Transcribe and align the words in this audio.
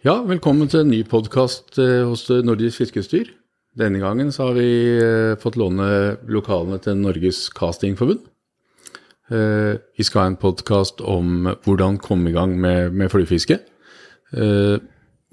Ja, 0.00 0.14
velkommen 0.24 0.64
til 0.72 0.80
en 0.80 0.88
ny 0.88 1.02
podkast 1.04 1.76
hos 1.76 2.22
Nordisk 2.32 2.80
Fiskestyr. 2.80 3.34
Denne 3.76 4.00
gangen 4.00 4.30
har 4.32 4.54
vi 4.56 4.70
eh, 4.96 5.34
fått 5.36 5.58
låne 5.60 6.16
lokalene 6.24 6.78
til 6.80 6.96
Norges 6.96 7.42
Castingforbund. 7.52 8.22
Eh, 9.28 9.76
vi 9.76 10.08
skal 10.08 10.22
ha 10.22 10.30
en 10.30 10.38
podkast 10.40 11.04
om 11.04 11.50
hvordan 11.66 12.00
komme 12.00 12.32
i 12.32 12.32
gang 12.32 12.56
med, 12.56 12.96
med 12.96 13.12
fluefiske. 13.12 13.60
Eh, 14.32 14.80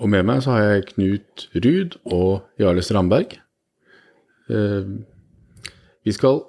og 0.03 0.11
med 0.11 0.27
meg 0.27 0.43
så 0.43 0.57
har 0.57 0.65
jeg 0.65 0.87
Knut 0.91 1.47
Ruud 1.55 1.95
og 2.03 2.59
Jarle 2.59 2.83
Strandberg. 2.83 3.39
Vi 4.51 6.11
skal 6.11 6.43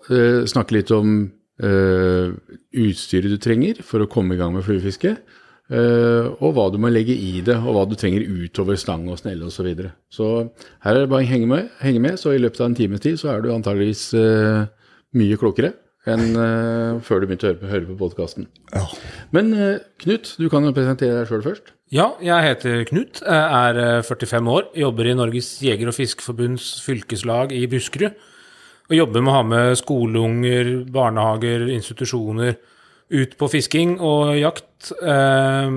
snakke 0.51 0.75
litt 0.75 0.91
om 0.95 1.21
utstyret 1.59 3.31
du 3.31 3.39
trenger 3.43 3.79
for 3.87 4.03
å 4.03 4.11
komme 4.11 4.35
i 4.35 4.43
gang 4.43 4.59
med 4.59 4.67
fluefiske. 4.67 5.17
Uh, 5.69 6.33
og 6.41 6.55
hva 6.57 6.69
du 6.73 6.79
må 6.81 6.89
legge 6.89 7.13
i 7.13 7.43
det, 7.45 7.59
og 7.59 7.75
hva 7.77 7.83
du 7.85 7.93
trenger 7.99 8.25
utover 8.25 8.79
stang 8.81 9.03
og 9.13 9.19
snelle 9.21 9.45
osv. 9.45 9.59
Så, 9.59 9.65
videre. 9.67 9.91
så 10.09 10.29
her 10.85 10.95
er 10.95 11.03
det 11.03 11.11
bare 11.13 11.27
å 11.27 11.29
henge 11.29 11.49
med, 11.51 11.67
henge 11.83 12.01
med, 12.01 12.17
så 12.21 12.33
i 12.33 12.41
løpet 12.41 12.63
av 12.63 12.71
en 12.71 12.79
times 12.79 13.03
tid 13.05 13.19
så 13.21 13.35
er 13.35 13.45
du 13.45 13.51
antageligvis 13.53 14.07
uh, 14.17 14.65
mye 15.19 15.37
klokere 15.41 15.75
enn 16.09 16.31
uh, 16.39 17.03
før 17.05 17.21
du 17.21 17.27
begynte 17.29 17.45
å 17.45 17.51
høre 17.51 17.61
på, 17.61 17.69
høre 17.69 17.89
på 17.91 17.99
podkasten. 18.01 18.49
Ja. 18.73 18.87
Men 19.37 19.53
Knut, 20.01 20.31
du 20.41 20.47
kan 20.49 20.65
jo 20.65 20.73
presentere 20.73 21.19
deg 21.19 21.29
sjøl 21.29 21.45
først. 21.45 21.75
Ja, 21.93 22.15
jeg 22.25 22.47
heter 22.47 22.87
Knut, 22.89 23.21
er 23.29 24.01
45 24.09 24.51
år, 24.55 24.71
jobber 24.77 25.11
i 25.11 25.17
Norges 25.19 25.51
jeger- 25.65 25.93
og 25.93 25.97
fiskeforbunds 25.99 26.79
fylkeslag 26.85 27.53
i 27.57 27.67
Buskerud. 27.69 28.17
Og 28.89 28.97
jobber 28.97 29.21
med 29.21 29.35
å 29.35 29.37
ha 29.37 29.45
med 29.45 29.77
skoleunger, 29.77 30.73
barnehager, 30.89 31.67
institusjoner 31.75 32.57
ut 33.13 33.37
på 33.41 33.49
fisking 33.53 33.99
og 34.05 34.33
jakt 34.37 34.68
eh, 35.03 35.77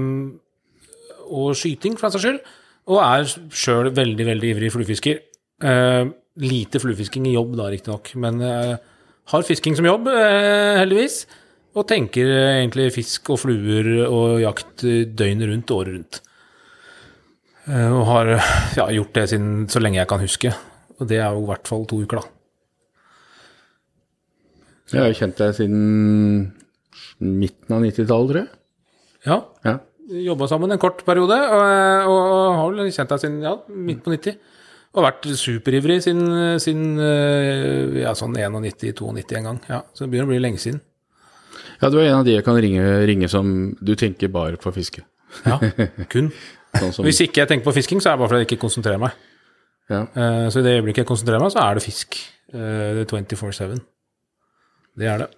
og 1.31 1.53
skyting, 1.57 1.97
for 1.97 2.07
den 2.07 2.15
saks 2.15 2.25
skyld. 2.27 2.39
Og 2.91 2.97
er 3.03 3.27
sjøl 3.55 3.91
veldig, 3.95 4.25
veldig 4.27 4.55
ivrig 4.55 4.71
fluefisker. 4.73 5.21
Eh, 5.61 6.05
lite 6.41 6.81
fluefisking 6.81 7.27
i 7.29 7.35
jobb, 7.35 7.53
da, 7.59 7.69
riktignok, 7.71 8.13
men 8.19 8.41
eh, 8.45 8.73
har 9.31 9.47
fisking 9.47 9.77
som 9.77 9.87
jobb, 9.87 10.09
eh, 10.11 10.79
heldigvis. 10.81 11.23
Og 11.77 11.87
tenker 11.87 12.27
egentlig 12.27 12.89
fisk 12.97 13.31
og 13.31 13.39
fluer 13.45 13.87
og 14.03 14.41
jakt 14.43 14.83
døgnet 14.83 15.47
rundt, 15.47 15.71
året 15.71 15.95
rundt. 15.95 16.21
Eh, 17.69 17.89
og 17.93 18.05
har 18.09 18.35
ja, 18.79 18.89
gjort 18.97 19.15
det 19.15 19.27
siden 19.31 19.67
så 19.71 19.81
lenge 19.83 20.01
jeg 20.01 20.09
kan 20.11 20.23
huske. 20.23 20.53
Og 20.99 21.09
det 21.09 21.21
er 21.21 21.31
jo 21.31 21.45
i 21.45 21.49
hvert 21.49 21.69
fall 21.69 21.85
to 21.89 22.01
uker, 22.03 22.21
da. 22.21 22.37
Jeg 24.91 25.05
har 25.05 25.13
kjent 25.15 25.37
deg 25.39 25.53
siden 25.55 25.83
midten 27.21 27.75
av 27.77 27.85
90-tallet, 27.85 28.31
tror 28.33 28.39
jeg. 28.41 28.49
Ja. 29.27 29.41
ja. 29.65 29.77
Jobba 30.11 30.47
sammen 30.49 30.73
en 30.73 30.81
kort 30.81 31.03
periode, 31.07 31.37
og, 31.37 31.61
og, 32.09 32.21
og 32.21 32.55
har 32.57 32.73
vel 32.73 32.91
kjent 32.91 33.13
deg 33.13 33.21
siden 33.21 33.43
ja, 33.45 33.53
midt 33.69 34.01
på 34.05 34.13
90. 34.13 34.39
Og 34.91 35.05
vært 35.05 35.27
superivrig 35.39 36.01
siden, 36.03 36.25
siden 36.59 36.97
eh, 36.99 38.01
ja, 38.01 38.11
sånn 38.17 38.35
91-92 38.35 39.37
en 39.39 39.47
gang. 39.47 39.59
Ja, 39.69 39.83
så 39.95 40.03
det 40.03 40.11
begynner 40.11 40.27
å 40.27 40.33
bli 40.33 40.41
lenge 40.41 40.59
siden. 40.59 40.81
Ja, 41.81 41.89
du 41.89 41.97
er 42.01 42.09
en 42.09 42.19
av 42.19 42.27
de 42.27 42.35
jeg 42.35 42.45
kan 42.45 42.59
ringe, 42.59 42.83
ringe 43.07 43.29
som 43.31 43.71
du 43.79 43.93
tenker 43.99 44.31
bare 44.33 44.59
på 44.59 44.73
fiske. 44.75 45.05
Ja, 45.45 45.57
kun. 46.11 46.29
sånn 46.81 46.91
som... 46.97 47.07
Hvis 47.07 47.23
ikke 47.23 47.43
jeg 47.43 47.51
tenker 47.53 47.69
på 47.69 47.75
fisking, 47.79 48.03
så 48.03 48.11
er 48.11 48.17
det 48.17 48.23
bare 48.23 48.33
fordi 48.33 48.43
jeg 48.43 48.51
ikke 48.51 48.65
konsentrerer 48.65 48.99
meg. 49.01 49.15
Ja. 49.91 50.03
Uh, 50.11 50.47
så 50.51 50.61
i 50.61 50.65
det 50.67 50.75
øyeblikket 50.77 51.03
jeg 51.05 51.09
konsentrerer 51.09 51.43
meg, 51.43 51.53
så 51.55 51.63
er 51.63 51.79
det 51.79 51.85
fisk. 51.85 52.19
Uh, 52.51 53.01
24-7. 53.07 53.79
Det 54.99 55.07
er 55.07 55.23
det. 55.23 55.31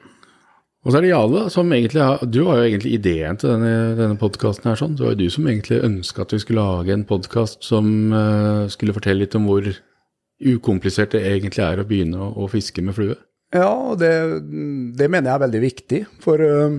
Og 0.83 0.91
så 0.91 0.99
er 0.99 1.05
det 1.05 1.13
Jale, 1.13 1.41
som 1.51 1.71
egentlig 1.71 2.03
har 2.03 2.23
Du 2.27 2.41
har 2.49 2.59
jo 2.59 2.67
egentlig 2.67 2.97
ideen 2.97 3.39
til 3.39 3.53
denne, 3.53 3.95
denne 3.95 4.19
podkasten 4.19 4.67
her, 4.67 4.79
sånn. 4.79 4.97
Det 4.99 5.05
var 5.05 5.13
jo 5.13 5.21
du 5.21 5.29
som 5.31 5.47
egentlig 5.47 5.79
ønska 5.79 6.25
at 6.25 6.35
vi 6.35 6.41
skulle 6.43 6.65
lage 6.65 6.91
en 6.95 7.05
podkast 7.07 7.63
som 7.63 7.87
uh, 8.11 8.67
skulle 8.71 8.95
fortelle 8.95 9.23
litt 9.23 9.37
om 9.39 9.47
hvor 9.47 9.69
ukomplisert 10.43 11.15
det 11.15 11.23
egentlig 11.29 11.63
er 11.63 11.79
å 11.79 11.87
begynne 11.87 12.19
å, 12.19 12.33
å 12.43 12.49
fiske 12.51 12.83
med 12.83 12.97
flue. 12.97 13.15
Ja, 13.55 13.95
det, 13.95 14.11
det, 14.97 15.07
mener 15.07 15.29
jeg 15.29 15.37
er 15.37 15.45
veldig 15.45 15.63
viktig. 15.63 16.01
For 16.25 16.43
uh, 16.43 16.75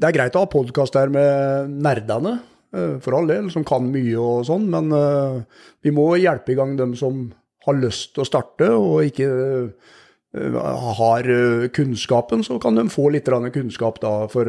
det 0.00 0.08
er 0.08 0.16
greit 0.16 0.40
å 0.40 0.46
ha 0.46 0.52
podkast 0.56 0.96
der 0.96 1.12
med 1.12 1.76
nerdene, 1.84 2.38
uh, 2.72 2.96
for 3.04 3.18
all 3.18 3.28
del, 3.28 3.52
som 3.52 3.66
kan 3.68 3.92
mye 3.92 4.16
og 4.16 4.48
sånn, 4.48 4.70
men 4.72 4.88
vi 5.84 5.92
må 5.92 6.14
hjelpe 6.16 6.54
i 6.54 6.56
gang 6.56 6.78
dem 6.80 6.96
som 6.96 7.26
har 7.66 7.76
lyst 7.76 8.14
til 8.14 8.24
å 8.24 8.30
starte, 8.30 8.72
og 8.72 9.04
ikke 9.04 9.28
har 10.32 11.30
eh, 11.30 11.68
kunnskapen, 11.68 12.44
så 12.44 12.58
kan 12.58 12.74
de 12.74 12.88
få 12.90 13.08
litt 13.10 13.28
kunnskap 13.52 14.00
da. 14.00 14.28
For 14.28 14.44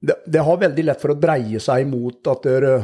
det, 0.00 0.16
det, 0.26 0.38
har 0.38 0.56
veldig 0.56 0.84
lett 0.84 1.00
for 1.00 1.12
å 1.12 1.20
dreie 1.20 1.60
seg 1.60 1.82
imot 1.82 2.26
at 2.26 2.42
der, 2.42 2.82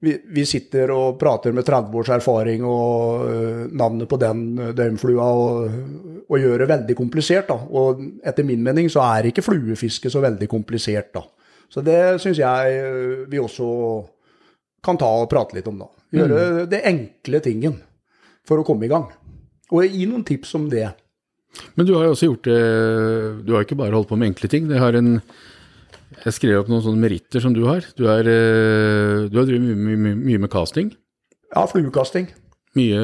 vi, 0.00 0.44
sitter 0.46 0.90
og 0.90 1.18
prater 1.18 1.52
med 1.52 1.64
30 1.66 1.98
års 1.98 2.08
erfaring 2.10 2.64
og 2.64 3.70
navnet 3.70 4.08
på 4.08 4.16
den 4.16 4.72
døgnflua 4.74 5.26
og, 5.26 6.24
og, 6.28 6.38
gjør 6.38 6.64
det 6.64 6.70
veldig 6.72 6.96
komplisert. 6.96 7.48
da. 7.48 7.58
Og 7.70 8.02
etter 8.24 8.44
min 8.44 8.62
mening 8.62 8.90
så 8.90 9.04
er 9.04 9.30
ikke 9.30 9.44
fluefiske 9.44 10.10
så 10.10 10.22
veldig 10.24 10.48
komplisert, 10.50 11.12
da. 11.14 11.22
Så 11.72 11.80
det 11.80 12.20
syns 12.20 12.36
jeg 12.36 12.82
vi 13.32 13.38
også 13.40 13.66
kan 14.84 14.98
ta 15.00 15.08
og 15.22 15.30
prate 15.30 15.56
litt 15.56 15.68
om, 15.70 15.78
da. 15.84 15.88
Gjøre 16.12 16.40
mm. 16.40 16.64
det 16.68 16.82
enkle 16.90 17.40
tingen 17.44 17.78
for 18.46 18.60
å 18.60 18.66
komme 18.66 18.86
i 18.86 18.92
gang. 18.92 19.06
Og 19.72 19.86
gi 19.86 20.06
noen 20.08 20.24
tips 20.26 20.52
om 20.58 20.66
det. 20.70 20.90
Men 21.76 21.88
du 21.88 21.94
har 21.96 22.06
jo 22.06 22.14
også 22.14 22.28
gjort 22.30 22.46
det 22.48 22.60
Du 23.46 23.52
har 23.54 23.64
ikke 23.66 23.76
bare 23.78 23.92
holdt 23.92 24.08
på 24.10 24.16
med 24.16 24.30
enkle 24.32 24.48
ting. 24.48 24.70
Jeg 24.70 24.80
har 24.80 24.96
en 24.98 25.20
Jeg 26.24 26.36
skrev 26.36 26.60
opp 26.62 26.70
noen 26.70 26.84
sånne 26.84 27.02
meritter 27.02 27.42
som 27.42 27.54
du 27.56 27.64
har. 27.66 27.84
Du, 27.98 28.06
er, 28.08 28.28
eh, 28.28 29.26
du 29.28 29.38
har 29.40 29.48
drevet 29.48 29.64
mye, 29.64 29.96
mye, 29.96 30.16
mye, 30.16 30.42
med 30.44 30.52
casting. 30.52 30.92
Ja, 31.52 31.66
fluekasting. 31.68 32.30
Mye 32.78 33.00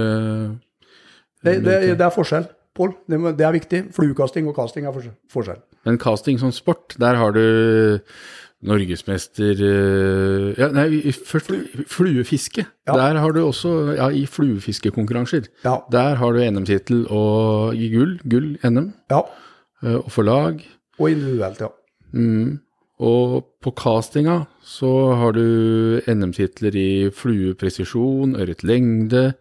det, 1.44 1.60
det, 1.62 1.74
det, 1.98 2.02
er 2.02 2.10
forskjell, 2.10 2.48
Pål. 2.74 2.92
Det, 3.06 3.18
det, 3.38 3.44
er 3.46 3.54
viktig. 3.54 3.80
Fluekasting 3.94 4.48
og 4.50 4.56
casting 4.56 4.88
er 4.88 4.96
forskjell. 5.32 5.60
Men 5.86 5.98
casting 6.02 6.38
som 6.40 6.52
sport, 6.54 6.96
der 7.00 7.18
har 7.18 7.34
du 7.34 7.98
Norgesmester 8.66 9.60
eh, 9.62 10.46
ja, 10.58 10.66
Nei, 10.74 11.12
først 11.14 11.52
fluefiske. 11.92 12.64
Ja. 12.88 12.96
Der 12.98 13.20
har 13.22 13.34
du 13.34 13.44
også 13.44 13.74
Ja, 13.94 14.08
i 14.10 14.24
fluefiskekonkurranser. 14.26 15.46
Ja. 15.64 15.76
Der 15.92 16.16
har 16.18 16.32
du 16.34 16.42
NM-tittel 16.42 17.04
og 17.06 17.76
i 17.78 17.90
gull. 17.92 18.16
Gull 18.26 18.56
NM. 18.66 18.92
Ja. 19.10 19.22
Eh, 19.84 20.00
og 20.00 20.10
for 20.10 20.26
lag. 20.26 20.58
Og 20.98 21.10
individuelt, 21.10 21.60
ja. 21.62 21.68
Mm. 22.12 22.58
Og 22.98 23.44
på 23.62 23.70
castinga 23.78 24.40
så 24.66 24.90
har 25.20 25.36
du 25.36 26.00
NM-titler 26.10 26.74
i 26.74 26.90
fluepresisjon, 27.14 28.34
ørretlengde, 28.34 29.34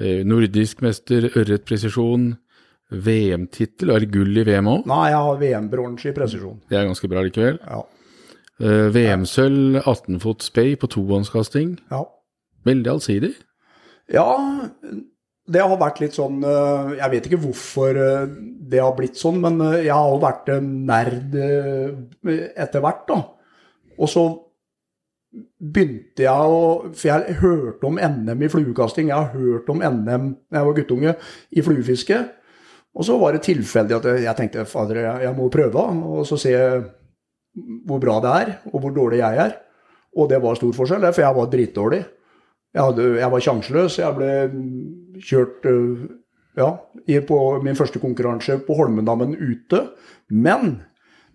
eh, 0.00 0.22
nordisk 0.24 0.80
mester, 0.80 1.28
ørretpresisjon, 1.36 2.38
VM-tittel. 2.88 3.90
Er 3.90 4.00
det 4.00 4.12
gull 4.14 4.38
i 4.38 4.46
VM 4.46 4.70
òg? 4.70 4.88
Nei, 4.88 5.10
jeg 5.10 5.20
har 5.28 5.38
VM-bronse 5.42 6.08
i 6.08 6.16
presisjon. 6.16 6.56
Det 6.70 6.78
er 6.78 6.88
ganske 6.88 7.10
bra 7.10 7.20
likevel. 7.26 7.60
Ja. 7.60 7.82
Uh, 8.56 8.88
VM-sølv, 8.88 9.82
18 9.82 10.16
fot 10.22 10.44
spay 10.44 10.76
på 10.80 10.88
tohåndskasting. 10.88 11.74
Ja. 11.90 12.06
Veldig 12.64 12.90
allsidig. 12.94 13.34
Ja, 14.12 14.24
det 15.46 15.60
har 15.60 15.78
vært 15.80 16.00
litt 16.02 16.14
sånn 16.14 16.38
uh, 16.46 16.92
Jeg 16.94 17.10
vet 17.12 17.26
ikke 17.28 17.40
hvorfor 17.42 17.98
uh, 17.98 18.24
det 18.70 18.80
har 18.80 18.94
blitt 18.96 19.18
sånn, 19.20 19.42
men 19.44 19.60
jeg 19.76 19.92
har 19.92 20.08
jo 20.08 20.22
vært 20.22 20.48
nerd 20.62 21.36
etter 21.36 22.82
hvert, 22.82 23.04
da. 23.10 23.20
Og 24.00 24.10
så 24.10 24.24
begynte 25.60 26.24
jeg 26.24 26.56
å 26.56 26.64
For 26.96 27.10
jeg 27.10 27.38
hørte 27.42 27.88
om 27.88 28.00
NM 28.00 28.40
i 28.40 28.50
fluekasting. 28.50 29.12
Jeg 29.12 29.20
har 29.20 29.36
hørt 29.36 29.68
om 29.72 29.84
NM 29.84 30.32
da 30.48 30.62
jeg 30.62 30.70
var 30.70 30.78
guttunge, 30.80 31.16
i 31.52 31.64
fluefiske. 31.64 32.24
Og 32.96 33.04
så 33.04 33.18
var 33.20 33.36
det 33.36 33.44
tilfeldig 33.44 33.98
at 33.98 34.06
jeg 34.24 34.38
tenkte 34.38 34.64
fader, 34.64 35.02
jeg 35.20 35.36
må 35.36 35.50
prøve. 35.52 35.82
Og 36.08 36.24
så 36.24 36.40
ser 36.40 36.56
jeg 36.56 36.86
hvor 37.86 38.02
bra 38.02 38.18
det 38.24 38.34
er, 38.40 38.52
og 38.72 38.82
hvor 38.82 38.94
dårlig 38.94 39.22
jeg 39.22 39.40
er. 39.46 39.56
Og 40.16 40.28
det 40.30 40.40
var 40.42 40.56
stor 40.58 40.72
forskjell, 40.76 41.06
for 41.12 41.24
jeg 41.24 41.36
var 41.36 41.50
dritdårlig. 41.52 42.02
Jeg, 42.76 42.82
hadde, 42.82 43.06
jeg 43.20 43.32
var 43.32 43.44
sjanseløs. 43.44 43.98
Jeg 44.00 44.16
ble 44.16 44.30
kjørt 45.24 45.68
øh, 45.70 46.06
ja, 46.56 46.70
på 47.28 47.38
min 47.64 47.78
første 47.78 48.00
konkurranse 48.02 48.58
på 48.66 48.76
Holmendammen 48.76 49.36
ute. 49.36 49.82
Men 50.28 50.82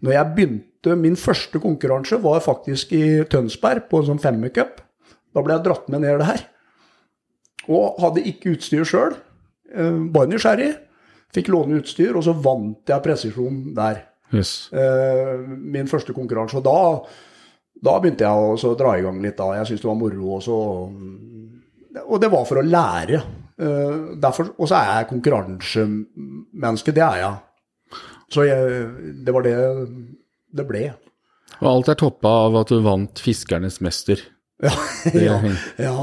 når 0.01 0.17
jeg 0.17 0.33
begynte 0.35 0.67
Min 0.97 1.13
første 1.15 1.59
konkurranse 1.61 2.17
var 2.23 2.39
faktisk 2.41 2.89
i 2.97 3.21
Tønsberg, 3.29 3.83
på 3.85 3.99
en 4.01 4.07
sånn 4.07 4.21
femmercup. 4.23 4.79
Da 5.29 5.43
ble 5.45 5.53
jeg 5.53 5.61
dratt 5.67 5.91
med 5.93 6.01
ned 6.01 6.23
der. 6.23 6.41
Og 7.69 7.99
hadde 8.01 8.23
ikke 8.25 8.55
utstyr 8.55 8.81
sjøl. 8.89 9.13
Øh, 9.69 9.99
bare 10.09 10.31
nysgjerrig. 10.31 10.71
Fikk 11.37 11.51
låne 11.53 11.77
utstyr, 11.83 12.15
og 12.17 12.25
så 12.25 12.33
vant 12.33 12.89
jeg 12.89 13.05
presisjon 13.05 13.59
der. 13.77 14.01
Yes. 14.31 14.69
Uh, 14.73 15.43
min 15.47 15.89
første 15.91 16.15
konkurranse. 16.15 16.57
Og 16.59 16.65
da, 16.65 16.79
da 17.89 17.97
begynte 17.99 18.25
jeg 18.25 18.65
å 18.67 18.73
dra 18.79 18.95
i 18.97 19.05
gang 19.05 19.21
litt. 19.23 19.37
da. 19.39 19.51
Jeg 19.59 19.69
syntes 19.71 19.83
det 19.83 19.91
var 19.91 19.99
moro. 19.99 20.33
også. 20.39 20.57
og 22.07 22.21
det 22.23 22.31
var 22.31 22.45
for 22.49 22.61
å 22.61 22.65
lære. 22.65 23.21
Derfor, 24.17 24.55
og 24.57 24.69
så 24.71 24.79
er 24.79 24.87
jeg 25.01 25.09
konkurransemenneske. 25.11 26.93
Det 26.95 27.03
er 27.05 27.19
jeg. 27.21 27.99
Så 28.31 28.45
jeg, 28.47 28.85
det 29.21 29.35
var 29.35 29.45
det 29.45 29.55
det 30.55 30.65
ble. 30.67 30.83
Og 31.61 31.67
alt 31.69 31.91
er 31.91 31.99
toppa 31.99 32.31
av 32.47 32.61
at 32.63 32.71
du 32.71 32.79
vant 32.85 33.21
Fiskernes 33.23 33.81
mester. 33.83 34.21
Ja, 34.61 35.39
ja, 35.41 35.53
ja 35.81 35.93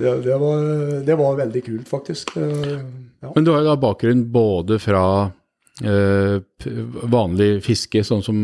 det, 0.00 0.14
det, 0.24 0.36
var, 0.40 0.62
det 1.06 1.14
var 1.14 1.36
veldig 1.38 1.60
kult, 1.62 1.86
faktisk. 1.88 2.32
Eh, 2.36 2.80
Ja. 3.20 3.28
Men 3.34 3.44
du 3.44 3.50
har 3.52 3.60
jo 3.60 3.68
da 3.68 3.76
bakgrunn 3.76 4.22
både 4.32 4.78
fra 4.80 5.02
eh, 5.26 5.32
vanlig 5.80 7.62
fiske, 7.64 8.02
sånn 8.04 8.24
som 8.24 8.40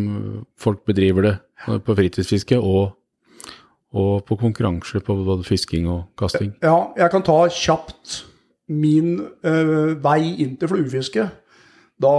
folk 0.58 0.84
bedriver 0.88 1.26
det 1.26 1.34
eh, 1.66 1.78
på 1.84 1.96
fritidsfiske, 1.98 2.58
og, 2.58 2.94
og 3.96 4.24
på 4.28 4.38
konkurranse 4.40 5.02
på 5.04 5.18
både 5.20 5.46
fisking 5.46 5.88
og 5.90 6.06
kasting. 6.18 6.54
Ja, 6.64 6.92
jeg 6.96 7.12
kan 7.12 7.26
ta 7.26 7.42
kjapt 7.52 8.22
min 8.72 9.18
eh, 9.46 9.96
vei 10.02 10.20
inn 10.42 10.56
til 10.58 10.72
fluefiske. 10.72 11.28
Da 11.96 12.14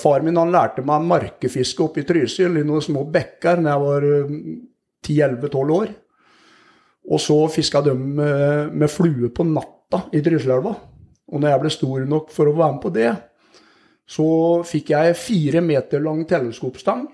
far 0.00 0.24
min 0.24 0.36
han 0.36 0.52
lærte 0.52 0.84
meg 0.84 1.06
markefiske 1.08 1.84
oppe 1.86 2.02
i 2.02 2.06
Trysil, 2.08 2.58
i 2.60 2.66
noen 2.68 2.84
små 2.84 3.06
bekker, 3.12 3.62
da 3.62 3.76
jeg 3.76 3.84
var 3.86 4.08
eh, 4.08 4.38
10-11-12 5.02 5.76
år. 5.76 5.92
Og 7.12 7.18
så 7.18 7.36
fiska 7.50 7.80
de 7.82 7.96
med, 7.98 8.72
med 8.78 8.90
flue 8.90 9.32
på 9.34 9.46
natta 9.48 10.04
i 10.14 10.22
Trysilelva. 10.22 10.74
Og 11.32 11.40
når 11.40 11.50
jeg 11.50 11.62
ble 11.62 11.72
stor 11.72 12.04
nok 12.08 12.30
for 12.34 12.50
å 12.50 12.54
være 12.54 12.76
med 12.76 12.82
på 12.82 12.92
det, 12.94 13.10
så 14.12 14.28
fikk 14.68 14.92
jeg 14.92 15.16
fire 15.16 15.62
meter 15.64 16.02
lang 16.04 16.26
teleskopstang 16.28 17.06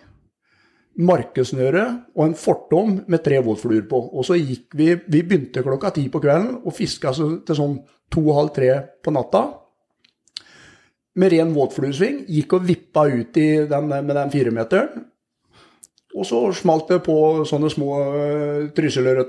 markesnøre 0.98 1.84
og 2.16 2.24
en 2.24 2.34
fortom 2.38 2.96
med 3.06 3.22
tre 3.22 3.38
våtfluer 3.44 3.84
på. 3.90 4.00
Og 4.18 4.26
så 4.26 4.38
gikk 4.38 4.74
vi 4.74 4.94
Vi 5.06 5.22
begynte 5.22 5.62
klokka 5.62 5.92
ti 5.94 6.08
på 6.08 6.20
kvelden 6.20 6.62
og 6.64 6.74
fiska 6.74 7.12
til 7.12 7.54
sånn 7.54 7.78
to-halv 8.10 8.52
tre 8.54 8.72
på 9.02 9.14
natta. 9.14 9.44
Med 11.18 11.32
ren 11.32 11.54
våtfluesving. 11.54 12.24
Gikk 12.28 12.52
og 12.52 12.66
vippa 12.66 13.06
ut 13.06 13.34
den, 13.34 13.88
med 13.88 14.14
den 14.14 14.30
firemeteren. 14.30 15.06
Og 16.14 16.26
så 16.26 16.52
smalt 16.52 16.88
det 16.88 17.02
på 17.04 17.44
sånne 17.46 17.70
små 17.70 17.90
uh, 17.94 18.68
trysilørret 18.74 19.28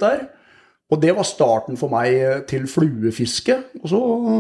Og 0.89 1.01
det 1.01 1.11
var 1.13 1.27
starten 1.27 1.77
for 1.77 1.93
meg 1.93 2.15
eh, 2.17 2.39
til 2.49 2.65
fluefiske. 2.69 3.57
Og 3.83 3.89
så 3.91 3.99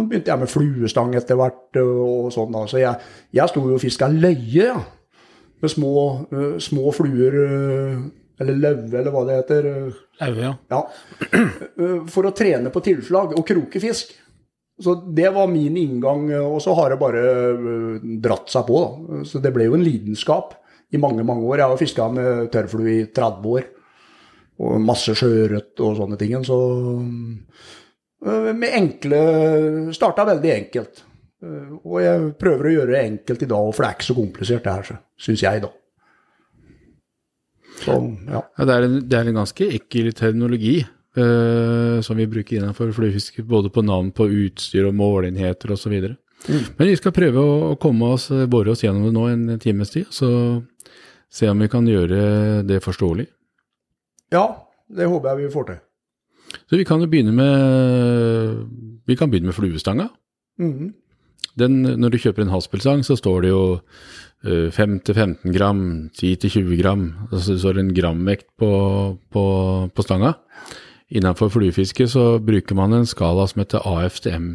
begynte 0.09 0.31
jeg 0.31 0.41
med 0.41 0.49
fluestang 0.49 1.13
etter 1.17 1.37
hvert. 1.37 1.67
eh, 1.77 1.99
og 2.05 2.31
sånn 2.33 2.55
da. 2.55 2.63
Så 2.69 2.81
jeg, 2.81 3.11
jeg 3.37 3.51
sto 3.51 3.65
jo 3.67 3.77
og 3.77 3.83
fiska 3.83 4.09
løye, 4.09 4.71
ja 4.71 4.79
med 5.59 5.71
små, 5.71 5.93
uh, 6.31 6.57
små 6.63 6.91
fluer, 6.95 7.33
uh, 7.35 8.03
eller 8.39 8.59
løve, 8.63 8.93
eller 8.95 9.11
hva 9.11 9.25
det 9.27 9.37
heter. 9.41 9.65
Løve, 10.21 10.45
ja. 10.45 10.53
ja. 10.71 10.79
Uh, 11.75 12.05
For 12.07 12.29
å 12.29 12.31
trene 12.35 12.71
på 12.71 12.83
tilslag 12.85 13.35
og 13.35 13.45
krokefisk. 13.47 14.13
Så 14.79 14.93
det 15.11 15.27
var 15.35 15.49
min 15.51 15.75
inngang, 15.75 16.29
og 16.39 16.61
så 16.63 16.71
har 16.77 16.93
det 16.93 17.01
bare 17.01 17.21
dratt 18.23 18.47
seg 18.47 18.63
på. 18.69 18.77
Da. 18.79 19.17
Så 19.27 19.41
det 19.43 19.51
ble 19.51 19.65
jo 19.67 19.75
en 19.75 19.83
lidenskap 19.83 20.53
i 20.95 21.01
mange, 21.03 21.25
mange 21.27 21.43
år. 21.43 21.59
Jeg 21.59 21.73
har 21.73 21.81
fiska 21.81 22.05
med 22.15 22.47
tørrflue 22.53 22.93
i 22.93 23.01
30 23.11 23.49
år. 23.57 23.67
Og 24.59 24.79
masse 24.83 25.13
sjøørret 25.15 25.79
og 25.85 25.95
sånne 25.99 26.17
ting. 26.19 26.33
Så 26.43 26.57
eh, 28.25 28.49
med 28.51 28.75
enkle 28.75 29.21
Starta 29.95 30.25
veldig 30.27 30.51
enkelt. 30.55 31.03
Eh, 31.43 31.73
Og 31.79 31.99
jeg 32.03 32.31
prøver 32.41 32.67
å 32.67 32.73
gjøre 32.77 32.95
det 32.95 33.03
enkelt 33.05 33.45
i 33.45 33.51
dag, 33.53 33.69
for 33.73 33.83
det 33.85 33.89
er 33.89 33.97
ikke 33.97 34.09
så 34.09 34.17
komplisert 34.17 34.65
det 34.65 34.77
her, 34.77 35.03
syns 35.19 35.43
jeg, 35.45 35.63
da. 35.63 35.71
Så, 37.79 37.95
ja. 38.27 38.41
Ja, 38.43 38.65
det, 38.67 38.73
er 38.75 38.85
en, 38.89 38.95
det 39.07 39.15
er 39.19 39.29
en 39.29 39.37
ganske 39.39 39.67
ekkel 39.77 40.09
terminologi 40.17 40.81
eh, 40.83 41.99
som 42.03 42.19
vi 42.19 42.27
bruker 42.27 42.59
innenfor 42.59 42.91
fluefiske, 42.95 43.45
både 43.47 43.71
på 43.71 43.85
navn 43.87 44.11
på 44.15 44.27
utstyr 44.27 44.89
og 44.89 44.97
målenheter 44.99 45.71
osv. 45.71 45.95
Mm. 45.95 46.65
Men 46.75 46.89
vi 46.89 46.97
skal 46.99 47.15
prøve 47.15 47.39
å, 47.39 47.53
å 47.71 47.77
komme 47.79 48.11
oss, 48.17 48.27
eh, 48.35 48.43
bore 48.51 48.73
oss 48.75 48.83
gjennom 48.83 49.07
det 49.07 49.15
nå 49.15 49.25
en 49.31 49.63
times 49.63 49.95
tid, 49.95 50.11
så 50.11 50.27
se 51.31 51.47
om 51.47 51.63
vi 51.63 51.71
kan 51.71 51.87
gjøre 51.87 52.65
det 52.67 52.81
forståelig. 52.83 53.29
Ja, 54.33 54.45
det 54.89 55.09
håper 55.09 55.31
jeg 55.31 55.45
vi 55.45 55.53
får 55.53 55.69
til. 55.69 55.79
Så 56.69 56.79
vi 56.79 56.85
kan 56.87 57.01
jo 57.01 57.09
begynne 57.09 57.33
med, 57.35 58.65
vi 59.05 59.17
kan 59.17 59.29
begynne 59.29 59.51
med 59.51 59.57
fluestanga. 59.57 60.09
Mm. 60.59 60.93
Den, 61.59 61.81
når 61.99 62.13
du 62.13 62.21
kjøper 62.21 62.45
en 62.45 62.53
haspelstang, 62.53 63.03
så 63.05 63.17
står 63.19 63.43
det 63.45 63.51
jo 63.51 63.63
eh, 64.45 64.69
5-15 64.73 65.53
gram, 65.55 65.81
10-20 66.15 66.77
gram. 66.79 67.05
Altså 67.31 67.55
det 67.55 67.61
står 67.63 67.81
en 67.81 67.93
gramvekt 67.95 68.49
på, 68.59 68.71
på, 69.33 69.45
på 69.93 70.05
stanga. 70.05 70.35
Innenfor 71.09 71.49
fluefiske 71.49 72.05
så 72.09 72.25
bruker 72.43 72.77
man 72.77 72.93
en 72.93 73.07
skala 73.09 73.47
som 73.49 73.63
heter 73.63 73.85
AFTM. 73.85 74.51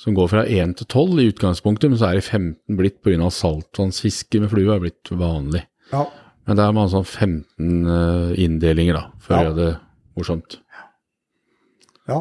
Som 0.00 0.16
går 0.16 0.30
fra 0.32 0.46
1 0.48 0.78
til 0.80 0.88
12 0.88 1.20
i 1.20 1.28
utgangspunktet, 1.30 1.92
men 1.92 2.00
så 2.00 2.08
er 2.08 2.18
det 2.18 2.24
15 2.24 2.78
blitt 2.78 3.02
pga. 3.04 3.28
saltvannsfiske 3.30 4.40
med 4.40 4.50
flue 4.50 4.72
er 4.72 4.82
blitt 4.82 5.12
vanlig. 5.12 5.66
Ja. 5.92 6.06
Men 6.48 6.58
det 6.58 6.66
er 6.66 6.74
man 6.74 6.90
sånn 6.90 7.06
15 7.06 7.94
eh, 7.96 8.30
inndelinger, 8.42 8.98
da, 8.98 9.04
for 9.22 9.36
å 9.36 9.42
gjøre 9.42 9.58
det 9.58 9.72
morsomt. 10.18 10.58
Ja. 12.10 12.18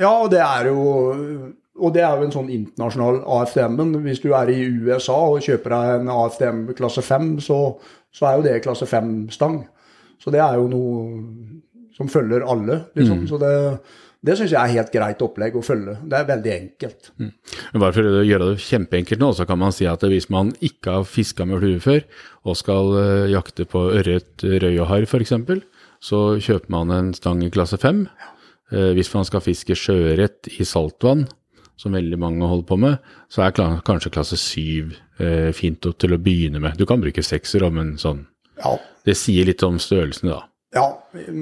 ja, 0.00 0.12
og 0.12 0.30
det 0.32 0.40
er 0.42 0.70
jo 0.70 0.84
og 1.78 1.94
det 1.94 2.02
er 2.02 2.16
jo 2.18 2.26
en 2.26 2.34
sånn 2.34 2.48
internasjonal 2.50 3.20
AFDM-en. 3.38 3.92
Hvis 4.02 4.22
du 4.24 4.32
er 4.34 4.50
i 4.50 4.64
USA 4.66 5.14
og 5.30 5.44
kjøper 5.44 5.74
deg 5.74 6.00
en 6.00 6.10
AFDM 6.10 6.64
klasse 6.78 7.04
5, 7.06 7.28
så, 7.44 7.58
så 8.10 8.26
er 8.26 8.38
jo 8.38 8.46
det 8.48 8.56
klasse 8.64 8.88
5-stang. 8.90 9.60
Så 10.18 10.32
det 10.34 10.42
er 10.42 10.58
jo 10.58 10.66
noe 10.72 10.96
som 11.94 12.10
følger 12.10 12.46
alle, 12.46 12.80
liksom. 12.98 13.24
Så 13.30 13.38
det, 13.42 13.52
det 14.18 14.34
syns 14.34 14.50
jeg 14.50 14.58
er 14.58 14.74
helt 14.74 14.90
greit 14.90 15.20
opplegg 15.22 15.54
å 15.54 15.62
følge. 15.62 15.94
Det 16.10 16.16
er 16.18 16.26
veldig 16.26 16.50
enkelt. 16.54 17.10
Men 17.22 17.82
Bare 17.84 17.94
for 17.94 18.18
å 18.18 18.24
gjøre 18.26 18.48
det 18.50 18.64
kjempeenkelt 18.64 19.22
nå, 19.22 19.30
så 19.38 19.46
kan 19.46 19.60
man 19.60 19.74
si 19.74 19.86
at 19.86 20.02
hvis 20.02 20.26
man 20.34 20.50
ikke 20.64 20.96
har 20.96 21.06
fiska 21.06 21.46
med 21.46 21.62
flue 21.62 21.82
før, 21.84 22.02
og 22.42 22.58
skal 22.58 22.90
eh, 22.98 23.28
jakte 23.34 23.68
på 23.70 23.84
ørret, 24.00 24.42
røy 24.42 24.72
og 24.72 24.88
harr 24.90 25.06
f.eks., 25.06 25.36
så 26.02 26.18
kjøper 26.42 26.70
man 26.74 26.94
en 26.94 27.12
stang 27.14 27.44
i 27.46 27.50
klasse 27.54 27.78
5. 27.78 28.04
Eh, 28.74 28.90
hvis 28.98 29.12
man 29.14 29.26
skal 29.28 29.44
fiske 29.44 29.78
sjøørret 29.78 30.50
i 30.58 30.66
saltvann, 30.66 31.28
som 31.78 31.94
veldig 31.94 32.18
mange 32.18 32.50
holder 32.50 32.66
på 32.66 32.78
med, 32.82 33.10
så 33.30 33.46
er 33.46 33.54
kanskje 33.54 34.10
klasse 34.10 34.38
7 34.40 34.90
eh, 35.22 35.50
fint 35.54 35.86
til 35.86 36.14
å 36.14 36.18
begynne 36.18 36.58
med. 36.62 36.74
Du 36.74 36.88
kan 36.90 36.98
bruke 37.02 37.22
sekser 37.22 37.62
om 37.68 37.78
en 37.78 37.94
sånn. 38.02 38.26
Ja. 38.58 38.74
Det 39.06 39.14
sier 39.14 39.46
litt 39.46 39.62
om 39.62 39.78
størrelsen, 39.78 40.32
da. 40.34 40.47
Ja, 40.76 40.84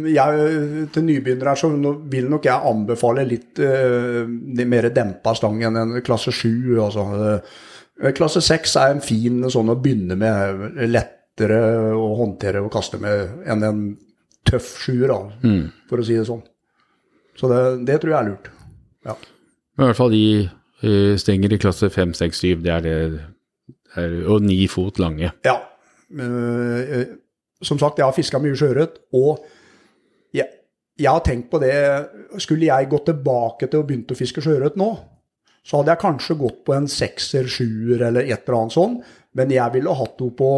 jeg, 0.07 0.51
til 0.95 1.03
nybegynnere 1.03 1.57
så 1.59 1.73
vil 2.11 2.29
nok 2.31 2.47
jeg 2.47 2.71
anbefale 2.71 3.25
litt 3.27 3.59
uh, 3.59 4.23
mer 4.71 4.87
dempa 4.95 5.33
stang 5.35 5.59
enn 5.67 5.79
en 5.81 5.97
klasse 6.07 6.31
7. 6.31 6.77
Altså. 6.79 7.07
Eh, 7.99 8.13
Klasse 8.15 8.43
6 8.45 8.77
er 8.79 8.95
en 8.95 9.03
fin 9.03 9.41
sånn 9.51 9.73
å 9.73 9.79
begynne 9.83 10.15
med, 10.21 10.79
lettere 10.87 11.59
å 11.97 12.13
håndtere 12.21 12.63
og 12.63 12.71
kaste 12.75 13.01
med 13.03 13.49
enn 13.51 13.67
en 13.67 13.81
tøff 14.47 14.77
sjuer, 14.85 15.11
mm. 15.43 15.89
for 15.91 16.03
å 16.03 16.07
si 16.07 16.15
det 16.15 16.29
sånn. 16.29 16.45
Så 17.37 17.51
det, 17.51 17.63
det 17.89 17.99
tror 18.03 18.15
jeg 18.15 18.21
er 18.21 18.29
lurt. 18.31 18.51
Ja. 19.09 19.17
Men 19.77 19.89
i 19.89 19.91
hvert 19.91 19.99
fall 19.99 20.15
de 20.15 20.27
eh, 20.45 21.15
stenger 21.21 21.57
i 21.57 21.61
klasse 21.61 21.91
5, 21.93 22.15
6, 22.17 22.45
7, 22.47 22.63
det 22.63 22.75
er 22.77 22.87
det, 22.87 22.97
er, 23.99 24.19
og 24.31 24.47
ni 24.47 24.63
fot 24.71 25.01
lange. 25.03 25.35
Ja. 25.45 25.59
Eh, 26.15 27.17
som 27.67 27.81
sagt, 27.81 28.01
jeg 28.01 28.07
har 28.07 28.17
fiska 28.17 28.41
mye 28.43 28.57
sjøørret, 28.59 29.01
og 29.17 29.43
jeg, 30.37 30.47
jeg 30.99 31.11
har 31.11 31.25
tenkt 31.25 31.51
på 31.53 31.61
det 31.63 31.75
Skulle 32.43 32.69
jeg 32.69 32.89
gått 32.91 33.07
tilbake 33.11 33.69
til 33.71 33.83
å 33.83 33.87
begynne 33.87 34.17
å 34.17 34.19
fiske 34.19 34.45
sjøørret 34.45 34.79
nå, 34.81 34.91
så 35.67 35.81
hadde 35.81 35.95
jeg 35.95 36.03
kanskje 36.05 36.39
gått 36.39 36.63
på 36.67 36.77
en 36.77 36.87
sekser, 36.91 37.49
sjuer 37.51 38.07
eller 38.09 38.27
et 38.27 38.47
eller 38.47 38.61
annet 38.61 38.77
sånn, 38.77 38.99
men 39.37 39.55
jeg 39.55 39.75
ville 39.75 39.99
hatt 39.99 40.21
henne 40.23 40.39
på 40.39 40.51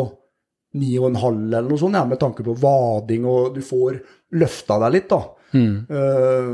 ni 0.79 0.93
og 1.01 1.09
en 1.09 1.21
halv 1.23 1.45
eller 1.49 1.69
noe 1.71 1.81
sånt, 1.81 1.97
ja, 1.97 2.05
med 2.05 2.21
tanke 2.21 2.45
på 2.45 2.55
vading, 2.61 3.25
og 3.29 3.55
du 3.57 3.63
får 3.65 4.03
løfta 4.37 4.77
deg 4.85 4.99
litt, 4.99 5.09
da. 5.09 5.23
Eh, 5.89 6.51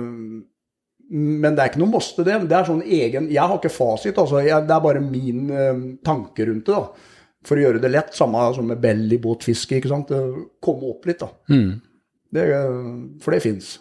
men 1.14 1.56
det 1.56 1.62
er 1.62 1.72
ikke 1.72 1.82
noe 1.82 1.92
måste, 1.92 2.24
det. 2.26 2.38
Det 2.48 2.56
er 2.56 2.68
sånn 2.68 2.80
egen 2.82 3.26
Jeg 3.32 3.44
har 3.44 3.58
ikke 3.58 3.72
fasit, 3.72 4.16
altså. 4.18 4.40
Jeg, 4.42 4.64
det 4.66 4.72
er 4.72 4.84
bare 4.86 5.02
min 5.04 5.50
uh, 5.52 5.82
tanke 6.06 6.46
rundt 6.48 6.70
det, 6.70 6.78
da. 6.78 7.10
For 7.44 7.60
å 7.60 7.66
gjøre 7.66 7.80
det 7.82 7.90
lett, 7.92 8.14
samme 8.16 8.40
som 8.56 8.68
med 8.70 8.80
bellybåtfiske, 8.80 9.78
ikke 9.78 9.90
sant. 9.90 10.12
Komme 10.64 10.94
opp 10.94 11.08
litt, 11.08 11.20
da. 11.20 11.28
Det, 12.34 12.44
eh, 12.50 12.78
for 13.20 13.34
det 13.34 13.42
fins. 13.44 13.78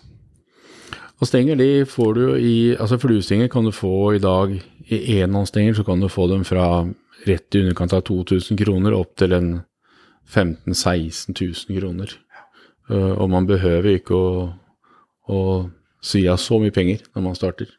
Og 1.21 1.29
stenger 1.29 1.55
de 1.55 1.85
får 1.87 2.13
du 2.17 2.23
i 2.37 2.55
Altså 2.75 2.99
fluestenger 2.99 3.47
kan 3.47 3.63
du 3.63 3.71
få 3.71 4.15
i 4.15 4.19
dag 4.19 4.51
I 4.89 5.21
enhåndsstenger 5.21 5.77
så 5.77 5.85
kan 5.87 6.01
du 6.01 6.09
få 6.11 6.27
dem 6.27 6.43
fra 6.43 6.85
rett 7.23 7.55
i 7.55 7.61
underkant 7.61 7.93
av 7.93 8.01
2000 8.03 8.57
kroner 8.59 8.93
opp 8.97 9.15
til 9.15 9.31
en 9.31 9.53
15 10.27 10.73
000-16 10.73 11.31
000 11.69 11.79
kroner. 11.79 12.11
Uh, 12.89 13.15
og 13.15 13.29
man 13.31 13.47
behøver 13.47 13.95
ikke 13.95 14.17
å, 14.17 14.49
å 15.31 15.39
si 16.03 16.25
av 16.27 16.41
så 16.41 16.59
mye 16.59 16.73
penger 16.75 17.05
når 17.13 17.23
man 17.23 17.37
starter. 17.39 17.71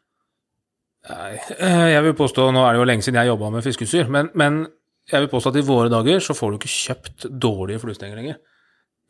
Nei, 1.09 1.35
eh, 1.59 1.91
jeg 1.93 2.01
vil 2.07 2.17
påstå, 2.17 2.47
Nå 2.49 2.63
er 2.65 2.73
det 2.73 2.81
jo 2.81 2.87
lenge 2.89 3.05
siden 3.05 3.19
jeg 3.21 3.29
jobba 3.29 3.51
med 3.53 3.65
fiskeutstyr, 3.67 4.09
men, 4.09 4.31
men 4.33 4.63
jeg 5.11 5.21
vil 5.21 5.29
påstå 5.31 5.51
at 5.53 5.59
i 5.61 5.65
våre 5.67 5.89
dager 5.93 6.21
så 6.23 6.35
får 6.37 6.51
du 6.51 6.57
ikke 6.59 6.71
kjøpt 6.75 7.27
dårlige 7.41 7.81
fluestenger 7.83 8.17
lenger. 8.19 8.39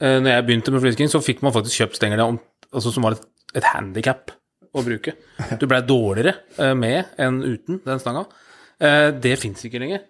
Eh, 0.01 0.17
Når 0.19 0.31
jeg 0.33 0.45
begynte 0.47 0.73
med 0.75 0.83
fluesking, 0.83 1.11
så 1.11 1.21
fikk 1.23 1.43
man 1.45 1.53
faktisk 1.55 1.81
kjøpt 1.83 1.99
stenger 2.01 2.23
om, 2.25 2.39
altså 2.73 2.91
som 2.91 3.05
var 3.07 3.15
et, 3.15 3.23
et 3.55 3.69
handikap 3.73 4.33
å 4.75 4.83
bruke. 4.83 5.15
Du 5.61 5.67
blei 5.71 5.79
dårligere 5.87 6.35
eh, 6.59 6.73
med 6.75 7.15
enn 7.21 7.39
uten 7.45 7.79
den 7.85 8.01
stanga. 8.03 8.25
Eh, 8.79 9.11
Det 9.23 9.37
fins 9.39 9.63
ikke 9.67 9.79
lenger. 9.79 10.03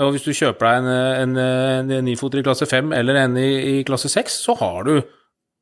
Og 0.00 0.14
hvis 0.14 0.24
du 0.24 0.32
kjøper 0.32 0.64
deg 0.68 0.86
en, 1.22 1.32
en, 1.36 1.90
en 1.98 2.06
nifoter 2.06 2.40
i 2.40 2.44
klasse 2.46 2.64
5 2.68 2.94
eller 2.96 3.18
en 3.26 3.34
i, 3.36 3.48
i 3.74 3.82
klasse 3.84 4.08
6, 4.08 4.38
så 4.46 4.54
har 4.56 4.86
du 4.88 4.94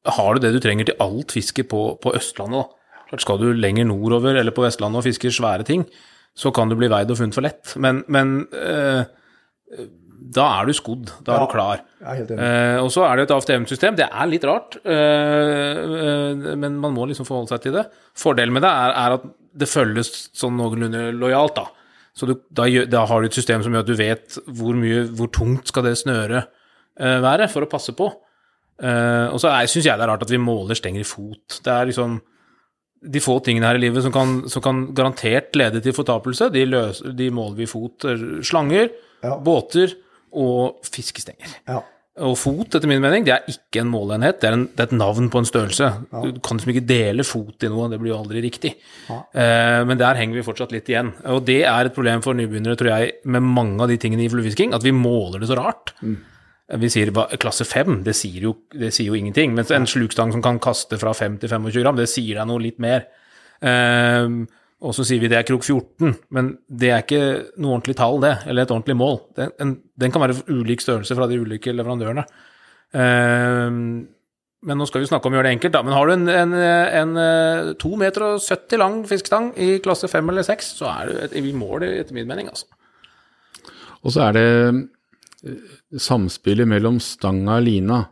har 0.06 0.34
du 0.34 0.40
det 0.40 0.52
du 0.54 0.60
trenger 0.62 0.86
til 0.88 1.00
alt 1.02 1.32
fisket 1.34 1.66
på, 1.68 1.80
på 2.00 2.12
Østlandet. 2.16 2.62
da. 2.62 3.02
Klart 3.10 3.24
Skal 3.24 3.40
du 3.42 3.48
lenger 3.52 3.84
nordover 3.90 4.38
eller 4.38 4.54
på 4.54 4.62
Vestlandet 4.62 5.02
og 5.02 5.04
fiske 5.04 5.32
svære 5.34 5.66
ting, 5.66 5.82
så 6.38 6.52
kan 6.54 6.70
du 6.70 6.76
bli 6.78 6.88
veid 6.88 7.10
og 7.10 7.18
funnet 7.18 7.36
for 7.36 7.44
lett. 7.44 7.74
Men, 7.82 8.04
men 8.08 8.46
eh, 8.54 9.02
da 10.30 10.44
er 10.60 10.66
du 10.68 10.72
skodd. 10.76 11.10
Da 11.24 11.34
er 11.34 11.40
Ja. 11.40 11.46
du 11.46 11.52
klar. 11.52 11.80
Eh, 12.04 12.78
og 12.82 12.90
så 12.92 13.04
er 13.08 13.16
det 13.16 13.30
et 13.30 13.34
AFTM-system. 13.36 13.96
Det 13.96 14.08
er 14.10 14.26
litt 14.30 14.44
rart, 14.44 14.76
eh, 14.84 14.90
eh, 14.90 16.56
men 16.56 16.78
man 16.78 16.94
må 16.94 17.06
liksom 17.08 17.26
forholde 17.26 17.48
seg 17.48 17.62
til 17.62 17.72
det. 17.72 17.86
Fordelen 18.14 18.52
med 18.52 18.62
det 18.62 18.70
er, 18.70 18.90
er 18.90 19.14
at 19.18 19.22
det 19.56 19.68
følges 19.68 20.30
sånn 20.36 20.56
noenlunde 20.56 21.12
lojalt, 21.18 21.54
da. 21.56 21.66
Så 22.14 22.26
du, 22.26 22.34
da, 22.52 22.66
da 22.86 23.04
har 23.06 23.20
du 23.20 23.26
et 23.26 23.36
system 23.38 23.62
som 23.62 23.72
gjør 23.72 23.84
at 23.84 23.86
du 23.86 23.96
vet 23.96 24.38
hvor 24.46 24.74
mye, 24.76 25.06
hvor 25.16 25.30
tungt 25.32 25.70
skal 25.70 25.86
det 25.86 25.96
snøret 25.98 26.46
eh, 26.98 27.20
være 27.22 27.48
for 27.48 27.62
å 27.64 27.70
passe 27.70 27.94
på. 27.96 28.10
Eh, 28.82 29.28
og 29.32 29.38
så 29.40 29.52
syns 29.68 29.86
jeg 29.86 29.96
det 29.96 30.04
er 30.04 30.08
rart 30.10 30.22
at 30.26 30.32
vi 30.32 30.40
måler 30.40 30.76
stenger 30.78 31.00
i 31.00 31.08
fot. 31.08 31.60
Det 31.64 31.72
er 31.72 31.86
liksom 31.90 32.20
de 33.00 33.20
få 33.24 33.38
tingene 33.42 33.64
her 33.64 33.78
i 33.78 33.84
livet 33.86 34.04
som 34.04 34.12
kan, 34.12 34.42
som 34.52 34.60
kan 34.62 34.82
garantert 34.92 35.54
lede 35.56 35.80
til 35.80 35.94
fortapelse, 35.96 36.50
de, 36.52 36.66
løs, 36.68 37.00
de 37.16 37.30
måler 37.32 37.56
vi 37.56 37.64
i 37.64 37.70
fot. 37.70 38.04
Slanger, 38.44 38.90
Ja. 39.22 39.36
båter 39.44 39.96
og 40.36 40.84
fiskestenger. 40.86 41.56
Ja. 41.68 41.80
Og 42.20 42.34
fot, 42.36 42.74
etter 42.74 42.90
min 42.90 43.00
mening, 43.00 43.24
det 43.24 43.32
er 43.32 43.46
ikke 43.48 43.80
en 43.80 43.88
måleenhet, 43.88 44.40
det 44.42 44.48
er, 44.48 44.56
en, 44.56 44.64
det 44.74 44.82
er 44.82 44.88
et 44.90 44.96
navn 44.98 45.30
på 45.32 45.40
en 45.40 45.46
størrelse. 45.48 45.86
Du 46.10 46.40
kan 46.44 46.58
liksom 46.58 46.72
ikke 46.74 46.82
dele 46.88 47.24
fot 47.24 47.64
i 47.64 47.70
noe, 47.70 47.86
det 47.88 48.00
blir 48.02 48.12
jo 48.12 48.18
aldri 48.18 48.42
riktig. 48.44 48.74
Eh, 49.08 49.78
men 49.88 50.00
der 50.00 50.18
henger 50.18 50.36
vi 50.36 50.44
fortsatt 50.44 50.74
litt 50.74 50.90
igjen. 50.90 51.14
Og 51.32 51.46
det 51.48 51.62
er 51.70 51.88
et 51.88 51.96
problem 51.96 52.20
for 52.24 52.36
nybegynnere, 52.36 52.76
tror 52.76 52.90
jeg, 52.92 53.14
med 53.30 53.46
mange 53.46 53.80
av 53.86 53.88
de 53.92 53.96
tingene 54.02 54.26
i 54.26 54.28
fluefisking, 54.32 54.74
at 54.76 54.84
vi 54.84 54.92
måler 54.96 55.40
det 55.40 55.48
så 55.48 55.56
rart. 55.60 55.94
Vi 56.80 56.90
sier 56.92 57.14
klasse 57.40 57.64
5, 57.66 58.02
det 58.06 58.14
sier, 58.18 58.42
jo, 58.50 58.56
det 58.74 58.92
sier 58.94 59.14
jo 59.14 59.16
ingenting. 59.18 59.54
Mens 59.56 59.72
en 59.74 59.88
slukstang 59.88 60.34
som 60.34 60.44
kan 60.44 60.60
kaste 60.62 61.00
fra 61.00 61.14
5 61.16 61.40
til 61.40 61.54
25 61.54 61.86
gram, 61.86 61.98
det 61.98 62.10
sier 62.10 62.42
deg 62.42 62.50
noe 62.50 62.62
litt 62.66 62.82
mer. 62.82 63.06
Eh, 63.62 64.26
og 64.80 64.94
så 64.96 65.04
sier 65.04 65.20
vi 65.20 65.28
det 65.28 65.36
er 65.36 65.48
krok 65.48 65.64
14, 65.66 66.14
men 66.32 66.54
det 66.68 66.88
er 66.88 67.02
ikke 67.04 67.24
noe 67.60 67.76
ordentlig 67.76 67.98
tall, 67.98 68.16
det, 68.22 68.32
eller 68.48 68.64
et 68.64 68.70
ordentlig 68.72 68.96
mål. 68.96 69.18
Den, 69.36 69.52
en, 69.60 69.74
den 70.00 70.14
kan 70.14 70.24
være 70.24 70.38
ulik 70.48 70.80
størrelse 70.80 71.16
fra 71.18 71.28
de 71.28 71.36
ulike 71.42 71.74
leverandørene. 71.74 72.24
Eh, 72.96 73.76
men 74.60 74.76
nå 74.76 74.86
skal 74.88 75.00
vi 75.00 75.08
snakke 75.08 75.28
om 75.28 75.36
å 75.36 75.38
gjøre 75.38 75.48
det 75.48 75.56
enkelt, 75.56 75.74
da. 75.76 75.84
Men 75.84 75.96
har 75.96 76.08
du 76.08 76.14
en, 76.14 76.26
en, 76.32 76.54
en, 77.00 77.12
eh, 77.20 77.70
2 77.80 77.92
meter 78.00 78.26
og 78.26 78.42
70 78.44 78.80
lang 78.80 78.96
fiskestang 79.08 79.50
i 79.60 79.70
klasse 79.84 80.08
5 80.08 80.32
eller 80.32 80.48
6, 80.48 80.72
så 80.80 80.88
er 80.92 81.08
du 81.08 81.20
et, 81.24 81.36
i 81.36 81.52
mål, 81.56 81.86
etter 81.88 82.16
min 82.16 82.28
mening, 82.28 82.48
altså. 82.52 82.68
Og 84.00 84.16
så 84.16 84.26
er 84.30 84.36
det 84.36 84.46
eh, 84.48 85.60
samspillet 86.08 86.68
mellom 86.68 87.00
stanga 87.04 87.56
og 87.60 87.68
lina. 87.68 88.02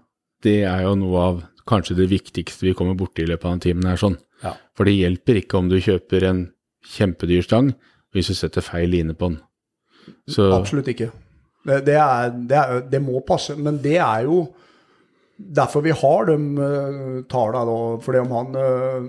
Det 0.44 0.60
er 0.68 0.84
jo 0.84 0.94
noe 1.00 1.24
av 1.30 1.42
kanskje 1.68 1.96
det 1.98 2.08
viktigste 2.12 2.68
vi 2.68 2.76
kommer 2.76 2.96
borti 2.96 3.24
i 3.24 3.28
løpet 3.28 3.48
av 3.48 3.56
en 3.56 3.64
time. 3.64 3.88
her 3.88 4.00
sånn. 4.00 4.20
Ja. 4.44 4.54
For 4.76 4.88
det 4.88 4.96
hjelper 4.96 5.42
ikke 5.42 5.60
om 5.60 5.68
du 5.68 5.76
kjøper 5.82 6.28
en 6.28 6.46
kjempedyr 6.88 7.44
stang 7.44 7.72
hvis 8.14 8.30
du 8.30 8.36
setter 8.36 8.64
feil 8.64 8.88
line 8.92 9.14
på 9.14 9.32
den. 9.32 9.40
Så 10.28 10.48
Absolutt 10.56 10.88
ikke. 10.88 11.10
Det, 11.68 11.82
det, 11.86 11.94
er, 12.00 12.32
det, 12.32 12.56
er, 12.56 12.82
det 12.90 13.02
må 13.04 13.20
passe, 13.26 13.56
men 13.56 13.80
det 13.82 13.98
er 14.00 14.24
jo 14.28 14.46
derfor 15.38 15.84
vi 15.84 15.94
har 15.94 16.28
de 16.30 16.36
uh, 16.58 17.24
tallene, 17.30 17.64
da. 17.68 17.78
Fordi 18.02 18.22
om 18.24 18.36
han 18.36 18.56
uh, 18.56 19.08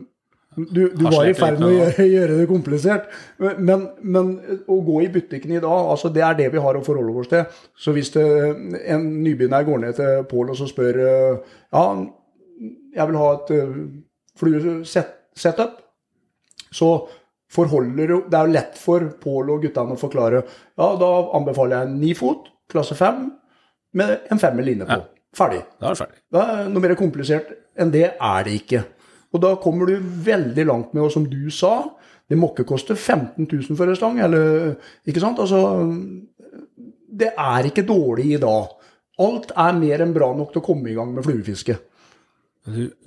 Du, 0.60 0.90
du 0.92 1.04
var 1.06 1.30
i 1.30 1.34
ferd 1.38 1.60
med 1.62 1.70
å 1.70 1.72
gjøre, 1.72 2.06
gjøre 2.16 2.38
det 2.42 2.48
komplisert. 2.50 3.12
Men, 3.40 3.86
men 4.02 4.32
å 4.68 4.80
gå 4.84 4.98
i 5.06 5.12
butikken 5.14 5.54
i 5.56 5.62
dag, 5.62 5.92
altså 5.94 6.10
det 6.12 6.24
er 6.26 6.36
det 6.36 6.50
vi 6.52 6.64
har 6.64 6.76
å 6.76 6.84
forholde 6.84 7.22
oss 7.22 7.30
til. 7.32 7.46
Så 7.78 7.94
hvis 7.96 8.12
en 8.18 9.06
nybegynner 9.24 9.68
går 9.68 9.84
ned 9.86 10.00
til 10.02 10.26
Pål 10.28 10.52
og 10.56 10.60
så 10.60 10.68
spør 10.68 11.00
uh, 11.00 11.54
Ja, 11.72 11.86
jeg 12.98 13.12
vil 13.12 13.22
ha 13.22 13.30
et 13.38 13.54
uh, 13.56 13.80
fluesetup, 14.42 15.80
så 16.76 16.90
forholder 17.50 18.16
Det 18.30 18.38
er 18.38 18.48
jo 18.48 18.54
lett 18.54 18.78
for 18.78 19.06
Pål 19.22 19.54
og 19.56 19.64
guttene 19.66 19.96
å 19.96 20.00
forklare. 20.00 20.44
Ja, 20.78 20.90
da 21.02 21.10
anbefaler 21.38 21.80
jeg 21.80 21.90
en 21.90 22.00
ni 22.02 22.14
fot, 22.18 22.50
klasse 22.70 22.98
fem, 22.98 23.28
med 23.98 24.30
en 24.30 24.42
femmer 24.42 24.66
line 24.66 24.86
på. 24.86 25.00
Ferdig. 25.36 25.64
Da 25.82 25.90
er 25.90 25.96
det 25.96 26.02
ferdig. 26.04 26.20
Det 26.34 26.44
er 26.44 26.70
noe 26.70 26.84
mer 26.86 26.96
komplisert 27.00 27.54
enn 27.80 27.94
det 27.94 28.06
er 28.12 28.46
det 28.46 28.56
ikke. 28.60 28.84
Og 29.34 29.42
da 29.44 29.54
kommer 29.62 29.90
du 29.90 30.12
veldig 30.26 30.66
langt 30.66 30.94
med, 30.94 31.04
og 31.06 31.14
som 31.14 31.26
du 31.30 31.50
sa, 31.54 31.74
det 32.30 32.38
må 32.38 32.52
ikke 32.52 32.68
koste 32.70 32.96
15 32.96 33.46
000 33.46 33.78
for 33.78 33.90
en 33.90 33.98
stang, 33.98 34.20
eller 34.22 34.76
Ikke 35.10 35.22
sant? 35.22 35.40
Altså 35.42 35.60
Det 37.10 37.32
er 37.34 37.70
ikke 37.70 37.88
dårlig 37.88 38.34
i 38.36 38.42
dag. 38.42 38.76
Alt 39.20 39.52
er 39.58 39.78
mer 39.78 40.06
enn 40.06 40.14
bra 40.16 40.30
nok 40.38 40.54
til 40.54 40.62
å 40.62 40.66
komme 40.66 40.92
i 40.92 40.98
gang 40.98 41.14
med 41.14 41.26
fluefiske. 41.26 41.76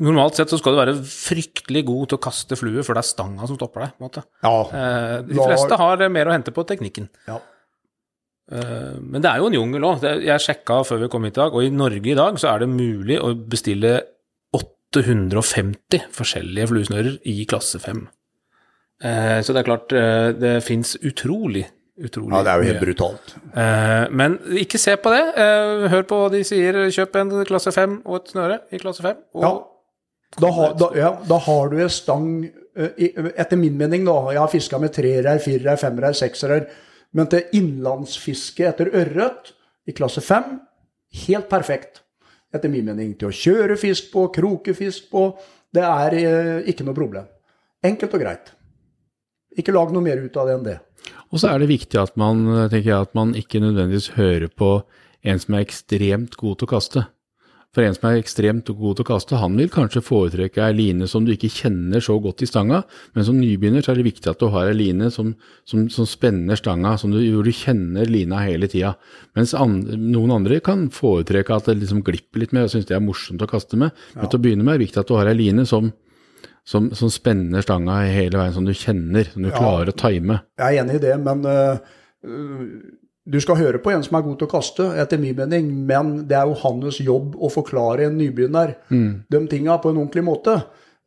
Normalt 0.02 0.38
sett 0.38 0.50
så 0.52 0.58
skal 0.60 0.74
du 0.74 0.80
være 0.80 0.96
fryktelig 1.06 1.84
god 1.88 2.10
til 2.10 2.18
å 2.18 2.22
kaste 2.22 2.58
flue, 2.58 2.84
for 2.86 2.96
det 2.96 3.04
er 3.04 3.10
stanga 3.10 3.48
som 3.48 3.58
stopper 3.58 3.86
deg. 3.86 4.20
Ja. 4.42 4.58
Eh, 4.66 5.16
de 5.28 5.38
fleste 5.38 5.78
har 5.80 6.04
mer 6.12 6.30
å 6.30 6.36
hente 6.36 6.54
på 6.54 6.66
teknikken. 6.68 7.08
ja. 7.30 7.40
Eh, 8.52 8.96
men 9.00 9.22
det 9.22 9.30
er 9.30 9.40
jo 9.40 9.48
en 9.48 9.56
jungel 9.56 9.86
òg. 9.86 10.02
Jeg 10.26 10.42
sjekka 10.44 10.82
før 10.86 11.04
vi 11.04 11.10
kom 11.12 11.24
hit 11.28 11.38
i 11.38 11.42
dag, 11.42 11.54
og 11.54 11.64
i 11.64 11.72
Norge 11.72 12.10
i 12.12 12.18
dag 12.18 12.40
så 12.40 12.52
er 12.52 12.64
det 12.64 12.72
mulig 12.72 13.20
å 13.22 13.32
bestille 13.34 13.94
850 14.58 16.08
forskjellige 16.12 16.68
fluesnører 16.72 17.14
i 17.30 17.46
klasse 17.48 17.80
5. 17.82 18.02
Eh, 19.02 19.38
så 19.42 19.54
det 19.54 19.62
er 19.62 19.68
klart, 19.70 19.94
eh, 19.96 20.32
det 20.36 20.56
fins 20.66 20.96
utrolig, 21.00 21.64
utrolig 22.02 22.32
ja, 22.36 22.42
det 22.42 22.52
er 22.52 22.62
jo 22.62 22.68
helt 22.68 22.78
mye. 22.80 22.86
brutalt. 22.86 23.34
Eh, 23.54 24.06
men 24.10 24.38
ikke 24.62 24.78
se 24.80 24.96
på 25.00 25.10
det. 25.14 25.22
Eh, 25.44 25.88
hør 25.92 26.02
på 26.10 26.18
hva 26.22 26.30
de 26.32 26.40
sier. 26.44 26.78
Kjøp 26.94 27.16
en 27.20 27.30
klasse 27.48 27.72
5 27.74 28.00
og 28.04 28.16
et 28.20 28.32
snøre 28.34 28.58
i 28.72 28.78
klasse 28.82 29.02
5. 29.04 29.16
Og 29.34 29.42
Ja. 29.46 29.52
Da 30.40 30.48
har, 30.56 30.70
da, 30.80 30.86
ja, 30.96 31.10
da 31.28 31.36
har 31.44 31.68
du 31.68 31.76
en 31.82 31.90
stang 31.92 32.28
eh, 32.76 32.88
i- 32.96 33.12
Etter 33.36 33.56
min 33.60 33.74
mening, 33.76 34.04
da. 34.06 34.14
Jeg 34.32 34.38
har 34.40 34.48
fiska 34.48 34.78
med 34.80 34.92
treere, 34.96 35.34
firere, 35.38 35.76
femmere, 35.76 36.14
seksere. 36.16 36.66
Men 37.12 37.26
til 37.28 37.42
innlandsfiske 37.52 38.64
etter 38.70 38.88
ørret 38.96 39.50
i 39.86 39.92
klasse 39.92 40.22
5, 40.24 40.54
helt 41.26 41.50
perfekt. 41.50 42.00
Etter 42.54 42.68
min 42.72 42.84
mening. 42.88 43.12
Til 43.20 43.28
å 43.28 43.32
kjøre 43.36 43.76
fisk 43.76 44.10
på, 44.14 44.26
kroke 44.32 44.72
fisk 44.74 45.10
på. 45.12 45.26
Det 45.72 45.82
er 45.84 46.14
eh, 46.16 46.70
ikke 46.72 46.84
noe 46.88 46.94
problem. 46.96 47.28
Enkelt 47.84 48.14
og 48.16 48.20
greit. 48.24 48.52
Ikke 49.58 49.72
lag 49.76 49.92
noe 49.92 50.00
mer 50.04 50.16
ut 50.24 50.36
av 50.40 50.46
det 50.48 50.54
enn 50.56 50.64
det. 50.64 50.78
Og 51.32 51.40
så 51.40 51.48
er 51.48 51.62
det 51.62 51.70
viktig 51.72 51.98
at 52.00 52.14
man, 52.20 52.44
tenker 52.68 52.90
jeg, 52.90 53.08
at 53.08 53.16
man 53.16 53.32
ikke 53.38 53.62
nødvendigvis 53.62 54.12
hører 54.18 54.52
på 54.52 54.74
en 55.22 55.40
som 55.40 55.56
er 55.56 55.66
ekstremt 55.66 56.36
god 56.40 56.58
til 56.60 56.68
å 56.68 56.72
kaste. 56.74 57.04
For 57.72 57.80
en 57.86 57.94
som 57.96 58.04
er 58.10 58.18
ekstremt 58.20 58.68
god 58.68 58.98
til 58.98 59.04
å 59.06 59.08
kaste, 59.08 59.38
han 59.40 59.54
vil 59.56 59.70
kanskje 59.72 60.02
foretrekke 60.04 60.60
ei 60.60 60.74
line 60.76 61.06
som 61.08 61.24
du 61.24 61.30
ikke 61.32 61.48
kjenner 61.48 62.04
så 62.04 62.18
godt 62.20 62.44
i 62.44 62.48
stanga, 62.50 62.82
men 63.16 63.24
som 63.24 63.38
nybegynner 63.40 63.80
så 63.80 63.94
er 63.94 64.02
det 64.02 64.10
viktig 64.10 64.28
at 64.28 64.42
du 64.42 64.50
har 64.52 64.68
ei 64.68 64.74
line 64.76 65.08
som, 65.14 65.30
som, 65.64 65.86
som 65.94 66.08
spenner 66.08 66.60
stanga, 66.60 66.98
som 67.00 67.14
du, 67.14 67.22
hvor 67.32 67.48
du 67.48 67.54
kjenner 67.56 68.12
lina 68.12 68.42
hele 68.44 68.68
tida. 68.68 68.92
Mens 69.38 69.56
andre, 69.56 69.96
noen 69.96 70.36
andre 70.36 70.60
kan 70.60 70.90
foretrekke 70.92 71.56
at 71.56 71.70
det 71.70 71.78
liksom 71.80 72.04
glipper 72.04 72.44
litt 72.44 72.52
mer 72.52 72.68
og 72.68 72.74
synes 72.74 72.90
det 72.90 72.98
er 72.98 73.06
morsomt 73.06 73.40
å 73.40 73.48
kaste 73.48 73.80
med. 73.80 73.96
Men 74.18 74.28
til 74.28 74.42
å 74.42 74.44
begynne 74.44 74.68
med 74.68 74.74
er 74.74 74.82
det 74.82 74.90
viktig 74.90 75.00
at 75.06 75.08
du 75.08 75.16
har 75.16 75.32
ei 75.32 75.38
line 75.40 75.64
som, 75.64 75.88
som, 76.68 76.90
som 76.94 77.10
spenner 77.10 77.64
stanga 77.64 78.00
hele 78.06 78.38
veien, 78.38 78.54
som 78.54 78.66
du 78.66 78.74
kjenner, 78.76 79.26
som 79.32 79.42
du 79.42 79.50
klarer 79.50 79.90
å 79.90 79.96
time. 79.98 80.42
Jeg 80.60 80.76
er 80.76 80.84
enig 80.84 81.00
i 81.00 81.04
det, 81.06 81.16
men 81.22 81.46
øh, 81.48 81.80
du 83.22 83.38
skal 83.42 83.58
høre 83.58 83.80
på 83.82 83.92
en 83.92 84.02
som 84.02 84.18
er 84.18 84.24
god 84.26 84.38
til 84.38 84.48
å 84.48 84.52
kaste, 84.52 84.86
etter 84.98 85.20
min 85.22 85.36
mening, 85.38 85.72
men 85.86 86.14
det 86.30 86.38
er 86.38 86.50
jo 86.50 86.58
hans 86.64 87.00
jobb 87.02 87.36
å 87.38 87.50
forklare 87.52 88.08
en 88.08 88.18
nybegynner 88.18 88.76
de 89.30 89.42
tinga 89.50 89.78
på 89.82 89.92
en 89.92 90.00
ordentlig 90.02 90.24
måte, 90.26 90.56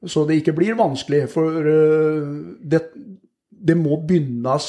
så 0.05 0.24
det 0.27 0.39
ikke 0.39 0.55
blir 0.55 0.77
vanskelig. 0.79 1.25
For 1.31 1.65
uh, 1.65 2.35
det, 2.62 2.81
det 3.50 3.75
må 3.79 3.97
begynnes 4.07 4.67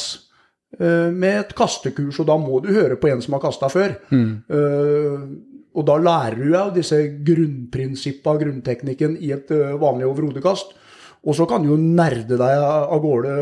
uh, 0.80 1.12
med 1.12 1.42
et 1.42 1.54
kastekurs, 1.58 2.18
og 2.22 2.30
da 2.30 2.38
må 2.40 2.58
du 2.64 2.72
høre 2.74 2.98
på 2.98 3.10
en 3.12 3.22
som 3.22 3.36
har 3.36 3.44
kasta 3.44 3.70
før. 3.70 3.94
Øh, 4.10 5.26
og 5.76 5.84
da 5.84 5.98
lærer 6.00 6.38
du 6.40 6.50
jo 6.54 6.64
disse 6.74 6.98
grunnprinsippa, 7.26 8.36
grunnteknikken, 8.40 9.18
i 9.20 9.32
et 9.36 9.50
vanlig 9.80 10.08
overhodekast. 10.08 10.72
Og 11.26 11.34
så 11.36 11.46
kan 11.48 11.64
du 11.64 11.72
jo 11.72 11.78
nerde 11.80 12.38
deg 12.38 12.62
av 12.64 13.00
gårde 13.02 13.32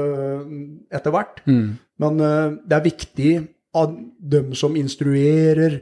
etter 0.94 1.14
hvert. 1.14 1.42
Men 2.00 2.20
øh, 2.20 2.56
det 2.64 2.76
er 2.76 2.86
viktig 2.88 3.32
at 3.74 3.98
dem 4.34 4.54
som 4.58 4.76
instruerer, 4.78 5.78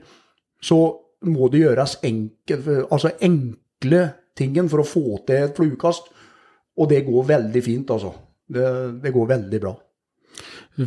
så 0.63 0.81
må 1.29 1.49
det 1.53 1.63
gjøres 1.63 1.99
enkel, 2.05 2.67
altså 2.91 3.13
enkle 3.23 4.03
tingen 4.37 4.69
for 4.73 4.83
å 4.83 4.89
få 4.89 5.23
til 5.29 5.47
et 5.47 5.57
fluekast. 5.57 6.11
Og 6.81 6.89
det 6.91 7.05
går 7.07 7.29
veldig 7.29 7.63
fint, 7.65 7.91
altså. 7.93 8.13
Det, 8.53 8.67
det 9.05 9.13
går 9.15 9.29
veldig 9.29 9.61
bra. 9.63 9.73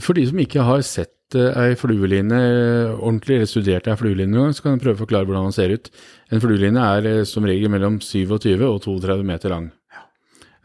For 0.02 0.18
de 0.18 0.26
som 0.28 0.40
ikke 0.42 0.66
har 0.66 0.82
sett 0.86 1.15
eh, 1.34 1.56
ei 1.58 1.78
flueline 1.80 2.38
eh, 2.38 2.92
ordentlig, 2.94 3.40
eller 3.40 3.50
studert 3.50 3.88
ei 3.90 3.98
flueline 3.98 4.30
noen 4.30 4.52
gang, 4.52 4.58
så 4.58 4.66
kan 4.66 4.76
jeg 4.76 4.84
prøve 4.84 5.00
å 5.00 5.02
forklare 5.02 5.26
hvordan 5.26 5.48
den 5.50 5.56
ser 5.56 5.74
ut. 5.74 5.90
En 6.30 6.44
flueline 6.44 6.84
er 6.84 7.10
eh, 7.10 7.24
som 7.26 7.48
regel 7.48 7.72
mellom 7.74 7.98
27 8.04 8.62
og 8.68 8.84
32 8.86 9.26
meter 9.26 9.54
lang. 9.56 9.72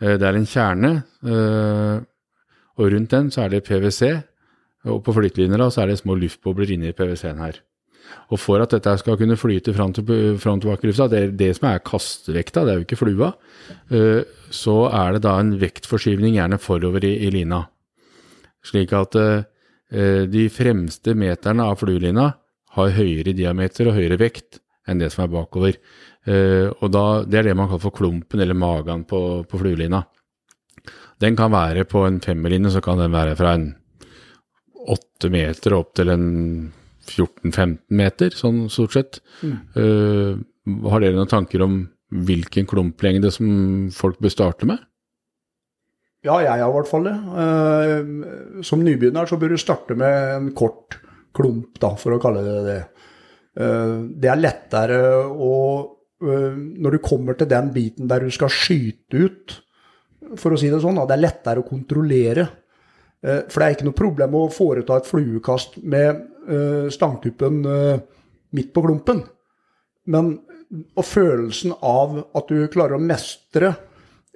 Det 0.01 0.25
er 0.25 0.33
en 0.33 0.47
kjerne, 0.49 0.91
og 2.81 2.87
rundt 2.89 3.11
den 3.13 3.27
så 3.29 3.43
er 3.43 3.51
det 3.53 3.67
PwC, 3.67 4.15
og 4.89 5.03
på 5.05 5.13
flyteliner 5.13 5.61
da 5.61 5.67
så 5.69 5.83
er 5.83 5.91
det 5.91 5.99
små 6.01 6.15
luftbobler 6.17 6.73
inni 6.73 6.95
PwC-en 6.97 7.43
her. 7.45 7.59
Og 8.33 8.41
for 8.41 8.65
at 8.65 8.73
dette 8.73 8.95
skal 9.03 9.19
kunne 9.21 9.37
flyte 9.37 9.75
fram, 9.77 9.93
til, 9.93 10.09
fram 10.41 10.63
tilbake 10.63 10.89
i 10.89 10.95
det 10.97 11.21
er 11.21 11.37
det 11.37 11.51
som 11.59 11.69
er 11.69 11.85
kastevekta, 11.85 12.65
det 12.65 12.73
er 12.73 12.81
jo 12.81 12.87
ikke 12.87 13.01
flua, 13.03 13.29
så 14.49 14.79
er 14.89 15.19
det 15.19 15.23
da 15.29 15.37
en 15.37 15.53
vektforskyvning 15.61 16.39
gjerne 16.39 16.57
forover 16.65 17.05
i, 17.05 17.19
i 17.29 17.35
lina. 17.37 17.67
Slik 18.65 18.97
at 18.97 19.21
de 19.91 20.45
fremste 20.55 21.17
meterne 21.19 21.65
av 21.67 21.81
fluelina 21.81 22.29
har 22.77 22.93
høyere 22.95 23.35
diameter 23.35 23.89
og 23.91 23.97
høyere 23.97 24.19
vekt 24.21 24.61
enn 24.89 25.03
det 25.03 25.11
som 25.13 25.25
er 25.25 25.33
bakover. 25.33 25.79
Eh, 26.29 26.69
og 26.69 26.91
da, 26.93 27.23
Det 27.25 27.39
er 27.39 27.51
det 27.51 27.57
man 27.57 27.69
kaller 27.69 27.83
for 27.83 27.97
klumpen 27.97 28.41
eller 28.41 28.55
magen 28.55 29.05
på, 29.05 29.45
på 29.49 29.61
fluelina. 29.61 30.05
Den 31.21 31.37
kan 31.37 31.53
være 31.53 31.85
på 31.85 32.05
en 32.07 32.21
femmerline, 32.21 32.71
så 32.71 32.81
kan 32.81 32.99
den 32.99 33.13
være 33.13 33.37
fra 33.37 33.55
en 33.55 33.75
åtte 34.91 35.29
meter 35.29 35.77
opp 35.77 35.95
til 35.95 36.09
en 36.09 36.27
14-15 37.11 37.79
meter, 37.93 38.31
sånn 38.33 38.69
stort 38.73 38.95
sett. 38.97 39.19
Mm. 39.45 39.57
Uh, 39.77 40.87
har 40.89 41.03
dere 41.03 41.19
noen 41.19 41.29
tanker 41.29 41.61
om 41.65 41.83
hvilken 42.11 42.65
klumplengde 42.71 43.29
som 43.35 43.91
folk 43.93 44.21
bør 44.23 44.33
starte 44.33 44.69
med? 44.71 44.81
Ja, 46.21 46.37
jeg 46.45 46.53
har 46.53 46.69
i 46.69 46.75
hvert 46.75 46.91
fall 46.91 47.07
det. 47.09 47.15
Uh, 47.33 48.61
som 48.67 48.83
nybegynner 48.85 49.29
så 49.29 49.39
bør 49.41 49.55
du 49.55 49.61
starte 49.61 49.97
med 49.97 50.35
en 50.35 50.51
kort 50.57 50.99
klump, 51.37 51.79
da, 51.81 51.95
for 51.97 52.17
å 52.17 52.21
kalle 52.21 52.43
det 52.45 52.59
det. 52.67 52.81
Uh, 53.61 54.05
det 54.21 54.31
er 54.31 54.45
lettere 54.45 55.01
å 55.31 55.55
Når 56.21 56.93
du 56.93 56.99
kommer 57.01 57.33
til 57.33 57.49
den 57.49 57.71
biten 57.73 58.05
der 58.05 58.21
du 58.21 58.29
skal 58.29 58.51
skyte 58.53 59.23
ut, 59.25 59.55
for 60.37 60.53
å 60.53 60.59
si 60.61 60.69
det 60.69 60.83
sånn, 60.83 60.99
det 61.09 61.15
er 61.17 61.23
lettere 61.23 61.63
å 61.63 61.65
kontrollere. 61.65 62.45
For 63.23 63.57
det 63.57 63.65
er 63.65 63.73
ikke 63.73 63.87
noe 63.87 63.97
problem 63.97 64.37
å 64.37 64.43
foreta 64.53 64.99
et 65.01 65.09
fluekast 65.09 65.79
med 65.81 66.21
stangtuppen 66.93 67.63
midt 68.53 68.69
på 68.77 68.85
klumpen. 68.85 69.23
Men 70.13 70.29
og 70.71 71.07
følelsen 71.09 71.73
av 71.81 72.21
at 72.37 72.53
du 72.53 72.69
klarer 72.69 72.99
å 72.99 73.03
mestre 73.03 73.73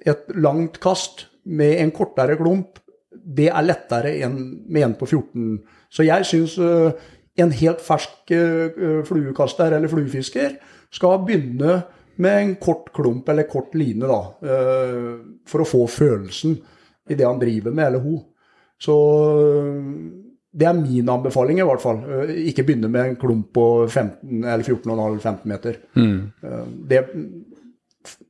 et 0.01 0.25
langt 0.33 0.81
kast 0.83 1.27
med 1.45 1.79
en 1.81 1.93
kortere 1.95 2.37
klump, 2.39 2.79
det 3.11 3.47
er 3.49 3.65
lettere 3.65 4.15
enn 4.25 4.37
med 4.67 4.87
en 4.89 4.95
på 4.99 5.07
14. 5.07 5.59
Så 5.93 6.05
jeg 6.05 6.27
syns 6.27 6.57
uh, 6.59 6.91
en 7.39 7.51
helt 7.51 7.81
fersk 7.83 8.31
fluekaster 9.07 9.73
eller 9.75 9.91
fluefisker 9.91 10.53
skal 10.95 11.17
begynne 11.27 11.81
med 12.23 12.37
en 12.39 12.53
kort 12.61 12.93
klump 12.95 13.27
eller 13.27 13.47
kort 13.51 13.73
line, 13.75 14.07
da, 14.07 14.21
for 15.43 15.63
å 15.65 15.67
få 15.67 15.81
følelsen 15.91 16.53
i 17.11 17.17
det 17.19 17.27
han 17.27 17.41
driver 17.41 17.75
med, 17.75 17.89
eller 17.89 18.05
hun. 18.05 18.21
Så 18.79 18.95
det 20.55 20.67
er 20.69 20.77
min 20.77 21.09
anbefaling, 21.11 21.59
i 21.59 21.67
hvert 21.67 21.83
fall. 21.83 21.99
Eh, 22.07 22.33
ikke 22.51 22.63
begynne 22.67 22.89
med 22.91 23.09
en 23.09 23.17
klump 23.19 23.51
på 23.55 23.65
15 23.89 24.43
eller 24.43 24.63
14,5-15 24.63 25.51
meter. 25.51 25.79
Mm. 25.99 26.19
Eh, 26.43 26.65
det, 26.91 27.01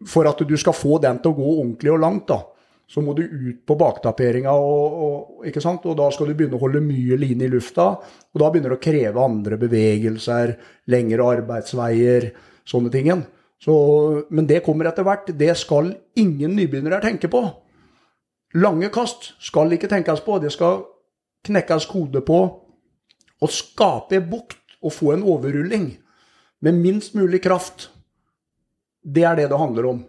for 0.09 0.29
at 0.29 0.41
du 0.41 0.55
skal 0.57 0.73
få 0.73 0.97
den 1.03 1.21
til 1.21 1.33
å 1.33 1.37
gå 1.37 1.51
ordentlig 1.59 1.93
og 1.93 2.01
langt, 2.01 2.25
da, 2.31 2.39
så 2.87 3.01
må 3.01 3.15
du 3.17 3.23
ut 3.25 3.63
på 3.65 3.75
baktaperinga, 3.79 4.51
og, 4.53 4.97
og, 5.05 5.45
og 5.45 5.95
da 5.97 6.09
skal 6.13 6.29
du 6.29 6.35
begynne 6.37 6.57
å 6.57 6.61
holde 6.61 6.83
mye 6.85 7.17
line 7.17 7.47
i 7.47 7.49
lufta. 7.49 7.87
Og 8.33 8.41
da 8.41 8.49
begynner 8.51 8.75
det 8.75 8.77
å 8.77 8.83
kreve 8.83 9.23
andre 9.25 9.57
bevegelser, 9.61 10.53
lengre 10.93 11.29
arbeidsveier, 11.33 12.29
sånne 12.67 12.91
ting. 12.93 13.09
Så, 13.61 13.75
men 14.29 14.45
det 14.49 14.61
kommer 14.65 14.89
etter 14.89 15.07
hvert. 15.07 15.31
Det 15.33 15.53
skal 15.57 15.95
ingen 16.21 16.53
nybegynnere 16.59 17.01
tenke 17.03 17.31
på. 17.31 17.41
Lange 18.61 18.91
kast 18.93 19.33
skal 19.43 19.73
ikke 19.73 19.89
tenkes 19.91 20.21
på. 20.23 20.37
Det 20.43 20.53
skal 20.53 20.83
knekkes 21.45 21.89
kode 21.89 22.21
på 22.25 22.39
å 23.41 23.51
skape 23.51 24.21
bukt 24.29 24.77
og 24.85 24.93
få 24.93 25.15
en 25.15 25.25
overrulling 25.25 25.89
med 26.65 26.77
minst 26.77 27.17
mulig 27.17 27.41
kraft. 27.43 27.89
Det 29.01 29.25
er 29.25 29.41
det 29.41 29.49
det 29.51 29.59
handler 29.59 29.89
om. 29.89 30.05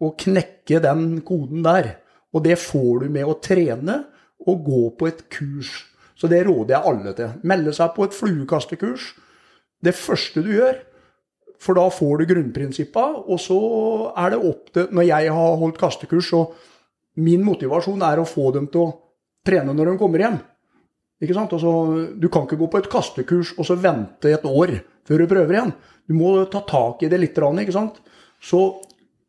Å 0.00 0.12
knekke 0.18 0.80
den 0.84 1.20
koden 1.24 1.62
der. 1.64 1.94
Og 2.36 2.44
det 2.44 2.58
får 2.60 3.06
du 3.06 3.12
med 3.12 3.28
å 3.28 3.38
trene 3.40 4.02
og 4.46 4.66
gå 4.66 4.82
på 4.98 5.08
et 5.08 5.22
kurs. 5.32 5.72
Så 6.16 6.28
det 6.32 6.44
råder 6.46 6.76
jeg 6.76 6.90
alle 6.90 7.14
til. 7.16 7.32
Melde 7.48 7.72
seg 7.76 7.94
på 7.96 8.06
et 8.06 8.16
fluekastekurs. 8.16 9.08
Det 9.84 9.96
første 9.96 10.44
du 10.44 10.52
gjør. 10.54 10.78
For 11.60 11.78
da 11.78 11.86
får 11.88 12.20
du 12.20 12.28
grunnprinsippa, 12.28 13.02
og 13.24 13.38
så 13.40 13.56
er 14.20 14.34
det 14.34 14.40
opp 14.44 14.66
til 14.74 14.90
Når 14.92 15.06
jeg 15.08 15.30
har 15.32 15.54
holdt 15.56 15.78
kastekurs, 15.80 16.28
så 16.28 16.42
min 17.16 17.40
motivasjon 17.46 18.02
er 18.04 18.20
å 18.20 18.28
få 18.28 18.50
dem 18.52 18.66
til 18.68 18.82
å 18.84 18.90
trene 19.46 19.72
når 19.72 19.92
de 19.92 19.94
kommer 20.02 20.20
hjem. 20.20 20.36
Ikke 21.24 21.36
sant? 21.38 21.54
Altså, 21.56 21.72
du 22.12 22.28
kan 22.28 22.44
ikke 22.44 22.58
gå 22.60 22.68
på 22.68 22.82
et 22.82 22.90
kastekurs 22.92 23.54
og 23.56 23.64
så 23.64 23.78
vente 23.80 24.28
et 24.28 24.44
år 24.44 24.74
før 25.08 25.22
du 25.22 25.30
prøver 25.30 25.56
igjen. 25.56 25.72
Du 26.04 26.12
må 26.18 26.34
ta 26.52 26.60
tak 26.68 27.06
i 27.06 27.08
det 27.08 27.22
litt. 27.22 27.40
Ikke 27.40 27.74
sant? 27.74 28.02
Så, 28.36 28.60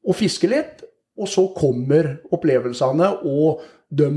å 0.03 0.15
fiske 0.15 0.51
litt, 0.51 0.83
og 1.17 1.29
så 1.31 1.47
kommer 1.55 2.13
opplevelsene 2.35 3.09
og 3.25 3.63
de 3.89 4.11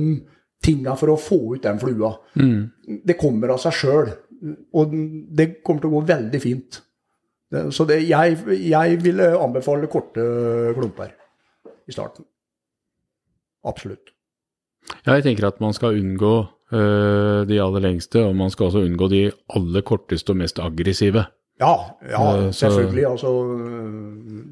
tinga 0.61 0.95
for 1.01 1.15
å 1.15 1.21
få 1.21 1.41
ut 1.55 1.65
den 1.65 1.81
flua. 1.81 2.13
Mm. 2.37 3.01
Det 3.07 3.17
kommer 3.21 3.55
av 3.55 3.63
seg 3.63 3.77
sjøl. 3.79 4.13
Og 4.77 4.93
det 5.37 5.49
kommer 5.65 5.83
til 5.83 5.91
å 5.91 5.99
gå 5.99 6.03
veldig 6.11 6.41
fint. 6.43 6.81
Så 7.75 7.85
det, 7.89 8.03
jeg, 8.07 8.37
jeg 8.71 9.01
ville 9.03 9.33
anbefale 9.41 9.89
korte 9.91 10.23
klumper 10.77 11.15
i 11.89 11.95
starten. 11.95 12.27
Absolutt. 13.67 14.13
Ja, 15.05 15.17
jeg 15.17 15.27
tenker 15.27 15.49
at 15.51 15.61
man 15.63 15.75
skal 15.77 15.99
unngå 15.99 16.35
øh, 16.73 17.43
de 17.49 17.59
aller 17.61 17.85
lengste, 17.85 18.23
og 18.25 18.37
man 18.39 18.53
skal 18.53 18.71
også 18.71 18.85
unngå 18.87 19.11
de 19.13 19.25
aller 19.57 19.85
korteste 19.87 20.33
og 20.33 20.41
mest 20.41 20.61
aggressive. 20.63 21.27
Ja, 21.61 21.75
ja 22.09 22.23
uh, 22.25 22.49
selvfølgelig. 22.57 23.05
Altså, 23.11 23.31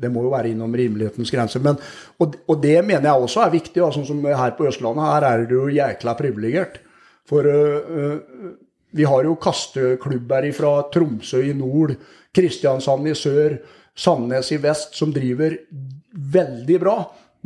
det 0.02 0.10
må 0.12 0.26
jo 0.26 0.32
være 0.34 0.52
innom 0.52 0.74
rimelighetens 0.76 1.32
grenser. 1.32 1.62
Men, 1.64 1.80
og, 2.20 2.36
og, 2.46 2.60
det 2.62 2.76
mener 2.84 3.08
jeg 3.08 3.26
også 3.26 3.46
er 3.46 3.54
viktig. 3.56 3.82
Altså, 3.84 4.04
som 4.08 4.24
her 4.24 4.54
på 4.58 4.68
Østlandet, 4.68 5.08
her 5.08 5.28
er 5.30 5.44
det 5.48 5.56
jo 5.56 5.68
jækla 5.72 6.16
privilegert. 6.18 6.80
For 7.28 7.48
uh, 7.48 8.52
vi 8.96 9.04
har 9.04 9.24
jo 9.24 9.36
kasteklubber 9.40 10.48
fra 10.56 10.72
Tromsø 10.92 11.42
i 11.44 11.56
nord, 11.56 11.96
Kristiansand 12.34 13.08
i 13.08 13.16
sør, 13.16 13.58
Sandnes 13.98 14.52
i 14.54 14.60
vest, 14.62 14.94
som 14.94 15.12
driver 15.12 15.56
veldig 16.12 16.76
bra 16.80 16.98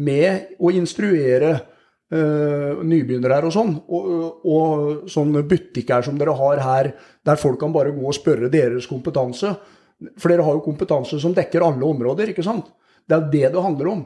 med 0.03 0.57
å 0.61 0.73
instruere 0.75 1.55
uh, 2.13 2.83
nybegynnere 2.85 3.39
her 3.39 3.49
og 3.49 3.55
sånn. 3.55 3.75
Og, 3.89 4.45
og 4.49 5.11
sånne 5.11 5.45
butikker 5.49 6.05
som 6.07 6.19
dere 6.21 6.37
har 6.39 6.63
her, 6.65 6.91
der 7.27 7.41
folk 7.41 7.61
kan 7.63 7.75
bare 7.75 7.95
gå 7.97 8.05
og 8.09 8.17
spørre 8.17 8.51
deres 8.53 8.89
kompetanse. 8.91 9.55
For 10.19 10.33
dere 10.33 10.47
har 10.47 10.59
jo 10.59 10.65
kompetanse 10.65 11.21
som 11.23 11.35
dekker 11.37 11.65
alle 11.65 11.87
områder, 11.89 12.33
ikke 12.33 12.47
sant? 12.47 12.71
Det 13.09 13.19
er 13.19 13.31
det 13.33 13.47
det 13.55 13.67
handler 13.67 13.93
om. 13.93 14.03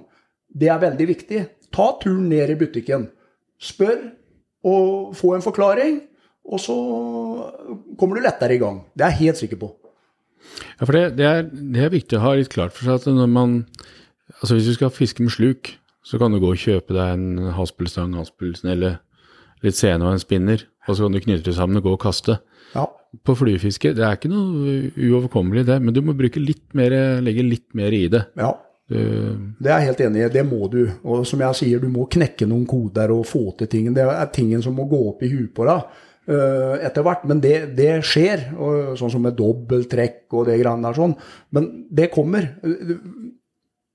Det 0.47 0.69
er 0.73 0.83
veldig 0.83 1.09
viktig. 1.09 1.43
Ta 1.75 1.91
turen 2.01 2.29
ned 2.31 2.53
i 2.53 2.59
butikken. 2.61 3.09
Spør 3.61 3.99
og 4.67 5.17
få 5.17 5.37
en 5.37 5.45
forklaring, 5.45 5.99
og 6.47 6.61
så 6.63 6.77
kommer 7.99 8.19
du 8.19 8.25
lettere 8.25 8.57
i 8.57 8.63
gang. 8.63 8.81
Det 8.95 9.05
er 9.05 9.15
jeg 9.15 9.27
helt 9.27 9.41
sikker 9.43 9.61
på. 9.61 9.71
Ja, 10.79 10.85
for 10.85 10.95
det, 10.95 11.05
det, 11.19 11.27
er, 11.27 11.47
det 11.51 11.83
er 11.83 11.95
viktig 11.95 12.19
å 12.19 12.25
ha 12.25 12.35
litt 12.39 12.53
klart 12.53 12.75
for 12.77 12.87
seg 12.87 13.01
at 13.01 13.09
når 13.11 13.31
man 13.33 13.61
Altså 14.41 14.57
hvis 14.57 14.67
du 14.67 14.75
skal 14.75 14.91
fiske 14.91 15.23
med 15.23 15.31
sluk, 15.31 15.69
så 16.07 16.21
kan 16.23 16.35
du 16.35 16.39
gå 16.43 16.53
og 16.55 16.61
kjøpe 16.63 16.95
deg 16.95 17.17
en 17.17 17.55
haspelstang, 17.57 18.15
haspelsen 18.19 18.71
eller 18.77 19.01
litt 19.65 19.79
sene 19.79 20.07
og 20.07 20.15
en 20.15 20.23
spinner, 20.23 20.63
og 20.87 20.95
så 20.95 21.07
kan 21.07 21.17
du 21.17 21.23
knytte 21.25 21.49
det 21.49 21.57
sammen 21.57 21.81
og 21.81 21.89
gå 21.89 21.97
og 21.97 22.05
kaste. 22.05 22.39
Ja. 22.77 22.85
På 23.27 23.35
fluefiske, 23.39 23.95
det 23.97 24.05
er 24.05 24.19
ikke 24.19 24.31
noe 24.31 24.77
uoverkommelig 24.95 25.65
det, 25.67 25.81
men 25.83 25.97
du 25.97 26.03
må 26.05 26.15
bruke 26.19 26.43
litt 26.43 26.69
mer, 26.79 26.95
legge 27.25 27.47
litt 27.47 27.67
mer 27.79 27.95
i 27.97 28.05
det. 28.13 28.23
Ja, 28.39 28.53
det 28.87 29.67
er 29.67 29.81
jeg 29.81 29.89
helt 29.89 30.03
enig 30.05 30.21
i. 30.23 30.27
Det 30.31 30.43
må 30.47 30.69
du. 30.71 30.83
Og 31.03 31.25
som 31.27 31.41
jeg 31.43 31.59
sier, 31.59 31.83
du 31.83 31.91
må 31.91 32.07
knekke 32.11 32.47
noen 32.47 32.67
koder 32.71 33.11
og 33.15 33.25
få 33.27 33.49
til 33.59 33.71
ting. 33.71 33.89
Det 33.95 34.05
er 34.07 34.29
tingen 34.35 34.63
som 34.63 34.77
må 34.79 34.87
gå 34.91 35.01
opp 35.09 35.25
i 35.27 35.31
huet 35.33 35.51
på 35.57 35.67
deg 35.67 35.81
uh, 36.31 36.77
etter 36.87 37.07
hvert. 37.07 37.25
Men 37.27 37.43
det, 37.43 37.57
det 37.79 37.91
skjer, 38.07 38.53
og, 38.55 38.95
sånn 39.01 39.17
som 39.17 39.27
med 39.27 39.35
dobbelttrekk 39.39 40.39
og 40.39 40.47
det 40.51 40.61
greiene 40.61 40.87
der 40.87 41.01
sånn. 41.01 41.17
Men 41.57 41.69
det 41.91 42.13
kommer. 42.15 42.53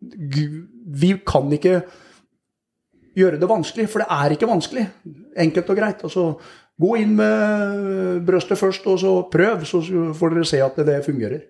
Vi 0.01 1.11
kan 1.27 1.51
ikke 1.53 1.81
gjøre 3.17 3.39
det 3.39 3.49
vanskelig, 3.49 3.87
for 3.91 4.03
det 4.03 4.09
er 4.09 4.35
ikke 4.35 4.49
vanskelig. 4.49 4.87
Enkelt 5.45 5.71
og 5.71 5.79
greit. 5.79 6.03
Altså, 6.07 6.25
gå 6.81 6.91
inn 7.01 7.15
med 7.19 8.21
brøstet 8.27 8.59
først, 8.59 8.87
og 8.87 8.99
så 9.01 9.15
prøv, 9.31 9.65
så 9.67 9.81
får 10.17 10.35
dere 10.35 10.47
se 10.49 10.61
at 10.63 10.79
det 10.87 11.01
fungerer. 11.05 11.47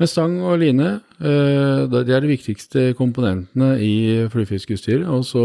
Med 0.00 0.10
stang 0.10 0.38
og 0.44 0.58
line, 0.60 0.88
eh, 1.22 1.82
det 1.88 2.08
er 2.12 2.24
de 2.24 2.32
viktigste 2.32 2.92
komponentene 2.98 3.74
i 3.80 3.94
flyfiskeutstyret. 4.32 5.06
Og 5.08 5.24
så 5.24 5.44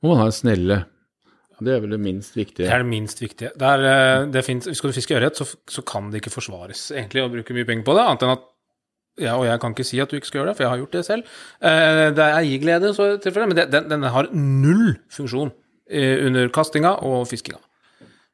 må 0.00 0.12
man 0.12 0.22
ha 0.22 0.28
en 0.30 0.36
snelle. 0.36 0.84
Det 1.56 1.72
er 1.72 1.80
vel 1.80 1.94
det 1.96 2.00
minst 2.00 2.36
viktige? 2.36 2.66
Det 2.66 2.72
er 2.72 2.82
det 2.84 2.90
minst 2.90 3.20
viktige. 3.22 3.50
Det 3.56 3.68
er, 3.68 3.84
eh, 3.90 4.26
det 4.32 4.44
finnes, 4.44 4.76
skal 4.76 4.90
du 4.90 4.96
fiske 4.96 5.16
ørret, 5.16 5.36
så, 5.36 5.48
så, 5.68 5.82
kan 5.82 6.10
det 6.10 6.20
ikke 6.20 6.34
forsvares 6.34 6.90
egentlig 6.92 7.24
å 7.24 7.32
bruke 7.32 7.56
mye 7.56 7.68
penger 7.68 7.86
på 7.86 7.96
det, 7.96 8.04
annet 8.04 8.26
enn 8.26 8.34
at 8.36 8.44
ja, 9.16 9.36
og 9.36 9.46
jeg 9.48 9.60
kan 9.62 9.72
ikke 9.72 9.86
si 9.88 10.00
at 10.02 10.10
du 10.10 10.18
ikke 10.18 10.28
skal 10.28 10.42
gjøre 10.42 10.50
det, 10.52 10.56
for 10.58 10.66
jeg 10.66 10.72
har 10.72 10.82
gjort 10.82 10.96
det 10.98 11.04
selv. 11.06 11.36
Eh, 11.60 12.02
det 12.16 12.26
er 12.26 12.48
gir 12.48 12.60
glede, 12.60 12.92
men 13.46 13.62
den, 13.62 13.88
den, 13.92 14.10
har 14.12 14.28
null 14.32 14.98
funksjon 15.12 15.54
eh, 15.88 16.26
under 16.26 16.52
kastinga 16.52 16.98
og 17.06 17.24
fiskinga. 17.30 17.62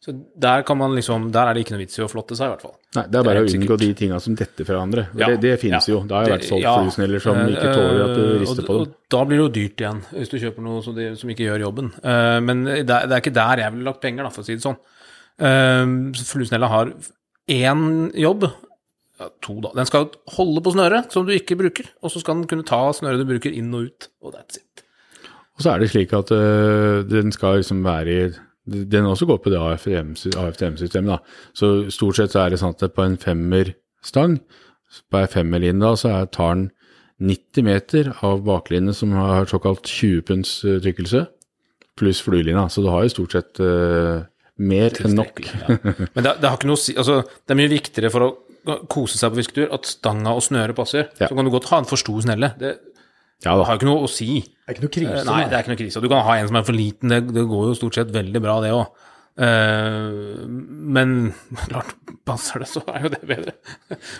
Så 0.02 0.10
der, 0.34 0.64
kan 0.66 0.74
man 0.74 0.96
liksom, 0.98 1.28
der 1.30 1.46
er 1.46 1.54
det 1.54 1.62
ikke 1.62 1.76
noe 1.76 1.80
vits 1.84 2.00
i 2.00 2.02
å 2.02 2.08
flotte 2.10 2.34
seg, 2.34 2.48
i 2.48 2.52
hvert 2.56 2.62
fall. 2.64 2.72
Nei, 2.96 3.04
det 3.06 3.18
er 3.20 3.26
bare 3.28 3.44
Det 3.44 3.52
er 3.52 3.52
å 3.54 3.58
unngå 3.60 3.76
de 3.78 3.90
tinga 4.00 4.16
som 4.24 4.34
detter 4.34 4.66
fra 4.66 4.74
hverandre. 4.74 5.04
Ja, 5.14 5.28
Det, 5.30 5.36
det 5.44 5.52
finnes 5.62 5.86
ja. 5.86 5.94
jo. 5.94 6.00
Det 6.08 6.16
har 6.16 6.26
jeg 6.26 6.32
vært 6.32 6.46
solgt 6.48 6.64
Ja, 6.64 6.72
fluesneller 6.80 7.22
som 7.22 7.38
ikke 7.44 7.68
eh, 7.68 7.76
tåler 7.78 8.02
at 8.02 8.16
du 8.16 8.22
og- 8.24 8.40
rister 8.42 8.66
på 8.66 8.78
dem. 8.80 8.96
Da 9.14 9.20
blir 9.28 9.38
det 9.38 9.44
jo 9.44 9.52
dyrt 9.60 9.84
igjen, 9.84 10.00
hvis 10.16 10.32
du 10.32 10.36
kjøper 10.42 10.66
noe 10.66 10.82
som, 10.82 10.96
de, 10.98 11.06
som 11.20 11.30
ikke 11.30 11.46
gjør 11.46 11.64
jobben. 11.68 11.92
Uh, 12.02 12.40
men 12.42 12.64
det, 12.66 12.82
det 12.88 13.14
er 13.14 13.22
ikke 13.22 13.34
der 13.38 13.62
jeg 13.62 13.76
ville 13.76 13.86
lagt 13.92 14.02
penger, 14.02 14.26
da, 14.26 14.34
for 14.34 14.42
å 14.42 14.48
si 14.48 14.58
det 14.58 14.66
sånn. 14.66 14.80
Uh, 15.38 15.94
Fluesnella 16.32 16.72
har 16.74 16.90
én 17.62 17.86
jobb, 18.26 18.48
ja, 19.20 19.28
to 19.44 19.58
da. 19.62 19.72
Den 19.76 19.88
skal 19.88 20.08
holde 20.36 20.62
på 20.64 20.72
snøret 20.74 21.12
som 21.14 21.26
du 21.26 21.34
ikke 21.34 21.58
bruker, 21.60 21.90
og 22.02 22.12
så 22.12 22.22
skal 22.22 22.40
den 22.40 22.48
kunne 22.50 22.66
ta 22.68 22.80
snøret 22.96 23.22
du 23.22 23.28
bruker 23.28 23.52
inn 23.54 23.72
og 23.76 23.90
ut, 23.90 24.08
og 24.24 24.36
that's 24.36 24.60
it. 24.60 24.84
Og 25.56 25.64
så 25.64 25.74
er 25.74 25.82
det 25.82 25.92
slik 25.92 26.14
at 26.16 26.32
uh, 26.32 27.02
den 27.06 27.32
skal 27.34 27.60
liksom 27.60 27.84
være 27.84 28.16
i 28.16 28.32
Den 28.62 29.08
også 29.10 29.26
går 29.26 29.40
på 29.42 29.50
det 29.50 29.58
AFTM-systemet, 29.58 31.08
da. 31.10 31.16
Så 31.52 31.90
stort 31.90 32.16
sett 32.16 32.30
så 32.30 32.44
er 32.44 32.52
det 32.52 32.60
sånn 32.60 32.76
at 32.76 32.94
på 32.94 33.02
en 33.02 33.16
femmerstang, 33.18 34.36
på 35.10 35.18
ei 35.18 35.26
femmerlinje 35.26 35.82
da, 35.82 35.90
så 35.98 36.12
er, 36.12 36.28
tar 36.30 36.52
den 36.54 36.68
90 37.26 37.66
meter 37.66 38.12
av 38.22 38.44
baklinje 38.46 38.94
som 38.94 39.16
har 39.18 39.50
såkalt 39.50 39.90
20 39.90 40.22
punds 40.28 40.52
øh, 40.64 40.78
tykkelse, 40.82 41.24
pluss 41.98 42.22
fluelinja. 42.22 42.68
Så 42.70 42.86
du 42.86 42.88
har 42.92 43.02
jo 43.02 43.10
stort 43.16 43.34
sett 43.34 43.58
uh, 43.58 44.22
mer 44.62 44.94
enn 45.02 45.18
nok. 45.18 45.42
Ja. 45.42 45.78
Men 46.14 46.22
det, 46.22 46.36
det 46.38 46.46
har 46.46 46.56
ikke 46.58 46.70
noe 46.70 46.78
å 46.78 46.84
si 46.84 46.94
altså, 46.94 47.18
Det 47.26 47.54
er 47.54 47.60
mye 47.64 47.74
viktigere 47.74 48.14
for 48.14 48.28
å 48.28 48.30
kose 48.92 49.18
seg 49.18 49.32
på 49.34 49.40
fisketur 49.42 49.72
at 49.74 49.86
stanga 49.90 50.34
og 50.36 50.42
snøret 50.46 50.76
passer. 50.78 51.08
Ja. 51.20 51.28
Så 51.28 51.34
kan 51.38 51.44
du 51.48 51.50
godt 51.54 51.68
ha 51.72 51.82
en 51.82 51.88
for 51.90 52.00
stor 52.00 52.20
snelle. 52.24 52.52
Det 52.60 52.76
Ja 53.42 53.56
da. 53.58 53.64
har 53.66 53.74
jo 53.74 53.80
ikke 53.80 53.88
noe 53.90 54.04
å 54.06 54.10
si. 54.10 54.40
Det 54.42 54.70
er 54.70 54.76
ikke 54.76 54.84
noe 54.86 54.94
krise. 54.94 55.16
Eh, 55.18 55.24
Nei, 55.26 55.40
det 55.50 55.56
er 55.58 55.64
ikke 55.64 55.72
noe 55.74 55.80
krise. 55.80 56.00
Du 56.04 56.08
kan 56.12 56.22
ha 56.28 56.36
en 56.38 56.46
som 56.50 56.60
er 56.60 56.66
for 56.68 56.76
liten, 56.78 57.10
det, 57.10 57.24
det 57.34 57.42
går 57.50 57.64
jo 57.72 57.78
stort 57.80 57.96
sett 57.98 58.12
veldig 58.14 58.42
bra, 58.44 58.60
det 58.62 58.70
òg. 58.76 59.08
men 60.92 61.32
klart, 61.70 61.94
passer 62.28 62.60
det, 62.62 62.68
så 62.70 62.82
er 62.92 63.06
jo 63.06 63.10
det 63.14 63.20
bedre. 63.26 63.54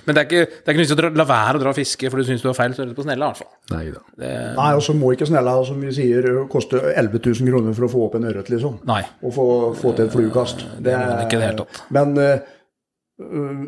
men 0.07 0.17
det 0.17 0.23
er 0.23 0.27
ikke, 0.27 0.41
det 0.49 0.65
er 0.65 0.73
ikke 0.73 0.79
noe 0.81 0.85
vits 0.87 0.95
i 0.95 0.97
å 0.97 1.01
dra- 1.03 1.11
la 1.21 1.27
være 1.29 1.61
å 1.61 1.63
dra 1.63 1.71
og 1.75 1.77
fiske 1.79 2.11
for 2.11 2.19
du 2.19 2.25
syns 2.27 2.43
du 2.43 2.49
har 2.49 2.57
feil 2.59 2.75
størrelse 2.75 2.97
på 2.99 3.05
snella, 3.07 3.29
i 3.29 3.31
hvert 3.31 3.43
fall. 3.45 3.53
Nei 3.77 3.85
det... 3.93 4.33
Nei, 4.59 4.71
og 4.79 4.83
så 4.89 4.97
må 4.99 5.13
ikke 5.15 5.29
snella, 5.31 5.55
som 5.69 5.79
vi 5.85 5.93
sier, 5.95 6.29
koste 6.53 6.81
11 6.97 7.21
000 7.29 7.53
kroner 7.53 7.77
for 7.79 7.87
å 7.87 7.93
få 7.93 8.03
opp 8.09 8.19
en 8.19 8.27
ørret, 8.33 8.51
liksom. 8.53 8.81
Nei. 8.89 9.03
Og 9.23 9.37
få, 9.37 9.47
få 9.79 9.95
til 10.01 10.09
et 10.09 10.17
fluekast. 10.17 10.67
Det 10.81 10.89
det 10.91 10.99
er 10.99 11.25
ikke 11.29 11.39
det 11.45 11.49
hele 11.53 11.63
tatt. 11.63 11.83
Men 11.95 12.17
øh, 12.19 13.63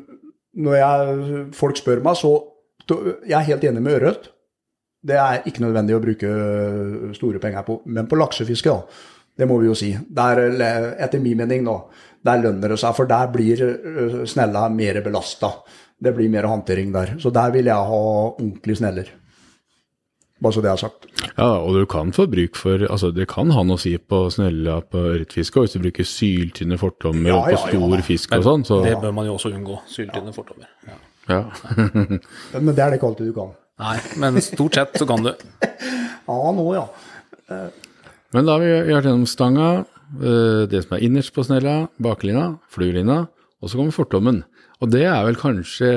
når 0.55 0.77
jeg, 0.79 1.45
folk 1.57 1.81
spør 1.81 2.05
meg, 2.05 2.19
så 2.21 2.35
Jeg 3.25 3.38
er 3.38 3.47
helt 3.49 3.64
enig 3.64 3.81
med 3.81 3.95
ørret. 3.97 4.27
Det 5.05 5.17
er 5.17 5.47
ikke 5.49 5.62
nødvendig 5.62 5.95
å 5.97 6.03
bruke 6.03 6.29
øh, 6.29 7.14
store 7.17 7.40
penger 7.40 7.64
på. 7.64 7.79
Men 7.87 8.09
på 8.09 8.19
laksefiske, 8.21 8.69
da. 8.69 8.83
Det 9.40 9.49
må 9.49 9.57
vi 9.59 9.71
jo 9.71 9.77
si. 9.79 9.88
Der, 10.05 10.43
etter 11.01 11.23
min 11.23 11.40
mening, 11.40 11.64
nå, 11.64 11.79
der 12.25 12.43
lønner 12.43 12.75
det 12.75 12.79
seg. 12.83 12.93
For 12.97 13.09
der 13.09 13.31
blir 13.33 13.62
øh, 13.64 14.19
snella 14.29 14.67
mer 14.69 15.01
belasta. 15.05 15.49
Det 15.97 16.12
blir 16.12 16.29
mer 16.29 16.51
håndtering 16.51 16.93
der. 16.93 17.14
Så 17.23 17.33
der 17.33 17.57
vil 17.57 17.73
jeg 17.73 17.88
ha 17.88 18.03
ordentlige 18.35 18.83
sneller. 18.83 19.09
Bare 20.42 20.53
så 20.57 20.62
det 20.64 20.70
er 20.70 20.81
sagt. 20.81 21.07
Ja, 21.37 21.47
og 21.62 21.77
du 21.77 21.85
kan 21.87 22.11
få 22.12 22.27
bruk 22.31 22.57
for 22.59 22.83
Altså, 22.90 23.12
det 23.14 23.29
kan 23.31 23.53
ha 23.55 23.62
noe 23.62 23.79
å 23.79 23.81
si 23.81 23.94
på 23.99 24.25
snella 24.35 24.81
på 24.83 24.99
ørretfiske, 25.14 25.61
og 25.61 25.66
hvis 25.66 25.77
du 25.77 25.85
bruker 25.85 26.09
syltynne 26.09 26.79
fortommer 26.81 27.31
Ja, 27.31 27.38
og 27.38 27.53
på 27.53 27.61
stor 27.68 27.94
ja. 27.94 28.05
fisk 28.05 28.35
og 28.35 28.47
sånn, 28.49 28.66
så 28.66 28.81
Det 28.85 28.97
bør 29.03 29.14
man 29.14 29.29
jo 29.29 29.37
også 29.38 29.53
unngå. 29.55 29.79
Syltynne 29.90 30.35
fortommer. 30.35 30.68
Ja. 30.88 30.99
ja. 31.31 31.40
Men 32.59 32.75
det 32.75 32.83
er 32.83 32.90
det 32.90 32.99
ikke 32.99 33.12
alltid 33.12 33.31
du 33.31 33.37
kan. 33.37 33.55
Nei, 33.85 33.97
men 34.23 34.38
stort 34.44 34.77
sett 34.79 35.01
så 35.01 35.07
kan 35.09 35.25
du. 35.27 35.33
Ja, 36.25 36.53
nå, 36.57 36.62
ja. 36.73 36.85
Men 38.33 38.47
da 38.47 38.55
har 38.55 38.62
vi 38.62 38.68
vi 38.87 38.94
vært 38.94 39.05
gjennom 39.11 39.27
stanga, 39.29 39.66
eh, 40.16 40.62
det 40.70 40.81
som 40.87 40.94
er 40.97 41.03
innerst 41.05 41.35
på 41.37 41.42
snella, 41.44 41.75
baklina, 42.01 42.47
flulina, 42.73 43.18
og 43.61 43.68
så 43.68 43.77
kommer 43.77 43.92
fortommen. 43.92 44.38
Og 44.81 44.88
det 44.94 45.03
er 45.05 45.20
vel 45.27 45.37
kanskje 45.37 45.90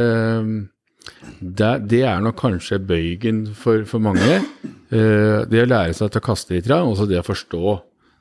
Det, 1.39 1.71
det 1.89 2.01
er 2.07 2.21
nok 2.23 2.35
kanskje 2.39 2.79
bøygen 2.79 3.45
for, 3.55 3.83
for 3.89 3.99
mange. 4.03 4.39
Eh, 4.91 5.45
Det 5.49 5.63
å 5.63 5.69
lære 5.69 5.93
seg 5.97 6.11
til 6.11 6.21
å 6.21 6.25
kaste 6.25 6.55
litt, 6.55 6.69
og 6.71 6.95
så 6.97 7.07
det 7.09 7.19
å 7.19 7.25
forstå 7.27 7.75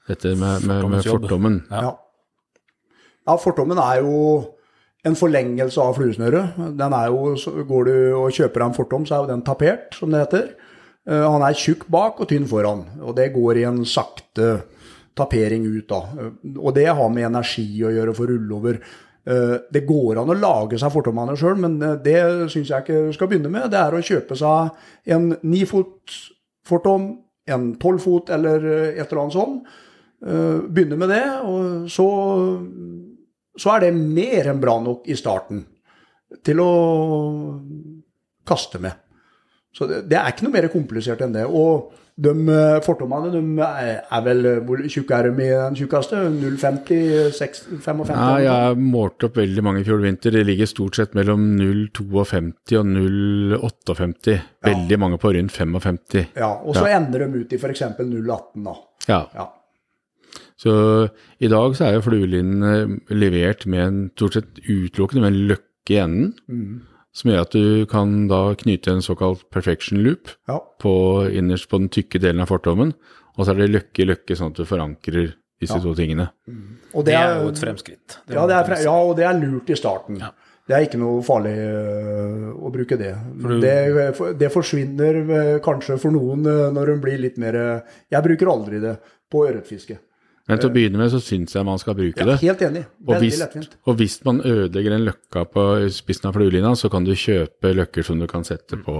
dette 0.08 0.34
med, 0.38 0.66
med, 0.66 0.84
med 0.90 1.04
fortommen. 1.06 1.64
Ja. 1.70 1.94
ja, 3.26 3.36
fortommen 3.42 3.78
er 3.82 4.02
jo 4.04 4.20
en 5.06 5.14
forlengelse 5.18 5.78
av 5.82 5.96
fluesnøret. 5.98 6.56
Den 6.78 6.94
er 6.94 7.10
jo, 7.14 7.34
så 7.38 7.52
Går 7.66 7.84
du 7.90 7.96
og 8.18 8.30
kjøper 8.34 8.62
deg 8.62 8.68
en 8.70 8.76
fortom, 8.78 9.06
så 9.06 9.16
er 9.16 9.24
jo 9.24 9.32
den 9.34 9.44
tapert, 9.46 9.94
som 9.94 10.10
det 10.10 10.24
heter. 10.26 10.48
Eh, 11.06 11.26
Han 11.30 11.42
er 11.46 11.54
tjukk 11.58 11.86
bak 11.90 12.20
og 12.20 12.28
tynn 12.30 12.46
foran, 12.50 12.84
og 13.02 13.14
det 13.18 13.32
går 13.34 13.62
i 13.62 13.66
en 13.68 13.84
sakte 13.86 14.62
tapering 15.16 15.64
ut. 15.66 15.86
da. 15.88 16.02
Eh, 16.18 16.30
Og 16.58 16.74
det 16.74 16.86
har 16.86 17.08
med 17.10 17.24
energi 17.30 17.66
å 17.86 17.90
gjøre 17.94 18.14
for 18.14 18.26
å 18.26 18.34
rulle 18.34 18.54
over. 18.54 18.74
Eh, 18.80 19.05
Det 19.26 19.80
går 19.88 20.20
an 20.20 20.30
å 20.30 20.36
lage 20.38 20.78
seg 20.78 20.92
fortommene 20.94 21.34
sjøl, 21.38 21.56
men 21.58 21.80
eh, 21.82 21.96
det 21.98 22.20
syns 22.52 22.70
jeg 22.70 22.84
ikke 22.84 23.14
skal 23.16 23.30
begynne 23.30 23.50
med. 23.50 23.68
Det 23.72 23.80
er 23.80 23.96
å 23.96 24.02
kjøpe 24.04 24.36
seg 24.38 25.14
en 25.16 25.32
nifot 25.42 26.14
fortom, 26.66 27.08
en 27.50 27.72
tolvfot 27.82 28.30
eller 28.34 28.62
eh, 28.70 29.00
et 29.00 29.06
eller 29.08 29.22
annet 29.24 29.34
sånt. 29.34 29.72
Eh, 30.26 30.60
Begynne 30.70 30.98
med 31.00 31.10
det, 31.10 31.24
og 31.42 31.88
så, 31.90 32.06
så 33.58 33.74
er 33.74 33.86
det 33.86 33.96
mer 33.98 34.52
enn 34.52 34.62
bra 34.62 34.78
nok 34.82 35.10
i 35.10 35.18
starten 35.18 35.64
til 36.46 36.62
å 36.62 36.70
kaste 38.46 38.78
med. 38.82 38.94
Så 39.76 39.86
det, 39.90 40.04
det 40.08 40.16
er 40.16 40.32
ikke 40.32 40.46
noe 40.46 40.54
mer 40.56 40.66
komplisert 40.72 41.20
enn 41.24 41.34
det. 41.36 41.44
Og 41.46 41.90
de 42.16 42.32
eh, 42.32 42.78
fortommene 42.80 43.28
de 43.28 43.40
er, 43.60 44.22
vel 44.24 44.46
Hvor 44.64 44.80
tjukke 44.88 45.18
er 45.18 45.26
de 45.28 45.44
i 45.44 45.50
den 45.52 45.74
tjukkeste? 45.76 46.22
0,50? 46.32 47.34
6, 47.36 47.60
55? 47.84 48.14
Ja, 48.16 48.30
jeg 48.40 48.54
har 48.70 48.78
målt 48.80 49.26
opp 49.28 49.36
veldig 49.36 49.64
mange 49.66 49.82
i 49.82 49.84
fjor 49.84 50.00
vinter. 50.00 50.32
Det 50.32 50.46
ligger 50.48 50.70
stort 50.70 50.96
sett 50.96 51.12
mellom 51.18 51.44
0,52 51.60 52.80
og 52.80 52.88
0,58. 52.94 54.38
Veldig 54.64 55.00
mange 55.02 55.20
på 55.20 55.34
rundt 55.36 55.52
55. 55.52 56.24
Ja, 56.40 56.54
og 56.64 56.72
så 56.78 56.88
ender 56.88 57.26
de 57.26 57.44
ut 57.44 57.52
i 57.52 57.60
f.eks. 57.60 57.84
0,18, 58.00 58.64
da. 58.64 58.76
Ja. 59.12 59.20
Ja. 59.36 59.50
Så 60.56 60.72
i 61.44 61.48
dag 61.52 61.74
så 61.76 61.84
er 61.90 61.98
jo 61.98 62.04
fluelinene 62.08 62.96
levert 63.12 63.66
med 63.68 63.82
en 63.84 63.98
stort 64.16 64.38
sett 64.38 64.60
utelukkende 64.64 65.26
med 65.26 65.34
en 65.34 65.42
løkke 65.52 65.92
i 65.92 66.00
enden, 66.02 66.32
Mm. 66.48 66.76
Som 67.16 67.32
gjør 67.32 67.46
at 67.46 67.54
du 67.56 67.86
kan 67.90 68.26
da 68.28 68.42
knyte 68.60 68.92
en 68.92 69.04
såkalt 69.04 69.46
perfection 69.54 70.02
loop 70.04 70.34
ja. 70.50 70.58
på, 70.82 70.92
innerst 71.32 71.70
på 71.70 71.80
den 71.80 71.88
tykke 71.92 72.20
delen 72.20 72.44
av 72.44 72.50
fortommen, 72.52 72.92
og 73.36 73.44
så 73.44 73.54
er 73.54 73.62
det 73.62 73.72
løkke 73.72 74.04
i 74.04 74.08
løkke 74.10 74.36
sånn 74.36 74.52
at 74.52 74.60
du 74.60 74.68
forankrer 74.68 75.30
disse 75.60 75.78
to 75.80 75.94
tingene. 75.96 76.28
Og 76.92 77.06
Det 77.06 77.14
er 77.16 77.40
jo 77.40 77.52
et 77.52 77.60
fremskritt. 77.60 78.18
Det 78.28 78.36
Ja, 78.36 78.44
det 78.48 78.58
er, 78.58 78.82
ja, 78.84 78.92
og 78.92 79.16
det 79.16 79.24
er 79.24 79.38
lurt 79.40 79.72
i 79.72 79.78
starten. 79.78 80.20
Ja. 80.20 80.32
Det 80.66 80.74
er 80.74 80.82
ikke 80.82 80.98
noe 80.98 81.20
farlig 81.22 81.52
øh, 81.62 82.46
å 82.58 82.70
bruke 82.74 82.96
det. 82.98 83.12
du- 83.38 83.60
det. 83.62 83.76
Det 84.40 84.48
forsvinner 84.50 85.20
øh, 85.22 85.60
kanskje 85.62 85.96
for 86.02 86.10
noen 86.10 86.42
øh, 86.42 86.72
når 86.74 86.90
hun 86.90 87.00
blir 87.04 87.20
litt 87.22 87.38
mer 87.38 87.54
øh, 87.54 87.80
Jeg 88.10 88.24
bruker 88.24 88.50
aldri 88.50 88.80
det 88.82 88.96
på 89.30 89.44
ørretfiske. 89.46 89.98
Men 90.46 90.60
til 90.62 90.70
å 90.70 90.74
begynne 90.76 91.00
med 91.00 91.10
så 91.10 91.18
syns 91.22 91.56
jeg 91.56 91.66
man 91.66 91.80
skal 91.82 91.96
bruke 91.98 92.22
Ja, 92.22 92.26
det. 92.28 92.36
helt 92.44 92.60
enig. 92.62 92.84
Og 93.08 93.16
hvis, 93.18 93.40
og 93.86 93.96
hvis 93.98 94.18
man 94.24 94.38
ødelegger 94.46 94.94
en 94.94 95.06
løkka 95.08 95.42
på 95.50 95.64
spissen 95.90 96.28
av 96.30 96.36
fluelina, 96.38 96.70
så 96.78 96.90
kan 96.92 97.04
du 97.04 97.10
kjøpe 97.18 97.72
løkker 97.74 98.06
som 98.06 98.20
du 98.22 98.28
kan 98.30 98.46
sette 98.46 98.78
på 98.78 98.94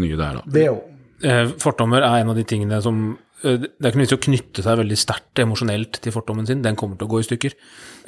nye 0.00 0.16
der, 0.16 0.38
da. 0.40 0.42
Det 0.48 0.68
òg. 0.72 0.80
Eh, 1.22 1.52
Fortommer 1.62 2.02
er 2.02 2.22
en 2.22 2.32
av 2.32 2.38
de 2.40 2.42
tingene 2.48 2.80
som 2.82 2.96
eh, 3.44 3.58
Det 3.60 3.68
er 3.84 3.92
ikke 3.92 4.00
noe 4.00 4.06
vits 4.08 4.14
i 4.14 4.16
å 4.16 4.22
knytte 4.24 4.62
seg 4.64 4.78
veldig 4.80 4.96
sterkt 4.98 5.38
emosjonelt 5.44 6.00
til 6.02 6.14
fortommen 6.16 6.48
sin. 6.48 6.62
Den 6.64 6.74
kommer 6.80 6.96
til 6.98 7.06
å 7.06 7.12
gå 7.12 7.20
i 7.20 7.26
stykker. 7.28 7.54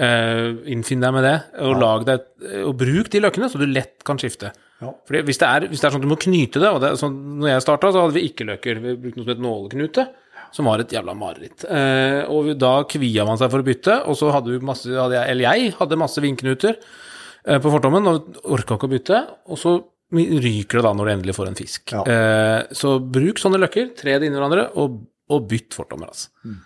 Eh, 0.03 0.49
Innfinn 0.75 1.05
deg 1.05 1.13
med 1.15 1.23
det, 1.29 1.37
og, 1.63 1.77
lag 1.79 2.07
deg, 2.09 2.25
og 2.65 2.73
bruk 2.81 3.13
de 3.13 3.21
løkkene, 3.23 3.51
så 3.53 3.61
du 3.61 3.69
lett 3.69 4.03
kan 4.09 4.19
skifte. 4.19 4.51
Ja. 4.81 4.91
Fordi 5.07 5.21
hvis 5.29 5.39
det, 5.39 5.47
er, 5.53 5.69
hvis 5.71 5.85
det 5.85 5.87
er 5.87 5.95
sånn 5.95 6.03
at 6.03 6.09
du 6.09 6.11
må 6.11 6.19
knyte 6.25 6.65
det, 6.65 6.73
og 6.75 6.81
det 6.83 6.95
sånn, 6.99 7.15
når 7.45 7.53
jeg 7.53 7.67
starta, 7.69 7.93
så 7.95 8.03
hadde 8.07 8.17
vi 8.17 8.25
ikke 8.33 8.49
løkker. 8.49 8.81
Vi 8.83 8.97
brukte 9.05 9.21
noe 9.21 9.29
som 9.29 9.35
het 9.37 9.45
nåleknute, 9.45 10.09
som 10.53 10.69
var 10.69 10.83
et 10.83 10.93
jævla 10.93 11.15
mareritt. 11.17 11.65
Eh, 11.65 12.21
og 12.29 12.53
da 12.61 12.77
kvia 12.91 13.25
man 13.29 13.41
seg 13.41 13.53
for 13.53 13.65
å 13.65 13.67
bytte, 13.67 14.01
og 14.09 14.19
så 14.19 14.31
hadde 14.35 14.53
vi 14.53 14.61
masse, 14.65 14.91
hadde 14.91 15.17
jeg, 15.17 15.31
eller 15.33 15.49
jeg 15.49 15.75
hadde 15.79 16.01
masse 16.01 16.23
vindknuter 16.25 16.77
eh, 16.77 17.59
på 17.59 17.73
fortommen 17.73 18.11
og 18.11 18.39
orka 18.45 18.77
ikke 18.77 18.91
å 18.91 18.95
bytte. 18.95 19.25
Og 19.49 19.61
så 19.61 19.79
ryker 20.15 20.79
det 20.79 20.85
da 20.87 20.93
når 20.95 21.09
du 21.09 21.15
endelig 21.15 21.37
får 21.39 21.51
en 21.51 21.59
fisk. 21.59 21.97
Ja. 21.97 22.05
Eh, 22.05 22.61
så 22.77 22.97
bruk 23.01 23.41
sånne 23.43 23.61
løkker, 23.63 23.93
tre 23.99 24.19
det 24.19 24.29
inn 24.29 24.37
i 24.37 24.41
hverandre, 24.41 24.69
og, 24.81 25.01
og 25.33 25.51
bytt 25.51 25.77
fortommer. 25.77 26.13
Altså. 26.13 26.31
Mm. 26.45 26.63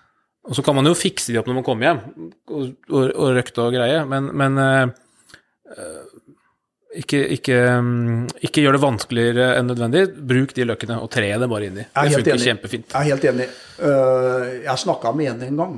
Og 0.48 0.56
så 0.56 0.64
kan 0.64 0.76
man 0.78 0.88
jo 0.88 0.96
fikse 0.96 1.32
de 1.32 1.40
opp 1.40 1.48
når 1.48 1.60
man 1.60 1.66
kommer 1.66 1.88
hjem, 1.88 2.02
og, 2.48 2.70
og, 2.88 3.10
og 3.12 3.36
røkte 3.36 3.64
og 3.64 3.76
greie, 3.76 4.00
men, 4.08 4.30
men 4.38 4.62
eh, 4.64 4.82
eh, 5.76 6.17
ikke, 6.96 7.20
ikke, 7.36 7.56
mm, 7.84 8.28
ikke 8.48 8.62
gjør 8.64 8.78
det 8.78 8.82
vanskeligere 8.82 9.48
enn 9.58 9.68
nødvendig. 9.68 10.06
Bruk 10.30 10.54
de 10.56 10.64
løkkene, 10.64 10.96
og 11.04 11.10
tre 11.12 11.28
det 11.28 11.48
bare 11.50 11.68
inn 11.68 11.80
i. 11.82 11.84
Det 11.84 12.14
funker 12.14 12.32
enig. 12.32 12.46
kjempefint. 12.46 12.94
Jeg 12.94 13.00
er 13.00 13.08
helt 13.10 13.26
enig. 13.28 13.48
Øh, 13.78 14.46
jeg 14.64 14.84
snakka 14.84 15.12
med 15.12 15.32
en 15.34 15.42
en 15.50 15.60
gang. 15.62 15.74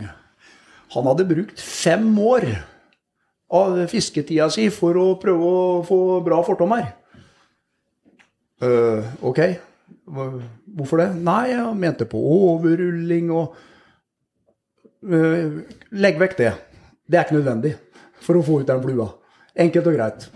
Han 0.94 1.10
hadde 1.10 1.26
brukt 1.26 1.60
fem 1.60 2.06
år 2.18 2.46
av 3.50 3.76
fisketida 3.90 4.46
si 4.50 4.68
for 4.70 4.94
å 4.98 5.08
prøve 5.22 5.50
å 5.50 5.82
få 5.86 6.00
bra 6.26 6.40
fortommer. 6.46 6.86
Øh, 8.62 9.06
ok, 9.24 9.40
hvorfor 10.06 11.00
det? 11.00 11.08
Nei, 11.24 11.54
han 11.56 11.78
mente 11.80 12.06
på 12.06 12.18
overrulling 12.20 13.30
og 13.32 13.54
øh, 15.08 15.62
Legg 15.90 16.20
vekk 16.20 16.36
det. 16.38 16.52
Det 17.10 17.18
er 17.18 17.26
ikke 17.26 17.40
nødvendig 17.40 17.74
for 18.20 18.38
å 18.38 18.44
få 18.46 18.60
ut 18.60 18.68
den 18.68 18.82
flua. 18.84 19.08
Enkelt 19.58 19.88
og 19.90 19.96
greit. 19.96 20.28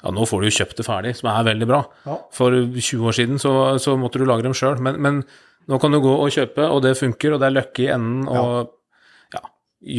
Ja, 0.00 0.12
nå 0.16 0.26
får 0.28 0.40
du 0.40 0.48
jo 0.48 0.56
kjøpt 0.60 0.80
det 0.80 0.86
ferdig, 0.86 1.14
som 1.18 1.30
er 1.32 1.46
veldig 1.50 1.68
bra. 1.68 1.80
Ja. 2.06 2.16
For 2.34 2.56
20 2.56 3.06
år 3.10 3.16
siden 3.16 3.40
så, 3.42 3.54
så 3.82 3.96
måtte 4.00 4.20
du 4.20 4.26
lage 4.28 4.46
dem 4.46 4.56
sjøl, 4.56 4.80
men, 4.82 5.00
men 5.02 5.22
nå 5.70 5.80
kan 5.82 5.92
du 5.92 6.00
gå 6.02 6.14
og 6.16 6.32
kjøpe, 6.34 6.66
og 6.66 6.82
det 6.86 6.96
funker, 6.98 7.34
og 7.34 7.42
det 7.42 7.50
er 7.50 7.56
løkke 7.58 7.84
i 7.84 7.92
enden, 7.94 8.24
og 8.30 9.36
ja, 9.36 9.44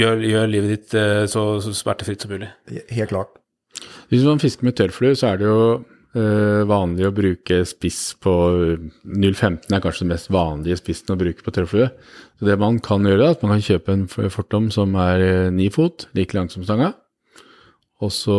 gjør, 0.02 0.26
gjør 0.34 0.52
livet 0.52 0.76
ditt 0.76 0.98
eh, 0.98 1.24
så, 1.32 1.46
så 1.64 1.76
smertefritt 1.78 2.26
som 2.26 2.34
mulig. 2.34 2.50
Helt 2.90 3.14
klart. 3.14 3.38
Hvis 4.12 4.26
man 4.28 4.42
fisker 4.42 4.68
med 4.68 4.76
tørrflue, 4.80 5.16
så 5.16 5.34
er 5.34 5.42
det 5.42 5.50
jo 5.52 5.66
Uh, 6.12 6.68
vanlig 6.68 7.06
å 7.08 7.14
bruke 7.16 7.62
spiss 7.64 8.18
på 8.20 8.32
0,15 9.08 9.72
er 9.72 9.80
kanskje 9.80 10.04
den 10.04 10.10
mest 10.12 10.28
vanlige 10.28 10.76
spissen 10.82 11.14
å 11.14 11.16
bruke 11.16 11.46
på 11.46 11.54
tørrflue. 11.56 11.88
Så 12.36 12.50
det 12.50 12.58
man 12.60 12.82
kan 12.84 13.08
gjøre, 13.08 13.30
er 13.30 13.38
at 13.38 13.46
man 13.46 13.54
kan 13.54 13.64
kjøpe 13.64 13.96
en 13.96 14.04
fortom 14.12 14.68
som 14.76 14.98
er 15.00 15.24
eh, 15.24 15.54
ni 15.56 15.70
fot, 15.72 16.10
like 16.18 16.36
lang 16.36 16.52
som 16.52 16.66
stanga. 16.68 16.90
Og 18.02 18.10
så 18.10 18.38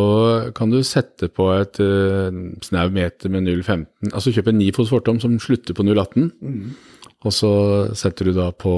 kan 0.57 0.71
du 0.73 0.81
sette 0.83 1.29
på 1.31 1.45
et 1.55 1.79
uh, 1.79 2.27
snau 2.65 2.89
meter 2.91 3.31
med 3.31 3.45
0,15 3.47 4.11
Altså 4.11 4.33
kjøpe 4.35 4.51
en 4.51 4.59
nifots 4.59 4.91
fortom 4.91 5.21
som 5.23 5.37
slutter 5.39 5.77
på 5.77 5.85
0,18. 5.87 6.27
Og 7.23 7.31
så 7.31 7.51
setter 7.95 8.27
du 8.27 8.33
da 8.35 8.49
på 8.51 8.73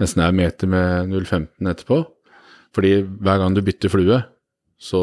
en 0.00 0.10
snau 0.10 0.32
meter 0.34 0.66
med 0.70 1.12
0,15 1.14 1.70
etterpå. 1.70 2.00
Fordi 2.74 2.96
hver 3.06 3.38
gang 3.40 3.54
du 3.56 3.62
bytter 3.64 3.88
flue, 3.92 4.18
så 4.76 4.98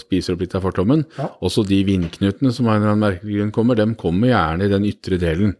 spiser 0.00 0.32
du 0.32 0.38
opp 0.38 0.40
litt 0.42 0.54
av 0.58 0.64
fortommen. 0.64 1.04
Ja. 1.14 1.28
Også 1.46 1.62
de 1.68 1.78
vindknutene 1.86 2.50
som 2.50 2.66
av 2.66 2.74
en 2.74 2.80
eller 2.80 2.94
annen 2.96 3.04
merkelig 3.04 3.36
grunn 3.36 3.52
kommer, 3.54 3.78
dem 3.78 3.92
kommer 4.00 4.32
gjerne 4.32 4.66
i 4.66 4.72
den 4.72 4.86
ytre 4.88 5.18
delen. 5.22 5.52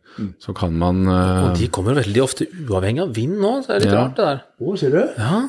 Så 0.43 0.55
kan 0.57 0.75
man 0.81 1.05
uh, 1.07 1.53
Og 1.53 1.61
de 1.61 1.69
kommer 1.71 1.95
veldig 2.01 2.25
ofte 2.25 2.49
uavhengig 2.65 3.05
av 3.05 3.13
vind 3.15 3.37
nå, 3.39 3.53
så 3.63 3.71
det 3.71 3.77
er 3.77 3.85
litt 3.85 3.93
Ja. 3.95 4.01
rart 4.01 4.17
det 4.19 4.27
der. 4.33 4.41
Å, 4.59 4.75
sier 4.81 4.97
du? 4.97 5.03
Ja. 5.21 5.43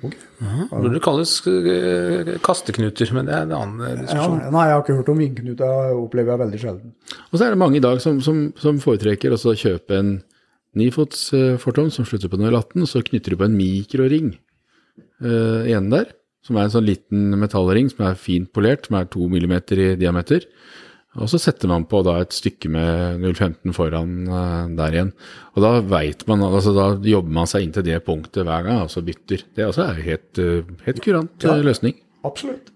Ja. 0.00 0.80
Det 0.94 1.02
kalles 1.04 1.34
eh, 1.50 2.32
kasteknuter, 2.44 3.12
men 3.16 3.28
det 3.28 3.34
er 3.36 3.46
en 3.46 3.54
annen 3.56 3.84
Ja, 3.84 3.96
diskusjon. 4.00 4.38
nei, 4.54 4.66
jeg 4.68 4.76
har 4.76 4.84
ikke 4.84 4.98
hørt 5.00 5.12
om 5.12 5.20
vindknut. 5.20 5.58
Det 5.60 5.70
opplever 5.96 6.32
jeg 6.34 6.42
veldig 6.44 6.60
sjelden. 6.62 6.94
Og 7.28 7.34
så 7.36 7.46
er 7.46 7.54
det 7.54 7.60
mange 7.60 7.80
i 7.80 7.84
dag 7.84 8.00
som, 8.00 8.20
som, 8.24 8.46
som 8.60 8.80
foretrekker 8.80 9.34
å 9.36 9.40
kjøpe 9.40 9.98
en 9.98 10.14
nifots 10.78 11.32
eh, 11.36 11.58
fortom 11.60 11.90
som 11.92 12.06
slutter 12.08 12.30
på 12.30 12.40
018, 12.40 12.80
og 12.80 12.88
så 12.88 13.02
knytter 13.04 13.34
du 13.34 13.40
på 13.40 13.48
en 13.48 13.58
mikroring 13.58 14.32
uh, 15.24 15.66
igjen 15.66 15.90
der, 15.92 16.12
som 16.46 16.56
er 16.56 16.68
en 16.68 16.74
sånn 16.74 16.86
liten 16.86 17.34
metallring 17.40 17.90
som 17.92 18.06
er 18.08 18.20
fint 18.20 18.48
polert, 18.54 18.86
som 18.86 19.00
er 19.00 19.10
to 19.10 19.26
millimeter 19.32 19.80
i 19.82 19.88
diameter. 20.00 20.46
Og 21.18 21.26
så 21.26 21.40
setter 21.42 21.66
man 21.66 21.88
på 21.90 22.04
da 22.06 22.20
et 22.22 22.30
stykke 22.36 22.68
med 22.70 23.24
015 23.24 23.72
foran 23.74 24.12
eh, 24.30 24.68
der 24.78 24.94
igjen. 24.94 25.08
Og 25.56 25.64
da 25.64 25.72
veit 25.82 26.22
man, 26.30 26.44
altså 26.46 26.70
da 26.76 26.84
jobber 27.02 27.34
man 27.40 27.48
seg 27.50 27.64
inn 27.66 27.72
til 27.74 27.82
det 27.88 27.96
punktet 28.06 28.46
hver 28.46 28.62
gang, 28.68 28.84
altså 28.84 29.02
bytter. 29.02 29.42
Det 29.56 29.66
også 29.66 29.88
er 29.88 29.98
helt, 30.06 30.38
eh, 30.38 30.70
helt 30.86 31.02
kurant 31.02 31.42
Ja. 31.42 31.56
eh, 31.56 31.64
løsning. 31.66 31.96
Absolutt. 32.24 32.70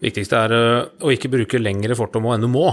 Det 0.00 0.08
Viktigste 0.08 0.38
er 0.48 0.54
å 1.04 1.12
ikke 1.12 1.30
bruke 1.30 1.60
lengre 1.60 1.94
fortom 1.94 2.24
enn 2.32 2.40
du 2.42 2.48
må. 2.48 2.70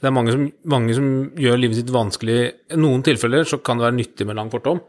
Det 0.00 0.08
er 0.08 0.14
mange 0.14 0.32
som, 0.32 0.46
mange 0.66 0.94
som 0.94 1.08
gjør 1.38 1.58
livet 1.60 1.76
sitt 1.78 1.90
vanskelig. 1.94 2.38
I 2.72 2.78
noen 2.80 3.02
tilfeller 3.06 3.44
så 3.46 3.58
kan 3.62 3.78
det 3.78 3.86
være 3.90 3.98
nyttig 3.98 4.26
med 4.26 4.38
lang 4.38 4.50
fortom, 4.50 4.80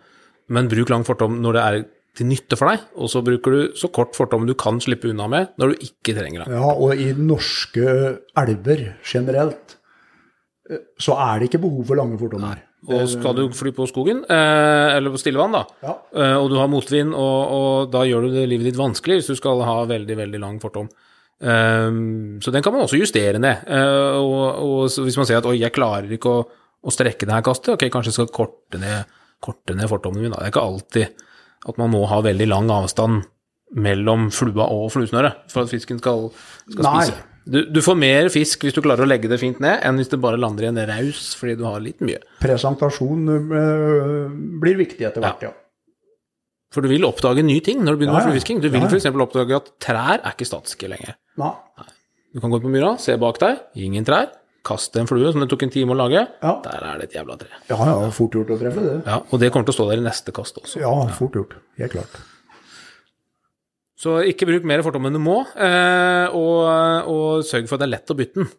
men 0.50 0.70
bruk 0.72 0.90
lang 0.94 1.04
fortom 1.06 1.42
når 1.42 1.54
det 1.58 1.64
er 1.66 1.84
til 2.14 2.28
nytte 2.30 2.58
for 2.60 2.70
deg, 2.70 2.82
og 3.02 3.10
så 3.10 3.24
bruker 3.26 3.56
du 3.56 3.78
så 3.80 3.90
kort 3.94 4.14
fortom 4.18 4.44
du 4.46 4.54
kan 4.60 4.78
slippe 4.84 5.10
unna 5.10 5.26
med 5.32 5.56
når 5.58 5.72
du 5.74 5.86
ikke 5.88 6.14
trenger 6.18 6.44
det. 6.44 6.52
Ja, 6.54 6.68
og 6.74 7.00
i 7.02 7.08
norske 7.18 7.88
elver 8.38 8.84
generelt 9.02 9.78
eh, 10.70 10.84
så 11.02 11.18
er 11.18 11.42
det 11.42 11.50
ikke 11.50 11.64
behov 11.66 11.88
for 11.90 11.98
lange 11.98 12.20
fortommer. 12.22 12.62
Og 12.84 13.06
skal 13.08 13.38
du 13.38 13.46
fly 13.56 13.72
på 13.72 13.86
skogen, 13.88 14.26
eh, 14.28 14.90
eller 14.98 15.14
på 15.14 15.22
stillevann, 15.22 15.56
da, 15.56 15.64
Ja. 15.88 15.96
eh, 16.20 16.36
og 16.38 16.50
du 16.52 16.58
har 16.60 16.68
motvind, 16.70 17.16
og, 17.16 17.56
og 17.58 17.92
da 17.96 18.04
gjør 18.06 18.28
du 18.28 18.34
det 18.36 18.46
livet 18.52 18.68
ditt 18.70 18.78
vanskelig 18.80 19.22
hvis 19.22 19.32
du 19.32 19.40
skal 19.40 19.64
ha 19.66 19.78
veldig, 19.90 20.18
veldig 20.20 20.42
lang 20.44 20.60
fortom. 20.62 20.92
Um, 21.44 22.38
så 22.40 22.52
den 22.54 22.64
kan 22.64 22.72
man 22.72 22.86
også 22.86 22.96
justere 23.02 23.40
ned. 23.42 23.66
Og, 23.68 24.60
og 24.64 24.94
hvis 25.04 25.18
man 25.20 25.26
ser 25.28 25.42
at 25.42 25.48
oi, 25.50 25.58
jeg 25.60 25.74
klarer 25.76 26.08
ikke 26.16 26.30
å, 26.32 26.44
å 26.88 26.94
strekke 26.94 27.26
det 27.28 27.34
her 27.36 27.44
kastet, 27.44 27.74
ok, 27.74 27.88
kanskje 27.92 28.14
jeg 28.14 28.20
skal 28.20 28.30
korte 28.38 28.80
ned, 28.80 29.10
korte 29.44 29.76
ned 29.76 29.90
fortommen 29.92 30.24
min. 30.24 30.32
Da. 30.32 30.40
Det 30.40 30.48
er 30.48 30.54
ikke 30.54 30.64
alltid 30.70 31.26
at 31.70 31.78
man 31.80 31.92
må 31.94 32.04
ha 32.12 32.22
veldig 32.26 32.48
lang 32.52 32.72
avstand 32.74 33.24
mellom 33.74 34.28
flua 34.34 34.68
og 34.70 34.90
fluesnøret 34.94 35.48
for 35.50 35.66
at 35.66 35.72
fisken 35.74 35.98
skal, 36.02 36.28
skal 36.70 36.86
spise. 36.90 37.22
Du, 37.44 37.58
du 37.68 37.80
får 37.84 37.98
mer 38.00 38.30
fisk 38.32 38.62
hvis 38.64 38.76
du 38.76 38.80
klarer 38.86 39.04
å 39.04 39.10
legge 39.10 39.28
det 39.28 39.40
fint 39.42 39.58
ned, 39.64 39.82
enn 39.84 39.98
hvis 40.00 40.12
det 40.14 40.20
bare 40.24 40.38
lander 40.40 40.64
i 40.64 40.70
en 40.70 40.78
raus 40.88 41.34
fordi 41.36 41.58
du 41.60 41.66
har 41.68 41.82
litt 41.84 42.00
mye. 42.06 42.22
Presentasjon 42.44 43.26
eh, 43.34 44.38
blir 44.64 44.78
viktig 44.80 45.04
etter 45.10 45.24
hvert, 45.26 45.44
ja. 45.50 45.52
For 46.74 46.82
du 46.82 46.90
vil 46.90 47.04
oppdage 47.06 47.44
nye 47.46 47.62
ting 47.62 47.84
når 47.86 47.94
du 47.98 48.00
begynner 48.02 48.16
Ja, 48.16 48.22
ja. 48.22 48.30
med 48.30 48.32
fluefisking. 48.34 48.62
Du 48.64 48.70
vil 48.70 48.80
Ja, 48.82 48.88
ja. 48.88 48.94
f.eks. 48.96 49.10
oppdage 49.26 49.58
at 49.60 49.68
trær 49.84 50.16
er 50.24 50.32
ikke 50.32 50.48
statiske 50.50 50.88
lenger. 50.90 51.18
Nei. 51.42 51.52
Du 52.34 52.40
kan 52.42 52.50
gå 52.50 52.58
ut 52.58 52.64
på 52.66 52.72
myra, 52.74 52.96
se 52.98 53.14
bak 53.22 53.38
deg, 53.44 53.60
ingen 53.78 54.08
trær, 54.08 54.32
kaste 54.64 55.00
en 55.02 55.08
flue 55.10 55.32
som 55.32 55.42
det 55.44 55.50
tok 55.52 55.64
en 55.64 55.70
time 55.74 55.92
å 55.92 55.98
lage. 56.00 56.22
Ja. 56.42 56.54
Der 56.64 56.84
er 56.90 56.98
det 57.02 57.10
et 57.10 57.18
jævla 57.20 57.38
tre. 57.40 57.50
Ja, 57.70 57.78
ja, 57.86 58.10
fort 58.16 58.32
gjort 58.38 58.50
å 58.56 58.60
treffe 58.60 58.80
det. 58.84 58.94
Ja, 59.06 59.22
Og 59.32 59.40
det 59.40 59.52
kommer 59.52 59.66
til 59.68 59.74
å 59.76 59.80
stå 59.80 59.90
der 59.92 60.00
i 60.00 60.06
neste 60.06 60.32
kast 60.36 60.58
også. 60.62 60.80
Ja, 60.80 60.94
fort 61.18 61.34
gjort. 61.36 61.56
Helt 61.78 61.92
klart. 61.98 62.22
Så 64.04 64.18
ikke 64.28 64.48
bruk 64.50 64.66
mer 64.68 64.82
fortom 64.84 65.06
enn 65.08 65.16
du 65.16 65.22
må, 65.24 65.38
eh, 65.56 66.28
og, 66.36 67.08
og 67.14 67.44
sørg 67.48 67.70
for 67.70 67.78
at 67.78 67.84
det 67.84 67.88
er 67.88 67.94
lett 67.96 68.12
å 68.14 68.18
bytte 68.20 68.42
den. 68.42 68.50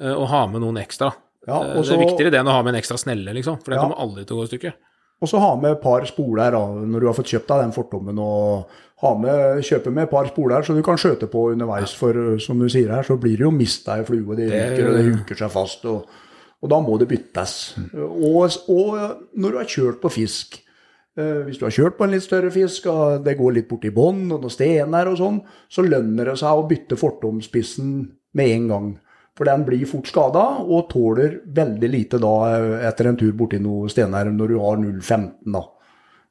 eh, 0.00 0.14
Og 0.14 0.26
ha 0.32 0.46
med 0.50 0.62
noen 0.64 0.78
ekstra. 0.82 1.12
Ja, 1.46 1.60
Eh, 1.62 1.76
og 1.78 1.84
det 1.84 1.92
er 1.92 1.96
så- 1.96 2.00
viktigere 2.02 2.30
det 2.30 2.40
enn 2.40 2.48
å 2.50 2.52
ha 2.56 2.62
med 2.62 2.74
en 2.74 2.80
ekstra 2.80 2.98
snelle, 2.98 3.32
liksom. 3.34 3.58
For 3.62 3.70
den 3.70 3.78
Ja. 3.78 3.82
kommer 3.86 3.98
aldri 4.02 4.24
til 4.26 4.36
å 4.36 4.40
gå 4.40 4.44
i 4.44 4.58
stykker. 4.58 4.74
Og 5.20 5.28
så 5.28 5.38
ha 5.40 5.54
med 5.56 5.72
et 5.72 5.82
par 5.82 6.04
spoler 6.06 6.50
da, 6.52 6.58
når 6.66 7.00
du 7.00 7.06
har 7.06 7.14
fått 7.14 7.26
kjøpt 7.32 7.46
deg 7.48 7.62
den 7.62 7.72
fortommen, 7.72 8.18
og 8.18 8.66
ha 9.02 9.12
med, 9.14 9.60
kjøpe 9.66 9.92
med 9.94 10.08
et 10.08 10.10
par 10.10 10.26
spoler 10.30 10.64
så 10.66 10.74
du 10.74 10.82
kan 10.86 10.98
skjøte 10.98 11.28
på 11.30 11.48
underveis. 11.52 11.94
For 11.98 12.16
uh, 12.16 12.38
som 12.42 12.58
du 12.58 12.68
sier 12.70 12.90
her, 12.94 13.06
så 13.06 13.18
blir 13.20 13.36
det 13.38 13.46
jo 13.46 13.54
mista 13.54 13.98
ei 13.98 14.06
flue, 14.06 14.36
det 14.38 14.48
ryker, 14.50 14.88
og 14.88 14.96
det 14.96 15.04
huker 15.12 15.42
seg 15.42 15.52
fast. 15.54 15.86
Og, 15.90 16.24
og 16.58 16.72
da 16.72 16.80
må 16.82 16.96
det 16.98 17.10
byttes. 17.10 17.58
Og, 17.94 18.40
og 18.74 18.96
når 19.38 19.54
du 19.54 19.60
har 19.60 19.70
kjørt 19.70 20.00
på 20.02 20.10
fisk 20.10 20.58
eh, 20.58 21.44
Hvis 21.46 21.60
du 21.60 21.68
har 21.68 21.74
kjørt 21.76 21.98
på 21.98 22.08
en 22.08 22.16
litt 22.16 22.26
større 22.26 22.50
fisk, 22.50 22.88
og 22.90 23.22
det 23.26 23.36
går 23.38 23.54
litt 23.60 23.70
borti 23.70 23.94
bånn 23.94 24.24
og 24.32 24.42
noen 24.42 24.54
stener 24.54 25.12
og 25.12 25.20
sånn, 25.20 25.42
så 25.70 25.86
lønner 25.86 26.32
det 26.32 26.38
seg 26.42 26.58
å 26.58 26.66
bytte 26.66 26.98
fortomspissen 26.98 27.92
med 28.38 28.56
en 28.56 28.68
gang. 28.72 28.90
For 29.38 29.46
den 29.46 29.62
blir 29.62 29.86
fort 29.86 30.10
skada 30.10 30.44
og 30.66 30.88
tåler 30.90 31.38
veldig 31.54 31.94
lite 31.94 32.18
da 32.18 32.34
eh, 32.56 32.86
etter 32.90 33.12
en 33.12 33.22
tur 33.22 33.34
borti 33.38 33.62
noen 33.62 33.94
stener 33.94 34.34
når 34.34 34.54
du 34.56 34.60
har 34.66 34.82
0,15 34.82 35.52
da 35.54 35.62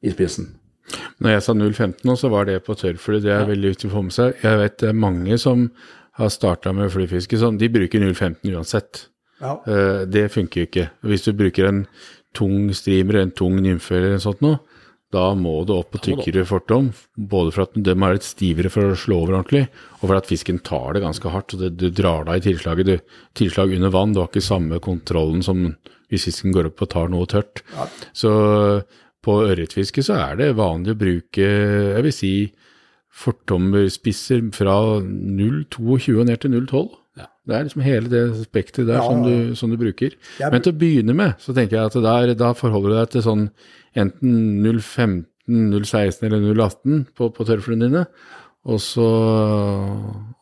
i 0.03 0.11
spissen. 0.11 0.51
Når 1.19 1.33
jeg 1.33 1.43
sa 1.45 1.55
0,15 1.57 2.07
nå, 2.07 2.15
så 2.19 2.31
var 2.31 2.47
det 2.47 2.61
på 2.65 2.75
tørrfly. 2.77 3.19
Det 3.23 3.33
er 3.33 3.49
veldig 3.49 3.73
viktig 3.73 3.89
å 3.89 3.95
få 3.97 4.03
med 4.07 4.15
seg. 4.15 4.37
Jeg 4.43 4.61
vet 4.61 4.77
det 4.83 4.91
er 4.91 5.01
mange 5.05 5.39
som 5.41 5.67
har 6.17 6.31
starta 6.33 6.73
med 6.73 6.91
flyfiske 6.93 7.39
sånn, 7.41 7.59
de 7.61 7.69
bruker 7.69 8.01
0,15 8.01 8.53
uansett. 8.55 9.07
Ja. 9.41 9.57
Uh, 9.67 10.05
Det 10.09 10.29
funker 10.33 10.63
jo 10.63 10.69
ikke. 10.69 10.87
Hvis 11.05 11.27
du 11.27 11.33
bruker 11.37 11.69
en 11.69 11.83
tung 12.37 12.71
streamer, 12.73 13.21
en 13.21 13.35
tung 13.35 13.59
nymfe 13.61 13.95
eller 13.97 14.15
noe 14.15 14.23
sånt 14.23 14.41
noe, 14.45 14.61
da 15.13 15.29
må 15.39 15.61
du 15.63 15.71
opp 15.71 15.93
på 15.95 16.01
tykkere 16.03 16.43
fortom. 16.47 16.89
Både 17.15 17.53
for 17.55 17.63
at 17.63 17.77
de 17.79 17.93
er 17.93 18.17
litt 18.17 18.27
stivere 18.27 18.71
for 18.71 18.91
å 18.91 18.97
slå 18.99 19.21
over 19.23 19.37
ordentlig, 19.37 19.67
og 20.01 20.09
for 20.09 20.17
at 20.17 20.27
fisken 20.27 20.59
tar 20.59 20.97
det 20.97 21.03
ganske 21.05 21.31
hardt. 21.31 21.53
så 21.53 21.61
det, 21.61 21.77
Du 21.79 21.87
drar 21.89 22.27
deg 22.27 22.41
i 22.41 22.45
tilslaget. 22.49 22.89
Du, 22.89 22.97
tilslag 23.39 23.71
under 23.77 23.93
vann, 23.93 24.13
du 24.13 24.19
har 24.19 24.27
ikke 24.27 24.43
samme 24.43 24.81
kontrollen 24.83 25.45
som 25.45 25.69
hvis 26.11 26.27
fisken 26.27 26.53
går 26.55 26.69
opp 26.71 26.83
og 26.83 26.91
tar 26.91 27.09
noe 27.11 27.27
tørt. 27.27 27.63
Så 28.15 28.31
på 29.27 29.41
ørretfiske 29.43 30.03
så 30.05 30.15
er 30.21 30.39
det 30.39 30.53
vanlig 30.57 30.95
å 30.95 30.99
bruke, 31.01 31.43
jeg 31.43 32.05
vil 32.05 32.15
si, 32.15 32.31
fortommerspisser 33.17 34.45
fra 34.55 34.77
0,22 35.01 36.17
og 36.21 36.27
ned 36.29 36.41
til 36.43 36.53
0,12. 36.53 36.87
Ja. 37.17 37.29
Det 37.47 37.55
er 37.55 37.65
liksom 37.65 37.85
hele 37.85 38.11
det 38.11 38.23
spekteret 38.43 38.91
der 38.91 38.99
Ja, 38.99 39.05
som, 39.07 39.23
du, 39.25 39.55
som 39.57 39.73
du 39.73 39.77
bruker. 39.79 40.13
Jeg 40.37 40.53
Men 40.53 40.63
til 40.63 40.75
å 40.75 40.79
begynne 40.83 41.15
med, 41.17 41.39
så 41.41 41.55
tenker 41.57 41.79
jeg 41.79 41.89
at 41.89 41.97
der, 42.05 42.35
da 42.37 42.51
forholder 42.57 42.93
du 42.93 42.97
deg 42.99 43.15
til 43.15 43.25
sånn 43.25 43.47
enten 43.97 44.35
0,15, 44.65 45.23
0,16 45.47 46.27
eller 46.27 46.43
0,18 46.43 47.05
på, 47.17 47.31
på 47.33 47.47
tørrfluene 47.47 47.87
dine, 47.87 48.03
og, 48.67 48.81
så, 48.83 49.07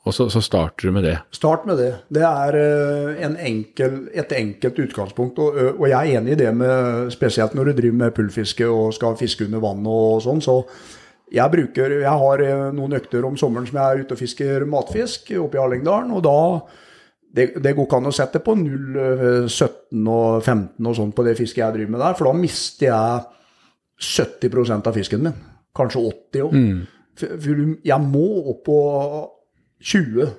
og 0.01 0.13
så, 0.17 0.27
så 0.33 0.41
starter 0.41 0.88
du 0.88 0.95
med 0.95 1.05
det. 1.05 1.15
Start 1.35 1.67
med 1.69 1.77
det. 1.77 1.91
Det 2.09 2.23
er 2.25 2.57
eh, 2.57 3.23
en 3.27 3.35
enkel, 3.38 3.99
et 4.17 4.31
enkelt 4.33 4.79
utgangspunkt. 4.88 5.39
Og, 5.43 5.59
og 5.75 5.85
jeg 5.91 5.99
er 5.99 6.19
enig 6.19 6.33
i 6.33 6.39
det 6.39 6.51
med 6.57 7.11
spesielt 7.13 7.53
når 7.57 7.69
du 7.69 7.73
driver 7.81 7.99
med 7.99 8.15
pullfiske 8.17 8.69
og 8.69 8.95
skal 8.97 9.17
fiske 9.19 9.45
under 9.45 9.61
vann 9.63 9.85
og 9.85 10.23
sånn. 10.25 10.41
Så 10.41 10.57
jeg 11.35 11.51
bruker 11.51 11.99
Jeg 12.01 12.17
har 12.23 12.41
eh, 12.45 12.65
noen 12.73 12.97
økter 12.97 13.29
om 13.29 13.38
sommeren 13.38 13.69
som 13.69 13.77
jeg 13.81 13.85
er 13.85 14.01
ute 14.05 14.17
og 14.17 14.21
fisker 14.23 14.65
matfisk 14.69 15.29
oppe 15.43 15.59
i 15.59 15.61
Hallingdalen. 15.61 16.17
Og 16.17 16.25
da 16.25 16.39
det, 17.35 17.49
det 17.59 17.75
går 17.75 17.85
ikke 17.85 17.99
an 17.99 18.09
å 18.09 18.15
sette 18.15 18.41
på 18.41 18.55
0, 18.57 18.99
eh, 19.05 19.47
17 19.51 20.09
og 20.09 20.41
15 20.41 20.89
og 20.89 20.97
sånn 20.97 21.13
på 21.13 21.25
det 21.27 21.38
fisket 21.38 21.61
jeg 21.61 21.77
driver 21.77 21.97
med 21.97 22.05
der, 22.07 22.17
for 22.17 22.31
da 22.31 22.35
mister 22.39 22.89
jeg 22.89 23.23
70% 24.01 24.89
av 24.89 24.95
fisken 24.95 25.25
min. 25.25 25.39
Kanskje 25.75 26.03
80 26.09 26.45
òg. 26.45 26.53
For 26.55 26.94
jeg 27.21 27.99
må 28.04 28.25
opp 28.51 28.65
på 28.67 28.80
20. 29.86 30.32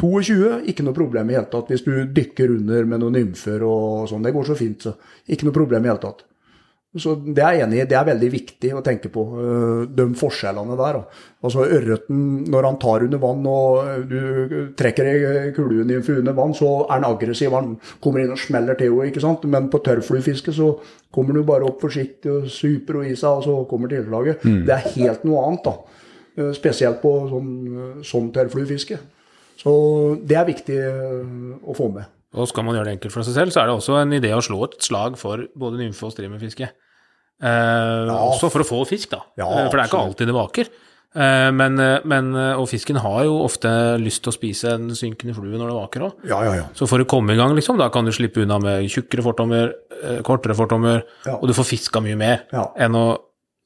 22, 0.00 0.64
ikke 0.70 0.84
noe 0.86 0.96
problem 0.96 1.30
i 1.30 1.36
hele 1.36 1.50
tatt. 1.52 1.70
Hvis 1.72 1.84
du 1.84 1.92
dykker 2.14 2.56
under 2.56 2.88
med 2.88 3.02
noen 3.02 3.18
nymfer 3.20 3.62
og 3.66 4.08
sånn. 4.10 4.24
Det 4.24 4.34
går 4.34 4.48
så 4.48 4.56
fint, 4.58 4.88
så. 4.88 4.96
Ikke 5.28 5.48
noe 5.48 5.56
problem 5.56 5.84
i 5.84 5.92
hele 5.92 6.02
tatt. 6.02 6.24
Så 6.98 7.12
det 7.22 7.38
er 7.38 7.54
jeg 7.54 7.66
enig 7.68 7.76
i. 7.78 7.84
Det 7.86 7.94
er 7.94 8.06
veldig 8.08 8.28
viktig 8.32 8.70
å 8.74 8.80
tenke 8.82 9.12
på, 9.14 9.22
øh, 9.38 9.82
de 9.94 10.06
forskjellene 10.18 10.74
der. 10.78 10.96
Altså 11.46 11.62
Ørreten, 11.62 12.24
når 12.50 12.66
han 12.66 12.78
tar 12.82 13.04
under 13.06 13.20
vann 13.22 13.46
og 13.46 13.76
øh, 13.84 14.00
du 14.10 14.72
trekker 14.74 15.10
ei 15.12 15.52
kuluen 15.54 15.92
under 15.92 16.34
vann, 16.34 16.54
så 16.56 16.72
er 16.88 16.96
han 16.96 17.06
aggressiv. 17.06 17.54
Han 17.54 17.76
kommer 18.02 18.24
inn 18.24 18.34
og 18.34 18.42
smeller 18.42 18.74
til 18.74 18.90
henne, 18.90 19.06
ikke 19.12 19.22
sant. 19.22 19.46
Men 19.46 19.70
på 19.70 19.78
tørrfluefiske 19.86 20.56
så 20.56 20.72
kommer 21.14 21.38
du 21.38 21.44
bare 21.46 21.68
opp 21.68 21.78
forsiktig 21.86 22.32
og 22.32 22.50
super 22.50 23.04
og 23.04 23.06
i 23.06 23.14
seg, 23.14 23.38
og 23.38 23.46
så 23.46 23.56
kommer 23.70 23.92
tilslaget. 23.92 24.42
Det 24.66 24.74
er 24.74 24.90
helt 24.96 25.28
noe 25.28 25.46
annet, 25.46 25.70
da. 25.70 25.99
Eh, 26.40 26.52
Spesielt 26.56 27.00
på 27.02 27.12
sånn, 27.30 27.50
sånn 28.06 28.30
tørrfluefiske. 28.34 28.98
Så 29.60 29.72
det 30.24 30.36
er 30.40 30.46
viktig 30.48 30.76
øh, 30.80 31.58
å 31.68 31.74
få 31.76 31.90
med. 31.92 32.06
Og 32.32 32.46
skal 32.48 32.64
man 32.64 32.76
gjøre 32.78 32.86
det 32.88 32.94
enkelt 32.98 33.12
for 33.12 33.26
seg 33.26 33.34
selv, 33.36 33.50
så 33.52 33.60
er 33.60 33.66
det 33.68 33.74
også 33.76 33.96
en 34.00 34.14
idé 34.16 34.30
å 34.32 34.40
slå 34.44 34.62
et 34.68 34.76
slag 34.86 35.18
for 35.18 35.42
både 35.58 35.80
nymfe- 35.82 36.06
og 36.06 36.12
streamerfiske. 36.14 36.68
Eh, 37.42 38.12
Også 38.12 38.50
for 38.52 38.62
å 38.62 38.68
få 38.68 38.82
fisk, 38.88 39.10
da. 39.10 39.22
Ja, 39.40 39.46
Eh, 39.48 39.68
for 39.70 39.76
det 39.78 39.84
er 39.84 39.88
ikke 39.90 40.04
alltid 40.06 40.26
det 40.28 40.34
vaker. 40.36 40.68
Eh, 41.16 41.50
men, 41.50 41.78
eh, 41.80 41.98
men, 42.04 42.34
eh, 42.36 42.54
og 42.60 42.68
fisken 42.68 42.96
har 43.02 43.24
jo 43.24 43.40
ofte 43.42 43.98
lyst 43.98 44.22
til 44.22 44.30
å 44.30 44.36
spise 44.36 44.74
en 44.74 44.90
synkende 44.94 45.34
flue 45.34 45.58
når 45.58 45.68
det 45.72 45.78
vaker 45.80 46.00
òg. 46.06 46.12
Ja, 46.28 46.42
ja, 46.44 46.52
ja. 46.54 46.64
Så 46.74 46.86
for 46.86 46.98
å 47.00 47.04
komme 47.08 47.32
i 47.32 47.36
gang, 47.36 47.54
liksom, 47.56 47.78
da 47.78 47.88
kan 47.88 48.04
du 48.04 48.12
slippe 48.12 48.42
unna 48.44 48.60
med 48.60 48.84
tjukkere 48.88 49.24
fortommer, 49.24 49.72
eh, 50.04 50.20
kortere 50.22 50.54
fortommer, 50.54 51.02
Ja. 51.26 51.34
og 51.36 51.48
du 51.48 51.52
får 51.52 51.64
fiska 51.66 52.00
mye 52.00 52.16
mer 52.16 52.42
Ja. 52.52 52.68
enn 52.78 52.92
å 52.94 53.14
eh, 53.14 53.18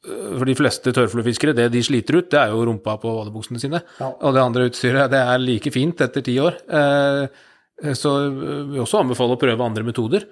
For 0.04 0.44
de 0.44 0.54
fleste 0.58 0.92
tørrfluefiskere, 0.92 1.54
det 1.56 1.70
de 1.72 1.80
sliter 1.82 2.18
ut, 2.20 2.26
det 2.30 2.36
er 2.40 2.50
jo 2.52 2.64
rumpa 2.68 2.98
på 3.00 3.08
vadebuksene 3.22 3.60
sine. 3.62 3.80
Ja. 4.00 4.10
Og 4.20 4.34
det 4.36 4.42
andre 4.44 4.66
utstyret, 4.68 5.08
det 5.10 5.20
er 5.22 5.38
like 5.40 5.72
fint 5.72 6.00
etter 6.04 6.20
ti 6.26 6.34
år. 6.42 6.58
Eh, 6.68 7.26
Så 7.96 8.10
vi 8.70 8.78
også 8.78 9.00
anbefaler 9.00 9.34
å 9.34 9.40
prøve 9.40 9.64
andre 9.64 9.82
metoder. 9.82 10.26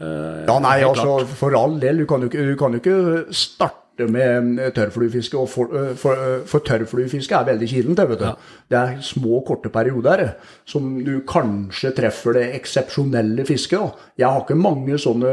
Eh, 0.00 0.44
Ja, 0.48 0.56
nei, 0.58 0.80
altså 0.82 1.20
for 1.28 1.54
all 1.54 1.78
del. 1.78 1.98
Du 2.02 2.06
kan 2.06 2.20
jo 2.24 2.28
ikke, 2.32 2.46
du 2.48 2.56
kan 2.56 2.72
jo 2.72 2.80
ikke 2.80 3.34
starte 3.36 3.81
med 3.98 4.58
eh, 4.58 4.70
tørrfluefiske. 4.72 5.38
Og 5.38 5.48
for, 5.48 5.72
eh, 5.76 5.94
for, 5.94 6.12
eh, 6.12 6.44
for 6.46 6.64
tørrfluefiske 6.64 7.34
er 7.36 7.44
veldig 7.44 7.68
kilent, 7.68 7.96
det, 7.96 8.08
vet 8.08 8.18
du. 8.18 8.24
Ja. 8.24 8.34
Det 8.70 8.78
er 8.78 9.02
små, 9.02 9.44
korte 9.46 9.68
perioder 9.72 10.34
som 10.64 11.04
du 11.04 11.20
kanskje 11.28 11.92
treffer 11.96 12.38
det 12.38 12.46
eksepsjonelle 12.60 13.46
fisket. 13.46 13.92
Jeg 14.18 14.28
har 14.28 14.42
ikke 14.42 14.58
mange 14.58 14.98
sånne 15.00 15.32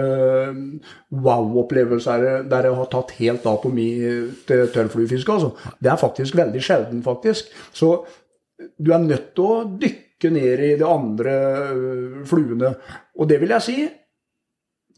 wow-opplevelser 1.11 2.49
der 2.49 2.69
jeg 2.69 2.75
har 2.75 2.91
tatt 2.91 3.15
helt 3.19 3.45
av 3.45 3.61
på 3.63 3.71
mitt 3.73 4.47
tørrfluefiske. 4.47 5.31
Altså. 5.31 5.73
Det 5.79 5.91
er 5.91 6.01
faktisk 6.01 6.35
veldig 6.35 6.61
sjelden, 6.61 7.03
faktisk. 7.03 7.51
Så 7.73 8.05
du 8.79 8.91
er 8.91 8.99
nødt 8.99 9.33
til 9.35 9.45
å 9.45 9.63
dykke 9.79 10.31
ned 10.35 10.59
i 10.59 10.75
de 10.75 10.85
andre 10.85 11.35
fluene. 12.27 12.75
Og 13.15 13.29
det 13.29 13.39
vil 13.39 13.55
jeg 13.55 13.63
si, 13.63 13.89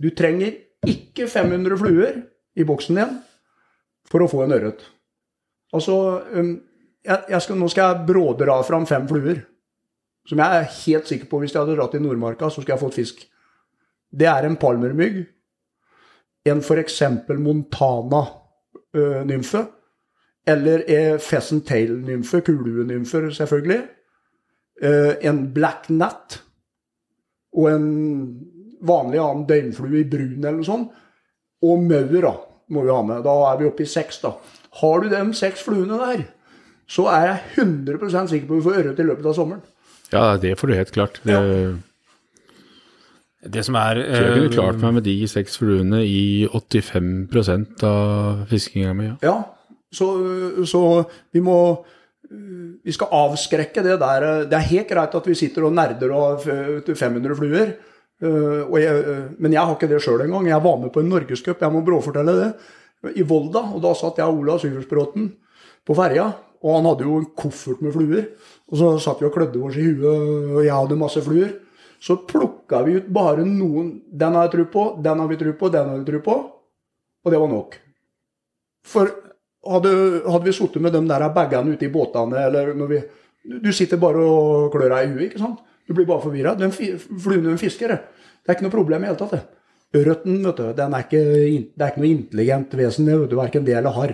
du 0.01 0.09
trenger 0.17 0.55
ikke 0.87 1.27
500 1.29 1.77
fluer 1.77 2.23
i 2.57 2.65
boksen 2.65 2.97
din 2.97 3.19
for 4.11 4.19
å 4.23 4.31
få 4.31 4.39
en 4.45 4.55
ørret. 4.57 4.79
Altså, 5.75 5.95
øhm, 6.35 6.55
jeg, 7.05 7.19
jeg 7.29 7.41
skal, 7.45 7.55
nå 7.57 7.67
skal 7.71 7.83
jeg 7.87 8.05
brådra 8.11 8.55
fram 8.67 8.85
fem 8.89 9.05
fluer. 9.09 9.37
Som 10.27 10.37
jeg 10.43 10.49
er 10.57 10.73
helt 10.75 11.07
sikker 11.09 11.27
på, 11.29 11.37
hvis 11.41 11.53
jeg 11.55 11.63
hadde 11.63 11.77
dratt 11.79 11.97
i 11.97 12.01
Nordmarka, 12.01 12.45
så 12.49 12.57
skulle 12.61 12.75
jeg 12.75 12.83
fått 12.83 12.99
fisk. 12.99 13.17
Det 14.11 14.27
er 14.29 14.41
en 14.45 14.59
palmermygg, 14.59 15.15
en 16.51 16.59
f.eks. 16.61 16.99
Montana-nymfe, 17.39 19.61
eller 20.51 20.77
en 20.91 21.19
pheasant 21.21 21.65
tail-nymfe, 21.65 22.41
kuluenymfer 22.45 23.31
selvfølgelig, 23.37 23.81
eh, 24.83 25.13
en 25.29 25.53
black 25.53 25.89
nat 25.93 26.41
og 27.57 27.65
en 27.69 27.87
vanlig 28.81 29.19
annen 29.21 29.47
døgnflue 29.49 29.99
i 30.01 30.09
brun 30.09 30.39
eller 30.39 30.57
noe 30.59 30.67
sånt, 30.67 30.87
og 31.61 31.83
maur 31.85 32.21
da, 32.25 32.33
må 32.71 32.85
vi 32.85 32.93
ha 32.93 33.01
med. 33.05 33.23
Da 33.27 33.35
er 33.51 33.59
vi 33.59 33.69
oppe 33.69 33.85
i 33.85 33.89
seks 33.89 34.21
da. 34.23 34.33
Har 34.81 35.03
du 35.03 35.11
de 35.11 35.21
seks 35.37 35.63
fluene 35.65 35.99
der, 35.99 36.25
så 36.91 37.07
er 37.11 37.27
jeg 37.27 37.65
100% 37.65 38.31
sikker 38.31 38.47
på 38.47 38.57
at 38.57 38.59
vi 38.59 38.65
får 38.67 38.81
ørret 38.81 38.99
i 38.99 39.07
løpet 39.07 39.31
av 39.31 39.37
sommeren. 39.37 39.63
Ja, 40.11 40.25
det 40.39 40.57
får 40.59 40.71
du 40.71 40.75
helt 40.75 40.91
klart. 40.95 41.21
Det, 41.23 41.37
Det 43.41 43.63
som 43.65 43.75
er 43.79 44.01
så 44.03 44.19
jeg 44.21 44.33
kunne 44.35 44.49
eh, 44.49 44.53
klart 44.53 44.81
meg 44.83 44.93
med 44.99 45.05
de 45.07 45.15
seks 45.27 45.57
fluene 45.57 46.03
i 46.05 46.47
85% 46.51 47.85
av 47.87 48.43
fiskinga 48.51 48.93
mi. 48.93 49.07
Ja. 49.07 49.15
Ja, 49.25 49.37
så, 49.91 50.07
så 50.67 50.81
vi 51.33 51.41
må 51.43 51.57
Vi 52.31 52.93
skal 52.95 53.11
avskrekke 53.11 53.83
det 53.83 53.97
der. 53.99 54.25
Det 54.47 54.55
er 54.55 54.69
helt 54.69 54.87
greit 54.87 55.15
at 55.17 55.25
vi 55.27 55.33
sitter 55.35 55.65
og 55.67 55.73
nerder 55.75 56.13
og 56.15 56.45
har 56.45 56.93
500 56.95 57.35
fluer. 57.35 57.73
Og 58.21 58.77
jeg, 58.77 59.01
øh, 59.01 59.25
men 59.41 59.55
jeg 59.55 59.65
har 59.65 59.73
ikke 59.75 59.89
det 59.89 60.01
sjøl 60.03 60.21
engang. 60.25 60.47
Jeg 60.49 60.63
var 60.63 60.77
med 60.77 60.93
på 60.93 61.01
en 61.01 61.09
norgescup, 61.09 61.61
jeg 61.61 61.73
må 61.73 61.81
bråfortelle 61.85 62.37
det, 62.37 62.51
i 63.17 63.25
Volda. 63.25 63.63
Og 63.73 63.81
da 63.81 63.95
satt 63.97 64.21
jeg 64.21 64.29
og 64.29 64.43
Ola 64.43 64.59
Syversbråten 64.61 65.31
på 65.87 65.97
ferja. 65.97 66.29
Og 66.61 66.77
han 66.77 66.87
hadde 66.91 67.07
jo 67.07 67.17
en 67.17 67.29
koffert 67.37 67.81
med 67.81 67.95
fluer. 67.95 68.27
Og 68.69 68.77
så 68.77 68.91
satt 69.01 69.21
vi 69.21 69.27
og 69.27 69.33
klødde 69.33 69.61
oss 69.65 69.79
i 69.79 69.87
huet, 69.87 70.53
og 70.53 70.61
jeg 70.61 70.75
hadde 70.75 70.99
masse 70.99 71.23
fluer. 71.25 71.55
Så 72.01 72.19
plukka 72.29 72.81
vi 72.85 72.97
ut 72.97 73.09
bare 73.13 73.45
noen. 73.45 73.95
Den 74.05 74.37
har 74.37 74.47
jeg 74.47 74.55
tro 74.55 74.67
på, 74.73 74.85
den 75.05 75.21
har 75.21 75.29
vi 75.29 75.39
tro 75.41 75.55
på, 75.57 75.71
den 75.73 75.89
har 75.89 75.97
vi 75.97 76.07
tro 76.11 76.21
på. 76.25 76.37
Og 77.25 77.33
det 77.33 77.41
var 77.41 77.49
nok. 77.49 77.75
For 78.85 79.09
hadde, 79.69 79.91
hadde 80.25 80.45
vi 80.47 80.53
sittet 80.57 80.81
med 80.81 80.95
de 80.95 81.01
der 81.09 81.27
bagene 81.33 81.75
ute 81.75 81.85
i 81.85 81.91
båtene, 81.93 82.45
eller 82.47 82.73
når 82.77 82.93
vi 82.93 83.01
Du 83.41 83.71
sitter 83.73 83.97
bare 83.97 84.21
og 84.21 84.67
klør 84.69 84.91
deg 84.93 85.07
i 85.07 85.13
huet, 85.15 85.23
ikke 85.31 85.39
sant? 85.41 85.61
Du 85.91 85.97
blir 85.97 86.07
bare 86.07 86.23
forvirra. 86.23 86.55
Den 86.55 86.71
fluen 86.71 87.43
den 87.43 87.59
fisker, 87.59 87.91
det 87.91 88.47
er 88.47 88.55
ikke 88.55 88.63
noe 88.63 88.73
problem 88.73 89.03
i 89.03 89.09
det 89.09 89.11
hele 89.11 89.19
tatt. 89.19 89.57
Ørreten, 89.91 90.37
vet 90.45 90.59
du, 90.61 90.67
den 90.77 90.93
er 90.95 91.03
ikke, 91.03 91.21
det 91.75 91.83
er 91.83 91.91
ikke 91.91 91.99
noe 91.99 92.13
intelligent 92.13 92.75
vesen, 92.79 93.09
vet 93.11 93.31
du, 93.31 93.35
verken 93.35 93.65
det 93.67 93.75
eller 93.75 93.95
harr. 93.97 94.13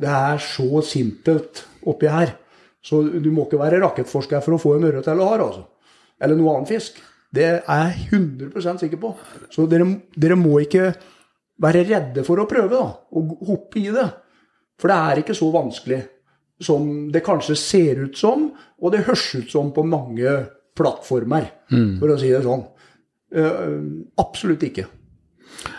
Det 0.00 0.10
er 0.12 0.42
så 0.44 0.82
simpelt 0.84 1.62
oppi 1.88 2.10
her. 2.12 2.34
Så 2.84 3.00
du 3.08 3.30
må 3.32 3.46
ikke 3.46 3.60
være 3.60 3.80
rakettforsker 3.80 4.44
for 4.44 4.56
å 4.56 4.60
få 4.60 4.74
en 4.76 4.84
ørret 4.90 5.08
eller 5.08 5.32
harr, 5.32 5.46
altså. 5.46 5.64
Eller 6.20 6.36
noe 6.36 6.52
annen 6.52 6.68
fisk. 6.68 7.00
Det 7.32 7.46
er 7.48 7.62
jeg 7.64 8.10
100% 8.18 8.84
sikker 8.84 9.00
på. 9.00 9.14
Så 9.52 9.64
dere, 9.72 9.88
dere 10.20 10.36
må 10.36 10.58
ikke 10.66 10.90
være 11.60 11.86
redde 11.88 12.24
for 12.28 12.40
å 12.40 12.48
prøve, 12.50 12.76
da. 12.76 12.92
Og 13.16 13.40
hoppe 13.48 13.80
i 13.80 13.88
det. 13.94 14.08
For 14.80 14.92
det 14.92 15.00
er 15.00 15.24
ikke 15.24 15.36
så 15.36 15.48
vanskelig 15.54 16.02
som 16.60 17.08
det 17.12 17.24
kanskje 17.24 17.56
ser 17.56 18.02
ut 18.04 18.18
som, 18.20 18.50
og 18.80 18.92
det 18.92 19.06
høres 19.06 19.30
ut 19.38 19.52
som 19.52 19.72
på 19.72 19.84
mange 19.88 20.34
plattformer, 20.76 21.50
for 21.98 22.08
å 22.14 22.18
si 22.20 22.30
det 22.32 22.42
sånn. 22.44 22.64
Eh, 23.32 23.76
absolutt 24.18 24.62
ikke. 24.66 24.86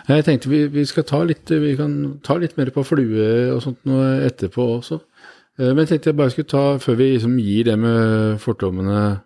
Jeg 0.07 0.25
tenkte 0.27 0.49
vi, 0.51 0.65
vi 0.69 0.83
skal 0.85 1.03
ta 1.09 1.23
litt, 1.25 1.49
vi 1.49 1.73
kan 1.79 2.19
ta 2.23 2.35
litt 2.37 2.53
mer 2.59 2.69
på 2.75 2.83
flue 2.85 3.51
og 3.55 3.61
sånt 3.63 3.79
noe 3.89 4.19
etterpå 4.27 4.67
også. 4.79 4.99
Eh, 5.59 5.71
Men 5.73 5.83
jeg 5.85 5.89
tenkte 5.95 6.11
jeg 6.11 6.17
bare 6.21 6.29
skulle 6.33 6.51
ta, 6.51 6.63
før 6.83 6.95
vi 6.99 7.09
liksom 7.15 7.37
gir 7.41 7.63
det 7.71 7.77
med 7.79 8.39
fortommene, 8.43 9.21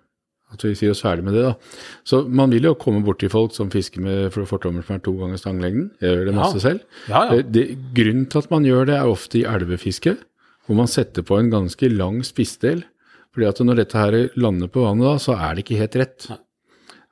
at 0.56 0.64
vi 0.64 0.72
sier 0.78 0.92
oss 0.94 1.02
ferdig 1.04 1.26
med 1.26 1.34
det 1.36 1.44
da. 1.44 1.54
Så 2.08 2.22
man 2.30 2.50
vil 2.54 2.64
jo 2.70 2.76
komme 2.80 3.04
bort 3.04 3.20
til 3.20 3.30
folk 3.34 3.52
som 3.52 3.70
fisker 3.74 4.00
med 4.06 4.32
fortommer 4.32 4.86
som 4.86 4.96
er 4.96 5.04
to 5.04 5.12
ganger 5.20 5.38
stanglengden. 5.42 5.90
Jeg 6.00 6.16
gjør 6.16 6.26
det 6.30 6.36
masse 6.38 6.56
Ja. 6.56 6.64
selv. 6.70 6.80
Ja, 7.10 7.24
ja. 7.26 7.40
Eh, 7.40 7.42
Det, 7.44 7.66
grunnen 7.94 8.30
til 8.30 8.38
at 8.40 8.52
man 8.52 8.64
gjør 8.64 8.86
det 8.86 8.96
er 8.96 9.06
ofte 9.12 9.40
i 9.42 9.44
elvefiske, 9.44 10.18
hvor 10.66 10.76
man 10.76 10.88
setter 10.88 11.22
på 11.22 11.38
en 11.40 11.52
ganske 11.52 11.90
lang 11.92 12.24
spissdel. 12.24 12.86
Fordi 13.36 13.50
at 13.50 13.60
når 13.68 13.82
dette 13.82 14.00
her 14.00 14.18
lander 14.40 14.72
på 14.72 14.86
vannet 14.86 15.10
da, 15.10 15.16
så 15.20 15.36
er 15.36 15.56
det 15.56 15.66
ikke 15.66 15.82
helt 15.82 16.00
rett. 16.00 16.28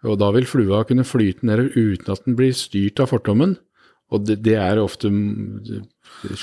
Og 0.08 0.18
da 0.20 0.30
vil 0.36 0.48
flua 0.48 0.84
kunne 0.88 1.06
flyte 1.08 1.48
nedover 1.48 1.76
uten 1.76 2.12
at 2.14 2.24
den 2.26 2.38
blir 2.40 2.56
styrt 2.56 3.02
av 3.04 3.12
fortommen. 3.12 3.58
Og 4.14 4.24
det, 4.28 4.38
det 4.46 4.56
er 4.60 4.80
ofte 4.82 5.10
mm, 5.10 5.84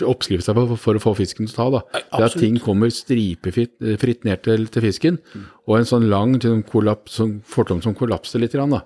oppskrifta 0.09 0.55
for, 0.57 0.97
å 0.99 1.03
få 1.03 1.15
fisken 1.19 1.49
til 1.49 1.55
å 1.55 1.59
ta. 1.59 1.67
da. 1.77 2.03
Det 2.19 2.29
at 2.29 2.39
ting 2.41 2.59
kommer 2.63 2.91
stripefritt 2.93 3.77
eh, 3.85 4.17
ned 4.27 4.43
til, 4.45 4.67
til 4.73 4.85
fisken. 4.85 5.21
Og 5.69 5.79
en 5.79 5.89
sånn 5.89 6.09
lang 6.11 6.37
sånn 6.43 6.65
kollaps, 6.67 7.21
sånn 7.21 7.39
fortom 7.47 7.83
som 7.85 7.97
kollapser 7.97 8.43
litt. 8.43 8.57
Da. 8.59 8.83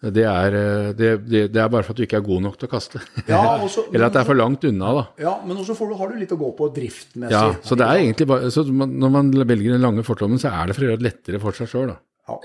Det, 0.00 0.24
er, 0.24 0.54
eh, 0.56 0.90
det, 0.96 1.08
det, 1.28 1.40
det 1.52 1.60
er 1.60 1.72
bare 1.72 1.84
for 1.84 1.92
at 1.92 2.00
du 2.00 2.06
ikke 2.06 2.20
er 2.22 2.24
god 2.24 2.44
nok 2.46 2.58
til 2.60 2.70
å 2.70 2.72
kaste. 2.72 3.02
Ja, 3.28 3.40
også- 3.66 3.86
Eller 3.92 4.06
at 4.08 4.16
det 4.16 4.22
er 4.22 4.28
for 4.30 4.38
langt 4.38 4.64
unna. 4.64 4.92
da. 4.96 5.06
Ja, 5.20 5.34
men 5.44 5.60
også 5.60 5.76
får 5.76 5.90
du, 5.92 5.96
har 6.00 6.12
du 6.12 6.20
litt 6.20 6.32
å 6.32 6.40
gå 6.40 6.52
på 6.56 6.70
driftmessig. 6.76 7.34
Ja, 7.36 7.56
så 7.60 7.76
det 7.76 7.88
er 7.88 8.00
egentlig 8.00 8.28
bare, 8.30 8.52
så 8.54 8.64
Når 8.64 9.10
man 9.12 9.32
velger 9.32 9.74
den 9.76 9.84
lange 9.84 10.04
fortommen, 10.06 10.40
så 10.40 10.52
er 10.52 10.70
det 10.70 10.78
for 10.78 10.86
å 10.86 10.90
gjøre 10.90 11.02
det 11.02 11.10
lettere 11.10 11.42
for 11.42 11.56
seg 11.56 11.68
sjøl. 11.68 11.92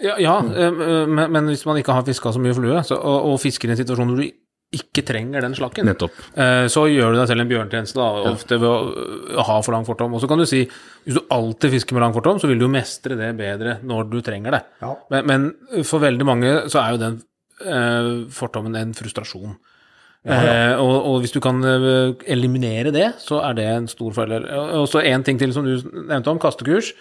Ja, 0.02 0.16
ja 0.18 0.40
mm. 0.42 1.12
men, 1.14 1.30
men 1.32 1.52
hvis 1.52 1.66
man 1.68 1.78
ikke 1.78 1.94
har 1.94 2.06
fiska 2.08 2.32
så 2.34 2.42
mye 2.42 2.56
flue, 2.58 2.80
så, 2.88 2.98
og, 2.98 3.30
og 3.30 3.40
fisker 3.44 3.70
i 3.70 3.76
en 3.76 3.80
situasjon 3.80 4.10
hvor 4.10 4.24
du 4.24 4.32
ikke 4.76 5.04
trenger 5.06 5.44
den 5.46 5.54
slakken, 5.56 5.86
Nettopp. 5.88 6.16
eh, 6.36 6.66
så 6.72 6.86
gjør 6.90 7.14
du 7.14 7.20
deg 7.20 7.30
selv 7.30 7.44
en 7.44 7.52
bjørntjeneste 7.52 8.00
da, 8.00 8.08
ofte 8.32 8.58
ved 8.60 9.38
å 9.38 9.46
ha 9.48 9.60
for 9.64 9.76
lang 9.76 9.86
fortom. 9.88 10.16
Og 10.18 10.24
så 10.24 10.28
kan 10.28 10.42
du 10.42 10.48
si, 10.50 10.64
hvis 11.06 11.20
du 11.20 11.22
alltid 11.32 11.78
fisker 11.78 11.96
med 11.96 12.04
lang 12.04 12.16
fortom, 12.16 12.42
så 12.42 12.50
vil 12.50 12.60
du 12.60 12.66
jo 12.66 12.74
mestre 12.74 13.18
det 13.20 13.30
bedre 13.38 13.78
når 13.86 14.10
du 14.12 14.20
trenger 14.26 14.58
det. 14.58 14.64
Ja. 14.82 14.92
Men, 15.14 15.30
men 15.30 15.86
for 15.88 16.04
veldig 16.04 16.28
mange 16.28 16.54
så 16.74 16.82
er 16.82 16.96
jo 16.96 17.02
den 17.06 17.22
fortommen 18.36 18.76
en 18.76 18.94
frustrasjon. 18.98 19.56
Eh, 20.26 20.74
og, 20.82 20.96
og 21.06 21.20
hvis 21.22 21.32
du 21.36 21.40
kan 21.44 21.60
eh, 21.64 22.16
eliminere 22.34 22.90
det, 22.92 23.12
så 23.22 23.44
er 23.46 23.54
det 23.60 23.66
en 23.70 23.86
stor 23.88 24.12
fordel. 24.16 24.48
Og 24.80 24.88
så 24.90 25.04
en 25.06 25.24
ting 25.24 25.38
til 25.38 25.54
som 25.54 25.68
du 25.68 25.76
nevnte 26.10 26.32
om, 26.34 26.40
kastekurs. 26.42 26.94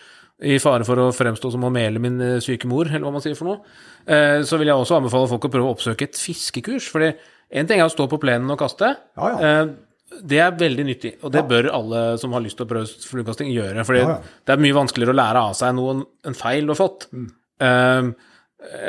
I 0.45 0.59
fare 0.59 0.85
for 0.85 0.99
å 0.99 1.13
fremstå 1.15 1.53
som 1.55 1.63
å 1.65 1.71
mele 1.73 2.01
min 2.03 2.19
eh, 2.21 2.41
syke 2.45 2.69
mor, 2.69 2.85
eller 2.91 3.07
hva 3.07 3.13
man 3.15 3.23
sier 3.25 3.37
for 3.39 3.49
noe. 3.49 3.61
Eh, 4.05 4.43
så 4.45 4.59
vil 4.61 4.69
jeg 4.69 4.77
også 4.77 4.99
anbefale 4.99 5.31
folk 5.31 5.47
å 5.47 5.51
prøve 5.55 5.71
å 5.71 5.77
oppsøke 5.77 6.09
et 6.11 6.19
fiskekurs. 6.21 6.91
fordi 6.93 7.15
En 7.55 7.67
ting 7.71 7.81
er 7.81 7.87
å 7.87 7.93
stå 7.93 8.09
på 8.11 8.19
plenen 8.21 8.51
og 8.51 8.59
kaste. 8.61 8.93
Ja, 9.17 9.31
ja. 9.31 9.51
Eh, 9.65 9.75
Det 10.15 10.39
er 10.39 10.53
veldig 10.55 10.85
nyttig, 10.87 11.11
og 11.27 11.33
det 11.35 11.41
bør 11.49 11.67
alle 11.75 12.01
som 12.23 12.31
har 12.37 12.43
lyst 12.45 12.55
til 12.61 12.67
å 12.67 12.71
prøve 12.71 12.87
fluekasting, 12.87 13.49
gjøre. 13.51 13.83
For 13.89 13.97
Ja, 13.97 14.05
ja. 14.13 14.19
det 14.47 14.53
er 14.53 14.61
mye 14.63 14.77
vanskeligere 14.77 15.11
å 15.15 15.17
lære 15.19 15.41
av 15.49 15.55
seg 15.59 15.73
noe 15.75 16.05
en 16.29 16.35
feil 16.39 16.67
du 16.69 16.75
har 16.75 16.79
fått, 16.79 17.09
Mm. 17.11 17.31
eh, 17.59 18.13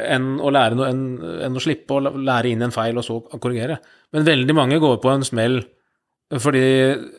enn 0.06 0.36
å 0.40 0.52
lære 0.54 0.78
noe, 0.78 0.90
enn, 0.92 1.06
enn 1.46 1.58
å 1.58 1.64
slippe 1.64 1.98
å 1.98 2.14
lære 2.16 2.52
inn 2.52 2.64
en 2.66 2.74
feil 2.76 2.98
og 3.00 3.06
så 3.06 3.20
korrigere. 3.36 3.80
Men 4.16 4.28
veldig 4.28 4.56
mange 4.58 4.80
går 4.84 5.00
på 5.04 5.12
en 5.14 5.26
smell 5.28 5.62
fordi 6.42 6.64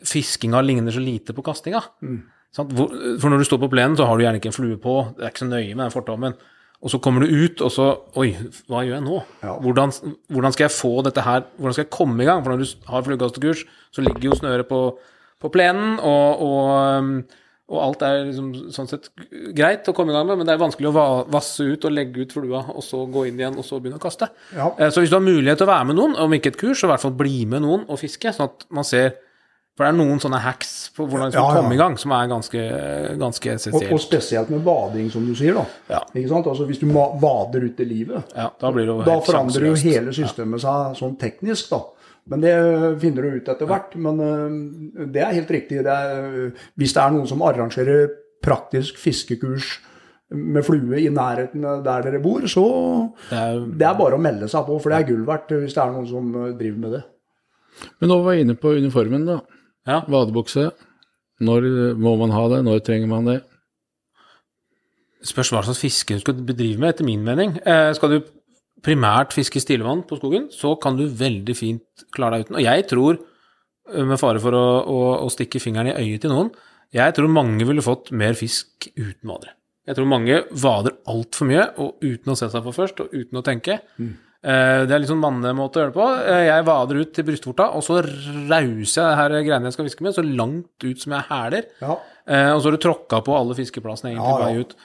fiskinga 0.05 0.59
ligner 0.65 0.91
så 0.91 1.01
lite 1.01 1.33
på 1.33 1.45
kastinga. 1.45 1.79
Mm. 2.03 2.19
For 2.57 3.29
når 3.29 3.41
du 3.41 3.47
står 3.47 3.61
på 3.61 3.71
plenen, 3.71 3.95
så 3.97 4.07
har 4.07 4.17
du 4.17 4.25
gjerne 4.25 4.41
ikke 4.41 4.51
en 4.51 4.55
flue 4.55 4.77
på, 4.81 4.99
det 5.15 5.25
er 5.25 5.33
ikke 5.33 5.45
så 5.45 5.49
nøye 5.49 5.73
med 5.73 5.83
den 5.85 5.93
fortommen. 5.93 6.37
Og 6.77 6.91
så 6.93 6.99
kommer 7.01 7.23
du 7.25 7.31
ut, 7.33 7.61
og 7.65 7.71
så 7.73 7.87
Oi, 8.21 8.27
hva 8.69 8.83
gjør 8.85 8.99
jeg 8.99 9.05
nå? 9.07 9.21
Ja. 9.41 9.55
Hvordan, 9.63 9.93
hvordan 10.29 10.53
skal 10.53 10.67
jeg 10.67 10.75
få 10.75 10.91
dette 11.07 11.23
her 11.25 11.47
Hvordan 11.57 11.73
skal 11.73 11.87
jeg 11.87 11.93
komme 11.95 12.21
i 12.21 12.27
gang? 12.27 12.43
For 12.45 12.53
når 12.53 12.61
du 12.61 12.91
har 12.91 13.05
fluekastekurs, 13.07 13.63
så 13.95 14.03
ligger 14.05 14.27
jo 14.27 14.37
snøret 14.37 14.69
på, 14.69 14.81
på 15.41 15.51
plenen, 15.53 15.95
og, 15.97 16.43
og, 16.45 16.59
um, 17.01 17.15
og 17.69 17.81
alt 17.83 18.01
er 18.07 18.21
liksom 18.29 18.71
sånn 18.71 18.87
sett 18.87 19.09
greit 19.53 19.87
å 19.91 19.93
komme 19.93 20.13
i 20.13 20.15
gang 20.15 20.25
med, 20.29 20.37
men 20.39 20.47
det 20.47 20.53
er 20.55 20.61
vanskelig 20.61 20.87
å 20.87 21.27
vasse 21.29 21.65
ut 21.67 21.83
og 21.85 21.91
legge 21.91 22.21
ut 22.23 22.31
flua, 22.31 22.61
og 22.73 22.81
så 22.85 23.01
gå 23.11 23.25
inn 23.27 23.39
igjen, 23.41 23.57
og 23.59 23.65
så 23.67 23.81
begynne 23.81 23.99
å 23.99 24.05
kaste. 24.07 24.29
Ja. 24.55 24.69
Eh, 24.79 24.89
Så 24.89 25.01
hvis 25.03 25.09
du 25.11 25.17
har 25.19 25.25
mulighet 25.25 25.57
til 25.59 25.67
å 25.67 25.73
være 25.73 25.85
med 25.91 25.95
noen, 25.99 26.15
om 26.15 26.31
ikke 26.31 26.47
et 26.53 26.57
kurs, 26.57 26.79
så 26.79 26.87
i 26.87 26.91
hvert 26.93 27.03
fall 27.03 27.11
bli 27.19 27.45
med 27.45 27.61
noen 27.65 27.83
og 27.89 27.99
fiske, 27.99 28.31
sånn 28.33 28.47
at 28.51 28.65
man 28.71 28.83
ser 28.87 29.15
For 29.77 29.85
det 29.85 29.91
er 29.93 29.97
noen 29.99 30.17
sånne 30.17 30.39
hacks 30.41 30.89
på 30.95 31.05
hvordan 31.05 31.27
man 31.27 31.31
skal 31.35 31.43
Ja, 31.43 31.49
ja. 31.53 31.61
komme 31.61 31.73
i 31.75 31.77
gang, 31.77 31.97
som 32.01 32.11
er 32.11 32.25
ganske, 32.31 32.61
ganske 33.21 33.51
Og, 33.75 33.83
og 33.93 33.99
spesielt 34.01 34.49
med 34.49 34.63
vading, 34.65 35.11
som 35.13 35.27
du 35.27 35.35
sier. 35.37 35.53
da. 35.53 35.65
Ja. 35.89 35.99
Ikke 36.15 36.29
sant? 36.31 36.47
Altså 36.49 36.65
Hvis 36.65 36.79
du 36.81 36.87
vader 36.87 37.61
ut 37.67 37.79
i 37.79 37.85
livet, 37.85 38.23
Ja, 38.35 38.49
da 38.59 38.71
blir 38.71 38.87
det 38.87 38.95
jo 38.95 39.03
da 39.05 39.19
forandrer 39.21 39.67
jo 39.67 39.75
hele 39.75 40.09
systemet 40.17 40.61
seg 40.61 40.97
sånn 40.97 41.15
teknisk. 41.21 41.69
da. 41.69 41.83
Men 42.27 42.43
det 42.43 42.53
finner 43.01 43.23
du 43.23 43.37
ut 43.39 43.51
etter 43.51 43.69
hvert. 43.69 43.93
Men 44.03 44.21
øh, 44.23 45.03
det 45.13 45.23
er 45.23 45.35
helt 45.37 45.51
riktig. 45.51 45.83
Det 45.85 45.93
er, 45.93 46.23
øh, 46.27 46.65
hvis 46.75 46.95
det 46.95 47.03
er 47.03 47.13
noen 47.15 47.29
som 47.29 47.43
arrangerer 47.45 48.09
praktisk 48.43 48.99
fiskekurs 49.01 49.77
med 50.29 50.65
flue 50.67 50.99
i 50.99 51.09
nærheten 51.09 51.63
der 51.63 52.01
dere 52.03 52.19
bor, 52.19 52.43
så 52.51 52.65
Det 53.29 53.37
er, 53.37 53.61
det 53.79 53.87
er 53.87 53.95
bare 53.95 54.17
å 54.17 54.21
melde 54.21 54.49
seg 54.51 54.65
på, 54.67 54.75
for 54.83 54.91
det 54.91 54.97
er 54.97 55.07
gull 55.07 55.23
verdt 55.27 55.53
hvis 55.55 55.75
det 55.75 55.83
er 55.83 55.93
noen 55.93 56.09
som 56.09 56.33
øh, 56.35 56.49
driver 56.59 56.81
med 56.83 56.97
det. 56.97 57.03
Men 58.01 58.11
nå 58.11 58.19
var 58.25 58.35
jeg 58.35 58.47
inne 58.47 58.57
på 58.59 58.73
uniformen, 58.75 59.27
da. 59.27 59.39
ja. 59.87 60.01
Vadebukse. 60.09 60.71
Når 61.47 61.67
eh, 61.69 61.93
må 61.97 62.15
man 62.19 62.33
ha 62.33 62.47
det? 62.55 62.63
Når 62.65 62.81
trenger 62.85 63.11
man 63.11 63.29
det? 63.29 63.37
Spørs 65.27 65.51
hva 65.53 65.63
slags 65.65 65.81
fiske 65.81 66.17
du 66.17 66.23
skal 66.23 66.41
bedrive 66.45 66.81
med, 66.81 66.93
etter 66.93 67.07
min 67.07 67.23
mening. 67.25 67.57
Eh, 67.61 67.91
skal 67.97 68.15
du 68.15 68.19
primært 68.87 69.35
fiske 69.35 69.59
stillevann 69.61 70.05
på 70.07 70.17
skogen, 70.21 70.47
så 70.53 70.73
kan 70.81 70.95
du 70.99 71.05
veldig 71.11 71.55
fint 71.57 72.07
klare 72.15 72.39
deg 72.39 72.47
uten. 72.47 72.59
Og 72.61 72.65
jeg 72.65 72.87
tror, 72.89 73.19
eh, 73.93 74.03
med 74.07 74.19
fare 74.21 74.39
for 74.43 74.55
å, 74.55 74.65
å, 74.87 74.99
å 75.25 75.29
stikke 75.33 75.61
fingeren 75.63 75.91
i 75.91 75.97
øyet 76.07 76.23
til 76.25 76.33
noen, 76.33 76.53
jeg 76.95 77.13
tror 77.17 77.27
mange 77.27 77.65
ville 77.67 77.83
fått 77.83 78.13
mer 78.15 78.37
fisk 78.39 78.87
uten 78.95 79.27
vadere. 79.27 79.53
Jeg 79.87 79.95
tror 79.97 80.07
mange 80.07 80.37
vader 80.51 80.95
altfor 81.07 81.47
mye, 81.47 81.65
og 81.83 81.99
uten 82.03 82.31
å 82.31 82.35
se 82.39 82.47
seg 82.51 82.63
for 82.63 82.75
først, 82.75 83.03
og 83.03 83.11
uten 83.15 83.39
å 83.39 83.43
tenke. 83.45 83.77
Mm. 83.99 84.15
Det 84.47 84.93
er 84.93 84.99
litt 85.01 85.09
sånn 85.09 85.19
mannemåte 85.19 85.79
å 85.79 85.81
gjøre 85.81 85.91
det 85.91 85.97
på. 85.97 86.07
Eh, 86.31 86.41
Jeg 86.47 86.65
vader 86.67 86.99
ut 87.01 87.13
til 87.15 87.25
brystvorta, 87.27 87.65
og 87.75 87.83
så 87.83 87.97
rauser 88.03 89.01
jeg 89.01 89.07
det 89.07 89.17
her 89.19 89.33
greiene 89.47 89.67
jeg 89.71 89.75
skal 89.75 89.87
fiske 89.89 90.05
med, 90.05 90.15
så 90.15 90.23
langt 90.23 90.85
ut 90.85 91.01
som 91.03 91.15
jeg 91.17 91.27
hæler. 91.31 91.65
Ja. 91.81 91.95
Eh, 92.27 92.51
og 92.53 92.61
så 92.61 92.69
har 92.69 92.77
du 92.77 92.83
tråkka 92.85 93.19
på 93.25 93.35
alle 93.35 93.57
fiskeplassene 93.57 94.13
egentlig 94.13 94.29
Ja, 94.29 94.37
på 94.37 94.45
vei 94.45 94.61
ut. 94.63 94.75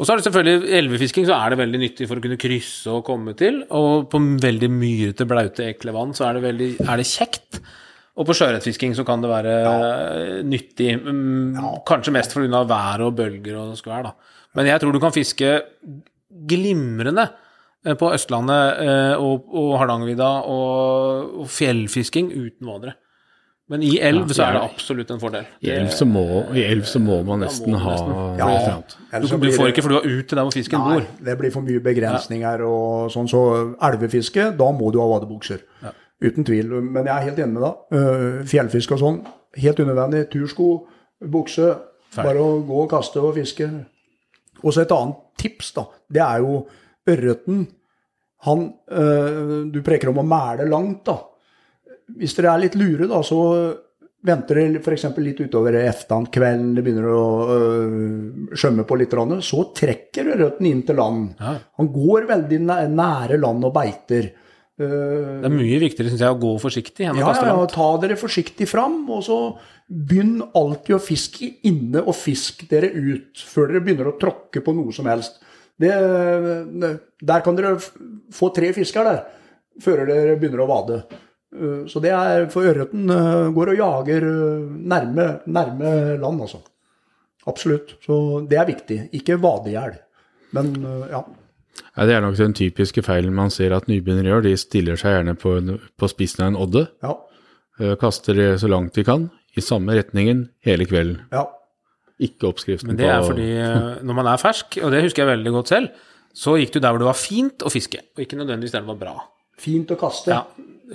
Og 0.00 0.06
så 0.06 0.14
er 0.14 0.20
det 0.20 0.24
selvfølgelig 0.24 0.72
elvefisking, 0.78 1.26
så 1.28 1.36
er 1.36 1.52
det 1.52 1.60
veldig 1.60 1.78
nyttig 1.82 2.06
for 2.08 2.16
å 2.16 2.24
kunne 2.24 2.40
krysse 2.40 2.88
og 2.88 3.02
komme 3.04 3.34
til. 3.36 3.60
Og 3.76 4.06
på 4.08 4.20
veldig 4.40 4.70
myrete, 4.72 5.26
blaute, 5.28 5.66
ekle 5.74 5.92
vann 5.92 6.14
så 6.16 6.30
er 6.30 6.38
det, 6.38 6.44
veldig, 6.46 6.68
er 6.86 7.02
det 7.02 7.04
kjekt. 7.10 7.60
Og 8.16 8.24
på 8.28 8.36
sjøørretfisking 8.38 8.96
så 8.96 9.04
kan 9.08 9.20
det 9.20 9.28
være 9.28 9.52
ja. 9.60 9.74
nyttig, 10.44 10.94
mm, 11.04 11.60
kanskje 11.88 12.14
mest 12.16 12.32
pga. 12.32 12.64
vær 12.68 13.04
og 13.04 13.14
bølger 13.20 13.60
og 13.60 13.76
skvær, 13.76 14.08
da. 14.08 14.40
Men 14.56 14.72
jeg 14.72 14.82
tror 14.82 14.96
du 14.96 15.02
kan 15.04 15.14
fiske 15.14 15.52
glimrende 16.48 17.28
eh, 17.84 17.94
på 18.00 18.08
Østlandet 18.16 18.80
eh, 18.82 19.20
og, 19.20 19.52
og 19.52 19.76
Hardangervidda 19.82 20.32
og, 20.48 21.36
og 21.44 21.52
fjellfisking 21.52 22.32
uten 22.32 22.72
vadere. 22.72 22.96
Men 23.70 23.84
i 23.86 23.92
elv 24.02 24.24
Ja, 24.26 24.34
så 24.34 24.42
er 24.48 24.56
det 24.56 24.62
absolutt 24.66 25.10
en 25.14 25.20
fordel. 25.22 25.44
I 25.62 25.70
elv 25.70 25.92
så 25.94 26.06
må, 26.08 26.24
i 26.58 26.64
elv 26.66 26.88
så 26.90 26.98
må 27.02 27.20
man 27.26 27.44
nesten 27.44 27.70
må 27.70 27.78
du 27.78 27.84
ha 27.84 27.92
nesten. 27.92 28.16
Ja, 28.40 28.48
eller 28.50 28.72
annet. 28.72 28.96
Du, 29.30 29.36
du 29.44 29.52
får 29.54 29.70
ikke 29.70 29.84
flua 29.86 30.00
ut 30.02 30.24
til 30.26 30.40
der 30.40 30.46
hvor 30.48 30.56
fisken 30.56 30.82
Nei, 30.82 30.96
bor. 30.98 31.06
det 31.28 31.36
blir 31.38 31.54
for 31.54 31.66
mye 31.66 31.82
begrensninger 31.84 32.64
og 32.66 33.12
sånn. 33.14 33.30
Så 33.30 33.42
elvefiske, 33.86 34.48
da 34.58 34.70
må 34.74 34.90
du 34.90 34.98
ha 35.02 35.06
vadebukser. 35.12 35.62
Uten 36.20 36.44
tvil. 36.44 36.74
Men 36.82 37.06
jeg 37.06 37.14
er 37.14 37.28
helt 37.30 37.38
enig 37.44 37.54
med 37.54 37.62
deg. 37.68 38.00
Øh, 38.00 38.42
Fjellfiske 38.50 38.98
og 38.98 39.02
sånn, 39.04 39.22
helt 39.62 39.84
unødvendig. 39.86 40.26
Tursko, 40.34 40.68
bukse. 41.30 41.70
Bare 42.18 42.42
å 42.42 42.58
gå 42.66 42.82
og 42.84 42.90
kaste 42.90 43.22
og 43.22 43.36
fiske. 43.38 43.70
Og 44.64 44.74
så 44.74 44.82
et 44.82 44.92
annet 44.98 45.22
tips, 45.38 45.70
da. 45.78 45.86
Det 46.10 46.26
er 46.26 46.42
jo 46.42 46.64
ørreten. 47.08 47.68
Han 48.50 48.66
øh, 48.90 49.70
Du 49.72 49.78
preker 49.86 50.10
om 50.10 50.18
å 50.24 50.26
mæle 50.26 50.66
langt, 50.68 51.04
da. 51.06 51.20
Hvis 52.18 52.34
dere 52.38 52.54
er 52.54 52.64
litt 52.64 52.76
lure, 52.80 53.06
da, 53.10 53.20
så 53.26 53.40
venter 54.26 54.58
dere 54.60 54.82
f.eks. 54.82 55.06
litt 55.22 55.40
utover 55.40 55.78
eftan-kvelden, 55.80 56.74
det 56.76 56.84
begynner 56.84 57.08
å 57.14 57.24
øh, 57.54 58.52
skjømme 58.52 58.84
på 58.88 58.98
litt, 59.00 59.16
så 59.46 59.64
trekker 59.76 60.34
ørreten 60.34 60.68
inn 60.68 60.84
til 60.86 61.00
land. 61.00 61.32
Ja. 61.40 61.56
Han 61.80 61.90
går 61.94 62.28
veldig 62.28 62.60
nære 62.66 63.40
land 63.40 63.68
og 63.68 63.74
beiter. 63.76 64.30
Det 64.80 65.44
er 65.44 65.52
mye 65.52 65.80
viktigere 65.82 66.08
synes 66.08 66.22
jeg, 66.24 66.32
å 66.32 66.40
gå 66.40 66.54
forsiktig 66.62 67.04
enn 67.04 67.18
å 67.18 67.20
ja, 67.20 67.28
kaste 67.28 67.48
ja, 67.50 67.56
ja, 67.58 67.68
ta 67.68 67.88
dere 68.00 68.16
forsiktig 68.16 68.68
fram, 68.68 69.02
og 69.12 69.20
så 69.26 69.38
begynn 69.90 70.38
alltid 70.56 70.96
å 70.96 71.02
fiske 71.02 71.48
inne 71.68 72.00
og 72.00 72.16
fisk 72.16 72.64
dere 72.70 72.88
ut 72.94 73.42
før 73.44 73.68
dere 73.68 73.82
begynner 73.84 74.08
å 74.08 74.16
tråkke 74.20 74.62
på 74.64 74.74
noe 74.76 74.94
som 74.96 75.08
helst. 75.10 75.36
Det, 75.80 75.90
der 77.28 77.44
kan 77.44 77.56
dere 77.58 77.74
få 78.32 78.50
tre 78.56 78.70
fisker 78.76 79.04
der 79.04 79.20
før 79.80 80.04
dere 80.08 80.38
begynner 80.40 80.64
å 80.64 80.70
vade. 80.70 81.00
Uh, 81.50 81.86
Så 81.90 82.00
det 82.02 82.12
er 82.14 82.46
for 82.52 82.62
ørreten 82.62 83.10
uh, 83.10 83.48
går 83.54 83.72
og 83.72 83.80
jager 83.80 84.26
uh, 84.28 84.70
nærme, 84.70 85.40
nærme 85.46 85.94
land, 86.22 86.40
altså. 86.46 86.60
Absolutt. 87.50 87.96
Så 88.04 88.46
det 88.50 88.58
er 88.60 88.68
viktig. 88.68 88.98
Ikke 89.16 89.38
vade 89.40 89.70
i 89.72 89.74
hjel. 89.74 89.94
Men 90.52 90.74
ja. 91.10 91.22
Ja, 91.96 92.04
det 92.06 92.14
er 92.14 92.20
nok 92.24 92.36
den 92.36 92.52
typiske 92.54 93.02
feilen 93.06 93.32
man 93.34 93.50
ser 93.54 93.72
at 93.72 93.86
nybegynnere 93.88 94.28
gjør. 94.28 94.42
De 94.44 94.52
stiller 94.60 94.98
seg 95.00 95.14
gjerne 95.14 95.34
på, 95.38 95.54
en, 95.58 95.78
på 95.98 96.08
spissen 96.10 96.42
av 96.44 96.50
en 96.52 96.58
odde, 96.60 96.82
Ja. 97.02 97.14
eh, 97.80 97.94
kaster 97.98 98.34
det 98.36 98.48
så 98.60 98.68
langt 98.68 98.94
de 98.98 99.04
kan, 99.06 99.28
i 99.56 99.62
samme 99.64 99.94
retningen 99.96 100.48
hele 100.66 100.86
kvelden. 100.90 101.22
ja. 101.32 101.46
Ikke 102.20 102.50
oppskriften 102.50 102.90
på 102.90 102.92
Men 102.92 102.98
det 103.00 103.08
er 103.08 103.22
fordi 103.24 103.46
eh, 103.56 104.02
når 104.04 104.14
man 104.18 104.26
er 104.28 104.36
fersk, 104.42 104.76
og 104.84 104.90
det 104.92 105.02
husker 105.06 105.22
jeg 105.24 105.30
veldig 105.38 105.52
godt 105.54 105.68
selv, 105.72 105.88
så 106.36 106.58
gikk 106.60 106.74
du 106.74 106.80
der 106.82 106.90
hvor 106.92 106.98
det 107.00 107.08
var 107.08 107.16
fint 107.16 107.62
å 107.64 107.70
fiske, 107.72 108.02
og 108.12 108.20
ikke 108.26 108.36
nødvendigvis 108.36 108.74
der 108.76 108.82
det 108.84 108.90
var 108.90 108.98
bra. 109.00 109.14
Fint 109.58 109.88
å 109.94 109.96
kaste. 109.96 110.28
Ja, 110.34 110.42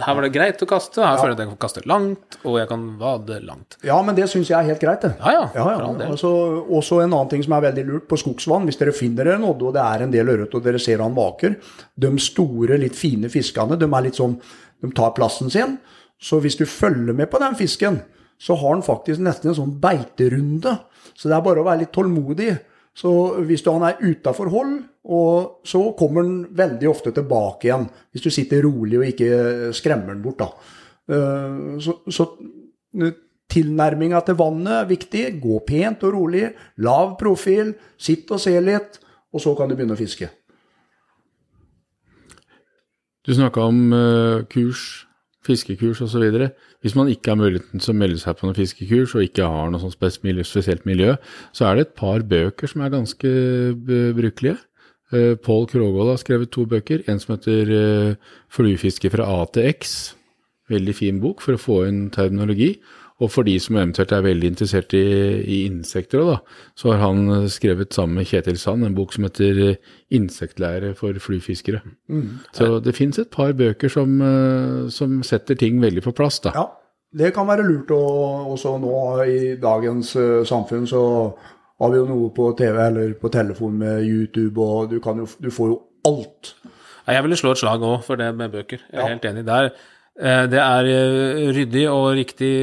her 0.02 0.16
var 0.18 0.26
det 0.26 0.32
greit 0.36 0.62
å 0.62 0.68
kaste, 0.68 1.00
her 1.00 1.18
føler 1.20 1.32
jeg 1.32 1.38
at 1.38 1.42
jeg 1.44 1.50
kan 1.54 1.60
kaste 1.64 1.84
langt, 1.88 2.38
og 2.44 2.58
jeg 2.60 2.68
kan 2.68 2.84
vade 3.00 3.38
langt. 3.46 3.78
Ja, 3.86 3.96
men 4.04 4.18
det 4.18 4.28
syns 4.32 4.50
jeg 4.52 4.58
er 4.58 4.68
helt 4.68 4.82
greit, 4.84 5.06
det. 5.06 5.14
Ja, 5.22 5.32
ja, 5.32 5.44
Ja, 5.56 5.66
ja. 5.78 6.10
Altså, 6.10 6.32
også 6.68 7.00
en 7.04 7.14
annen 7.14 7.32
ting 7.32 7.46
som 7.46 7.56
er 7.56 7.64
veldig 7.70 7.86
lurt 7.88 8.08
på 8.12 8.20
skogsvann. 8.20 8.68
Hvis 8.68 8.80
dere 8.82 8.96
finner 8.96 9.32
en 9.34 9.48
odde, 9.48 9.70
og 9.70 9.76
det 9.78 9.84
er 9.86 10.04
en 10.04 10.12
del 10.14 10.34
ørret, 10.34 10.56
og 10.56 10.66
dere 10.66 10.82
ser 10.82 11.04
han 11.04 11.16
vaker 11.16 11.56
De 11.96 12.12
store, 12.20 12.80
litt 12.82 12.98
fine 13.00 13.32
fiskene, 13.32 13.80
de 13.80 13.88
er 13.88 14.06
litt 14.10 14.20
sånn 14.20 14.36
De 14.84 14.92
tar 14.96 15.16
plassen 15.16 15.50
sin. 15.54 15.78
Så 16.22 16.42
hvis 16.44 16.58
du 16.60 16.66
følger 16.66 17.16
med 17.16 17.30
på 17.32 17.40
den 17.40 17.56
fisken, 17.56 18.02
så 18.40 18.56
har 18.60 18.74
han 18.74 18.84
faktisk 18.84 19.24
nesten 19.24 19.52
en 19.52 19.58
sånn 19.58 19.76
beiterunde. 19.80 20.76
Så 21.16 21.30
det 21.30 21.38
er 21.38 21.44
bare 21.46 21.62
å 21.64 21.68
være 21.68 21.86
litt 21.86 21.94
tålmodig. 21.96 22.52
Så 22.96 23.12
hvis 23.44 23.64
du, 23.64 23.72
han 23.76 23.84
er 23.90 24.00
utafor 24.00 24.50
hold, 24.54 24.76
så 25.68 25.82
kommer 26.00 26.24
han 26.24 26.36
veldig 26.56 26.88
ofte 26.90 27.12
tilbake 27.12 27.68
igjen. 27.68 27.90
Hvis 28.12 28.24
du 28.24 28.32
sitter 28.32 28.64
rolig 28.64 29.02
og 29.02 29.10
ikke 29.10 29.74
skremmer 29.76 30.16
han 30.16 30.24
bort, 30.24 30.40
da. 30.40 30.48
Eh, 31.12 31.80
Så, 31.84 32.00
så 32.10 32.30
Tilnærminga 33.52 34.20
til 34.26 34.38
vannet 34.40 34.74
er 34.74 34.88
viktig. 34.90 35.26
Gå 35.44 35.60
pent 35.68 36.02
og 36.08 36.16
rolig. 36.16 36.48
Lav 36.82 37.14
profil. 37.20 37.76
Sitt 37.98 38.32
og 38.34 38.42
se 38.42 38.56
litt, 38.60 38.98
og 39.32 39.44
så 39.44 39.54
kan 39.56 39.70
du 39.70 39.76
begynne 39.76 39.94
å 39.94 40.00
fiske. 40.00 40.32
Du 43.26 43.34
snakka 43.34 43.68
om 43.70 43.94
eh, 43.94 44.44
kurs, 44.50 45.06
fiskekurs 45.46 46.02
osv. 46.02 46.26
Hvis 46.86 46.94
man 46.94 47.08
ikke 47.10 47.32
har 47.34 47.40
muligheten 47.40 47.82
til 47.82 47.96
å 47.96 47.98
melde 47.98 48.20
seg 48.22 48.36
på 48.38 48.46
noen 48.46 48.58
fiskekurs, 48.60 49.16
og 49.18 49.26
ikke 49.26 49.48
har 49.50 49.72
noe 49.74 49.82
sånt 49.82 49.96
spesielt 49.98 50.84
miljø, 50.86 51.16
så 51.50 51.66
er 51.66 51.80
det 51.80 51.88
et 51.88 51.96
par 51.98 52.22
bøker 52.22 52.70
som 52.70 52.84
er 52.86 52.92
ganske 52.94 53.32
brukelige. 54.14 54.60
Uh, 55.10 55.34
Pål 55.42 55.66
Krogvold 55.72 56.12
har 56.12 56.20
skrevet 56.22 56.52
to 56.54 56.68
bøker. 56.70 57.02
En 57.10 57.18
som 57.22 57.34
heter 57.34 57.72
uh, 57.74 58.38
'Fluefiske 58.54 59.10
fra 59.10 59.26
A 59.26 59.48
til 59.50 59.66
X'. 59.74 60.14
Veldig 60.70 60.96
fin 60.98 61.18
bok 61.22 61.42
for 61.42 61.58
å 61.58 61.64
få 61.64 61.80
inn 61.90 62.12
terminologi. 62.14 62.76
Og 63.24 63.32
for 63.32 63.48
de 63.48 63.54
som 63.64 63.78
eventuelt 63.80 64.12
er 64.12 64.26
veldig 64.26 64.48
interessert 64.52 64.92
i, 64.94 65.02
i 65.48 65.60
insekter 65.70 66.20
da, 66.28 66.38
så 66.76 66.92
har 66.92 67.00
han 67.00 67.48
skrevet 67.48 67.94
sammen 67.96 68.20
med 68.20 68.28
Kjetil 68.28 68.58
Sand 68.60 68.84
en 68.84 68.96
bok 68.98 69.14
som 69.16 69.24
heter 69.24 69.62
eh, 69.70 69.76
'Insektlære 70.12 70.94
for 71.00 71.14
fluefiskere'. 71.14 71.80
Så 72.52 72.84
det 72.84 72.96
fins 72.96 73.20
et 73.20 73.30
par 73.32 73.54
bøker 73.54 73.88
som, 73.90 74.22
eh, 74.22 74.90
som 74.90 75.24
setter 75.24 75.56
ting 75.56 75.80
veldig 75.82 76.04
på 76.04 76.12
plass, 76.12 76.40
da. 76.44 76.52
Ja, 76.56 76.66
det 77.16 77.34
kan 77.34 77.48
være 77.48 77.64
lurt 77.64 77.92
å 77.96 78.02
også 78.52 78.76
nå 78.84 79.24
i 79.24 79.56
dagens 79.56 80.16
uh, 80.20 80.44
samfunn 80.44 80.84
så 80.88 81.02
har 81.80 81.92
vi 81.92 81.98
jo 82.02 82.06
noe 82.10 82.30
på 82.36 82.50
TV 82.58 82.76
eller 82.88 83.14
på 83.20 83.32
telefon 83.32 83.78
med 83.80 84.04
YouTube, 84.04 84.60
og 84.60 84.90
du, 84.92 85.00
kan 85.00 85.18
jo, 85.24 85.28
du 85.40 85.48
får 85.52 85.70
jo 85.72 85.78
alt. 86.08 86.56
Ja, 87.08 87.14
Jeg 87.14 87.24
ville 87.24 87.38
slå 87.40 87.52
et 87.56 87.62
slag 87.62 87.84
òg 87.86 88.04
for 88.04 88.20
det 88.20 88.36
med 88.36 88.52
bøker. 88.52 88.80
Jeg 88.92 89.00
er 89.00 89.02
Ja. 89.02 89.08
helt 89.14 89.26
enig 89.26 89.46
der. 89.46 89.70
Eh, 90.20 90.46
Det 90.52 90.62
er 90.62 90.92
eh, 90.92 91.44
ryddig 91.56 91.86
og 91.92 92.14
riktig, 92.16 92.54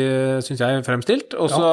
syns 0.46 0.62
jeg, 0.64 0.84
fremstilt. 0.86 1.36
Og 1.36 1.50
så 1.52 1.68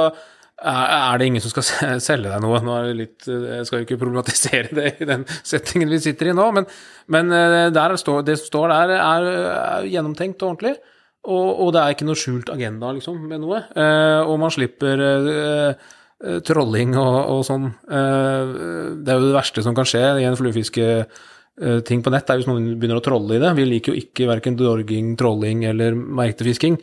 er 0.59 1.13
er 1.13 1.17
det 1.17 1.27
ingen 1.29 1.41
som 1.43 1.53
skal 1.53 1.99
selge 2.03 2.27
deg 2.27 2.41
noe. 2.43 2.59
Nå 2.59 2.73
er 2.75 2.87
det 2.89 2.95
litt, 2.97 3.27
eh, 3.27 3.57
Jeg 3.59 3.67
skal 3.67 3.79
jo 3.79 3.85
ikke 3.87 3.99
problematisere 4.01 4.73
det 4.79 4.95
i 4.99 5.07
den 5.07 5.25
settingen 5.43 5.89
vi 5.89 5.99
sitter 6.03 6.31
i 6.31 6.35
nå, 6.35 6.49
men, 6.51 6.67
men 7.07 7.31
eh, 7.31 7.69
der 7.71 7.95
står, 7.95 8.25
det 8.27 8.39
som 8.41 8.49
står 8.51 8.73
der, 8.73 8.95
er, 8.97 9.29
er 9.55 9.87
gjennomtenkt 9.87 10.43
og 10.43 10.53
ordentlig. 10.53 10.75
Og, 11.29 11.47
og 11.63 11.73
det 11.75 11.81
er 11.81 11.93
ikke 11.95 12.07
noe 12.07 12.19
skjult 12.19 12.49
agenda 12.51 12.91
liksom, 12.95 13.17
med 13.27 13.41
noe. 13.43 13.63
Eh, 13.75 14.21
og 14.23 14.37
man 14.39 14.51
slipper 14.55 15.01
eh, 15.05 15.89
eh, 16.23 16.39
trolling 16.47 16.95
og, 16.99 17.17
og 17.37 17.41
sånn. 17.47 17.67
Eh, 17.87 18.53
det 18.99 19.11
er 19.11 19.19
jo 19.19 19.27
det 19.27 19.35
verste 19.35 19.63
som 19.63 19.75
kan 19.75 19.87
skje 19.87 20.03
i 20.19 20.27
en 20.27 20.39
fluefiske-ting 21.59 22.03
på 22.03 22.11
nett, 22.13 22.29
er 22.29 22.39
hvis 22.39 22.47
noen 22.47 22.79
begynner 22.79 22.99
å 22.99 23.03
trolle 23.03 23.35
i 23.35 23.41
det. 23.41 23.53
Vi 23.57 23.65
liker 23.67 23.93
jo 23.93 24.01
ikke 24.01 24.27
verken 24.29 24.57
dorging, 24.57 25.15
trolling 25.19 25.65
eller 25.65 25.95
merktefisking. 25.95 26.79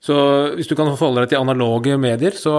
Så 0.00 0.14
hvis 0.56 0.68
du 0.68 0.74
kan 0.76 0.88
forholde 0.96 1.24
deg 1.24 1.34
til 1.34 1.40
analoge 1.42 1.96
medier, 2.00 2.32
så, 2.32 2.54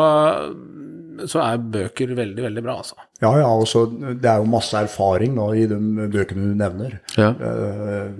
så 1.26 1.42
er 1.42 1.58
bøker 1.58 2.14
veldig, 2.18 2.44
veldig 2.44 2.64
bra, 2.64 2.76
altså. 2.84 2.96
Ja, 3.22 3.32
ja, 3.40 3.48
og 3.50 3.66
så 3.70 3.86
det 3.90 4.30
er 4.30 4.42
jo 4.42 4.52
masse 4.52 4.78
erfaring 4.78 5.36
da, 5.38 5.48
i 5.58 5.66
de 5.70 5.80
bøkene 6.12 6.52
du 6.52 6.60
nevner. 6.60 7.00
Ja. 7.18 7.32
Eh, 7.34 8.12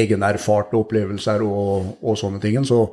egenerfarte 0.00 0.78
opplevelser 0.80 1.44
og, 1.44 1.98
og 2.00 2.16
sånne 2.20 2.40
ting. 2.40 2.56
Så 2.68 2.86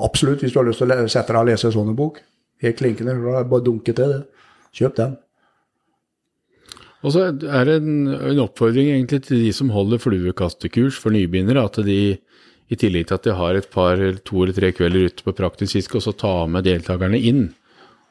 absolutt, 0.00 0.40
hvis 0.44 0.56
du 0.56 0.62
har 0.62 0.70
lyst 0.70 0.80
til 0.80 0.96
å 0.96 1.04
sette 1.04 1.32
deg 1.34 1.42
og 1.42 1.50
lese 1.50 1.68
en 1.68 1.76
sånn 1.76 1.94
bok, 1.98 2.22
helt 2.64 2.80
klinkende, 2.80 3.18
bare 3.44 3.64
dunke 3.64 3.92
til 3.92 4.16
det. 4.16 4.24
Kjøp 4.76 4.96
den. 4.96 5.16
Og 7.06 7.12
så 7.14 7.28
er 7.30 7.68
det 7.68 7.76
en, 7.84 8.06
en 8.10 8.40
oppfordring 8.42 8.88
egentlig 8.90 9.20
til 9.28 9.44
de 9.44 9.52
som 9.54 9.70
holder 9.70 10.00
fluekastekurs 10.02 10.96
for 10.98 11.14
nybegynnere, 11.14 11.62
at 11.68 11.78
de 11.86 12.00
i 12.66 12.74
tillegg 12.80 13.06
til 13.06 13.14
at 13.14 13.26
de 13.28 13.34
har 13.38 13.54
et 13.54 13.68
par, 13.70 14.00
to 14.26 14.40
eller 14.42 14.56
tre 14.56 14.72
kvelder 14.74 15.06
ute 15.12 15.22
på 15.22 15.34
praktisk 15.38 15.76
fiske, 15.78 16.00
også 16.00 16.16
tar 16.18 16.48
med 16.50 16.66
deltakerne 16.66 17.20
inn. 17.20 17.44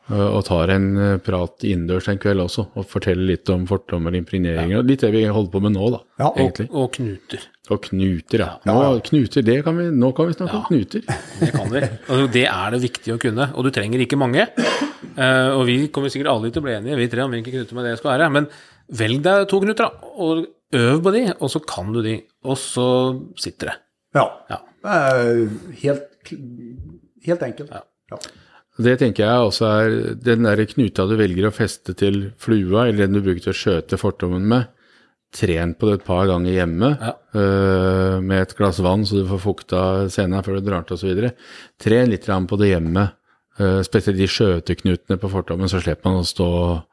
øh, 0.07 0.29
Og 0.37 0.45
tar 0.47 0.71
en 0.71 0.85
øh, 0.95 1.17
prat 1.19 1.65
innendørs 1.67 2.07
en 2.07 2.21
kveld 2.23 2.39
også, 2.45 2.69
og 2.77 2.85
forteller 2.87 3.33
litt 3.33 3.49
om 3.51 3.65
fordommer 3.67 4.15
og 4.15 4.21
impregneringer. 4.21 4.79
og 4.79 4.87
Litt 4.87 5.03
det 5.03 5.11
vi 5.11 5.25
holder 5.27 5.51
på 5.51 5.61
med 5.65 5.75
nå, 5.75 5.89
da, 5.91 5.99
Ja, 6.21 6.29
og-. 6.31 6.61
Og 6.71 6.93
knuter. 6.95 7.43
Og 7.73 7.81
knuter, 7.89 8.45
ja. 8.45 8.47
Nå, 8.69 8.75
knuter, 9.09 9.43
det 9.43 9.57
kan 9.65 9.75
vi, 9.75 9.89
nå 9.91 10.11
kan 10.15 10.29
vi 10.29 10.37
snakke 10.37 10.59
om 10.61 10.67
knuter. 10.69 11.01
Det 11.41 11.51
kan 11.51 11.67
vi. 11.73 11.81
Altså, 11.81 12.27
det 12.31 12.45
er 12.47 12.71
det 12.77 12.81
viktig 12.85 13.15
å 13.15 13.19
kunne. 13.19 13.49
Og 13.57 13.65
du 13.65 13.71
trenger 13.75 14.05
ikke 14.05 14.21
mange. 14.21 14.45
Eh, 14.45 15.49
og 15.51 15.65
vi 15.67 15.79
kommer 15.91 16.13
sikkert 16.13 16.31
alle 16.31 16.51
til 16.53 16.61
å 16.61 16.65
bli 16.69 16.77
enige, 16.77 16.95
vi 17.01 17.09
tre, 17.11 17.25
om 17.25 17.33
hvilke 17.35 17.51
knuter 17.51 17.75
med 17.75 17.89
det 17.89 17.97
skal 17.99 18.13
være. 18.13 18.29
Men 18.37 18.47
velg 18.93 19.23
deg 19.25 19.47
to 19.49 19.59
knuter, 19.63 19.87
da. 19.89 20.13
Og 20.21 20.45
øv 20.75 21.01
på 21.03 21.13
de, 21.15 21.25
og 21.39 21.49
så 21.51 21.61
kan 21.65 21.91
du 21.93 22.01
de. 22.05 22.19
Og 22.45 22.57
så 22.59 22.87
sitter 23.39 23.71
det. 23.71 23.77
Ja. 24.15 24.25
Ja. 24.51 24.61
Det 24.85 25.49
helt, 25.81 26.33
helt 27.25 27.41
enkelt. 27.47 27.71
Ja. 27.73 27.81
Ja. 28.11 28.19
Det 28.85 28.97
tenker 28.99 29.23
jeg 29.23 29.43
også 29.47 29.67
er 29.71 29.93
den 30.19 30.43
der 30.43 30.59
knuta 30.67 31.05
du 31.07 31.15
velger 31.15 31.47
å 31.47 31.53
feste 31.55 31.95
til 31.97 32.31
flua, 32.37 32.89
eller 32.89 33.05
den 33.05 33.15
du 33.15 33.21
bruker 33.23 33.45
til 33.47 33.53
å 33.53 33.59
skjøte 33.59 33.99
fortommen 33.99 34.47
med. 34.51 34.71
Tren 35.35 35.73
på 35.75 35.87
det 35.89 35.97
et 35.97 36.05
par 36.07 36.27
ganger 36.29 36.53
hjemme 36.53 36.89
Ja. 37.01 37.13
øh, 37.35 38.21
med 38.23 38.41
et 38.41 38.55
glass 38.55 38.79
vann, 38.79 39.03
så 39.03 39.19
du 39.19 39.27
får 39.27 39.41
fukta 39.43 39.81
scenen 40.07 40.43
før 40.43 40.59
du 40.59 40.69
drar 40.69 40.85
til 40.87 40.95
osv. 40.95 41.31
Tren 41.79 42.09
litt 42.11 42.27
på 42.27 42.57
det 42.59 42.69
hjemme, 42.71 43.11
øh, 43.59 43.81
spesielt 43.83 44.17
de 44.17 44.27
skjøteknutene 44.27 45.17
på 45.19 45.31
fortommen, 45.31 45.67
så 45.67 45.81
slipper 45.81 46.11
man 46.11 46.21
å 46.21 46.27
stå 46.27 46.45
og, 46.45 46.83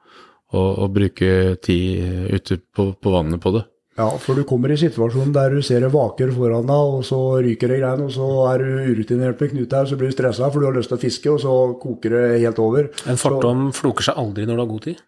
og 0.59 0.91
bruke 0.95 1.57
tid 1.65 2.33
ute 2.33 2.59
på, 2.75 2.93
på 2.99 3.15
vannet 3.15 3.41
på 3.43 3.55
det. 3.57 3.67
Ja, 3.99 4.07
for 4.17 4.39
du 4.39 4.45
kommer 4.49 4.73
i 4.73 4.79
situasjonen 4.81 5.35
der 5.35 5.53
du 5.53 5.61
ser 5.65 5.83
det 5.85 5.91
vaker 5.93 6.31
foran 6.33 6.69
deg, 6.69 6.93
og 6.97 7.03
så 7.05 7.19
ryker 7.45 7.69
det 7.69 7.81
greiene, 7.83 8.09
og 8.09 8.15
så 8.15 8.29
er 8.49 8.65
du 8.65 8.93
urutinert 8.95 9.41
med 9.43 9.53
knut 9.53 9.75
her, 9.77 9.89
så 9.89 9.99
blir 10.01 10.09
du 10.09 10.17
stressa 10.17 10.49
for 10.49 10.65
du 10.65 10.69
har 10.71 10.79
lyst 10.79 10.89
til 10.93 10.97
å 10.97 11.03
fiske, 11.03 11.29
og 11.35 11.43
så 11.43 11.57
koker 11.83 12.17
det 12.17 12.23
helt 12.47 12.63
over. 12.63 12.89
En 13.05 13.21
fordom 13.21 13.69
floker 13.77 14.09
seg 14.09 14.23
aldri 14.23 14.49
når 14.49 14.57
du 14.57 14.65
har 14.65 14.71
god 14.71 14.87
tid. 14.89 15.03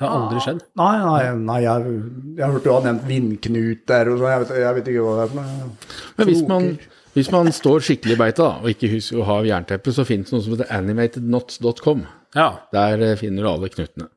Det 0.00 0.08
har 0.08 0.16
aldri 0.16 0.44
skjedd. 0.44 0.60
Nei, 0.80 0.92
nei, 1.04 1.24
nei 1.48 1.58
jeg, 1.64 1.96
jeg 2.36 2.52
hørte 2.52 2.64
du 2.68 2.70
har 2.72 2.86
nevnt 2.86 3.08
vindknut 3.08 3.82
der, 3.88 4.12
og 4.12 4.20
så, 4.20 4.30
jeg 4.32 4.44
vet, 4.44 4.54
jeg 4.60 4.76
vet 4.76 4.92
ikke 4.92 5.08
hva 5.08 5.16
det 5.16 5.24
er 5.24 5.32
for 5.32 5.40
noe. 5.40 5.74
Men 6.20 6.30
hvis 6.30 6.46
man, 6.52 6.70
hvis 7.16 7.32
man 7.32 7.52
står 7.56 7.88
skikkelig 7.88 8.16
i 8.16 8.22
beita 8.26 8.52
og 8.60 8.70
ikke 8.74 8.92
husker 8.92 9.24
å 9.24 9.28
ha 9.28 9.42
jernteppe, 9.48 9.96
så 9.96 10.04
finnes 10.08 10.28
det 10.28 10.36
noe 10.36 10.44
som 10.44 10.56
heter 10.56 10.72
animatedknots.com. 10.76 12.08
Ja. 12.36 12.50
Der 12.76 13.08
eh, 13.08 13.18
finner 13.20 13.44
du 13.44 13.54
alle 13.56 13.72
knutene. 13.72 14.12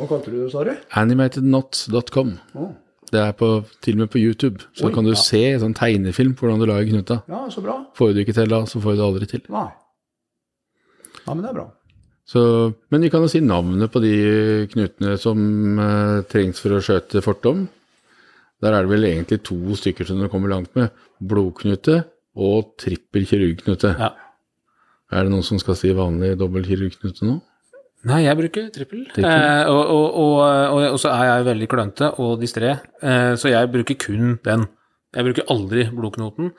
Hva 0.00 0.06
kalte 0.08 0.32
du 0.32 0.38
det, 0.40 0.50
sa 0.54 0.62
du? 0.64 0.70
Animatednot.com. 0.96 2.30
Oh. 2.56 2.70
Det 3.10 3.18
er 3.20 3.34
på, 3.36 3.48
til 3.82 3.98
og 3.98 4.04
med 4.04 4.12
på 4.12 4.20
YouTube. 4.22 4.62
Så 4.76 4.86
Oi, 4.86 4.94
kan 4.94 5.04
du 5.04 5.12
ja. 5.12 5.18
se 5.18 5.42
sånn 5.60 5.74
tegnefilm 5.76 6.36
på 6.38 6.46
hvordan 6.46 6.62
du 6.62 6.68
lager 6.70 6.88
knuta. 6.92 7.18
Ja, 7.28 7.42
så 7.52 7.62
bra. 7.64 7.76
Får 7.98 8.14
du 8.14 8.22
ikke 8.22 8.36
til 8.36 8.52
da, 8.52 8.62
så 8.70 8.80
får 8.80 8.94
du 8.94 9.00
det 9.00 9.06
aldri 9.08 9.28
til. 9.32 9.42
Nei. 9.52 9.66
Ja, 11.26 11.34
men 11.34 11.42
det 11.42 11.50
er 11.50 11.58
bra. 11.58 11.66
Så, 12.30 12.40
men 12.94 13.02
vi 13.02 13.10
kan 13.10 13.26
jo 13.26 13.32
si 13.32 13.42
navnet 13.42 13.90
på 13.90 14.00
de 14.04 14.14
knutene 14.70 15.16
som 15.18 15.42
eh, 15.82 16.20
trengs 16.30 16.62
for 16.62 16.76
å 16.76 16.82
skjøte 16.86 17.22
fortom. 17.26 17.66
Der 18.62 18.76
er 18.76 18.86
det 18.86 18.92
vel 18.92 19.08
egentlig 19.08 19.40
to 19.48 19.58
stykker 19.76 20.06
som 20.06 20.20
du 20.22 20.28
kommer 20.30 20.52
langt 20.52 20.72
med. 20.78 20.94
Blodknute 21.18 22.04
og 22.38 22.76
trippel 22.80 23.26
kirurgknute. 23.28 23.96
ja. 23.98 24.14
Er 25.10 25.26
det 25.26 25.32
noen 25.32 25.42
som 25.42 25.58
skal 25.58 25.74
si 25.74 25.90
vanlig 25.90 26.36
dobbel 26.38 26.62
kirurgknute 26.62 27.26
nå? 27.26 27.40
Nei, 28.08 28.22
jeg 28.24 28.36
bruker 28.38 28.68
trippel. 28.72 29.04
Trippel. 29.12 29.28
Eh, 29.28 29.68
og, 29.68 29.80
og, 29.92 30.04
og, 30.22 30.34
og, 30.72 30.84
og 30.94 31.00
så 31.02 31.10
er 31.12 31.26
jeg 31.28 31.48
veldig 31.50 31.66
klønete 31.68 32.12
og 32.24 32.36
distré, 32.40 32.70
eh, 33.04 33.32
så 33.36 33.52
jeg 33.52 33.68
bruker 33.74 33.98
kun 34.00 34.38
den. 34.46 34.64
Jeg 35.12 35.26
bruker 35.26 35.50
aldri 35.52 35.84
blodknoten, 35.92 36.52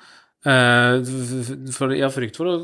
eh, 0.46 1.72
for 1.74 1.96
jeg 1.96 2.06
har 2.06 2.14
frykt 2.14 2.38
for 2.38 2.52
å 2.52 2.58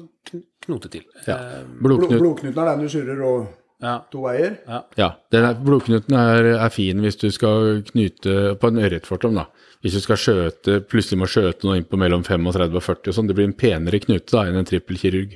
knote 0.68 0.92
til. 0.94 1.08
Ja. 1.26 1.38
Eh, 1.38 1.64
Blodknut, 1.82 2.20
blodknuten 2.20 2.62
er 2.62 2.70
den 2.74 2.86
du 2.86 2.92
surrer 2.92 3.24
og 3.26 3.48
ja. 3.82 3.96
to 4.14 4.28
veier. 4.28 4.60
ja. 4.68 4.84
ja, 5.00 5.10
den 5.34 5.50
er, 5.50 5.58
blodknuten 5.64 6.20
er, 6.20 6.52
er 6.60 6.74
fin 6.74 7.02
hvis 7.02 7.18
du 7.24 7.32
skal 7.34 7.82
knyte 7.90 8.58
på 8.62 8.70
en 8.74 8.84
ørretfortom, 8.84 9.42
da. 9.42 9.48
Hvis 9.82 9.98
du 9.98 10.02
skal 10.06 10.22
skjøte, 10.22 10.80
plutselig 10.90 11.22
må 11.22 11.30
skjøte 11.30 11.66
noe 11.66 11.80
inn 11.80 11.90
på 11.90 11.98
mellom 12.02 12.24
35 12.26 12.78
og 12.78 12.86
40 12.92 13.12
og 13.12 13.18
sånn. 13.18 13.28
Det 13.30 13.36
blir 13.38 13.46
en 13.50 13.58
penere 13.58 14.02
knute 14.02 14.34
da 14.34 14.46
enn 14.50 14.58
en 14.58 14.66
trippelkirurg. 14.70 15.36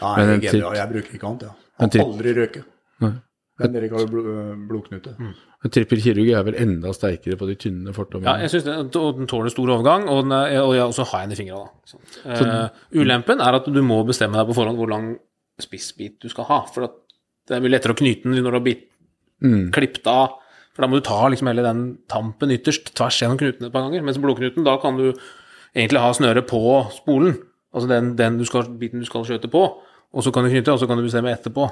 Nei, 0.00 0.14
Men 0.18 0.32
en 0.34 0.40
jeg, 0.42 0.56
jeg, 0.56 0.78
jeg 0.80 0.90
bruker 0.92 1.18
ikke 1.18 1.28
annet, 1.30 1.44
ja. 1.48 1.58
Har 1.84 2.00
aldri 2.04 2.32
røket. 2.36 2.70
Nei. 3.02 3.14
Den 3.60 3.76
Erik 3.78 3.92
har 3.94 4.02
jo 4.02 4.22
blodknute. 4.66 5.12
En 5.14 5.70
trippel 5.72 6.00
kirurg 6.02 6.30
er 6.34 6.42
vel 6.48 6.56
enda 6.58 6.90
sterkere 6.94 7.36
på 7.38 7.46
de 7.46 7.54
tynne 7.54 7.92
Ja, 8.24 8.34
jeg 8.42 8.50
synes 8.50 8.64
den, 8.66 8.88
og 8.98 9.20
den 9.20 9.28
tåler 9.30 9.52
stor 9.52 9.70
overgang, 9.76 10.08
og, 10.10 10.24
den 10.24 10.32
er, 10.34 10.56
og, 10.62 10.94
så 10.96 11.06
har 11.06 11.22
jeg 11.22 11.28
den 11.30 11.36
i 11.36 11.38
fingra. 11.38 11.60
da. 11.62 11.92
Sånn. 11.92 12.50
Eh, 12.50 12.82
ulempen 12.98 13.40
er 13.40 13.54
at 13.60 13.68
du 13.70 13.80
må 13.82 14.00
bestemme 14.06 14.40
deg 14.40 14.50
på 14.50 14.56
forhånd 14.58 14.80
hvor 14.80 14.90
lang 14.90 15.12
spissbit 15.62 16.18
du 16.24 16.28
skal 16.32 16.48
ha. 16.50 16.58
For 16.74 16.88
at 16.88 16.98
det 17.46 17.56
er 17.56 17.62
mye 17.62 17.76
lettere 17.76 17.94
å 17.94 18.00
knyte 18.00 18.26
den 18.26 18.42
når 18.42 18.50
du 18.50 18.58
har 18.58 18.66
bit, 18.66 18.90
Mm. 19.44 19.70
klippet 19.74 20.06
av. 20.06 20.38
For 20.74 20.82
da 20.82 20.88
må 20.88 20.96
du 20.96 21.04
ta 21.04 21.28
liksom 21.28 21.48
hele 21.50 21.62
den 21.62 21.98
tampen 22.08 22.50
ytterst 22.54 22.94
tvers 22.94 23.18
gjennom 23.20 23.36
knuten 23.36 23.66
et 23.66 23.72
par 23.72 23.82
ganger. 23.82 24.02
Mens 24.02 24.16
blodknuten, 24.18 24.64
da 24.64 24.78
kan 24.78 24.96
du 24.96 25.12
egentlig 25.74 26.00
ha 26.00 26.12
snøret 26.14 26.46
på 26.48 26.60
spolen. 26.94 27.36
Altså 27.74 27.88
den, 27.90 28.14
den 28.16 28.38
du 28.38 28.44
skal, 28.44 28.62
biten 28.78 29.00
du 29.02 29.06
skal 29.06 29.26
skjøte 29.26 29.50
på. 29.50 29.64
Og 30.14 30.22
så 30.24 30.32
kan 30.32 30.44
du 30.46 30.50
knytte, 30.50 30.72
og 30.72 30.80
så 30.80 30.86
kan 30.88 30.96
du 30.96 31.04
bestemme 31.04 31.30
etterpå 31.34 31.68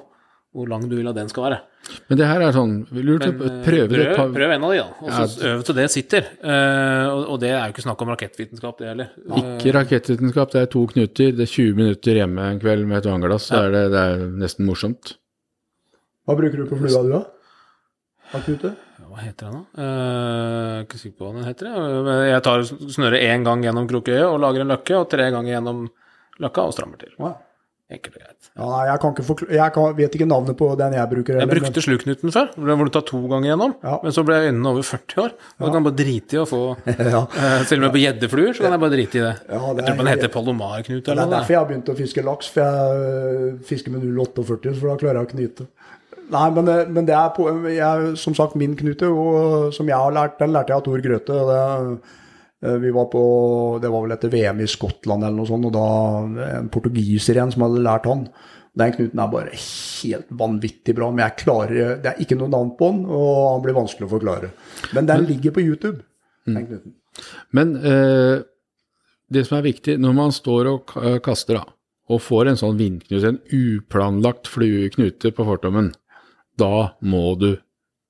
hvor 0.53 0.69
lang 0.69 0.85
du 0.89 0.97
vil 0.99 1.09
at 1.09 1.17
den 1.17 1.31
skal 1.33 1.47
være. 1.47 1.61
Men 2.09 2.19
det 2.21 2.27
her 2.29 2.43
er 2.45 2.55
sånn 2.55 2.75
Lurt 2.95 3.25
Men, 3.25 3.39
å 3.41 3.51
prøve 3.65 3.89
det 3.91 3.99
et 3.99 4.11
prøv, 4.13 4.19
par 4.19 4.35
prøv 4.37 4.53
en 4.55 4.67
av 4.69 4.73
de, 4.73 4.83
da. 4.83 5.01
Og 5.03 5.13
så 5.33 5.49
øv 5.51 5.65
til 5.67 5.79
det 5.79 5.87
sitter. 5.93 6.29
Uh, 6.45 7.07
og, 7.09 7.23
og 7.35 7.41
det 7.43 7.51
er 7.51 7.63
jo 7.65 7.75
ikke 7.75 7.85
snakk 7.87 8.05
om 8.05 8.13
rakettvitenskap, 8.13 8.79
det 8.79 8.91
heller. 8.93 9.11
Ikke 9.41 9.75
rakettvitenskap, 9.79 10.53
det 10.55 10.63
er 10.63 10.71
to 10.73 10.85
knuter. 10.93 11.33
Det 11.39 11.47
er 11.47 11.53
20 11.55 11.81
minutter 11.81 12.21
hjemme 12.21 12.49
en 12.53 12.63
kveld 12.63 12.87
med 12.87 13.01
et 13.01 13.09
vannglass. 13.11 13.49
Så 13.51 13.65
er 13.65 13.75
det, 13.75 13.85
det 13.95 14.07
er 14.13 14.25
nesten 14.45 14.69
morsomt. 14.69 15.17
Hva 16.29 16.37
bruker 16.39 16.63
du 16.63 16.69
på 16.71 16.79
flua, 16.85 17.03
du, 17.03 17.15
da? 17.17 17.23
Akute? 18.39 18.77
Hva 19.03 19.25
heter 19.25 19.49
den, 19.49 19.57
da? 19.57 19.87
Uh, 19.89 20.77
ikke 20.85 21.01
sikker 21.01 21.19
på 21.19 21.31
hva 21.31 21.41
den 21.41 21.49
heter. 21.49 21.73
jeg. 21.73 22.29
Jeg 22.31 22.45
tar 22.47 22.69
snøret 22.69 23.25
én 23.27 23.49
gang 23.49 23.65
gjennom 23.65 23.89
krokøyet 23.91 24.29
og 24.29 24.39
lager 24.45 24.63
en 24.63 24.77
løkke, 24.77 25.01
og 25.01 25.09
tre 25.13 25.33
ganger 25.35 25.57
gjennom 25.57 25.89
løkka 26.43 26.69
og 26.69 26.77
strammer 26.77 27.01
til. 27.03 27.17
Ja. 27.19 27.35
Enkelt 27.93 28.17
og 28.17 28.23
greit. 28.23 28.51
Ja, 28.53 28.67
nei, 28.69 28.81
jeg, 28.89 29.01
kan 29.03 29.15
ikke 29.15 29.47
jeg 29.57 29.73
kan, 29.75 29.95
vet 29.97 30.17
ikke 30.17 30.29
navnet 30.29 30.57
på 30.59 30.69
den 30.81 30.95
jeg 30.97 31.11
bruker. 31.11 31.39
Jeg 31.41 31.49
brukte 31.49 31.73
brukte 31.73 31.85
sluknuten 31.85 32.35
før, 32.35 32.51
hvor 32.57 32.89
du 32.89 32.93
tar 32.95 33.05
to 33.09 33.21
ganger 33.31 33.53
gjennom. 33.53 33.75
Ja. 33.85 33.99
Men 34.05 34.15
så 34.17 34.25
ble 34.29 34.39
øynene 34.49 34.73
over 34.73 34.87
40 34.87 35.23
år, 35.23 35.35
og 35.37 35.63
da 35.63 35.71
kan 35.71 35.79
jeg 35.79 35.87
bare 35.89 35.99
drite 36.01 36.37
i 36.37 36.41
å 36.43 36.47
få 36.49 36.63
ja. 37.15 37.23
uh, 37.23 37.63
Selv 37.69 37.81
om 37.81 37.87
jeg 37.87 37.91
er 37.91 37.95
på 37.97 38.03
gjeddefluer, 38.03 38.53
så 38.57 38.67
kan 38.67 38.77
jeg 38.77 38.85
bare 38.85 38.95
drite 38.97 39.21
i 39.21 39.25
det. 39.25 39.35
Ja, 39.49 39.61
det 39.63 39.85
jeg 39.85 39.89
tror 39.89 40.01
den 40.03 40.13
heter 40.13 40.33
palomarknut 40.37 41.05
Det 41.05 41.15
eller 41.15 41.29
er 41.29 41.35
derfor 41.37 41.57
jeg 41.57 41.61
har 41.61 41.71
begynt 41.71 41.93
å 41.93 41.99
fiske 41.99 42.27
laks, 42.29 42.53
for 42.55 42.65
jeg 42.65 43.07
øh, 43.07 43.61
fisker 43.69 43.95
med 43.95 44.05
0,48, 44.09 44.77
for 44.81 44.93
da 44.93 44.99
klarer 45.01 45.21
jeg 45.23 45.29
å 45.29 45.33
knyte. 45.33 45.69
Nei, 46.33 46.49
men, 46.57 46.73
øh, 46.73 46.91
men 46.97 47.09
det 47.09 47.17
er 47.19 47.31
på, 47.37 47.49
jeg, 47.73 48.17
som 48.21 48.37
sagt 48.37 48.59
min 48.61 48.77
knute, 48.79 49.09
og 49.09 49.73
som 49.77 49.89
jeg 49.89 49.99
har 49.99 50.17
lært, 50.17 50.39
den 50.41 50.53
lærte 50.55 50.73
jeg 50.73 50.81
av 50.81 50.85
Tor 50.87 51.05
Grøthe. 51.05 51.41
og 51.41 51.53
Det, 51.53 52.21
vi 52.63 52.91
var 52.95 53.09
på, 53.11 53.21
det 53.83 53.91
var 53.91 54.05
vel 54.05 54.15
etter 54.15 54.31
VM 54.31 54.61
i 54.63 54.69
Skottland 54.71 55.25
eller 55.27 55.35
noe 55.41 55.49
sånt, 55.49 55.67
og 55.67 55.73
da 55.75 56.51
en 56.61 56.69
portugiser 56.71 57.35
igjen 57.39 57.51
som 57.55 57.65
hadde 57.67 57.83
lært 57.83 58.07
han. 58.07 58.21
Den 58.79 58.95
knuten 58.95 59.21
er 59.21 59.33
bare 59.33 59.57
helt 59.59 60.31
vanvittig 60.41 60.95
bra, 60.97 61.11
men 61.11 61.25
jeg 61.27 61.41
klarer, 61.43 61.97
det 62.01 62.13
er 62.13 62.23
ikke 62.23 62.39
noe 62.39 62.53
navn 62.53 62.71
på 62.79 62.89
den, 62.95 63.03
og 63.11 63.33
han 63.51 63.65
blir 63.65 63.77
vanskelig 63.77 64.07
å 64.07 64.13
forklare. 64.15 64.53
Men 64.97 65.11
den 65.11 65.27
ligger 65.29 65.57
på 65.57 65.65
YouTube, 65.67 66.05
den 66.49 66.69
knuten. 66.71 66.95
Men 67.53 67.75
eh, 67.83 68.45
det 69.33 69.43
som 69.49 69.59
er 69.59 69.67
viktig, 69.67 69.99
når 70.01 70.17
man 70.17 70.33
står 70.33 70.71
og 70.71 70.95
kaster 71.27 71.59
da, 71.59 71.67
og 72.13 72.23
får 72.23 72.53
en 72.53 72.59
sånn 72.61 72.79
vindknute, 72.81 73.35
en 73.35 73.43
uplanlagt 73.59 74.49
flueknute 74.51 75.35
på 75.35 75.47
fortommen, 75.51 75.93
da 76.61 76.95
må 77.01 77.35
du 77.41 77.51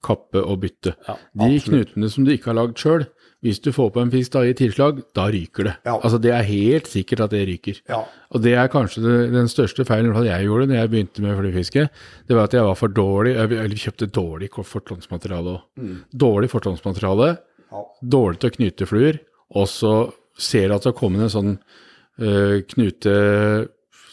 kappe 0.03 0.41
og 0.43 0.63
bytte. 0.65 0.95
Ja, 1.07 1.17
De 1.47 1.59
knutene 1.63 2.09
som 2.11 2.27
du 2.27 2.33
ikke 2.35 2.51
har 2.51 2.59
lagd 2.59 2.81
sjøl, 2.83 3.05
hvis 3.43 3.59
du 3.63 3.73
får 3.75 3.89
på 3.91 4.01
en 4.05 4.11
fisk 4.13 4.33
da 4.37 4.45
i 4.47 4.53
tilslag, 4.55 5.01
da 5.19 5.25
ryker 5.35 5.67
det. 5.67 5.73
Ja. 5.85 5.97
Altså 5.99 6.21
Det 6.23 6.31
er 6.31 6.45
helt 6.47 6.87
sikkert 6.87 7.25
at 7.25 7.33
det 7.35 7.41
ryker. 7.49 7.81
Ja. 7.91 8.05
Og 8.31 8.43
det 8.45 8.53
er 8.55 8.69
kanskje 8.71 9.03
det, 9.03 9.17
den 9.35 9.51
største 9.51 9.85
feilen 9.89 10.15
jeg 10.25 10.47
gjorde 10.47 10.69
når 10.71 10.79
jeg 10.79 10.91
begynte 10.93 11.25
med 11.25 11.37
fluefiske. 11.41 11.89
Det 12.29 12.37
var 12.39 12.47
at 12.47 12.55
jeg 12.55 12.63
var 12.69 12.79
for 12.79 12.89
dårlig, 12.95 13.35
eller 13.37 13.75
kjøpte 13.83 14.07
dårlig 14.15 14.49
fortlånsmateriale 14.55 15.57
òg. 15.57 15.93
Dårlig 16.15 16.51
fortlånsmateriale, 16.55 17.33
Ja. 17.73 17.83
dårlig 18.05 18.39
til 18.39 18.51
å 18.51 18.57
knyte 18.57 18.87
fluer, 18.87 19.19
og 19.57 19.67
så 19.67 20.13
ser 20.39 20.69
du 20.69 20.75
at 20.75 20.83
det 20.85 20.93
har 20.93 21.01
kommet 21.01 21.23
en 21.23 21.33
sånn 21.33 21.59
øh, 22.21 22.63
knute 22.69 23.69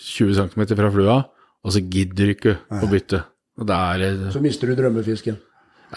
20 0.10 0.34
cm 0.40 0.66
fra 0.76 0.90
flua, 0.92 1.18
og 1.64 1.76
så 1.76 1.82
gidder 1.86 2.26
du 2.26 2.34
ikke 2.34 2.58
å 2.82 2.90
bytte. 2.90 3.22
Og 3.60 3.68
det 3.68 3.76
er 3.76 4.04
eh, 4.08 4.32
Så 4.32 4.42
mister 4.42 4.68
du 4.72 4.76
drømmefisken. 4.80 5.38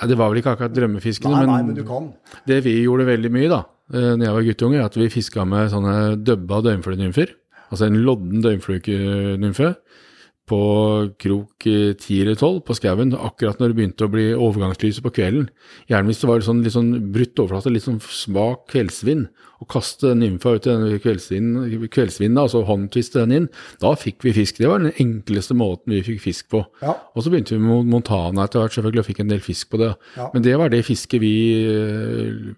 Ja, 0.01 0.07
Det 0.09 0.17
var 0.19 0.31
vel 0.33 0.41
ikke 0.43 0.55
akkurat 0.57 0.75
drømmefiskene, 0.77 1.35
Nei, 1.37 1.47
nei, 1.47 1.59
men, 1.63 1.67
men 1.73 1.77
du 1.77 1.85
kan. 1.89 2.11
det 2.49 2.63
vi 2.65 2.79
gjorde 2.85 3.07
veldig 3.11 3.31
mye 3.35 3.51
da 3.53 3.61
eh, 3.93 4.13
når 4.17 4.25
jeg 4.27 4.37
var 4.39 4.47
guttunge, 4.49 4.79
er 4.81 4.87
at 4.89 4.97
vi 4.97 5.09
fiska 5.13 5.45
med 5.49 5.71
sånne 5.73 5.97
dubba 6.25 6.63
døgnfluenymfer. 6.65 7.35
Altså 7.73 7.87
en 7.89 8.01
lodden 8.05 8.43
døgnfluenymfe 8.45 9.75
på 10.53 10.63
krok 11.23 11.67
eh, 11.71 11.93
10 11.97 12.25
eller 12.27 12.37
12 12.37 12.61
på 12.67 12.77
skauen, 12.77 13.15
akkurat 13.17 13.61
når 13.61 13.73
det 13.73 13.79
begynte 13.79 14.09
å 14.09 14.13
bli 14.13 14.27
overgangslyset 14.35 15.05
på 15.05 15.15
kvelden. 15.17 15.49
Gjerne 15.91 16.13
hvis 16.13 16.21
det 16.21 16.29
var 16.29 16.45
sånn, 16.45 16.61
litt 16.65 16.77
sånn 16.77 16.93
brutt 17.15 17.41
overflate, 17.41 17.73
litt 17.73 17.87
sånn 17.87 18.03
svak 18.05 18.67
kveldsvind, 18.73 19.31
og 19.63 19.69
kaste 19.71 20.11
den 20.11 20.25
nymfa 20.25 20.57
ut 20.57 20.67
i 20.67 20.73
denne 20.73 20.99
kveldsvinden, 20.99 21.87
kveldsvinden 21.93 22.41
altså 22.43 22.65
håndtviste 22.67 23.23
den 23.23 23.35
inn. 23.37 23.45
Da 23.83 23.93
fikk 23.99 24.27
vi 24.27 24.35
fisk. 24.35 24.59
Det 24.59 24.67
var 24.67 24.83
den 24.83 24.97
enkleste 24.99 25.55
måten 25.55 25.95
vi 25.95 26.03
fikk 26.07 26.19
fisk 26.25 26.49
på. 26.51 26.65
Ja. 26.83 26.97
Og 27.15 27.23
så 27.23 27.31
begynte 27.31 27.55
vi 27.55 27.63
med 27.63 27.87
Montana 27.93 28.49
etter 28.49 28.65
hvert 28.65 28.75
selvfølgelig 28.75 29.05
og 29.05 29.09
fikk 29.13 29.23
en 29.23 29.31
del 29.31 29.45
fisk 29.45 29.71
på 29.71 29.79
det. 29.85 29.93
Ja. 30.19 30.29
Men 30.35 30.47
det 30.49 30.57
var 30.59 30.73
det 30.75 30.83
fisket 30.89 31.23
vi 31.23 31.35
eh, 31.63 32.53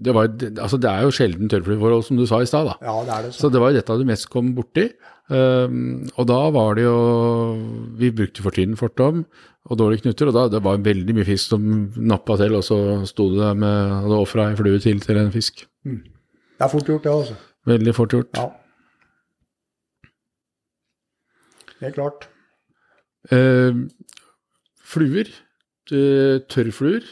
det, 0.00 0.16
var, 0.16 0.32
altså 0.32 0.80
det 0.80 0.90
er 0.90 1.04
jo 1.04 1.14
sjelden 1.14 1.52
tørrflueforhold, 1.52 2.06
som 2.08 2.16
du 2.16 2.24
sa 2.30 2.40
i 2.40 2.48
stad. 2.48 2.72
Ja, 2.80 2.96
det 3.04 3.22
det. 3.26 3.36
Så 3.36 3.52
det 3.52 3.60
var 3.60 3.74
jo 3.74 3.80
dette 3.82 4.00
du 4.00 4.08
mest 4.08 4.30
kom 4.32 4.54
borti. 4.56 4.88
Um, 5.30 6.08
og 6.18 6.26
da 6.26 6.38
var 6.50 6.74
det 6.74 6.82
jo 6.88 6.94
Vi 8.00 8.08
brukte 8.10 8.42
for 8.42 8.50
tynn 8.50 8.72
fortom 8.74 9.20
og 9.70 9.78
dårlige 9.78 10.02
knuter, 10.02 10.26
og 10.26 10.34
da 10.34 10.42
det 10.56 10.62
var 10.64 10.80
veldig 10.82 11.14
mye 11.14 11.26
fisk 11.28 11.52
som 11.52 11.62
nappa 12.10 12.34
til, 12.40 12.56
og 12.58 12.64
så 12.66 12.78
sto 13.06 13.28
du 13.30 13.36
der 13.38 13.54
med 13.54 13.92
hadde 14.02 14.16
ofra 14.18 14.48
ei 14.50 14.56
flue 14.58 14.80
til 14.82 14.98
til 15.04 15.20
en 15.20 15.30
fisk. 15.30 15.66
Det 15.84 16.64
er 16.64 16.68
fort 16.72 16.88
gjort, 16.88 17.04
det, 17.04 17.12
altså. 17.12 17.36
Veldig 17.70 17.94
fort 17.94 18.10
gjort. 18.16 18.40
Ja. 18.40 18.48
Helt 21.80 21.94
klart. 21.94 22.26
Uh, 23.30 23.86
fluer, 24.90 25.28
eh, 25.92 26.40
tørrfluer, 26.50 27.04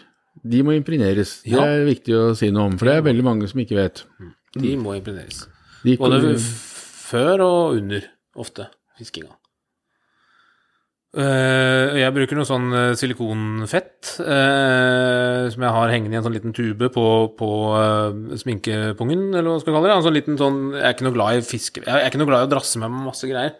de 0.49 0.63
må 0.67 0.75
impregneres. 0.75 1.39
Ja. 1.47 1.61
Det 1.61 1.69
er 1.69 1.87
viktig 1.89 2.17
å 2.19 2.25
si 2.39 2.51
noe 2.51 2.73
om, 2.73 2.79
for 2.81 2.89
det 2.91 2.97
er 2.99 3.07
veldig 3.07 3.25
mange 3.27 3.49
som 3.51 3.61
ikke 3.63 3.79
vet. 3.79 4.03
De 4.59 4.75
må 4.81 4.97
impregneres. 4.99 5.45
De 5.85 5.97
kommer- 6.01 6.35
f- 6.35 6.68
før 7.09 7.45
og 7.45 7.79
under, 7.81 8.09
ofte, 8.39 8.69
fiskinga. 8.99 9.37
Uh, 11.17 11.97
jeg 11.97 12.13
bruker 12.13 12.37
noe 12.37 12.45
sånn 12.45 12.67
eh, 12.77 12.91
silikonfett 13.01 14.11
uh, 14.21 15.47
som 15.49 15.63
jeg 15.65 15.73
har 15.73 15.93
hengende 15.95 16.13
i 16.13 16.19
en 16.21 16.27
sånn 16.27 16.35
liten 16.37 16.53
tube 16.53 16.91
på, 16.93 17.05
på 17.39 17.49
uh, 17.73 18.37
sminkepungen, 18.37 19.31
eller 19.33 19.49
hva 19.49 19.57
skal 19.63 19.73
vi 19.73 19.79
kalle 19.79 19.89
det. 19.89 19.95
En 19.95 20.05
sånn 20.05 20.19
liten 20.19 20.37
sånn, 20.41 20.61
jeg 20.77 20.85
er 20.85 20.95
ikke 20.95 21.07
noe 21.09 21.17
glad 21.17 21.39
i 21.39 21.47
fiske, 21.49 21.83
jeg 21.87 21.97
er 21.97 22.11
ikke 22.11 22.21
noe 22.21 22.29
glad 22.29 22.45
i 22.45 22.51
å 22.51 22.53
drasse 22.53 22.83
med 22.83 22.93
meg 22.93 23.09
masse 23.09 23.31
greier. 23.31 23.57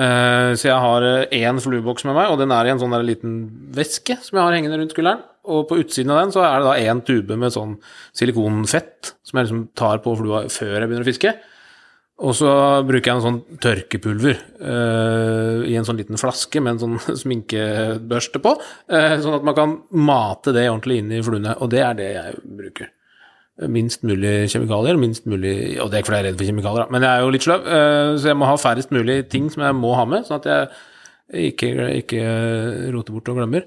Så 0.00 0.64
jeg 0.64 0.80
har 0.80 1.04
én 1.36 1.58
flueboks 1.60 2.06
med 2.08 2.14
meg, 2.16 2.30
og 2.32 2.38
den 2.40 2.54
er 2.56 2.64
i 2.64 2.70
en 2.72 2.78
sånn 2.80 2.94
der 2.94 3.02
liten 3.04 3.34
væske 3.76 4.14
som 4.24 4.38
jeg 4.38 4.46
har 4.46 4.54
hengende 4.56 4.78
rundt 4.80 4.94
skulderen. 4.94 5.20
Og 5.52 5.66
på 5.68 5.76
utsiden 5.82 6.14
av 6.14 6.22
den 6.22 6.32
så 6.32 6.40
er 6.46 6.54
det 6.62 6.70
da 6.70 6.88
én 6.88 7.02
tube 7.04 7.36
med 7.36 7.52
sånn 7.52 7.74
silikonfett 8.16 9.10
som 9.20 9.36
jeg 9.36 9.50
liksom 9.50 9.66
tar 9.76 10.00
på 10.00 10.14
flua 10.16 10.46
før 10.48 10.78
jeg 10.78 10.88
begynner 10.88 11.04
å 11.04 11.10
fiske. 11.10 11.34
Og 12.20 12.34
så 12.36 12.50
bruker 12.84 13.08
jeg 13.08 13.16
en 13.16 13.24
sånn 13.24 13.58
tørkepulver 13.64 14.40
uh, 14.60 15.64
i 15.64 15.76
en 15.78 15.86
sånn 15.88 16.00
liten 16.00 16.20
flaske 16.20 16.60
med 16.60 16.76
en 16.76 16.80
sånn 16.82 17.16
sminkebørste 17.22 18.42
på, 18.44 18.54
uh, 18.60 19.14
sånn 19.22 19.38
at 19.38 19.46
man 19.46 19.56
kan 19.56 19.76
mate 19.96 20.52
det 20.56 20.66
ordentlig 20.68 21.00
inn 21.00 21.14
i 21.16 21.22
fluene. 21.24 21.56
Og 21.64 21.70
det 21.72 21.84
er 21.86 21.96
det 21.96 22.08
jeg 22.12 22.42
bruker. 22.60 22.90
Minst 23.70 24.04
mulig 24.08 24.48
kjemikalier, 24.48 24.96
minst 24.96 25.26
mulig 25.28 25.74
Og 25.82 25.90
det 25.90 25.98
er 25.98 26.00
ikke 26.00 26.08
fordi 26.08 26.16
jeg 26.16 26.22
er 26.22 26.26
redd 26.30 26.38
for 26.40 26.48
kjemikalier, 26.48 26.84
da, 26.86 26.92
men 26.94 27.04
jeg 27.04 27.10
er 27.12 27.24
jo 27.24 27.32
litt 27.34 27.46
sløv, 27.46 27.64
uh, 27.68 28.12
så 28.16 28.30
jeg 28.30 28.40
må 28.40 28.50
ha 28.50 28.60
færrest 28.60 28.94
mulig 28.96 29.16
ting 29.32 29.48
som 29.52 29.64
jeg 29.64 29.78
må 29.80 29.94
ha 29.96 30.04
med, 30.08 30.28
sånn 30.28 30.40
at 30.40 30.50
jeg 30.50 31.50
ikke, 31.50 31.72
ikke 32.02 32.22
roter 32.92 33.16
bort 33.16 33.32
og 33.32 33.40
glemmer. 33.40 33.66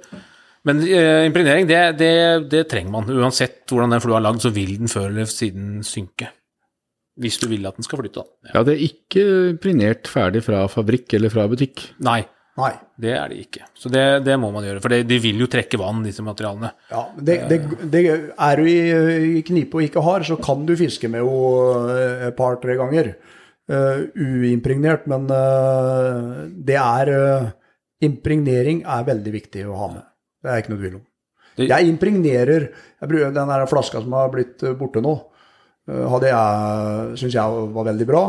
Men 0.68 0.80
impregnering, 0.84 1.68
det, 1.68 1.80
det, 2.00 2.14
det 2.52 2.62
trenger 2.72 2.92
man. 2.92 3.10
Uansett 3.12 3.68
hvordan 3.72 3.92
den 3.96 4.04
flua 4.04 4.20
er 4.20 4.26
lagd, 4.30 4.44
så 4.44 4.52
vil 4.56 4.78
den 4.80 4.92
før 4.92 5.10
eller 5.10 5.28
siden 5.28 5.82
synke. 5.88 6.30
Hvis 7.20 7.38
du 7.42 7.48
vil 7.52 7.66
at 7.70 7.76
den 7.78 7.86
skal 7.86 8.00
flytte, 8.02 8.24
da. 8.24 8.54
Ja, 8.56 8.64
det 8.66 8.74
er 8.78 8.86
ikke 8.88 9.24
imprinert 9.52 10.08
ferdig 10.10 10.42
fra 10.46 10.64
fabrikk 10.72 11.14
eller 11.14 11.30
fra 11.30 11.44
butikk. 11.52 11.84
Nei, 12.02 12.24
Nei. 12.58 12.72
det 12.98 13.12
er 13.14 13.30
det 13.30 13.38
ikke. 13.44 13.68
Så 13.78 13.92
det, 13.94 14.02
det 14.26 14.38
må 14.42 14.50
man 14.54 14.66
gjøre. 14.66 14.82
For 14.82 14.90
det, 14.90 15.04
de 15.12 15.20
vil 15.22 15.44
jo 15.44 15.48
trekke 15.54 15.78
vann, 15.82 16.02
disse 16.06 16.26
materialene. 16.26 16.72
Ja, 16.90 17.04
det, 17.22 17.38
det, 17.52 17.60
det 17.94 18.04
er 18.10 18.58
du 18.58 18.66
i, 18.66 18.80
i 19.40 19.44
knipe 19.46 19.78
og 19.78 19.86
ikke 19.86 20.02
har, 20.06 20.26
så 20.26 20.40
kan 20.42 20.66
du 20.66 20.74
fiske 20.80 21.10
med 21.14 21.22
henne 21.22 22.00
et 22.32 22.38
par-tre 22.40 22.80
ganger. 22.82 23.14
Uh, 23.70 24.10
uimpregnert, 24.20 25.06
men 25.08 25.30
uh, 25.32 26.50
det 26.52 26.76
er 26.76 27.12
uh, 27.16 27.52
Impregnering 28.04 28.82
er 28.84 29.06
veldig 29.08 29.32
viktig 29.32 29.62
å 29.70 29.78
ha 29.80 29.86
med. 29.94 30.04
Det 30.44 30.50
er 30.52 30.60
ikke 30.60 30.74
noe 30.74 30.82
tvil 30.82 30.96
om. 30.98 31.04
Det- 31.56 31.68
Jeg 31.70 31.88
impregnerer 31.88 32.64
jeg 32.74 33.08
bruker 33.12 33.32
Den 33.32 33.48
der 33.54 33.66
flaska 33.70 34.02
som 34.02 34.12
har 34.18 34.32
blitt 34.34 34.64
eh, 34.66 34.74
borte 34.76 35.00
nå, 35.06 35.14
uh, 35.14 35.33
hadde 35.88 36.30
jeg 36.30 37.18
syns 37.20 37.36
jeg 37.36 37.64
var 37.76 37.88
veldig 37.90 38.06
bra. 38.08 38.22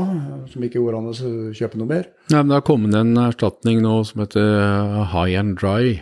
Som 0.50 0.64
ikke 0.66 0.80
gjorde 0.80 0.98
an 0.98 1.10
å 1.12 1.52
kjøpe 1.54 1.78
noe 1.78 1.90
mer. 1.90 2.08
Nei, 2.32 2.40
men 2.40 2.50
Det 2.50 2.58
har 2.58 2.66
kommet 2.66 2.96
en 2.98 3.14
erstatning 3.28 3.78
nå 3.84 4.00
som 4.08 4.24
heter 4.24 4.42
eh, 4.42 4.96
High 5.12 5.38
and 5.38 5.54
Dry, 5.60 6.00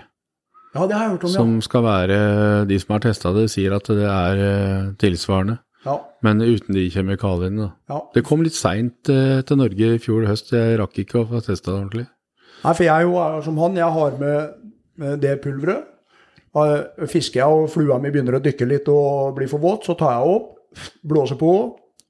Ja, 0.72 0.86
det 0.88 0.96
har 0.96 1.04
jeg 1.04 1.18
hørt 1.18 1.26
om, 1.28 1.34
som 1.34 1.50
skal 1.60 1.82
være 1.84 2.16
De 2.64 2.78
som 2.80 2.94
har 2.94 3.02
testa 3.04 3.34
det, 3.36 3.50
sier 3.52 3.74
at 3.76 3.90
det 3.92 4.08
er 4.08 4.40
eh, 4.46 4.86
tilsvarende, 5.02 5.58
ja. 5.84 5.98
men 6.24 6.40
uten 6.40 6.72
de 6.72 6.86
kjemikaliene. 6.88 7.66
da. 7.66 7.70
ja. 7.92 8.00
Det 8.16 8.24
kom 8.24 8.40
litt 8.46 8.56
seint 8.56 9.12
eh, 9.12 9.42
til 9.44 9.60
Norge 9.60 9.94
i 9.98 10.00
fjor 10.00 10.24
høst, 10.30 10.54
jeg 10.56 10.80
rakk 10.80 11.04
ikke 11.04 11.20
å 11.20 11.28
få 11.34 11.44
testa 11.44 11.68
det 11.68 11.76
ordentlig. 11.76 12.06
Nei, 12.62 12.72
for 12.72 12.86
jeg 12.86 12.94
er 12.94 13.04
jo 13.04 13.42
som 13.44 13.58
han. 13.58 13.76
Jeg 13.76 13.92
har 13.92 14.18
med, 14.20 14.72
med 15.02 15.20
det 15.20 15.36
pulveret. 15.42 15.88
Fisker 17.10 17.40
jeg 17.40 17.48
og 17.48 17.70
flua 17.72 17.96
mi 17.98 18.12
begynner 18.12 18.36
å 18.38 18.42
dykke 18.44 18.68
litt 18.68 18.88
og 18.92 19.32
blir 19.36 19.48
for 19.50 19.60
våt, 19.60 19.88
så 19.88 19.96
tar 19.98 20.14
jeg 20.14 20.34
opp, 20.36 20.50
blåser 21.06 21.38
på, 21.40 21.52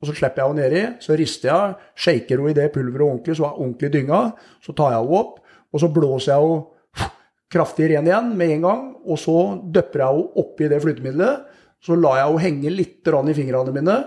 og 0.02 0.08
så 0.08 0.14
slipper 0.18 0.42
jeg 0.42 0.50
henne 0.50 0.64
nedi. 0.66 0.82
Så 1.04 1.16
rister 1.18 1.48
jeg, 1.52 1.74
shaker 1.94 2.40
henne 2.40 2.50
i 2.50 2.58
det 2.58 2.70
pulveret 2.74 3.06
ordentlig, 3.06 3.36
så 3.38 3.44
hun 3.46 3.50
er 3.52 3.60
ordentlig 3.64 3.92
dynga. 3.94 4.22
Så 4.64 4.74
tar 4.74 4.94
jeg 4.96 5.04
henne 5.04 5.20
opp, 5.20 5.36
og 5.72 5.82
så 5.82 5.90
blåser 5.94 6.32
jeg 6.32 6.46
henne 6.48 7.10
kraftig 7.52 7.90
ren 7.92 8.08
igjen 8.08 8.32
med 8.38 8.56
en 8.56 8.66
gang. 8.66 8.82
Og 9.06 9.20
så 9.20 9.36
døpper 9.62 10.02
jeg 10.02 10.16
henne 10.16 10.42
oppi 10.42 10.70
det 10.72 10.80
flytemiddelet. 10.82 11.46
Så 11.82 11.98
lar 11.98 12.18
jeg 12.18 12.26
henne 12.32 12.42
henge 12.46 12.74
litt 12.74 13.12
i 13.12 13.36
fingrene 13.38 13.74
mine, 13.74 14.00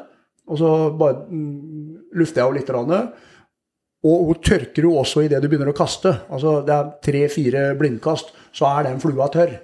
og 0.46 0.60
så 0.60 0.70
bare 0.96 1.26
mm, 1.30 2.12
lufter 2.20 2.42
jeg 2.42 2.50
henne 2.50 2.60
litt. 2.60 2.76
Rann. 2.76 2.98
Og 4.06 4.28
hun 4.30 4.42
tørker 4.46 4.86
jo 4.86 4.98
også 5.00 5.24
idet 5.26 5.42
du 5.42 5.48
begynner 5.50 5.72
å 5.72 5.78
kaste. 5.78 6.12
Altså 6.30 6.60
Det 6.66 6.76
er 6.76 6.92
tre-fire 7.08 7.64
blindkast, 7.80 8.36
så 8.54 8.68
er 8.70 8.90
den 8.90 9.02
flua 9.02 9.28
tørr. 9.34 9.56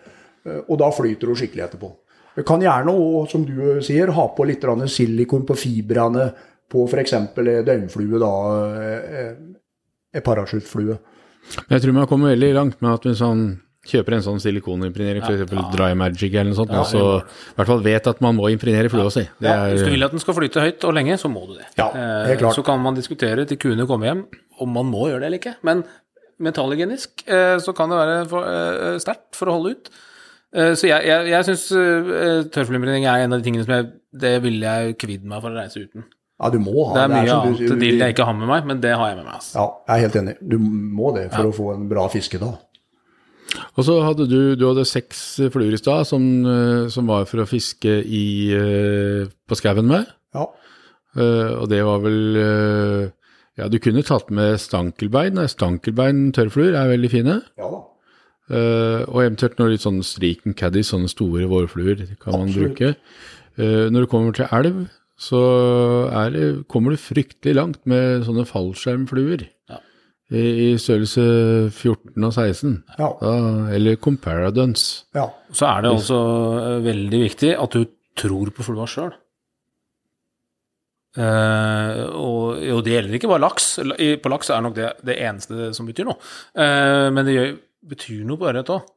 Eh, 0.46 0.62
Og 0.68 0.80
da 0.82 0.90
flyter 0.96 1.30
hun 1.30 1.38
skikkelig 1.38 1.68
etterpå. 1.68 1.92
Kan 2.48 2.64
gjerne 2.64 2.94
òg, 2.94 3.26
som 3.32 3.46
du 3.48 3.82
sier, 3.86 4.12
ha 4.16 4.28
på 4.36 4.48
litt 4.48 4.66
silikon 4.92 5.46
på 5.48 5.58
fibrene 5.58 6.32
på 6.72 6.86
f.eks. 6.88 7.18
døgnflue, 7.36 8.20
da, 8.22 8.32
eh, 8.80 9.34
en 10.16 10.24
parasjuttflue. 10.24 10.98
Jeg 11.68 11.84
tror 11.84 11.94
man 11.98 12.08
kommer 12.08 12.32
veldig 12.36 12.54
langt 12.56 12.82
med 12.82 12.94
at 12.94 13.08
hvis 13.10 13.24
man 13.26 13.44
kjøper 13.88 14.14
en 14.14 14.24
sånn 14.24 14.42
silikonimpregnering, 14.44 15.24
f.eks. 15.26 15.72
Dry 15.74 15.96
Magic 15.98 16.36
eller 16.36 16.52
noe 16.52 16.60
sånt, 16.60 16.74
og 16.78 16.86
så 16.88 17.02
i 17.18 17.56
hvert 17.58 17.72
fall 17.72 17.82
vet 17.84 18.12
at 18.12 18.22
man 18.24 18.38
må 18.38 18.52
impregnere 18.54 18.92
flua 18.94 19.10
si. 19.14 19.26
Det 19.42 19.50
Ja, 19.50 19.66
Hvis 19.72 19.82
du 19.82 19.90
er, 19.90 19.96
vil 19.96 20.06
at 20.06 20.14
den 20.14 20.22
skal 20.22 20.38
flyte 20.38 20.64
høyt 20.64 20.86
og 20.88 20.94
lenge, 20.96 21.18
så 21.18 21.32
må 21.34 21.48
du 21.50 21.56
det. 21.58 21.66
Ja, 21.82 21.90
helt 22.30 22.44
klart. 22.44 22.60
Så 22.60 22.64
kan 22.68 22.80
man 22.84 22.96
diskutere 22.96 23.48
til 23.50 23.60
kuene 23.60 23.90
kommer 23.90 24.12
hjem 24.12 24.24
om 24.62 24.70
man 24.78 24.86
må 24.92 25.10
gjøre 25.10 25.24
det 25.26 25.32
eller 25.32 25.42
ikke. 25.42 25.56
Men 25.66 25.84
metallhygienisk 26.42 27.26
eh, 27.28 27.58
så 27.62 27.74
kan 27.78 27.92
det 27.92 28.00
være 28.00 28.46
eh, 28.46 29.02
sterkt 29.02 29.38
for 29.38 29.50
å 29.50 29.58
holde 29.58 29.76
ut. 29.76 29.92
Eh, 30.54 30.74
Så 30.76 30.88
jeg, 30.90 31.06
jeg, 31.08 31.28
jeg 31.32 31.46
syns 31.48 31.68
tørrflueimpregning 32.52 33.06
er 33.08 33.24
en 33.26 33.34
av 33.34 33.40
de 33.42 33.46
tingene 33.48 33.64
som 33.68 33.76
jeg 33.78 33.92
Det 34.24 34.34
ville 34.44 34.66
jeg 34.68 34.98
kvidd 35.00 35.24
meg 35.24 35.40
for 35.44 35.54
å 35.54 35.62
reise 35.62 35.80
uten. 35.86 36.04
Ja, 36.42 36.50
du 36.50 36.58
må 36.60 36.74
ha 36.90 36.96
Det 36.98 37.04
er 37.06 37.12
mye 37.14 37.36
annet 37.38 37.60
du- 37.70 37.80
dill 37.80 38.00
jeg 38.02 38.16
ikke 38.16 38.26
har 38.26 38.34
med 38.34 38.48
meg, 38.50 38.66
men 38.66 38.80
det 38.82 38.96
har 38.98 39.08
jeg 39.12 39.18
med 39.22 39.26
meg. 39.28 39.36
Altså. 39.38 39.54
Ja, 39.60 39.66
jeg 39.88 39.96
er 39.96 40.02
helt 40.08 40.18
enig. 40.24 40.34
Du 40.42 40.58
må 40.60 41.14
det 41.16 41.28
for 41.32 41.46
å 41.52 41.54
få 41.56 41.68
en 41.76 41.88
bra 41.92 42.08
fiske 42.10 42.40
da. 42.42 42.50
og 43.78 43.84
så 43.86 43.98
hadde 44.04 44.26
du, 44.32 44.56
du 44.56 44.66
hadde 44.68 44.86
seks 44.88 45.22
fluer 45.54 45.74
i 45.76 45.78
stad 45.80 46.08
som, 46.08 46.24
eh, 46.48 46.88
som 46.90 47.08
var 47.08 47.26
for 47.30 47.44
å 47.44 47.48
fiske 47.48 47.94
i, 48.04 48.52
eh, 48.56 49.28
på 49.48 49.56
skauen 49.60 49.86
med. 49.88 50.08
Ja. 50.34 50.48
Eh, 51.16 51.54
og 51.62 51.70
det 51.70 51.84
var 51.84 52.00
vel 52.00 52.38
eh, 52.40 53.10
Ja, 53.60 53.68
du 53.68 53.78
kunne 53.84 54.02
tatt 54.08 54.32
med 54.32 54.58
stankelbein. 54.64 55.36
Stankelbein 55.52 56.32
tørrfluer 56.34 56.74
er 56.74 56.88
veldig 56.98 57.10
fine. 57.12 57.42
Ja 57.60 57.70
da. 57.70 57.82
Eh, 58.50 59.04
og 59.06 59.22
eventuelt 59.22 59.60
noe 59.62 59.72
litt 59.72 59.84
sånn 59.84 60.02
striken 60.04 60.56
caddy, 60.58 60.84
sånne 60.84 61.12
store 61.12 61.48
vårfluer, 61.52 62.02
kan 62.18 62.34
kan 62.34 62.42
man 62.42 62.56
bruke. 62.56 62.96
Uh, 63.60 63.92
når 63.92 64.06
det 64.06 64.10
kommer 64.10 64.36
til 64.36 64.48
elv, 64.56 64.84
så 65.22 65.40
er 66.18 66.34
det, 66.34 66.46
kommer 66.72 66.96
det 66.96 67.04
fryktelig 67.04 67.54
langt 67.58 67.82
med 67.90 68.26
sånne 68.26 68.48
fallskjermfluer. 68.50 69.46
Ja. 69.70 69.80
I, 70.32 70.42
I 70.42 70.68
størrelse 70.82 71.26
14 71.70 72.16
og 72.16 72.32
16. 72.32 72.78
Ja. 72.96 73.10
Da, 73.20 73.34
eller 73.76 74.00
comparadons. 74.02 75.06
ja. 75.18 75.28
Så 75.52 75.68
er 75.68 75.84
det 75.84 75.92
altså 75.92 76.20
eh, 76.62 76.78
veldig 76.88 77.20
viktig 77.28 77.52
at 77.60 77.76
du 77.76 77.84
tror 78.18 78.54
på 78.56 78.64
flua 78.66 78.88
sjøl. 78.88 79.12
og, 81.20 82.62
jo, 82.64 82.78
det 82.80 82.94
gjelder 82.96 83.18
ikke 83.18 83.30
bare 83.30 83.44
laks. 83.44 83.74
På 84.24 84.32
laks 84.32 84.50
er 84.50 84.64
nok 84.64 84.78
det 84.78 84.94
det 85.06 85.18
eneste 85.20 85.74
som 85.76 85.90
betyr 85.92 86.08
noe. 86.08 86.18
Uh, 86.56 87.12
men 87.12 87.28
det 87.28 87.36
gjør, 87.36 87.52
betyr 87.88 88.26
noe 88.28 88.40
på 88.42 88.50
ørret 88.52 88.74
òg. 88.74 88.90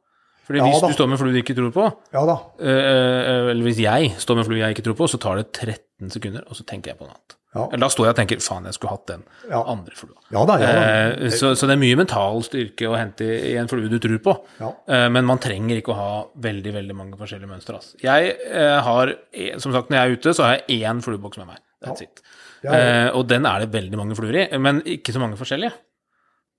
Fordi 0.45 0.61
Ja 0.61 0.67
hvis 0.67 0.83
da. 0.83 0.91
du 0.91 0.93
står 0.93 1.07
med 1.09 1.17
flue 1.17 1.33
du 1.33 1.39
ikke 1.39 1.55
tror 1.57 1.71
på, 1.73 1.85
Ja 2.13 2.21
eh, 2.61 3.49
eller 3.49 3.63
hvis 3.65 3.79
jeg 3.81 4.11
står 4.21 4.37
med 4.37 4.45
flue 4.45 4.61
jeg 4.61 4.75
ikke 4.75 4.85
tror 4.85 4.99
på, 4.99 5.07
så 5.09 5.17
tar 5.17 5.41
det 5.41 5.47
13 5.51 6.13
sekunder, 6.13 6.45
og 6.45 6.57
så 6.57 6.65
tenker 6.69 6.93
jeg 6.93 6.99
på 6.99 7.07
noe 7.07 7.15
annet. 7.15 7.37
Ja. 7.55 7.63
Eller 7.71 7.85
da 7.85 7.89
står 7.89 8.09
jeg 8.09 8.13
og 8.13 8.17
tenker 8.19 8.41
faen, 8.43 8.65
jeg 8.67 8.75
skulle 8.75 8.91
hatt 8.91 9.05
den 9.07 9.21
andre 9.55 9.95
flua. 9.95 10.17
Ja 10.35 10.43
da, 10.45 10.57
da. 10.59 10.71
Eh, 10.75 11.29
så, 11.31 11.53
så 11.55 11.69
det 11.69 11.77
er 11.77 11.81
mye 11.81 11.97
mental 11.97 12.43
styrke 12.43 12.89
å 12.91 12.97
hente 12.99 13.25
i 13.25 13.53
en 13.57 13.71
flue 13.71 13.87
du 13.89 13.95
tror 14.03 14.19
på. 14.25 14.33
Eh, 14.59 15.07
men 15.15 15.25
man 15.25 15.39
trenger 15.41 15.79
ikke 15.79 15.95
å 15.95 15.97
ha 15.97 16.09
veldig 16.45 16.75
veldig 16.75 16.97
mange 16.99 17.19
forskjellige 17.21 17.49
mønstre. 17.53 17.79
Altså. 17.79 17.95
Jeg 18.03 18.35
eh, 18.51 18.75
har, 18.85 19.13
eh, 19.31 19.55
som 19.63 19.71
sagt, 19.73 19.89
når 19.89 20.01
jeg 20.01 20.05
er 20.11 20.19
ute, 20.19 20.35
så 20.35 20.45
har 20.45 20.57
jeg 20.59 20.83
én 20.83 20.99
flueboks 21.05 21.39
med 21.41 21.53
meg. 21.53 21.63
That's 21.85 22.03
it. 22.03 22.21
Eh, 22.65 23.07
og 23.15 23.23
den 23.29 23.47
er 23.47 23.63
det 23.63 23.71
veldig 23.73 24.01
mange 24.03 24.19
fluer 24.19 24.41
i, 24.43 24.45
men 24.59 24.83
ikke 24.97 25.15
så 25.15 25.23
mange 25.23 25.39
forskjellige. 25.39 25.71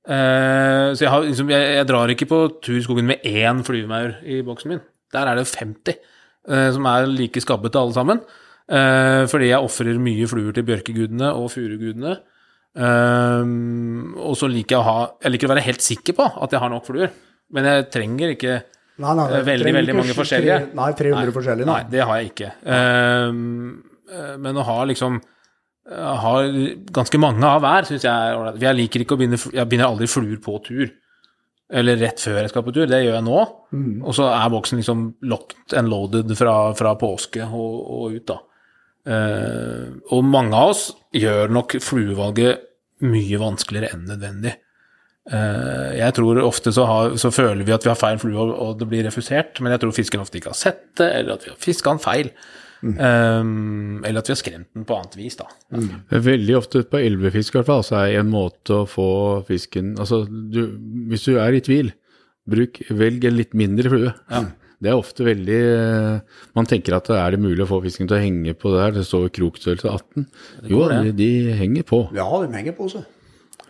Eh, 0.07 0.95
så 0.95 1.03
jeg, 1.03 1.11
har, 1.11 1.25
liksom, 1.27 1.51
jeg, 1.51 1.71
jeg 1.81 1.89
drar 1.89 2.13
ikke 2.15 2.29
på 2.31 2.41
tur 2.63 2.79
i 2.79 2.85
skogen 2.85 3.09
med 3.11 3.25
én 3.27 3.63
flyvemaur 3.67 4.21
i 4.23 4.41
boksen 4.47 4.75
min. 4.75 4.85
Der 5.15 5.31
er 5.31 5.39
det 5.39 5.47
50 5.51 5.99
uh, 6.51 6.71
som 6.75 6.87
er 6.91 7.07
like 7.11 7.43
skabbete 7.43 7.81
alle 7.81 7.97
sammen. 7.97 8.23
Uh, 8.67 9.27
fordi 9.31 9.53
jeg 9.53 9.63
ofrer 9.63 9.99
mye 10.03 10.27
fluer 10.31 10.55
til 10.55 10.67
bjørkegudene 10.67 11.31
og 11.35 11.51
furugudene. 11.55 12.17
Og 12.77 14.35
så 14.37 14.49
liker 14.53 14.75
jeg 14.75 14.81
å 14.83 14.85
ha 14.85 14.97
Jeg 15.25 15.33
liker 15.33 15.49
å 15.49 15.53
være 15.55 15.63
helt 15.65 15.81
sikker 15.81 16.13
på 16.19 16.27
at 16.45 16.53
jeg 16.53 16.61
har 16.61 16.69
nok 16.69 16.85
fluer. 16.85 17.15
Men 17.55 17.69
jeg 17.71 17.87
trenger 17.95 18.35
ikke 18.35 18.57
Nei, 18.97 19.13
nei, 19.13 19.25
eh, 19.29 19.43
veldig, 19.45 19.65
trenger 19.65 19.77
veldig 19.77 19.93
ikke 19.93 19.99
mange 19.99 20.13
tre- 20.13 20.19
forskjellige. 20.21 20.59
Nei, 20.77 20.91
300 20.97 21.33
forskjellige. 21.37 21.69
Nei, 21.69 21.81
det 21.93 22.05
har 22.09 22.21
jeg 22.21 22.31
ikke. 22.33 22.51
Eh, 22.75 23.33
men 24.41 24.57
å 24.57 24.65
ha 24.65 24.77
liksom 24.89 25.19
eh, 25.91 26.15
ha 26.23 26.35
ganske 26.97 27.21
mange 27.23 27.47
av 27.49 27.63
hver 27.65 27.89
syns 27.89 28.07
jeg. 28.07 28.55
Jeg 28.63 28.79
liker 28.81 29.05
ikke 29.05 29.17
å 29.17 29.21
begynne 29.21 29.41
Jeg 29.41 29.69
begynner 29.69 29.91
aldri 29.91 30.09
fluer 30.11 30.41
på 30.43 30.59
tur. 30.67 30.91
Eller 31.67 31.99
rett 31.99 32.23
før 32.23 32.45
jeg 32.45 32.53
skal 32.53 32.67
på 32.67 32.75
tur. 32.75 32.87
Det 32.91 33.01
gjør 33.03 33.17
jeg 33.19 33.27
nå. 33.27 33.41
Mm. 33.75 33.95
Og 34.07 34.15
så 34.15 34.29
er 34.31 34.53
boksen 34.53 34.81
liksom 34.81 35.07
locked 35.27 35.75
and 35.79 35.91
loaded 35.91 36.31
fra, 36.39 36.57
fra 36.79 36.95
påske 37.01 37.47
og, 37.47 37.81
og 37.97 38.19
ut, 38.19 38.27
da. 38.31 38.43
Uh, 39.07 39.99
og 40.11 40.25
mange 40.27 40.59
av 40.59 40.73
oss 40.73 40.89
gjør 41.15 41.53
nok 41.55 41.77
fluevalget 41.79 42.65
mye 43.07 43.39
vanskeligere 43.39 43.93
enn 43.95 44.07
nødvendig. 44.09 44.57
Uh, 45.27 45.95
jeg 45.95 46.15
tror 46.17 46.41
ofte 46.43 46.73
så, 46.75 46.87
har, 46.91 47.15
så 47.19 47.31
føler 47.35 47.67
vi 47.67 47.75
at 47.75 47.87
vi 47.87 47.93
har 47.93 47.99
feil 47.99 48.19
flue, 48.23 48.35
og, 48.35 48.55
og 48.63 48.81
det 48.81 48.89
blir 48.91 49.07
refusert, 49.07 49.61
men 49.63 49.75
jeg 49.75 49.83
tror 49.83 49.95
fisken 49.95 50.23
ofte 50.23 50.41
ikke 50.41 50.51
har 50.51 50.59
sett 50.59 50.89
det, 50.99 51.11
eller 51.21 51.37
at 51.37 51.47
vi 51.47 51.53
har 51.53 51.61
fiska 51.63 51.95
den 51.95 52.03
feil. 52.03 52.33
Eh, 52.85 53.41
eller 54.07 54.21
at 54.21 54.29
vi 54.29 54.35
har 54.35 54.41
skremt 54.41 54.69
den 54.77 54.85
på 54.89 54.97
annet 54.99 55.17
vis, 55.17 55.39
da. 55.41 55.47
Veldig 56.13 56.57
ofte 56.59 56.83
på 56.91 57.01
elvefisk 57.01 57.55
i 57.55 57.61
hvert 57.61 57.71
fall, 57.71 57.85
så 57.87 58.03
er 58.03 58.21
en 58.21 58.31
måte 58.33 58.83
å 58.83 58.87
få 58.91 59.09
fisken 59.49 59.95
Altså, 59.99 60.25
du, 60.29 60.61
hvis 61.11 61.25
du 61.29 61.39
er 61.41 61.57
i 61.57 61.63
tvil, 61.65 61.93
bruk, 62.47 62.83
velg 62.95 63.25
en 63.27 63.37
litt 63.41 63.57
mindre 63.59 63.91
flue. 63.91 64.13
Det 64.77 64.91
er 64.93 64.99
ofte 65.01 65.25
veldig 65.25 65.59
eh, 65.73 66.41
Man 66.59 66.67
tenker 66.69 66.99
at 66.99 67.09
er 67.09 67.33
det 67.33 67.41
mulig 67.41 67.65
å 67.65 67.71
få 67.71 67.79
fisken 67.87 68.11
til 68.11 68.19
å 68.19 68.21
henge 68.21 68.53
på 68.61 68.75
der, 68.75 68.93
det 68.93 69.07
står 69.09 69.31
krokstørrelse 69.33 69.89
18. 69.89 70.27
Jo, 70.69 70.83
de, 70.93 71.15
de 71.17 71.31
henger 71.57 71.87
på, 71.89 72.03
Ja, 72.17 72.27
de 72.45 72.53
henger 72.53 72.77
på 72.77 72.91
seg. 72.93 73.07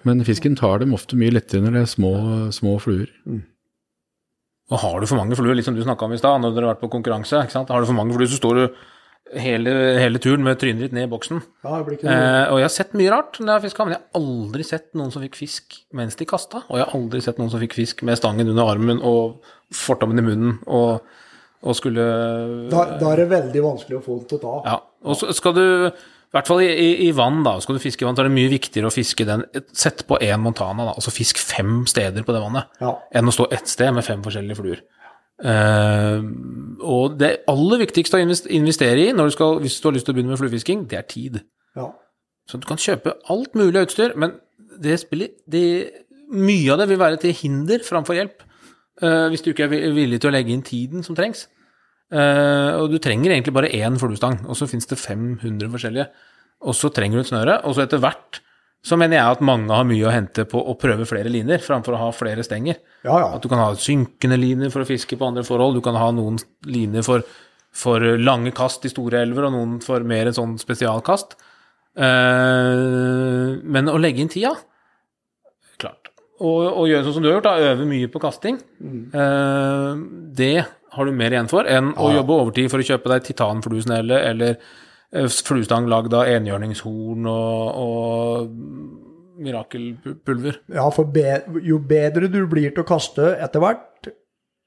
men 0.02 0.24
fisken 0.26 0.58
tar 0.58 0.82
dem 0.82 0.94
ofte 0.98 1.14
mye 1.18 1.30
lettere 1.34 1.62
når 1.62 1.78
det 1.78 1.84
er 1.84 1.92
små, 1.94 2.12
små 2.54 2.74
fluer. 2.82 3.10
Og 4.66 4.80
har 4.82 4.98
du 4.98 5.06
for 5.06 5.18
mange 5.20 5.38
fluer, 5.38 5.54
liksom 5.54 5.76
du 5.78 5.82
snakka 5.86 6.08
om 6.08 6.14
i 6.14 6.18
stad, 6.18 6.40
når 6.42 6.54
dere 6.56 6.66
har 6.66 6.74
vært 6.74 6.82
på 6.82 6.90
konkurranse, 6.90 7.38
ikke 7.46 7.54
sant? 7.54 7.70
har 7.70 7.82
du 7.82 7.86
for 7.86 7.94
mange 7.94 8.14
fluer, 8.16 8.26
så 8.26 8.38
står 8.40 8.58
du 8.58 8.64
hele, 9.34 9.72
hele 9.98 10.20
turen 10.22 10.44
med 10.46 10.58
trynet 10.60 10.86
ditt 10.86 10.94
ned 10.96 11.08
i 11.08 11.10
boksen. 11.10 11.40
Ja, 11.64 11.72
det 11.78 11.84
blir 11.88 11.96
ikke 11.98 12.06
noe. 12.06 12.16
Eh, 12.16 12.52
og 12.52 12.60
jeg 12.60 12.68
har 12.68 12.74
sett 12.76 12.96
mye 12.98 13.12
rart 13.12 13.38
når 13.40 13.50
jeg 13.50 13.56
har 13.58 13.64
fiska, 13.66 13.84
men 13.88 13.96
jeg 13.96 14.02
har 14.04 14.20
aldri 14.22 14.66
sett 14.68 14.88
noen 14.98 15.12
som 15.14 15.24
fikk 15.26 15.38
fisk 15.40 15.78
mens 15.98 16.18
de 16.20 16.28
kasta. 16.30 16.62
Og 16.70 16.78
jeg 16.78 16.86
har 16.86 16.96
aldri 16.98 17.22
sett 17.24 17.38
noen 17.42 17.50
som 17.52 17.62
fikk 17.62 17.74
fisk 17.78 18.02
med 18.06 18.18
stangen 18.20 18.48
under 18.52 18.70
armen 18.72 19.00
og 19.02 19.40
fortommen 19.74 20.22
i 20.22 20.26
munnen 20.26 20.58
og, 20.70 21.00
og 21.66 21.74
skulle 21.78 22.04
Da, 22.70 22.84
da 23.00 23.12
er 23.14 23.24
det 23.24 23.30
veldig 23.34 23.64
vanskelig 23.64 23.98
å 23.98 24.04
få 24.04 24.20
den 24.20 24.28
til 24.30 24.38
å 24.38 24.44
ta. 24.44 24.54
Ja. 24.70 24.76
Og 25.06 25.18
så 25.18 25.32
skal 25.34 25.56
du, 25.58 25.64
i 25.90 26.34
hvert 26.36 26.48
fall 26.50 26.62
i, 26.62 26.70
i, 26.70 26.88
i 27.08 27.12
vann, 27.16 27.42
da, 27.46 27.56
skal 27.62 27.78
du 27.78 27.82
fiske 27.82 28.04
i 28.04 28.06
vann, 28.06 28.14
så 28.18 28.22
er 28.22 28.30
det 28.30 28.36
mye 28.38 28.52
viktigere 28.52 28.90
å 28.90 28.94
fiske 28.94 29.26
den 29.26 29.42
Sett 29.74 30.06
på 30.06 30.18
én 30.22 30.38
montana, 30.42 30.86
da, 30.86 30.94
altså 30.98 31.10
fisk 31.14 31.38
fem 31.42 31.80
steder 31.90 32.22
på 32.26 32.34
det 32.36 32.42
vannet, 32.46 32.70
Ja. 32.82 32.94
enn 33.18 33.26
å 33.26 33.34
stå 33.34 33.48
ett 33.54 33.66
sted 33.70 33.90
med 33.96 34.06
fem 34.06 34.22
forskjellige 34.24 34.58
fluer. 34.62 34.82
Eh, 35.44 36.22
og 36.80 37.18
det 37.20 37.32
aller 37.50 37.82
viktigste 37.82 38.18
å 38.18 38.24
investere 38.24 39.04
i 39.04 39.12
du 39.12 39.30
skal, 39.34 39.60
hvis 39.60 39.78
du 39.80 39.88
har 39.88 39.96
lyst 39.96 40.08
til 40.08 40.14
å 40.14 40.16
begynne 40.16 40.32
med 40.32 40.40
fluefisking, 40.40 40.86
det 40.88 40.98
er 40.98 41.06
tid. 41.10 41.38
Ja. 41.76 41.90
Så 42.48 42.60
du 42.62 42.66
kan 42.68 42.80
kjøpe 42.80 43.16
alt 43.32 43.54
mulig 43.58 43.76
av 43.76 43.88
utstyr, 43.88 44.16
men 44.16 44.38
det 44.82 45.00
spiller 45.02 45.32
det, 45.46 45.68
Mye 46.26 46.72
av 46.74 46.80
det 46.80 46.88
vil 46.90 46.98
være 46.98 47.20
til 47.22 47.36
hinder 47.38 47.84
framfor 47.86 48.16
hjelp, 48.18 48.40
Uh, 48.96 49.28
hvis 49.28 49.42
du 49.44 49.50
ikke 49.50 49.66
er 49.66 49.92
villig 49.92 50.22
til 50.22 50.30
å 50.30 50.32
legge 50.32 50.54
inn 50.54 50.64
tiden 50.64 51.04
som 51.04 51.16
trengs. 51.16 51.46
Uh, 52.08 52.78
og 52.80 52.94
du 52.94 52.96
trenger 53.02 53.34
egentlig 53.34 53.52
bare 53.52 53.68
én 53.76 53.98
fluestang, 54.00 54.38
og 54.48 54.56
så 54.56 54.68
finnes 54.70 54.88
det 54.88 54.96
500 54.96 55.68
forskjellige. 55.74 56.06
Og 56.64 56.76
så 56.78 56.88
trenger 56.96 57.20
du 57.20 57.24
et 57.26 57.28
snøre, 57.28 57.58
og 57.68 57.76
så 57.76 57.84
etter 57.84 58.00
hvert 58.00 58.40
så 58.84 58.98
mener 58.98 59.18
jeg 59.18 59.36
at 59.36 59.42
mange 59.44 59.72
har 59.74 59.86
mye 59.88 60.06
å 60.06 60.12
hente 60.14 60.44
på 60.46 60.60
å 60.60 60.76
prøve 60.78 61.06
flere 61.08 61.30
liner, 61.32 61.58
framfor 61.62 61.96
å 61.96 62.02
ha 62.04 62.12
flere 62.14 62.44
stenger. 62.46 62.78
Ja, 63.06 63.18
ja. 63.18 63.32
At 63.34 63.42
du 63.42 63.50
kan 63.50 63.62
ha 63.62 63.72
synkende 63.80 64.38
liner 64.38 64.70
for 64.74 64.84
å 64.84 64.88
fiske 64.88 65.18
på 65.18 65.26
andre 65.26 65.42
forhold, 65.46 65.78
du 65.78 65.84
kan 65.84 65.98
ha 65.98 66.12
noen 66.14 66.38
liner 66.70 67.02
for, 67.06 67.24
for 67.74 68.04
lange 68.20 68.54
kast 68.54 68.86
i 68.86 68.92
store 68.92 69.24
elver, 69.26 69.48
og 69.48 69.56
noen 69.56 69.76
for 69.84 70.06
mer 70.06 70.30
en 70.30 70.38
sånn 70.38 70.54
spesialkast. 70.62 71.34
Uh, 71.96 73.56
men 73.64 73.88
å 73.88 73.96
legge 73.96 74.20
inn 74.20 74.28
tida 74.28 74.50
Klart. 75.80 76.10
Og, 76.44 76.60
og 76.68 76.90
gjøre 76.90 77.06
sånn 77.06 77.14
som 77.16 77.24
du 77.24 77.30
har 77.30 77.38
gjort, 77.38 77.46
da, 77.48 77.70
øve 77.72 77.86
mye 77.88 78.10
på 78.12 78.20
kasting. 78.20 78.58
Uh, 79.16 79.96
det 80.36 80.66
har 80.96 81.08
du 81.08 81.16
mer 81.16 81.34
igjen 81.34 81.48
for 81.50 81.68
enn 81.68 81.92
Ja, 81.92 82.00
å 82.00 82.12
jobbe 82.14 82.40
overtid 82.42 82.70
for 82.72 82.82
å 82.82 82.86
kjøpe 82.86 83.12
deg 83.12 83.24
titanfluesnelle 83.26 84.20
eller 84.30 84.56
eh, 84.56 84.74
fluestang 85.46 85.88
lagd 85.90 86.14
av 86.16 86.28
enhjørningshorn 86.30 87.28
og, 87.30 87.82
og 87.82 89.42
mirakelpulver. 89.46 90.60
ja 90.72 90.86
for 90.94 91.08
be, 91.12 91.40
jo 91.64 91.80
bedre 91.84 92.30
du 92.32 92.40
blir 92.50 92.72
til 92.72 92.84
å 92.84 92.88
kaste 92.88 93.34
etter 93.42 93.62
hvert, 93.62 94.10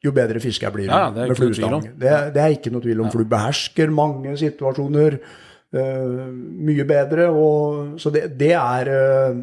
jo 0.05 0.13
bedre 0.15 0.39
fisker 0.39 0.71
blir 0.71 0.87
du 0.87 0.93
Ja, 0.93 1.09
ja, 1.09 1.27
med 1.27 1.37
fluestang. 1.37 1.83
Det, 1.99 2.15
det 2.35 2.43
er 2.43 2.55
ikke 2.55 2.71
noe 2.71 2.83
tvil 2.83 3.03
om, 3.03 3.09
for 3.11 3.23
du 3.23 3.31
behersker 3.31 3.91
mange 3.91 4.35
situasjoner 4.39 5.17
uh, 5.19 6.29
mye 6.69 6.85
bedre. 6.87 7.27
Og, 7.35 7.97
så 7.99 8.13
det, 8.13 8.29
det 8.39 8.53
er 8.55 8.93
uh, 8.93 9.41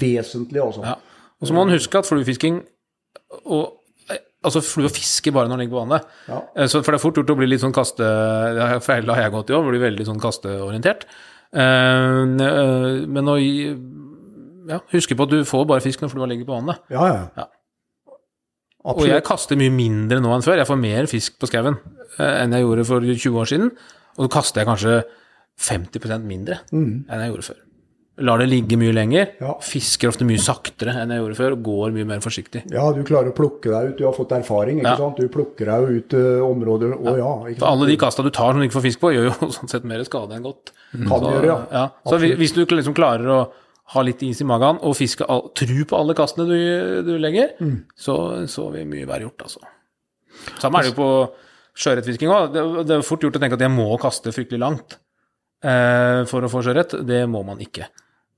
vesentlig, 0.00 0.60
altså. 0.60 0.84
Ja. 0.84 0.98
Og 1.40 1.48
så 1.48 1.56
må 1.56 1.64
man 1.64 1.72
huske 1.72 1.96
at 1.96 2.08
fluefisking 2.08 2.60
og 3.46 3.79
eh, 4.44 4.64
flue 4.64 4.88
og 4.88 4.94
fiske 4.94 5.32
bare 5.34 5.48
når 5.48 5.56
den 5.56 5.64
ligger 5.64 5.76
på 5.76 5.82
vannet. 5.84 6.08
Ja. 6.28 6.40
Eh, 6.56 6.66
Så, 6.70 6.82
for 6.82 6.92
det 6.92 7.00
er 7.00 7.04
fort 7.04 7.20
gjort 7.20 7.32
å 7.34 7.38
bli 7.38 7.50
litt 7.50 7.62
sånn 7.64 7.76
kaste... 7.76 8.06
Har 8.60 8.80
feil 8.84 9.08
har 9.10 9.22
jeg 9.24 9.34
gått 9.34 9.52
i 9.52 9.56
òg, 9.58 9.68
blir 9.68 9.84
veldig 9.84 10.06
sånn 10.08 10.22
kasteorientert. 10.22 11.06
Uh, 11.50 12.26
Men 13.10 13.28
å 13.28 13.36
ja, 14.70 14.78
huske 14.92 15.16
på 15.18 15.26
at 15.26 15.32
du 15.32 15.40
får 15.48 15.64
bare 15.66 15.82
fisk 15.82 16.02
når 16.04 16.12
flua 16.12 16.28
ligger 16.30 16.46
på 16.46 16.58
vannet. 16.60 16.84
Ja, 16.94 17.06
ja. 17.10 17.24
Ja. 17.36 17.48
Og 18.90 19.02
jeg 19.04 19.24
kaster 19.26 19.58
mye 19.60 19.72
mindre 19.74 20.22
nå 20.24 20.30
enn 20.32 20.44
før. 20.44 20.60
Jeg 20.60 20.68
får 20.68 20.78
mer 20.80 21.08
fisk 21.10 21.40
på 21.40 21.48
skauen 21.50 21.76
uh, 21.76 22.36
enn 22.40 22.54
jeg 22.56 22.64
gjorde 22.64 22.86
for 22.88 23.04
20 23.04 23.40
år 23.42 23.50
siden. 23.50 23.72
Og 24.16 24.26
så 24.26 24.30
kaster 24.38 24.62
jeg 24.62 24.70
kanskje 24.70 25.00
50% 25.60 26.24
mindre 26.28 26.62
enn 26.72 27.04
jeg 27.10 27.32
gjorde 27.34 27.48
før. 27.50 27.58
Lar 28.20 28.38
det 28.42 28.46
ligge 28.50 28.76
mye 28.80 28.92
lenger. 28.92 29.30
Ja. 29.40 29.54
Fisker 29.64 30.10
ofte 30.12 30.26
mye 30.28 30.40
saktere 30.42 30.92
enn 31.00 31.12
jeg 31.14 31.22
gjorde 31.22 31.38
før, 31.38 31.54
og 31.56 31.62
går 31.66 31.94
mye 31.96 32.08
mer 32.10 32.20
forsiktig. 32.24 32.62
Ja, 32.72 32.84
du 32.92 33.00
klarer 33.08 33.32
å 33.32 33.36
plukke 33.36 33.72
deg 33.72 33.92
ut. 33.92 33.96
Du 33.98 34.04
har 34.04 34.12
fått 34.16 34.34
erfaring, 34.36 34.78
ikke 34.82 34.90
Ja. 34.92 34.96
sant. 35.00 35.16
Du 35.22 35.28
plukker 35.32 35.70
deg 35.70 35.88
ut 35.96 36.16
uh, 36.18 36.44
områder 36.48 36.94
Å 36.98 37.16
ja. 37.16 37.30
ja 37.56 37.66
alle 37.70 37.88
de 37.88 37.96
kasta 38.00 38.22
du 38.26 38.30
tar 38.30 38.52
som 38.52 38.60
du 38.60 38.66
ikke 38.68 38.76
får 38.78 38.86
fisk 38.90 39.00
på, 39.00 39.12
gjør 39.16 39.30
jo 39.30 39.50
sånn 39.56 39.72
sett 39.72 39.84
mer 39.88 40.04
skade 40.04 40.36
enn 40.36 40.44
godt. 40.46 40.72
Kan 40.92 41.26
gjøre, 41.30 41.46
ja. 41.48 41.58
Ja. 41.72 41.84
Så 42.06 42.18
hvis 42.20 42.52
du 42.56 42.64
liksom 42.66 42.94
klarer 42.98 43.28
å 43.30 43.40
ha 43.90 44.02
litt 44.06 44.20
is 44.22 44.38
i 44.40 44.46
magen 44.46 44.78
og 44.86 44.92
fiske 44.94 45.26
all, 45.26 45.48
tru 45.58 45.80
på 45.88 45.96
alle 45.98 46.14
kastene 46.14 46.46
du, 46.46 46.58
du 47.08 47.14
legger, 47.18 47.56
Mm. 47.58 47.78
så, 47.98 48.46
så 48.46 48.68
vil 48.70 48.86
mye 48.86 49.08
være 49.08 49.26
gjort, 49.26 49.46
altså. 49.48 49.64
Samme 50.62 50.78
er 50.78 50.86
det 50.86 50.92
jo 50.92 50.98
på 51.00 51.08
sjøørretfisking 51.80 52.30
òg. 52.30 52.52
Det, 52.54 52.62
det 52.86 52.94
er 52.98 53.06
fort 53.06 53.22
gjort 53.24 53.38
å 53.38 53.42
tenke 53.42 53.56
at 53.58 53.64
jeg 53.64 53.72
må 53.74 53.88
kaste 54.02 54.30
fryktelig 54.34 54.60
langt 54.62 54.98
eh, 55.64 56.22
for 56.30 56.44
å 56.46 56.50
få 56.52 56.62
sjøørret. 56.66 56.94
Det 57.06 57.22
må 57.30 57.42
man 57.46 57.60
ikke. 57.62 57.88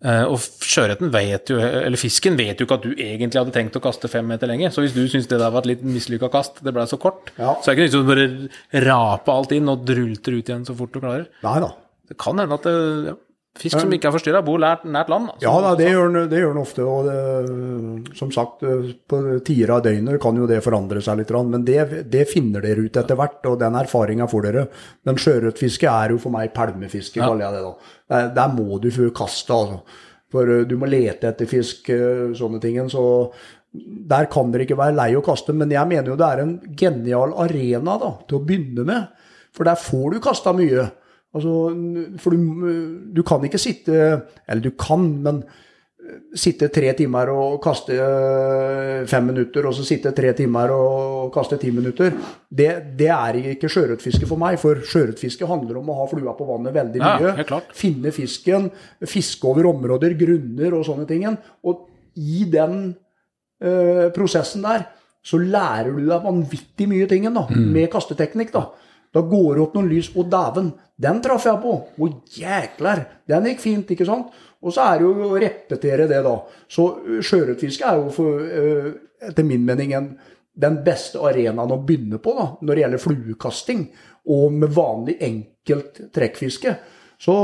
Eh, 0.03 0.25
og 0.27 0.41
sjøørreten 0.67 1.13
vet 1.15 1.51
jo, 1.53 1.61
eller 1.63 2.01
fisken 2.01 2.35
vet 2.39 2.59
jo 2.59 2.67
ikke 2.67 2.75
at 2.81 2.87
du 2.89 2.91
egentlig 2.97 3.39
hadde 3.39 3.53
tenkt 3.55 3.77
å 3.79 3.83
kaste 3.85 4.09
fem 4.11 4.27
meter 4.27 4.51
lenger. 4.51 4.73
Så 4.75 4.83
hvis 4.83 4.95
du 4.97 5.05
syns 5.07 5.29
det 5.31 5.39
der 5.39 5.53
var 5.55 5.63
et 5.63 5.71
litt 5.77 5.85
mislykka 5.87 6.31
kast, 6.33 6.59
det 6.67 6.73
ble 6.75 6.83
så 6.91 6.99
kort, 6.99 7.31
Ja. 7.39 7.55
så 7.63 7.71
er 7.71 7.77
det 7.77 7.85
ikke 7.87 7.91
nytt 7.93 8.01
å 8.01 8.09
bare 8.11 8.85
rape 8.89 9.31
alt 9.37 9.53
inn 9.55 9.69
og 9.71 9.85
drulter 9.87 10.35
ut 10.39 10.49
igjen 10.51 10.67
så 10.67 10.75
fort 10.77 10.93
du 10.93 10.99
klarer. 11.01 11.29
Nei 11.47 11.61
da. 11.63 11.71
Det 12.11 12.19
kan 12.19 12.37
hende 12.43 12.59
at 12.59 12.67
det, 12.67 12.75
ja, 13.13 13.15
fisk 13.59 13.77
som 13.79 13.93
ikke 13.93 14.09
er 14.09 14.15
forstyrra, 14.15 14.41
bor 14.45 14.61
nært, 14.63 14.85
nært 14.89 15.11
land. 15.13 15.29
da. 15.29 15.35
Ja 15.45 15.53
da, 15.65 15.73
det 15.79 15.89
gjør 15.91 16.07
den, 16.09 16.29
det 16.31 16.41
gjør 16.41 16.55
den 16.55 16.63
ofte. 16.63 16.87
Og 16.89 17.09
det, 17.09 18.15
som 18.19 18.31
sagt, 18.35 18.65
på 19.09 19.21
tider 19.47 19.75
av 19.77 19.83
døgnet 19.85 20.21
kan 20.23 20.39
jo 20.41 20.49
det 20.51 20.63
forandre 20.65 21.03
seg 21.05 21.21
litt. 21.21 21.35
Men 21.51 21.67
det, 21.69 22.05
det 22.13 22.25
finner 22.31 22.65
dere 22.65 22.87
ut 22.87 22.97
etter 23.03 23.19
hvert, 23.19 23.43
og 23.51 23.59
den 23.61 23.77
erfaringa 23.83 24.29
får 24.31 24.47
dere. 24.49 24.69
Men 25.09 25.21
sjøørretfiske 25.21 25.91
er 25.91 26.15
jo 26.15 26.23
for 26.23 26.35
meg 26.35 26.55
pælmefiske, 26.57 27.21
kaller 27.21 27.47
jeg 27.47 27.59
det 27.59 27.67
da. 27.67 27.75
Der, 28.13 28.33
der 28.41 28.57
må 28.57 28.81
du 28.83 28.89
få 28.95 29.11
kaste, 29.17 29.53
altså. 29.53 29.83
For 30.33 30.49
eh, 30.49 30.65
du 30.69 30.79
må 30.81 30.89
lete 30.89 31.29
etter 31.29 31.51
fisk, 31.51 31.91
eh, 31.93 32.31
sånne 32.39 32.61
ting. 32.63 32.81
Så 32.93 33.03
der 33.73 34.29
kan 34.33 34.53
dere 34.53 34.67
ikke 34.67 34.81
være 34.81 34.97
lei 34.97 35.11
å 35.17 35.25
kaste. 35.25 35.55
Men 35.57 35.73
jeg 35.73 35.89
mener 35.91 36.13
jo 36.13 36.19
det 36.21 36.29
er 36.29 36.43
en 36.45 36.57
genial 36.79 37.37
arena 37.45 37.99
da, 38.01 38.15
til 38.29 38.41
å 38.41 38.45
begynne 38.49 38.89
med. 38.89 39.29
For 39.53 39.69
der 39.69 39.77
får 39.77 40.15
du 40.15 40.23
kasta 40.25 40.57
mye. 40.57 40.89
Altså, 41.33 41.53
for 42.21 42.37
du, 42.37 42.73
du 43.17 43.23
kan 43.25 43.45
ikke 43.47 43.61
sitte 43.61 43.95
Eller 44.45 44.61
du 44.61 44.75
kan, 44.77 45.07
men 45.25 45.39
sitte 46.37 46.69
tre 46.73 46.91
timer 46.99 47.31
og 47.33 47.59
kaste 47.63 47.95
øh, 47.95 49.05
fem 49.09 49.29
minutter, 49.31 49.67
og 49.69 49.75
så 49.77 49.85
sitte 49.87 50.13
tre 50.17 50.33
timer 50.37 50.73
og 50.75 51.31
kaste 51.35 51.59
ti 51.61 51.71
minutter. 51.75 52.15
Det, 52.49 52.69
det 52.99 53.09
er 53.15 53.39
ikke 53.55 53.71
sjøørretfiske 53.71 54.29
for 54.29 54.41
meg, 54.41 54.59
for 54.61 54.83
sjøørretfiske 54.89 55.49
handler 55.49 55.79
om 55.81 55.93
å 55.93 55.99
ha 56.01 56.09
flua 56.11 56.35
på 56.39 56.49
vannet 56.49 56.75
veldig 56.75 57.03
mye. 57.03 57.35
Ja, 57.39 57.47
klart. 57.49 57.71
Finne 57.77 58.13
fisken, 58.15 58.71
fiske 59.09 59.49
over 59.49 59.71
områder, 59.73 60.17
grunner 60.19 60.79
og 60.79 60.87
sånne 60.89 61.07
ting. 61.09 61.27
Og 61.69 61.87
i 62.19 62.47
den 62.51 62.81
øh, 63.63 64.09
prosessen 64.17 64.67
der, 64.67 64.89
så 65.23 65.39
lærer 65.39 65.93
du 65.95 66.03
deg 66.03 66.25
vanvittig 66.25 66.89
mye 66.91 67.07
ting 67.11 67.29
da, 67.31 67.47
med 67.55 67.87
kasteteknikk. 67.93 68.51
da. 68.57 68.67
Da 69.13 69.23
går 69.29 69.57
det 69.57 69.63
opp 69.65 69.75
noen 69.77 69.91
lys. 69.91 70.11
Å, 70.17 70.25
dæven, 70.25 70.73
den 71.03 71.21
traff 71.25 71.47
jeg 71.49 71.61
på! 71.63 71.75
Å, 71.99 72.11
jækler! 72.39 73.05
Den 73.29 73.49
gikk 73.51 73.61
fint, 73.65 73.93
ikke 73.93 74.09
sant? 74.09 74.33
Og 74.63 74.75
så 74.75 74.87
er 74.87 75.01
det 75.01 75.09
jo 75.09 75.29
å 75.29 75.41
repetere 75.43 76.07
det, 76.11 76.23
da. 76.25 76.37
Så 76.71 76.87
sjøørretfiske 77.21 77.89
er 77.89 78.01
jo 78.01 78.13
for, 78.15 78.47
etter 79.29 79.47
min 79.47 79.67
mening 79.67 79.93
en, 79.99 80.09
den 80.53 80.81
beste 80.87 81.21
arenaen 81.25 81.73
å 81.73 81.81
begynne 81.83 82.21
på 82.23 82.35
da, 82.37 82.49
når 82.61 82.75
det 82.75 82.85
gjelder 82.85 83.03
fluekasting. 83.03 83.87
Og 84.33 84.53
med 84.55 84.73
vanlig 84.73 85.19
enkelt 85.27 86.05
trekkfiske. 86.15 86.77
Så, 87.23 87.35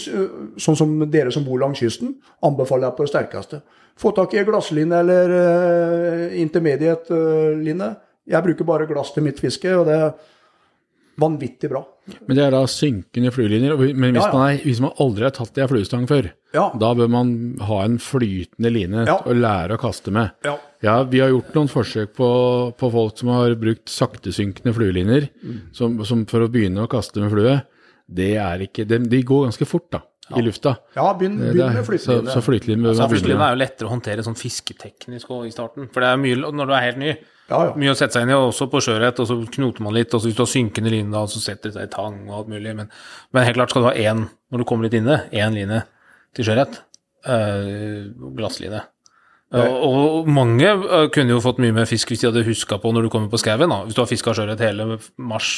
sånn 0.00 0.78
som 0.78 0.92
dere 1.12 1.32
som 1.34 1.44
bor 1.44 1.60
langs 1.60 1.82
kysten, 1.82 2.14
anbefaler 2.46 2.88
jeg 2.88 2.96
på 2.96 3.06
det 3.06 3.12
sterkeste. 3.12 3.60
Få 4.00 4.12
tak 4.16 4.32
i 4.32 4.44
glasslinje 4.46 5.00
eller 5.02 5.34
uh, 5.34 6.38
intermediate-line. 6.40 7.90
Jeg 8.30 8.46
bruker 8.46 8.68
bare 8.68 8.86
glass 8.88 9.12
til 9.12 9.26
mitt 9.26 9.40
fiske, 9.42 9.74
og 9.76 9.88
det 9.88 9.98
vanvittig 11.18 11.68
bra. 11.70 11.82
Men 12.26 12.36
det 12.36 12.44
er 12.46 12.50
da 12.54 12.60
synkende 12.66 13.30
flylinjer. 13.32 13.76
Men 13.94 14.14
hvis, 14.14 14.22
Ja, 14.22 14.30
ja. 14.30 14.38
Man, 14.38 14.50
er, 14.50 14.58
hvis 14.64 14.80
man 14.80 14.92
aldri 14.98 15.22
har 15.26 15.30
tatt 15.36 15.58
i 15.58 15.62
ei 15.62 15.66
fluestang 15.70 16.06
før, 16.08 16.30
Ja. 16.54 16.70
da 16.78 16.94
bør 16.94 17.08
man 17.10 17.56
ha 17.60 17.82
en 17.84 17.98
flytende 17.98 18.72
line 18.72 19.06
Ja. 19.06 19.18
å 19.22 19.32
lære 19.34 19.76
å 19.76 19.78
kaste 19.78 20.10
med. 20.10 20.30
Ja. 20.44 20.56
Ja, 20.82 21.02
vi 21.04 21.20
har 21.20 21.28
gjort 21.28 21.52
noen 21.54 21.68
forsøk 21.68 22.14
på, 22.16 22.74
på 22.76 22.90
folk 22.90 23.18
som 23.18 23.28
har 23.28 23.54
brukt 23.54 23.86
saktesynkende 23.86 24.72
fluelinjer 24.74 25.28
som, 25.72 26.02
som 26.04 26.24
for 26.26 26.40
å 26.40 26.48
begynne 26.50 26.82
å 26.86 26.88
kaste 26.88 27.20
med 27.20 27.30
flue. 27.30 27.62
Det 28.10 28.36
er 28.36 28.58
ikke, 28.66 28.86
de, 28.88 28.98
de 28.98 29.22
går 29.22 29.46
ganske 29.50 29.66
fort 29.68 29.90
da, 29.92 30.00
i 30.36 30.40
lufta. 30.42 30.76
Ja, 30.96 31.12
begynn, 31.14 31.36
med 31.38 31.84
flyteline. 31.86 32.32
så 32.32 32.40
Så 32.96 32.98
man 32.98 33.10
begynne 33.10 33.44
er 33.46 33.54
jo 33.54 33.60
lettere 33.60 33.86
å 33.86 33.92
håndtere 33.92 34.24
sånn 34.24 34.38
fisketeknisk 34.38 35.30
i 35.46 35.50
starten. 35.52 35.86
For 35.92 36.00
det 36.00 36.08
er 36.08 36.16
mye 36.16 36.50
når 36.50 36.66
du 36.66 36.72
er 36.74 36.86
helt 36.88 36.98
ny. 36.98 37.12
Ja, 37.50 37.60
ja. 37.66 37.72
Mye 37.82 37.90
å 37.90 37.96
sette 37.98 38.14
seg 38.14 38.24
inn 38.24 38.30
i, 38.30 38.36
også 38.38 38.68
på 38.70 38.80
sjøørret, 38.84 39.18
og 39.18 39.26
så 39.26 39.36
knoter 39.56 39.82
man 39.82 39.96
litt. 39.96 40.12
Og 40.14 40.22
så 40.22 40.30
hvis 40.30 40.36
du 40.38 40.44
har 40.44 40.50
synkende 40.50 40.92
line, 40.92 41.10
da, 41.10 41.24
så 41.30 41.42
setter 41.42 41.70
det 41.70 41.76
seg 41.76 41.88
i 41.88 41.92
tang 41.92 42.20
og 42.28 42.36
alt 42.36 42.52
mulig. 42.52 42.76
Men, 42.78 42.92
men 43.34 43.46
helt 43.46 43.58
klart 43.58 43.74
skal 43.74 43.84
du 43.84 43.88
ha 43.90 43.96
én, 43.98 44.22
når 44.52 44.62
du 44.62 44.66
kommer 44.68 44.86
litt 44.86 44.96
inne, 45.00 45.24
én 45.34 45.56
line 45.56 45.82
til 46.38 46.46
sjøørret. 46.46 46.78
Uh, 47.26 48.10
glassline. 48.38 48.84
Uh, 49.50 49.66
og 49.82 50.28
mange 50.30 50.68
uh, 50.78 51.08
kunne 51.10 51.34
jo 51.34 51.42
fått 51.42 51.58
mye 51.60 51.74
mer 51.74 51.88
fisk 51.90 52.12
hvis 52.12 52.22
de 52.22 52.28
hadde 52.28 52.44
huska 52.46 52.78
på 52.80 52.92
når 52.94 53.08
du 53.08 53.10
kommer 53.12 53.32
på 53.32 53.40
skauen. 53.42 53.74
Hvis 53.88 53.98
du 53.98 54.04
har 54.04 54.08
fiska 54.08 54.36
sjøørret 54.36 54.62
hele 54.62 55.00
mars, 55.18 55.50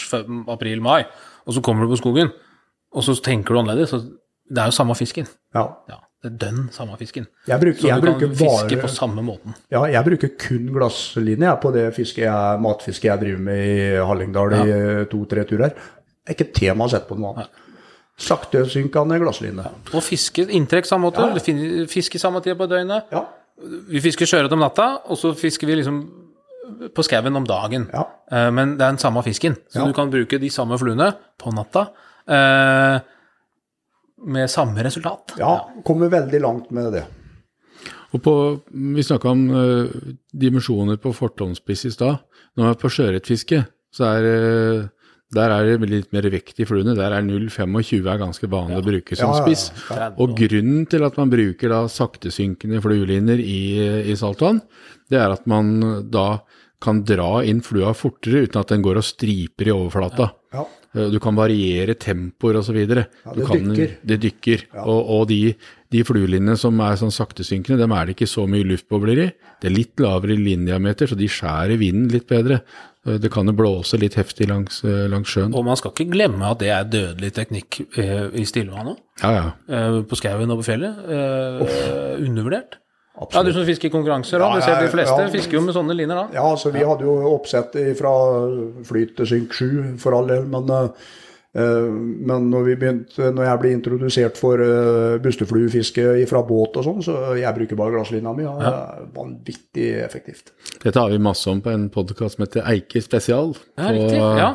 april, 0.50 0.80
mai, 0.84 1.02
og 1.44 1.58
så 1.58 1.64
kommer 1.64 1.84
du 1.84 1.92
på 1.92 2.00
skogen, 2.00 2.32
og 2.92 3.04
så 3.04 3.18
tenker 3.20 3.52
du 3.52 3.60
annerledes. 3.60 3.92
Så 3.92 4.00
det 4.48 4.64
er 4.64 4.72
jo 4.72 4.78
samme 4.80 4.96
fisken. 4.96 5.28
ja. 5.54 5.68
Ja, 5.92 6.00
det 6.22 6.30
er 6.30 6.36
dønn 6.38 6.68
samme 6.70 6.94
fisken. 7.00 7.26
Jeg 7.48 7.58
bruker, 7.60 7.80
Så 7.82 7.88
jeg 7.88 8.02
du 8.02 8.06
kan 8.12 8.30
fiske 8.38 8.76
bare 8.76 8.82
på 8.84 8.88
samme 8.94 9.22
måten. 9.26 9.54
Ja, 9.74 9.80
jeg 9.90 10.04
bruker 10.06 10.30
kun 10.38 10.68
glasslinje 10.74 11.48
jeg, 11.48 11.60
på 11.64 11.72
det 11.74 11.86
fiske 11.96 12.22
jeg, 12.22 12.60
matfisket 12.62 13.08
jeg 13.10 13.20
driver 13.24 13.42
med 13.48 13.64
i 13.66 14.06
Hallingdal 14.06 14.54
i 14.60 14.62
eh, 14.70 15.04
to-tre 15.10 15.42
turer. 15.48 15.74
Det 15.74 16.30
er 16.30 16.36
ikke 16.36 16.52
tema 16.54 16.86
å 16.86 16.92
sette 16.92 17.08
på 17.10 17.18
noe 17.18 17.34
annet. 17.34 17.50
Saktesynkende 18.22 19.18
glassline. 19.18 19.64
Og 19.96 20.02
fiske 20.06 20.44
inntrekk 20.54 20.86
samme 20.86 21.08
måte. 21.08 21.24
Ja, 21.24 21.34
ja. 21.34 21.86
Fiske 21.90 22.20
samme 22.22 22.42
tid 22.44 22.54
på 22.60 22.68
døgnet. 22.70 23.08
Ja. 23.10 23.24
Vi 23.90 24.00
fisker 24.04 24.28
sjøørret 24.28 24.52
om 24.54 24.62
natta, 24.62 24.86
og 25.10 25.18
så 25.18 25.32
fisker 25.38 25.66
vi 25.70 25.80
liksom 25.80 26.02
på 26.94 27.02
skauen 27.04 27.34
om 27.36 27.46
dagen. 27.46 27.88
Ja. 27.92 28.04
Eh, 28.30 28.50
Men 28.54 28.76
det 28.78 28.84
er 28.86 28.94
den 28.94 28.98
samme 29.02 29.22
fisken, 29.26 29.56
så 29.72 29.80
Ja. 29.80 29.86
du 29.86 29.92
kan 29.92 30.10
bruke 30.10 30.38
de 30.38 30.50
samme 30.50 30.78
fluene 30.78 31.14
på 31.38 31.50
natta 31.52 31.88
eh, 32.28 33.00
med 34.24 34.50
samme 34.50 34.84
resultat. 34.84 35.36
ja, 35.38 35.56
kommer 35.84 36.12
veldig 36.12 36.40
langt 36.40 36.70
med 36.70 36.92
det. 36.92 37.04
Og 38.12 38.20
på, 38.22 38.32
vi 38.68 39.02
snakka 39.02 39.30
om 39.30 39.44
uh, 39.50 39.92
dimensjoner 40.36 40.98
på 41.00 41.14
fortomspiss 41.16 41.86
i 41.88 41.92
stad. 41.94 42.20
Når 42.52 42.64
man 42.66 42.74
er 42.74 42.80
på 42.80 42.90
sjøørretfiske, 42.92 43.62
så 43.92 44.10
er 44.10 44.26
uh, 44.28 44.90
der 45.32 45.48
er 45.54 45.64
det 45.64 45.88
litt 45.88 46.10
mer 46.12 46.26
vekt 46.28 46.60
i 46.60 46.66
fluene. 46.68 46.92
Der 46.96 47.14
er 47.16 47.24
0,25 47.24 48.04
er 48.04 48.20
ganske 48.20 48.48
vanlig 48.52 48.82
å 48.82 48.84
bruke 48.84 49.16
som 49.16 49.30
Ja, 49.30 49.38
ja, 49.38 49.38
ja. 49.38 49.46
spiss. 49.46 49.86
Ja. 49.88 50.10
Og 50.20 50.34
grunnen 50.36 50.84
til 50.92 51.06
at 51.06 51.16
man 51.16 51.32
bruker 51.32 51.72
da 51.72 51.86
saktesynkende 51.88 52.82
flueliner 52.84 53.40
i, 53.40 53.62
i 54.12 54.16
saltvann, 54.18 54.60
det 55.08 55.22
er 55.22 55.32
at 55.32 55.48
man 55.48 55.72
da 56.12 56.42
kan 56.82 57.00
dra 57.06 57.40
inn 57.48 57.62
flua 57.64 57.94
fortere 57.96 58.44
uten 58.44 58.60
at 58.60 58.74
den 58.74 58.84
går 58.84 59.00
og 59.00 59.06
striper 59.06 59.70
i 59.70 59.74
overflata. 59.74 60.28
Ja. 60.52 60.66
Eh, 60.94 61.08
Du 61.10 61.18
kan 61.20 61.34
variere 61.34 61.94
tempoer 61.94 62.58
osv. 62.60 62.76
Ja, 62.76 63.04
Du 63.32 63.40
det 63.40 63.46
kan- 63.48 63.64
dykker. 63.72 63.96
Det 64.04 64.20
dykker. 64.20 64.64
Og, 64.84 65.10
og 65.16 65.28
de, 65.28 65.54
de 65.90 66.02
fluelinjene 66.04 66.56
som 66.58 66.78
er 66.80 66.96
sånn 67.00 67.10
saktesynkende, 67.14 67.78
dem 67.78 67.92
er 67.92 68.06
det 68.06 68.16
ikke 68.16 68.28
så 68.28 68.46
mye 68.48 68.64
luftbobler 68.64 69.18
i. 69.26 69.32
Det 69.60 69.70
er 69.70 69.76
litt 69.76 69.96
lavere 70.02 70.36
linjediameter, 70.36 71.06
så 71.08 71.16
de 71.16 71.28
skjærer 71.28 71.78
vinden 71.80 72.10
litt 72.12 72.26
bedre. 72.28 72.60
Eh, 73.06 73.16
Det 73.18 73.30
kan 73.32 73.46
jo 73.46 73.52
blåse 73.52 73.98
litt 73.98 74.14
heftig 74.14 74.48
langs, 74.48 74.84
eh, 74.84 75.08
langs 75.08 75.28
sjøen. 75.32 75.54
Og 75.54 75.64
man 75.64 75.76
skal 75.76 75.90
ikke 75.92 76.10
glemme 76.12 76.42
at 76.50 76.58
det 76.60 76.68
er 76.70 76.84
dødelig 76.84 77.32
teknikk 77.32 77.80
eh, 77.98 78.28
i 78.34 78.44
stillevann 78.44 78.92
òg. 78.92 78.98
Ja, 79.22 79.32
ja. 79.32 79.52
Eh, 79.68 80.02
på 80.02 80.14
skauen 80.20 80.50
og 80.50 80.60
på 80.62 80.68
fjellet. 80.70 80.94
Eh, 81.08 82.20
undervurdert. 82.26 82.76
Ja, 83.12 83.42
du 83.44 83.52
som 83.52 83.66
fisker 83.68 83.90
i 83.90 83.92
konkurranser 83.92 84.40
òg. 84.40 84.54
Ja, 84.54 84.60
Du 84.60 84.64
ser 84.64 84.78
de 84.80 84.92
fleste 84.92 85.18
ja. 85.20 85.32
fisker 85.32 85.58
jo 85.58 85.64
med 85.66 85.76
sånne 85.76 85.96
liner 85.96 86.22
da. 86.22 86.28
Ja, 86.38 86.46
altså 86.48 86.72
vi 86.72 86.84
hadde 86.86 87.04
jo 87.04 87.16
oppsett 87.34 87.76
fra 87.98 88.12
flyt 88.88 89.18
til 89.18 89.28
synk 89.28 89.58
7 89.58 89.66
for 90.00 90.16
all 90.16 90.30
del, 90.30 90.46
men, 90.48 90.72
uh, 90.72 91.92
men 91.92 92.48
når, 92.48 92.64
vi 92.70 92.78
begynte, 92.80 93.28
når 93.36 93.50
jeg 93.50 93.60
ble 93.60 93.74
introdusert 93.76 94.40
for 94.40 94.64
uh, 94.64 95.20
bustefluefiske 95.22 96.08
fra 96.30 96.44
båt 96.48 96.80
og 96.80 96.88
sånn, 96.88 97.04
så 97.04 97.18
jeg 97.36 97.52
bruker 97.60 97.78
bare 97.78 97.98
glasslinja 97.98 98.32
mi. 98.36 98.48
Ja, 98.48 98.56
det 98.58 98.72
er 98.72 99.06
vanvittig 99.20 99.88
effektivt. 100.00 100.54
Dette 100.78 100.96
har 100.96 101.12
vi 101.12 101.20
masse 101.20 101.52
om 101.52 101.60
på 101.60 101.74
en 101.74 101.90
podkast 101.92 102.38
som 102.38 102.46
heter 102.46 102.64
Eike 102.72 103.04
spesial 103.04 103.52
på. 103.76 103.96
Ja. 104.40 104.54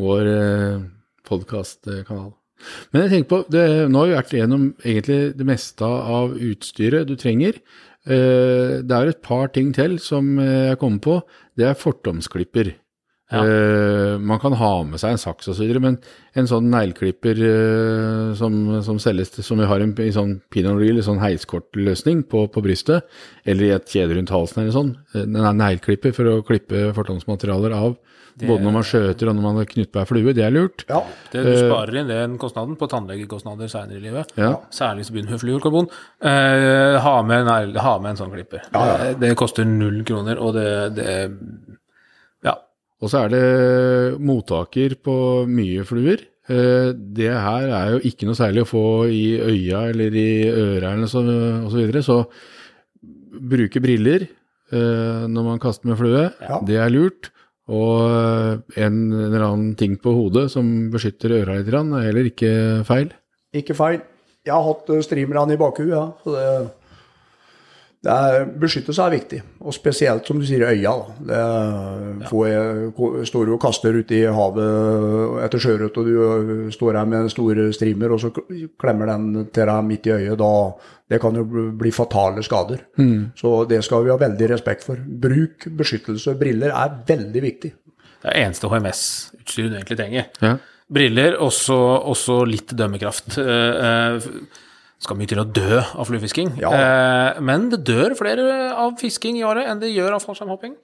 vår 0.00 0.32
uh, 0.32 0.86
podkastkanal. 1.28 2.32
Men 2.92 3.04
jeg 3.04 3.12
tenker 3.14 3.30
på, 3.32 3.40
det, 3.52 3.64
nå 3.92 4.02
har 4.02 4.10
vi 4.10 4.18
vært 4.18 4.36
gjennom 4.36 4.68
egentlig 4.84 5.20
det 5.38 5.48
meste 5.48 5.88
av 5.88 6.36
utstyret 6.36 7.08
du 7.08 7.16
trenger. 7.20 7.58
Eh, 8.02 8.78
det 8.82 8.98
er 8.98 9.12
et 9.12 9.22
par 9.24 9.52
ting 9.54 9.72
til 9.76 9.98
som 10.02 10.36
jeg 10.42 10.78
kommer 10.80 11.02
på. 11.04 11.18
Det 11.58 11.68
er 11.68 11.78
fortomsklipper. 11.78 12.74
Eh, 13.32 14.18
man 14.20 14.40
kan 14.42 14.52
ha 14.60 14.72
med 14.84 15.00
seg 15.00 15.14
en 15.14 15.20
saks 15.20 15.48
osv., 15.48 15.70
men 15.80 15.96
en 16.36 16.48
sånn 16.48 16.68
negleklipper 16.72 17.38
eh, 17.46 18.32
som, 18.36 18.58
som 18.84 18.98
selges 19.00 19.32
som 19.40 19.60
vi 19.62 19.68
har 19.70 19.80
en, 19.80 19.94
i 20.04 20.12
sånn 20.12 20.34
pinot 20.52 20.76
reel, 20.80 21.00
sånn 21.04 21.22
heiskortløsning 21.22 22.26
på, 22.28 22.44
på 22.52 22.64
brystet, 22.64 23.08
eller 23.48 23.68
i 23.68 23.72
et 23.78 23.88
kjede 23.88 24.18
rundt 24.18 24.34
halsen 24.34 24.62
eller 24.62 24.76
sånn, 24.76 24.92
den 25.14 25.40
er 25.40 25.56
negleklipper 25.56 26.12
for 26.16 26.28
å 26.28 26.42
klippe 26.44 26.90
fortomsmaterialer 26.98 27.76
av, 27.78 27.96
både 28.40 28.62
når 28.64 28.72
man 28.78 28.86
skjøter 28.88 29.28
og 29.28 29.34
når 29.36 29.44
man 29.44 29.56
har 29.60 29.66
knytt 29.68 29.90
på 29.92 30.00
ei 30.02 30.08
flue, 30.08 30.32
det 30.34 30.44
er 30.46 30.54
lurt. 30.54 30.84
Ja. 30.88 31.00
Det, 31.32 31.42
du 31.44 31.52
sparer 31.58 31.98
inn 32.00 32.08
den 32.08 32.38
kostnaden 32.40 32.76
på 32.80 32.88
tannlegekostnader 32.90 33.68
senere 33.68 33.98
i 34.00 34.04
livet. 34.06 34.32
Ja. 34.40 34.54
Særlig 34.72 35.04
så 35.06 35.12
begynner 35.14 35.36
med 35.36 35.42
fluorkarbon. 35.44 35.88
Eh, 36.22 36.96
ha, 37.04 37.14
med, 37.22 37.46
en, 37.46 37.76
ha 37.84 37.94
med 38.00 38.14
en 38.14 38.20
sånn 38.22 38.32
klipper. 38.34 38.64
Det, 38.72 39.12
det 39.20 39.34
koster 39.40 39.68
null 39.68 40.02
kroner, 40.08 40.40
og 40.40 40.54
det, 40.56 40.68
det 40.96 41.14
Ja. 42.46 42.56
Og 43.02 43.10
så 43.10 43.24
er 43.24 43.32
det 43.34 44.20
mottaker 44.22 44.94
på 45.02 45.16
mye 45.50 45.84
fluer. 45.88 46.22
Eh, 46.50 46.92
Det 46.94 47.30
her 47.30 47.68
er 47.70 47.92
jo 47.96 48.00
ikke 48.08 48.26
noe 48.26 48.38
særlig 48.38 48.62
å 48.64 48.70
få 48.70 48.84
i 49.10 49.24
øya 49.38 49.84
eller 49.92 50.14
i 50.14 50.28
øra 50.50 50.94
eller 50.96 51.10
så, 51.10 51.22
og 51.26 51.70
så 51.70 51.78
videre, 51.82 52.02
så 52.02 52.22
bruke 53.52 53.80
briller 53.82 54.24
eh, 54.26 55.22
når 55.28 55.46
man 55.46 55.60
kaster 55.62 55.88
med 55.90 55.98
flue, 56.00 56.24
Ja. 56.42 56.60
det 56.66 56.76
er 56.78 56.90
lurt. 56.92 57.30
Og 57.70 57.98
eh, 58.10 58.82
en 58.82 58.96
eller 59.12 59.44
annen 59.46 59.74
ting 59.78 59.94
på 60.02 60.14
hodet 60.16 60.48
som 60.50 60.90
beskytter 60.90 61.36
øra 61.42 61.60
litt, 61.60 61.70
er 61.70 62.08
heller 62.08 62.30
ikke 62.32 62.52
feil. 62.88 63.12
Ikke 63.54 63.76
feil. 63.78 64.00
Jeg 64.42 64.54
har 64.56 64.64
hatt 64.66 64.88
streamerne 65.06 65.54
i 65.54 65.60
bakhuet, 65.60 65.92
ja. 65.94 66.06
Så 66.24 66.34
det 66.34 66.46
er, 68.10 68.46
beskyttelse 68.58 69.04
er 69.04 69.12
viktig. 69.14 69.38
Og 69.62 69.74
spesielt, 69.74 70.26
som 70.26 70.40
du 70.40 70.46
sier, 70.46 70.64
øya. 70.66 70.94
Da. 71.28 71.42
Det, 72.18 72.30
får 72.30 72.46
jeg, 72.48 73.26
står 73.28 73.46
du 73.46 73.52
og 73.54 73.60
kaster 73.62 73.94
ute 73.94 74.16
i 74.16 74.24
havet 74.26 75.36
etter 75.44 75.62
sjøørret, 75.62 76.00
og 76.00 76.08
du 76.08 76.72
står 76.74 76.98
her 76.98 77.06
med 77.06 77.20
en 77.20 77.30
stor 77.30 77.60
streamer, 77.76 78.16
og 78.16 78.24
så 78.24 78.32
klemmer 78.80 79.12
den 79.12 79.46
til 79.54 79.70
deg 79.70 79.86
midt 79.86 80.08
i 80.10 80.14
øyet. 80.16 80.34
Da, 80.40 80.50
det 81.14 81.20
kan 81.22 81.38
jo 81.38 81.44
bli- 81.46 81.94
fatale 81.94 82.42
skader. 82.42 82.82
Så 83.38 83.54
det 83.70 83.84
skal 83.84 84.04
vi 84.04 84.10
ha 84.10 84.18
veldig 84.18 84.50
respekt 84.50 84.82
for. 84.88 84.96
Bruk 84.96 85.68
beskyttelse. 85.78 86.34
Briller 86.40 86.74
er 86.74 86.98
veldig 87.06 87.42
viktig. 87.46 87.72
Det 88.22 88.30
er 88.30 88.44
eneste 88.46 88.70
HMS-utstyret 88.70 89.70
du 89.70 89.78
egentlig 89.78 89.98
trenger. 89.98 90.28
Ja. 90.42 90.56
Briller, 90.92 91.38
og 91.40 91.52
så 91.52 92.42
litt 92.46 92.74
dømmekraft. 92.76 93.38
Uh, 93.38 93.46
eh, 93.86 94.28
skal 95.02 95.18
mye 95.18 95.30
til 95.30 95.40
å 95.42 95.48
dø 95.48 95.80
av 95.82 96.06
fluefisking. 96.08 96.54
Ja. 96.62 96.70
Eh, 96.72 97.40
men 97.42 97.68
det 97.72 97.82
dør 97.88 98.14
flere 98.18 98.44
av 98.78 98.94
fisking 99.00 99.38
i 99.40 99.44
året 99.46 99.66
enn 99.70 99.80
det 99.82 99.90
gjør 99.92 100.16
av 100.16 100.24
fallskjermhopping. 100.24 100.76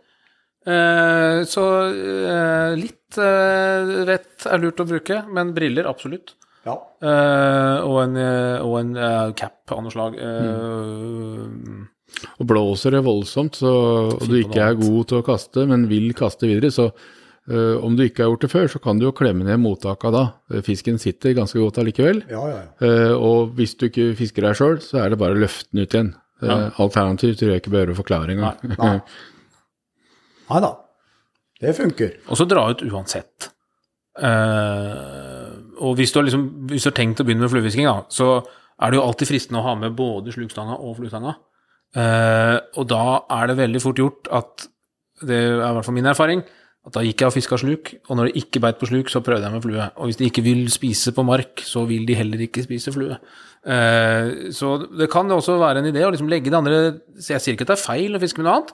Eh, 0.69 1.45
så 1.49 1.65
eh, 1.89 2.73
litt 2.77 3.19
eh, 3.23 3.93
vett 4.09 4.49
er 4.51 4.61
lurt 4.63 4.83
å 4.83 4.89
bruke, 4.89 5.23
men 5.33 5.55
briller 5.57 5.87
absolutt. 5.89 6.35
Ja. 6.67 6.75
Eh, 7.01 7.77
og 7.87 8.01
en, 8.03 8.17
eh, 8.21 8.59
og 8.67 8.75
en 8.83 8.91
eh, 8.99 9.31
cap 9.39 9.73
av 9.73 9.85
noe 9.87 9.95
slag. 9.95 10.19
Mm. 10.19 11.79
Eh, 11.79 11.95
Og 12.41 12.49
blåser 12.51 12.97
det 12.97 13.05
voldsomt, 13.07 13.61
så, 13.63 13.71
og 14.17 14.27
du 14.27 14.35
ikke 14.41 14.65
er 14.65 14.77
god 14.81 15.09
til 15.11 15.21
å 15.21 15.27
kaste, 15.27 15.65
men 15.71 15.87
vil 15.91 16.11
kaste 16.19 16.49
videre, 16.51 16.73
så 16.75 16.89
eh, 16.91 17.18
om 17.49 17.97
du 17.97 18.05
ikke 18.05 18.25
har 18.25 18.33
gjort 18.33 18.45
det 18.45 18.51
før, 18.53 18.67
så 18.69 18.81
kan 18.83 18.99
du 19.01 19.07
jo 19.07 19.15
klemme 19.17 19.47
ned 19.47 19.61
mottaket 19.63 20.13
da. 20.13 20.25
Eh, 20.53 20.63
Fisken 20.67 20.99
sitter 21.01 21.37
ganske 21.39 21.61
godt 21.61 21.81
allikevel. 21.81 22.23
Ja, 22.29 22.43
ja, 22.51 22.59
ja. 22.61 22.89
Eh, 22.89 23.15
og 23.17 23.55
hvis 23.57 23.77
du 23.79 23.87
ikke 23.89 24.11
fisker 24.19 24.45
deg 24.45 24.59
sjøl, 24.59 24.81
så 24.85 25.01
er 25.03 25.13
det 25.13 25.21
bare 25.23 25.37
å 25.37 25.41
løfte 25.41 25.71
den 25.73 25.85
ut 25.85 25.97
igjen. 25.97 26.11
Uh, 26.39 26.69
Alternativt 26.79 27.41
tror 27.41 27.51
jeg 27.51 27.63
ikke 27.65 27.73
behøver 27.75 27.97
å 27.97 27.99
forklare 27.99 28.31
engang. 28.31 28.61
Nei. 28.77 28.93
Nei 30.53 30.61
da. 30.67 30.71
Det 31.59 31.73
funker. 31.75 32.13
Og 32.29 32.39
så 32.39 32.47
dra 32.47 32.69
ut 32.71 32.85
uansett. 32.87 33.49
Uh, 34.19 35.75
og 35.83 35.97
hvis 35.99 36.13
du, 36.15 36.21
har 36.21 36.29
liksom, 36.29 36.45
hvis 36.71 36.87
du 36.87 36.93
har 36.93 36.97
tenkt 36.99 37.23
å 37.23 37.27
begynne 37.27 37.43
med 37.43 37.51
fluefisking, 37.51 37.89
så 38.15 38.37
er 38.79 38.93
det 38.93 39.01
jo 39.01 39.09
alltid 39.09 39.31
fristende 39.33 39.63
å 39.63 39.67
ha 39.67 39.75
med 39.81 39.97
både 39.99 40.35
slukstanga 40.35 40.79
og 40.79 41.01
fluestanga. 41.01 41.35
Uh, 41.97 42.61
og 42.79 42.87
da 42.93 43.03
er 43.41 43.51
det 43.51 43.59
veldig 43.59 43.81
fort 43.81 43.99
gjort 43.99 44.29
at 44.37 44.67
Det 45.25 45.35
er 45.35 45.55
i 45.57 45.71
hvert 45.75 45.87
fall 45.87 45.97
min 45.97 46.07
erfaring. 46.07 46.45
At 46.89 46.95
da 46.97 47.05
gikk 47.05 47.21
jeg 47.21 47.29
og 47.29 47.35
fiska 47.35 47.59
sluk, 47.61 47.91
og 48.09 48.17
når 48.17 48.31
det 48.31 48.41
ikke 48.41 48.63
beit 48.65 48.79
på 48.81 48.89
sluk, 48.89 49.11
så 49.13 49.21
prøvde 49.25 49.45
jeg 49.45 49.53
med 49.53 49.65
flue. 49.65 49.89
Og 50.01 50.09
hvis 50.09 50.19
de 50.21 50.29
ikke 50.31 50.45
vil 50.47 50.63
spise 50.73 51.13
på 51.13 51.25
mark, 51.27 51.61
så 51.69 51.83
vil 51.89 52.07
de 52.09 52.17
heller 52.17 52.41
ikke 52.47 52.65
spise 52.65 52.95
flue. 52.95 53.19
Uh, 53.69 54.49
så 54.55 54.77
det 54.97 55.11
kan 55.13 55.29
også 55.35 55.59
være 55.61 55.83
en 55.83 55.91
idé 55.91 56.07
å 56.07 56.13
liksom 56.15 56.31
legge 56.31 56.49
det 56.49 56.57
andre 56.57 56.77
så 57.19 57.35
Jeg 57.35 57.43
sier 57.43 57.57
ikke 57.57 57.67
at 57.67 57.73
det 57.73 57.75
er 57.75 57.83
feil 57.83 58.15
å 58.17 58.21
fiske 58.23 58.41
med 58.41 58.47
noe 58.47 58.55
annet, 58.61 58.71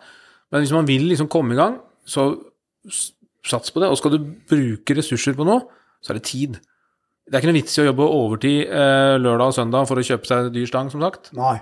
men 0.53 0.63
hvis 0.63 0.75
man 0.77 0.87
vil 0.87 1.09
liksom 1.11 1.31
komme 1.33 1.57
i 1.57 1.59
gang, 1.59 1.81
så 2.07 2.29
sats 3.45 3.75
på 3.75 3.83
det. 3.83 3.91
Og 3.91 3.99
skal 3.99 4.15
du 4.15 4.21
bruke 4.51 4.97
ressurser 4.97 5.35
på 5.35 5.49
noe, 5.49 5.65
så 6.05 6.13
er 6.13 6.21
det 6.21 6.29
tid. 6.29 6.61
Det 7.25 7.35
er 7.35 7.43
ikke 7.43 7.51
noe 7.51 7.59
vits 7.59 7.79
i 7.79 7.83
å 7.83 7.89
jobbe 7.89 8.07
overtid 8.21 8.59
eh, 8.69 9.17
lørdag 9.19 9.51
og 9.51 9.57
søndag 9.57 9.89
for 9.89 10.01
å 10.01 10.05
kjøpe 10.05 10.29
seg 10.29 10.51
dyr 10.55 10.69
stang, 10.69 10.91
som 10.93 11.03
sagt. 11.03 11.33
Nei. 11.37 11.57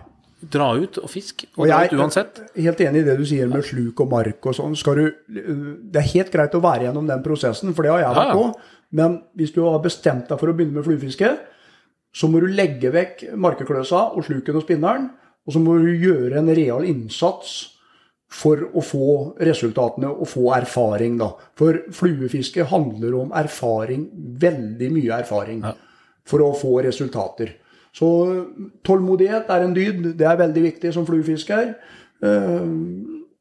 Dra 0.50 0.72
ut 0.74 0.98
og 0.98 1.08
fisk, 1.10 1.44
og, 1.52 1.60
Og 1.62 1.68
dra 1.68 1.80
jeg 1.84 1.92
ut 1.92 2.00
uansett. 2.00 2.40
er 2.56 2.62
helt 2.66 2.80
enig 2.80 3.02
i 3.02 3.06
det 3.06 3.16
du 3.18 3.24
sier 3.28 3.46
med 3.46 3.62
sluk 3.64 4.00
og 4.02 4.10
mark 4.10 4.46
og 4.50 4.54
sånn. 4.58 4.74
Det 4.74 6.00
er 6.00 6.08
helt 6.14 6.32
greit 6.32 6.54
å 6.58 6.62
være 6.64 6.88
gjennom 6.88 7.06
den 7.06 7.22
prosessen, 7.22 7.74
for 7.74 7.82
det 7.86 7.92
har 7.92 8.00
jeg 8.00 8.14
vært 8.16 8.16
Ja, 8.16 8.34
ja. 8.34 8.34
på. 8.34 8.78
Men 8.92 9.22
hvis 9.38 9.52
du 9.54 9.62
har 9.64 9.78
bestemt 9.80 10.28
deg 10.28 10.38
for 10.40 10.48
å 10.50 10.54
begynne 10.56 10.74
med 10.80 10.84
fluefiske, 10.84 11.38
så 12.12 12.28
må 12.28 12.40
du 12.42 12.46
legge 12.52 12.90
vekk 12.92 13.22
markekløsa 13.40 14.12
og 14.16 14.24
sluken 14.26 14.56
og 14.58 14.62
spinneren, 14.66 15.10
og 15.46 15.52
så 15.54 15.58
må 15.62 15.78
du 15.80 15.92
gjøre 15.96 16.38
en 16.42 16.50
real 16.54 16.84
innsats 16.84 17.54
for 18.32 18.56
å 18.72 18.80
få 18.84 19.06
resultatene 19.40 20.08
og 20.10 20.28
få 20.28 20.52
erfaring, 20.56 21.18
da. 21.20 21.30
For 21.58 21.82
fluefiske 21.92 22.64
handler 22.70 23.14
om 23.20 23.32
erfaring, 23.36 24.06
veldig 24.40 24.90
mye 24.92 25.18
erfaring, 25.22 25.64
for 26.24 26.40
å 26.44 26.52
få 26.56 26.82
resultater. 26.84 27.54
Så 27.92 28.08
tålmodighet 28.84 29.50
er 29.52 29.66
en 29.66 29.74
dyd. 29.76 30.14
Det 30.16 30.26
er 30.26 30.38
veldig 30.40 30.62
viktig 30.64 30.92
som 30.94 31.06
fluefisker. 31.08 31.74
Eh, 32.22 32.66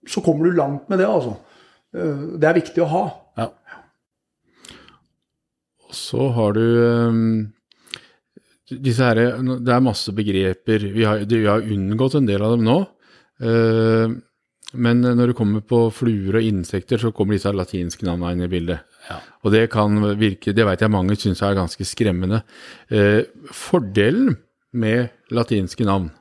Så 0.07 0.21
kommer 0.25 0.45
du 0.49 0.55
langt 0.57 0.89
med 0.89 0.97
det, 0.99 1.05
altså. 1.07 1.35
Eh, 1.93 2.39
Det 2.41 2.47
er 2.49 2.53
viktig 2.57 2.81
å 2.83 2.89
ha. 2.89 3.03
Ja. 3.37 3.47
Så 5.91 6.29
har 6.33 6.53
du 6.53 6.63
ehm, 6.87 7.53
disse 8.71 9.03
her, 9.03 9.15
Det 9.59 9.73
er 9.73 9.79
masse 9.83 10.11
begreper. 10.15 10.79
Vi 10.93 11.03
har, 11.03 11.19
vi 11.27 11.45
har 11.45 11.61
unngått 11.61 12.15
en 12.15 12.25
del 12.25 12.41
av 12.41 12.51
dem 12.57 12.63
nå. 12.65 12.79
Eh, 14.71 14.79
men 14.79 15.01
når 15.01 15.31
det 15.31 15.37
kommer 15.37 15.63
på 15.65 15.83
fluer 15.93 16.39
og 16.39 16.47
insekter, 16.47 16.97
så 17.01 17.11
kommer 17.15 17.35
disse 17.35 17.51
latinske 17.53 18.05
navnene 18.07 18.33
inn 18.35 18.45
i 18.47 18.51
bildet. 18.51 18.85
Ja. 19.09 19.19
Og 19.43 19.55
det 19.55 19.67
kan 19.73 19.99
virke, 20.19 20.53
det 20.55 20.65
vet 20.67 20.81
jeg 20.81 20.93
mange 20.93 21.17
syns 21.19 21.43
er 21.43 21.57
ganske 21.57 21.85
skremmende. 21.87 22.43
Eh, 22.89 23.23
fordelen 23.55 24.37
med 24.71 25.09
latinske 25.31 25.85
navn, 25.87 26.11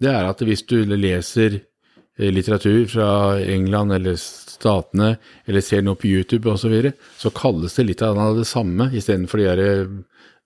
det 0.00 0.12
er 0.12 0.28
at 0.28 0.42
hvis 0.44 0.62
du 0.68 0.78
leser 0.84 1.58
eh, 1.58 2.30
litteratur 2.30 2.84
fra 2.90 3.08
England 3.40 3.96
eller 3.96 4.18
Statene, 4.20 5.16
eller 5.44 5.64
ser 5.64 5.82
noe 5.84 5.98
på 6.00 6.08
YouTube 6.08 6.48
osv., 6.48 6.62
så, 6.62 6.72
videre, 6.72 6.92
så 7.20 7.32
kalles 7.34 7.74
det 7.76 7.90
litt 7.90 8.04
av 8.06 8.38
det 8.38 8.46
samme, 8.48 8.90
istedenfor 8.96 9.42
de 9.42 9.48
derre 9.50 9.72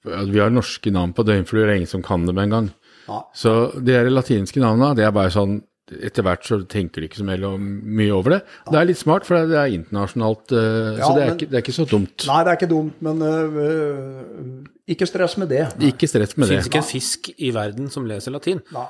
at 0.00 0.30
Vi 0.32 0.40
har 0.40 0.48
norske 0.48 0.88
navn 0.88 1.12
på 1.12 1.22
døgnfluer, 1.28 1.66
det 1.66 1.72
er 1.74 1.78
ingen 1.82 1.90
som 1.90 2.02
kan 2.02 2.22
dem 2.24 2.38
engang. 2.40 2.70
Ja. 3.04 3.18
Så 3.36 3.50
de 3.84 3.98
latinske 4.08 4.62
navnene, 4.62 4.94
det 4.96 5.04
er 5.04 5.12
bare 5.12 5.32
sånn 5.34 5.58
etter 6.02 6.22
hvert 6.26 6.44
så 6.46 6.60
tenker 6.70 7.02
de 7.02 7.08
ikke 7.10 7.18
så 7.20 7.24
mye 7.26 7.50
mye 7.58 8.12
over 8.14 8.36
det. 8.36 8.40
Det 8.70 8.78
er 8.80 8.86
litt 8.90 8.98
smart, 9.00 9.24
for 9.26 9.34
det 9.50 9.56
er 9.58 9.72
internasjonalt, 9.74 10.52
eh, 10.54 10.98
Ja, 11.00 11.06
så 11.06 11.14
det 11.16 11.22
er, 11.22 11.26
men- 11.26 11.36
ikke, 11.38 11.48
det 11.50 11.56
er 11.58 11.64
ikke 11.64 11.74
så 11.78 11.86
dumt. 11.90 12.26
Nei, 12.28 12.40
det 12.44 12.52
er 12.52 12.58
ikke 12.60 12.70
dumt, 12.70 13.00
men 13.02 13.22
uh, 13.22 14.68
ikke 14.90 15.06
stress 15.06 15.36
med 15.38 15.48
det. 15.52 15.66
Ikke 15.86 16.08
stress 16.10 16.36
med 16.36 16.48
Det 16.48 16.56
fins 16.56 16.68
ikke 16.70 16.80
en 16.82 16.88
fisk 16.88 17.30
i 17.38 17.50
verden 17.54 17.90
som 17.90 18.06
leser 18.06 18.34
latin. 18.34 18.62
Uh, 18.74 18.86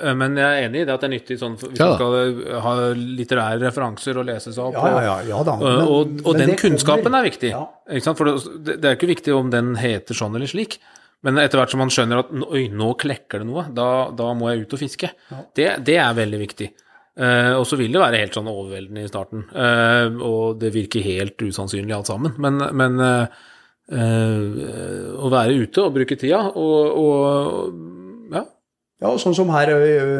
Eh, 0.00 0.14
men 0.14 0.36
jeg 0.38 0.46
er 0.46 0.68
enig 0.68 0.80
i 0.82 0.84
det 0.88 0.94
at 0.94 1.02
det 1.02 1.08
er 1.10 1.12
nyttig 1.18 1.36
sånn, 1.40 1.56
hvis 1.60 1.78
Ja 1.78 1.88
man 1.90 1.96
skal 1.98 2.60
ha 2.64 2.72
litterære 2.94 3.60
referanser 3.60 4.16
og 4.20 4.26
lese 4.28 4.52
seg 4.54 4.62
opp. 4.70 4.74
Ja, 4.78 4.86
ja, 4.88 5.02
ja, 5.02 5.16
ja 5.28 5.42
da. 5.44 5.52
Og, 5.52 5.60
Men- 5.66 5.88
og, 5.88 6.14
og 6.24 6.36
men 6.38 6.48
den 6.48 6.56
kunnskapen 6.56 7.04
kommer. 7.04 7.18
er 7.24 7.28
viktig. 7.30 7.50
Ja. 7.50 7.66
Ikke 7.90 8.04
sant? 8.06 8.18
For 8.18 8.24
det, 8.30 8.78
det 8.80 8.84
er 8.90 8.96
ikke 8.96 9.10
viktig 9.10 9.34
om 9.36 9.50
den 9.50 9.74
heter 9.76 10.14
sånn 10.16 10.34
eller 10.38 10.46
slik. 10.50 10.78
Men 11.26 11.40
etter 11.42 11.60
hvert 11.60 11.72
som 11.72 11.82
man 11.82 11.90
skjønner 11.92 12.22
at 12.22 12.30
oi, 12.48 12.68
nå 12.72 12.94
klekker 13.00 13.42
det 13.42 13.48
noe, 13.50 13.66
da, 13.76 13.88
da 14.16 14.30
må 14.36 14.48
jeg 14.50 14.64
ut 14.64 14.76
og 14.76 14.80
fiske. 14.80 15.10
Det, 15.56 15.66
det 15.84 15.98
er 16.00 16.16
veldig 16.16 16.40
viktig. 16.40 16.70
Eh, 17.20 17.52
og 17.58 17.66
så 17.68 17.76
vil 17.76 17.92
det 17.92 18.00
være 18.00 18.20
helt 18.22 18.36
sånn 18.36 18.48
overveldende 18.48 19.04
i 19.04 19.10
starten. 19.10 19.44
Eh, 19.50 20.20
og 20.24 20.60
det 20.62 20.70
virker 20.72 21.04
helt 21.04 21.42
usannsynlig 21.42 21.96
alt 21.96 22.08
sammen. 22.08 22.36
Men, 22.40 22.62
men 22.78 23.02
eh, 23.04 23.42
eh, 23.98 25.10
å 25.18 25.32
være 25.32 25.58
ute 25.60 25.84
og 25.84 25.96
bruke 25.98 26.16
tida 26.20 26.46
og, 26.54 27.02
og 27.02 28.32
ja. 28.36 28.46
Ja, 29.00 29.14
sånn 29.20 29.36
som 29.36 29.52
her 29.52 29.72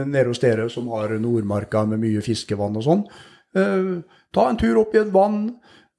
nede 0.08 0.28
hos 0.30 0.40
dere 0.40 0.70
som 0.72 0.88
har 0.92 1.12
Nordmarka 1.20 1.84
med 1.88 2.00
mye 2.04 2.22
fiskevann 2.24 2.76
og 2.80 2.86
sånn. 2.86 3.06
Eh, 3.56 3.92
ta 4.34 4.48
en 4.48 4.60
tur 4.60 4.82
opp 4.82 4.96
i 4.96 5.02
et 5.02 5.12
vann, 5.14 5.46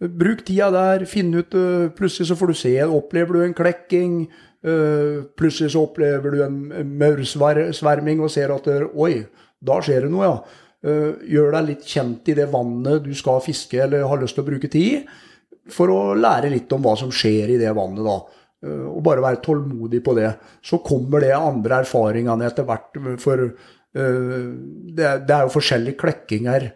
bruk 0.01 0.45
tida 0.47 0.71
der, 0.73 1.03
finn 1.05 1.33
ut 1.35 1.53
Plutselig 1.97 2.31
så 2.31 2.37
får 2.37 2.49
du 2.53 2.57
se, 2.57 2.77
opplever 2.85 3.37
du 3.37 3.43
en 3.45 3.57
klekking. 3.57 4.15
Eh, 4.62 5.24
plutselig 5.38 5.72
så 5.74 5.88
opplever 5.88 6.36
du 6.36 6.43
en 6.45 6.57
maursverming 7.01 8.20
og 8.22 8.30
ser 8.30 8.53
at 8.53 8.68
oi, 8.93 9.24
da 9.57 9.80
skjer 9.82 10.05
det 10.05 10.12
noe, 10.14 10.28
ja. 10.28 10.68
Eh, 10.82 11.26
gjør 11.34 11.55
deg 11.55 11.68
litt 11.68 11.89
kjent 11.89 12.30
i 12.30 12.36
det 12.38 12.47
vannet 12.49 13.03
du 13.05 13.12
skal 13.18 13.41
fiske 13.45 13.78
eller 13.84 14.07
har 14.09 14.22
lyst 14.22 14.34
til 14.38 14.45
å 14.45 14.47
bruke 14.47 14.70
tid 14.70 14.86
i, 14.95 15.01
for 15.70 15.93
å 15.93 16.16
lære 16.18 16.49
litt 16.53 16.72
om 16.74 16.82
hva 16.82 16.95
som 16.97 17.14
skjer 17.14 17.53
i 17.55 17.59
det 17.62 17.74
vannet. 17.78 18.05
da. 18.05 18.18
Eh, 18.66 18.88
og 18.89 19.01
bare 19.05 19.26
være 19.26 19.41
tålmodig 19.45 20.03
på 20.05 20.16
det. 20.18 20.30
Så 20.66 20.82
kommer 20.86 21.26
det 21.26 21.34
andre 21.38 21.82
erfaringene 21.82 22.49
etter 22.49 22.68
hvert. 22.70 23.01
For 23.22 23.49
det, 23.91 25.03
er 25.03 25.41
jo 25.43 25.51
forskjellige 25.51 25.99
klekkinger 25.99 26.70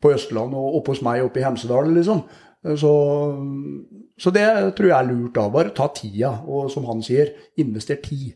på 0.00 0.14
Østlandet 0.14 0.56
og 0.56 0.78
oppe 0.78 0.94
hos 0.94 1.02
meg 1.04 1.20
oppe 1.20 1.42
i 1.42 1.44
Hemsedal, 1.44 1.90
liksom. 1.92 2.22
Så, 2.80 2.92
så, 4.20 4.32
det 4.34 4.44
tror 4.76 4.90
jeg 4.90 4.96
er 4.98 5.08
lurt. 5.08 5.32
da. 5.36 5.46
Bare 5.52 5.72
ta 5.76 5.88
tida, 5.96 6.34
og 6.44 6.68
som 6.72 6.84
han 6.90 7.00
sier, 7.04 7.32
invester 7.60 8.00
tid. 8.04 8.34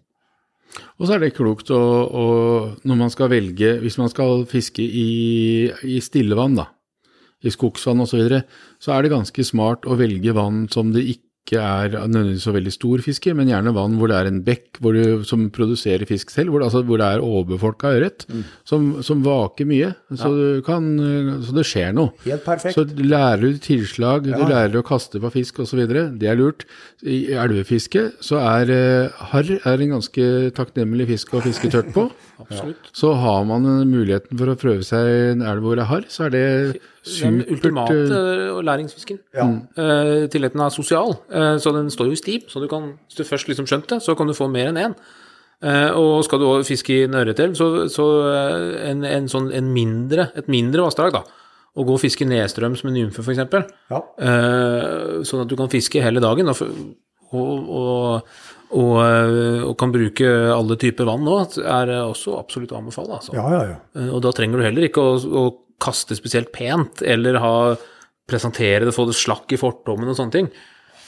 Og 0.99 1.07
så 1.07 1.17
er 1.17 1.23
det 1.23 1.35
klokt 1.37 1.71
å, 1.75 1.81
å, 2.09 2.25
når 2.83 2.97
man 2.99 3.13
skal 3.13 3.29
velge 3.31 3.77
Hvis 3.79 3.95
man 4.01 4.09
skal 4.11 4.41
fiske 4.51 4.83
i, 4.83 5.69
i 5.87 6.01
stillevann, 6.03 6.57
da, 6.59 6.67
i 7.45 7.53
skogsvann 7.53 8.03
osv., 8.03 8.11
så, 8.11 8.23
videre, 8.23 8.41
så 8.83 8.95
er 8.95 9.05
det 9.05 9.13
ganske 9.13 9.47
smart 9.47 9.87
å 9.87 9.99
velge 10.01 10.35
vann 10.35 10.65
som 10.73 10.91
det 10.95 11.05
ikke 11.13 11.23
ikke 11.45 11.61
er 11.61 11.93
nødvendigvis 12.09 12.45
så 12.47 12.53
veldig 12.55 12.73
stor 12.73 13.03
fiske, 13.05 13.33
men 13.37 13.51
gjerne 13.51 13.75
vann 13.77 13.99
hvor 14.01 14.09
det 14.09 14.17
er 14.17 14.29
en 14.31 14.39
bekk 14.47 14.79
du, 14.81 15.01
som 15.29 15.43
produserer 15.53 16.07
fisk 16.09 16.31
selv, 16.33 16.49
hvor 16.49 16.63
det, 16.63 16.71
altså, 16.71 16.81
hvor 16.89 17.01
det 17.01 17.09
er 17.13 17.25
overbefolka 17.25 17.91
ørret, 17.99 18.25
mm. 18.33 18.45
som, 18.65 18.87
som, 19.05 19.21
vaker 19.25 19.69
mye. 19.69 19.91
Så, 20.17 20.31
ja. 20.33 20.63
kan, 20.65 20.89
så, 21.45 21.53
det 21.59 21.67
skjer 21.69 21.93
noe. 21.97 22.15
Helt 22.25 22.47
perfekt. 22.47 22.79
Så 22.79 22.87
lærer 22.97 23.45
du 23.45 23.61
tilslag, 23.61 24.31
ja. 24.31 24.41
du 24.41 24.49
lærer 24.49 24.81
å 24.81 24.87
kaste 24.89 25.21
på 25.21 25.33
fisk 25.37 25.61
osv. 25.67 25.85
Det 25.85 26.31
er 26.33 26.41
lurt. 26.41 26.65
I 27.05 27.37
elvefiske 27.37 28.07
så 28.25 28.41
er 28.41 28.73
uh, 28.73 29.29
harr 29.35 29.53
er 29.59 29.85
en 29.85 29.99
ganske 29.99 30.31
takknemlig 30.57 31.11
fisk 31.13 31.37
å 31.37 31.45
fiske 31.45 31.69
tørt 31.77 31.93
på. 31.93 32.09
Absolutt. 32.47 32.89
Så 32.97 33.13
har 33.21 33.45
man 33.49 33.69
muligheten 33.91 34.41
for 34.41 34.49
å 34.49 34.59
prøve 34.59 34.89
seg 34.89 35.13
en 35.35 35.45
elv 35.45 35.69
hvor 35.69 35.77
det 35.77 35.85
er 35.85 35.93
harr, 35.93 36.09
så 36.09 36.27
er 36.31 36.35
det 36.35 36.47
den 37.05 37.43
ultimate 37.51 37.95
uh, 37.95 38.61
læringsfisken. 38.65 39.19
Ja. 39.35 39.45
Uh, 39.77 40.25
tilliten 40.33 40.61
er 40.61 40.73
sosial, 40.73 41.17
uh, 41.35 41.57
så 41.61 41.73
den 41.77 41.91
står 41.93 42.09
jo 42.09 42.17
i 42.17 42.21
stim. 42.21 42.49
Så 42.49 42.63
du 42.63 42.69
kan, 42.71 42.95
hvis 43.07 43.19
du 43.19 43.29
først 43.29 43.51
liksom 43.51 43.69
skjønte 43.69 43.95
det, 43.95 44.03
så 44.05 44.17
kan 44.17 44.29
du 44.29 44.37
få 44.37 44.49
mer 44.49 44.73
enn 44.73 44.81
én. 44.87 44.97
og 45.97 46.25
skal 46.25 46.41
du 46.41 46.65
fiske 46.67 46.93
i 46.93 47.05
en 47.07 47.15
ørretelv, 47.15 47.55
så, 47.57 47.89
så 47.89 48.05
en, 48.85 49.05
en, 49.05 49.29
sånn, 49.29 49.53
en 49.55 49.71
mindre, 49.73 50.27
et 50.37 50.49
mindre 50.49 50.83
vassdrag, 50.85 51.15
da. 51.15 51.23
Å 51.75 51.85
gå 51.87 51.95
og 51.95 52.03
fiske 52.03 52.27
nedstrøms 52.29 52.85
med 52.85 52.93
nymfe, 52.95 53.23
f.eks. 53.23 53.39
Ja. 53.91 54.01
sånn 55.25 55.43
at 55.43 55.49
du 55.49 55.57
kan 55.57 55.73
fiske 55.73 56.03
hele 56.05 56.21
dagen. 56.21 56.51
og, 56.53 56.61
og, 57.33 57.71
og 57.79 58.29
og, 58.75 58.97
og, 58.99 59.75
kan 59.79 59.93
bruke 59.95 60.29
alle 60.51 60.77
typer 60.81 61.07
vann 61.07 61.23
nå, 61.23 61.37
er 61.63 61.93
også 62.01 62.35
absolutt 62.41 62.73
å 62.75 62.81
anbefale. 62.81 63.21
Altså. 63.21 63.35
Ja, 63.37 63.45
ja, 63.53 63.61
ja. 63.71 64.07
Og 64.11 64.23
da 64.25 64.33
trenger 64.35 64.59
du 64.59 64.67
heller 64.67 64.89
ikke 64.89 65.05
å, 65.05 65.15
å 65.15 65.45
kaste 65.83 66.17
spesielt 66.19 66.53
pent, 66.55 67.03
eller 67.03 67.41
ha, 67.43 67.55
presentere 68.29 68.87
det, 68.87 68.95
få 68.97 69.09
det 69.09 69.17
slakk 69.19 69.53
i 69.53 69.61
fortommen 69.61 70.11
og 70.11 70.19
sånne 70.19 70.37
ting. 70.37 70.51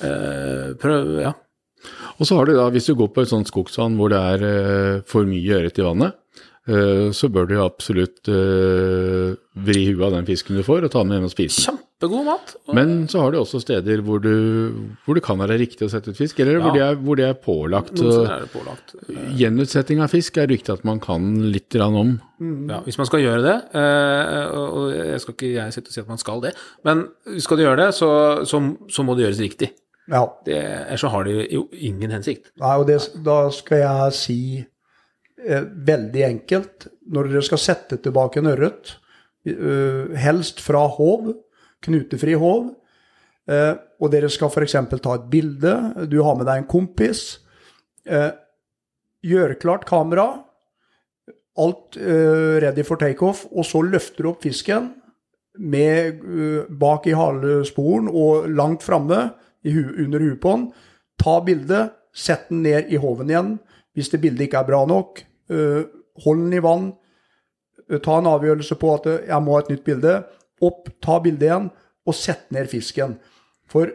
Uh, 0.02 0.74
prøv, 0.80 1.16
ja. 1.22 1.32
Og 2.16 2.28
så 2.28 2.36
har 2.38 2.48
du 2.48 2.56
da, 2.56 2.66
hvis 2.72 2.88
du 2.90 2.96
går 2.98 3.12
på 3.14 3.22
et 3.22 3.30
sånt 3.30 3.48
skogsvann 3.48 3.96
hvor 3.96 4.10
det 4.12 4.20
er 4.34 4.44
uh, 4.44 5.04
for 5.08 5.28
mye 5.28 5.60
ørret 5.60 5.80
i 5.80 5.86
vannet, 5.86 6.18
så 6.66 7.28
bør 7.30 7.46
du 7.46 7.56
absolutt 7.62 8.26
vri 8.26 9.82
huet 9.88 10.02
av 10.02 10.16
den 10.16 10.26
fisken 10.28 10.58
du 10.58 10.64
får, 10.66 10.86
og 10.86 10.92
ta 10.92 11.04
den 11.04 11.12
med 11.12 11.20
hjem 11.20 11.28
og 11.28 11.32
spise 11.32 11.62
den. 11.70 11.78
Kjempegod 11.96 12.26
mat. 12.26 12.50
Men 12.76 13.08
så 13.08 13.22
har 13.22 13.32
du 13.32 13.38
også 13.40 13.60
steder 13.62 14.02
hvor, 14.04 14.20
du, 14.20 14.96
hvor 15.06 15.16
det 15.16 15.22
kan 15.24 15.38
være 15.40 15.56
riktig 15.56 15.86
å 15.86 15.88
sette 15.88 16.12
ut 16.12 16.18
fisk, 16.18 16.40
eller 16.40 16.58
ja. 16.58 16.60
hvor, 16.60 16.74
det 16.76 16.82
er, 16.84 16.98
hvor, 17.00 17.16
det 17.16 17.24
er, 17.24 17.38
pålagt. 17.40 17.94
Noen 17.96 18.28
er 18.28 18.44
det 18.44 18.50
pålagt. 18.52 18.92
Gjenutsetting 19.40 20.02
av 20.04 20.12
fisk 20.12 20.36
er 20.36 20.50
riktig 20.50 20.74
at 20.74 20.84
man 20.84 21.00
kan 21.00 21.30
litt 21.54 21.72
om. 21.80 22.18
Mm. 22.36 22.68
Ja, 22.68 22.82
hvis 22.84 22.98
man 23.00 23.08
skal 23.08 23.24
gjøre 23.24 23.40
det, 23.46 23.56
eh, 23.80 24.52
og 24.52 24.92
jeg 24.92 25.24
skal 25.24 25.36
ikke 25.38 25.54
jeg 25.54 25.72
sitte 25.72 25.88
og 25.88 25.96
si 25.96 26.04
at 26.04 26.12
man 26.12 26.20
skal 26.20 26.44
det, 26.44 26.52
men 26.84 27.06
skal 27.40 27.56
du 27.56 27.64
gjøre 27.64 27.80
det, 27.86 27.90
så, 27.96 28.10
så, 28.44 28.60
så 28.92 29.06
må 29.06 29.16
det 29.16 29.26
gjøres 29.26 29.44
riktig. 29.46 29.72
Ja. 30.12 30.26
Det, 30.44 30.60
ellers 30.60 31.02
så 31.02 31.10
har 31.10 31.24
det 31.26 31.38
jo 31.50 31.64
ingen 31.72 32.12
hensikt. 32.12 32.52
Nei, 32.60 32.76
og 32.76 32.86
det, 32.90 33.00
da 33.24 33.46
skal 33.54 33.82
jeg 33.82 34.18
si 34.20 34.40
eh, 34.60 34.68
veldig 35.36 36.22
enkelt 36.24 36.86
Når 37.12 37.28
dere 37.28 37.42
skal 37.44 37.60
sette 37.60 37.98
tilbake 38.02 38.40
en 38.40 38.48
ørret, 38.50 38.94
eh, 39.46 40.16
helst 40.16 40.62
fra 40.64 40.86
håv, 40.88 41.34
knutefri 41.84 42.34
håv. 42.40 42.72
Eh, 43.46 43.74
og 44.02 44.10
dere 44.12 44.30
skal 44.32 44.50
f.eks. 44.50 44.74
ta 44.74 45.14
et 45.14 45.28
bilde. 45.30 45.74
Du 46.10 46.18
har 46.26 46.36
med 46.38 46.48
deg 46.48 46.62
en 46.62 46.70
kompis. 46.70 47.38
Eh, 48.06 48.32
gjør 49.26 49.56
klart 49.62 49.86
kamera. 49.88 50.26
Alt 51.56 51.96
eh, 51.96 52.58
ready 52.64 52.84
for 52.86 53.00
takeoff. 53.00 53.46
Og 53.52 53.66
så 53.68 53.82
løfter 53.86 54.26
du 54.26 54.32
opp 54.32 54.42
fisken 54.46 54.92
med, 55.56 56.20
bak 56.76 57.06
i 57.08 57.14
halesporen 57.16 58.10
og 58.12 58.44
langt 58.52 58.82
framme 58.84 59.30
under 59.64 60.20
huet 60.20 60.40
på 60.42 60.52
den. 60.52 60.66
Ta 61.16 61.38
bildet, 61.40 61.94
sett 62.12 62.50
den 62.50 62.60
ned 62.66 62.92
i 62.92 62.98
håven 63.00 63.30
igjen. 63.32 63.54
Hvis 63.96 64.12
det 64.12 64.20
bildet 64.22 64.46
ikke 64.46 64.60
er 64.60 64.68
bra 64.68 64.82
nok, 64.88 65.22
uh, 65.52 65.82
hold 66.24 66.42
den 66.44 66.56
i 66.58 66.62
vann. 66.64 66.90
Uh, 67.88 67.98
ta 68.04 68.18
en 68.20 68.28
avgjørelse 68.30 68.76
på 68.80 68.92
at 68.98 69.08
jeg 69.28 69.44
må 69.44 69.56
ha 69.56 69.64
et 69.64 69.72
nytt 69.72 69.86
bilde 69.86 70.18
opp, 70.64 70.90
ta 71.04 71.18
bildet 71.24 71.48
igjen, 71.48 71.70
og 72.06 72.16
sett 72.16 72.50
ned 72.54 72.68
fisken. 72.70 73.16
For 73.68 73.90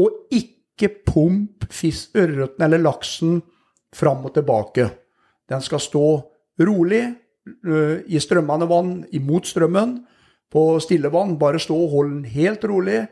å 0.00 0.06
ikke 0.34 0.90
pump 1.06 1.66
ørreten 1.68 2.64
eller 2.64 2.82
laksen 2.82 3.42
fram 3.94 4.24
og 4.26 4.34
tilbake. 4.34 4.88
Den 5.50 5.62
skal 5.62 5.82
stå 5.82 6.06
rolig 6.64 7.04
i 7.44 8.22
strømmende 8.24 8.66
vann 8.66 8.94
imot 9.14 9.46
strømmen. 9.46 9.98
På 10.50 10.80
stille 10.82 11.12
vann, 11.12 11.36
bare 11.38 11.60
stå 11.62 11.76
og 11.76 11.92
hold 11.92 12.10
den 12.10 12.24
helt 12.32 12.64
rolig. 12.70 13.04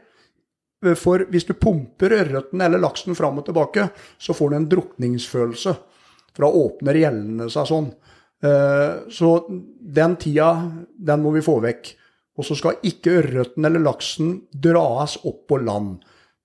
For 0.99 1.23
hvis 1.31 1.47
du 1.47 1.55
pumper 1.55 2.17
ørreten 2.17 2.63
eller 2.65 2.81
laksen 2.83 3.15
fram 3.15 3.39
og 3.39 3.47
tilbake, 3.47 3.87
så 4.19 4.35
får 4.35 4.51
du 4.51 4.57
en 4.59 4.71
drukningsfølelse. 4.71 5.75
For 6.33 6.47
da 6.47 6.63
åpner 6.63 6.99
gjellene 6.99 7.49
seg 7.53 7.69
sånn. 7.71 7.91
Uh, 8.43 9.07
så 9.13 9.35
den 9.49 10.17
tida, 10.19 10.49
den 10.99 11.23
må 11.23 11.35
vi 11.37 11.45
få 11.45 11.61
vekk. 11.63 11.93
Og 12.41 12.49
så 12.49 12.57
skal 12.59 12.81
ikke 12.89 13.19
ørreten 13.21 13.69
eller 13.69 13.85
laksen 13.85 14.35
dras 14.51 15.19
opp 15.29 15.45
på 15.53 15.61
land. 15.63 16.01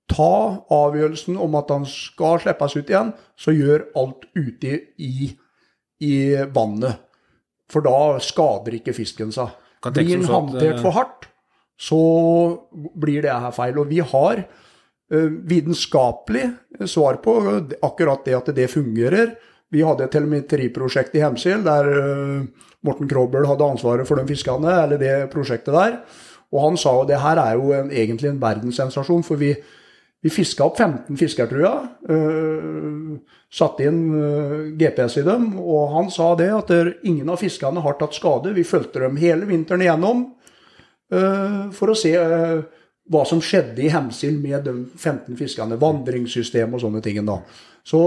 Ta 0.07 0.63
avgjørelsen 0.71 1.39
om 1.41 1.55
at 1.59 1.71
han 1.73 1.87
skal 1.89 2.41
slippes 2.43 2.77
ut 2.77 2.91
igjen, 2.91 3.11
så 3.35 3.55
gjør 3.55 3.87
alt 3.99 4.27
ute 4.37 4.75
i, 5.03 5.31
i 6.03 6.13
vannet. 6.53 7.01
For 7.71 7.83
da 7.83 8.19
skader 8.23 8.77
ikke 8.77 8.95
fisken 8.95 9.33
seg. 9.35 9.51
Blir 9.87 10.07
den 10.07 10.27
håndtert 10.27 10.79
for 10.83 10.95
hardt, 10.95 11.27
så 11.77 12.01
blir 12.97 13.21
det 13.25 13.33
her 13.33 13.53
feil. 13.55 13.77
Og 13.77 13.89
vi 13.89 14.01
har 14.01 14.41
uh, 14.43 15.31
vitenskapelig 15.49 16.49
svar 16.89 17.21
på 17.23 17.37
akkurat 17.85 18.25
det 18.25 18.37
at 18.37 18.55
det 18.57 18.71
fungerer. 18.73 19.35
Vi 19.73 19.83
hadde 19.83 20.07
et 20.07 20.13
telemetriprosjekt 20.15 21.17
i 21.17 21.23
Hemsil 21.25 21.65
der 21.65 21.89
uh, 21.91 22.67
Morten 22.87 23.09
Krobel 23.09 23.47
hadde 23.49 23.67
ansvaret 23.67 24.07
for 24.07 24.19
de 24.19 24.27
fiskene, 24.29 24.73
eller 24.83 25.01
det 25.01 25.15
prosjektet 25.33 25.75
der. 25.75 25.99
Og 26.53 26.63
han 26.63 26.77
sa 26.79 26.93
jo 26.95 27.07
det 27.09 27.19
her 27.19 27.39
er 27.41 27.57
jo 27.59 27.73
en, 27.75 27.91
egentlig 27.91 28.31
en 28.31 28.39
verdenssensasjon, 28.41 29.25
for 29.27 29.39
vi, 29.39 29.51
vi 30.23 30.31
fiska 30.31 30.63
opp 30.63 30.79
15 30.79 31.19
fisker, 31.19 31.49
tror 31.51 31.65
jeg. 31.65 31.89
Uh, 32.07 33.41
satte 33.51 33.85
inn 33.87 34.01
uh, 34.13 34.69
GPS 34.79 35.19
i 35.21 35.25
dem, 35.27 35.51
og 35.59 35.91
han 35.97 36.09
sa 36.13 36.31
det 36.39 36.49
at 36.55 36.71
der, 36.71 36.93
ingen 37.07 37.29
av 37.33 37.41
fiskene 37.43 37.83
har 37.83 37.99
tatt 37.99 38.15
skade. 38.15 38.55
Vi 38.55 38.65
fulgte 38.67 39.03
dem 39.03 39.19
hele 39.19 39.49
vinteren 39.49 39.83
igjennom 39.83 40.29
for 41.07 41.93
å 41.93 41.95
se 41.97 42.11
hva 43.07 43.21
som 43.27 43.39
skjedde 43.43 43.85
i 43.85 43.91
Hemsil 43.93 44.35
med 44.41 44.65
de 44.67 44.73
15 44.97 45.37
fiskene. 45.39 45.77
Vandringssystem 45.79 46.75
og 46.75 46.83
sånne 46.83 47.01
ting. 47.05 47.21
da. 47.25 47.39
Så 47.87 48.01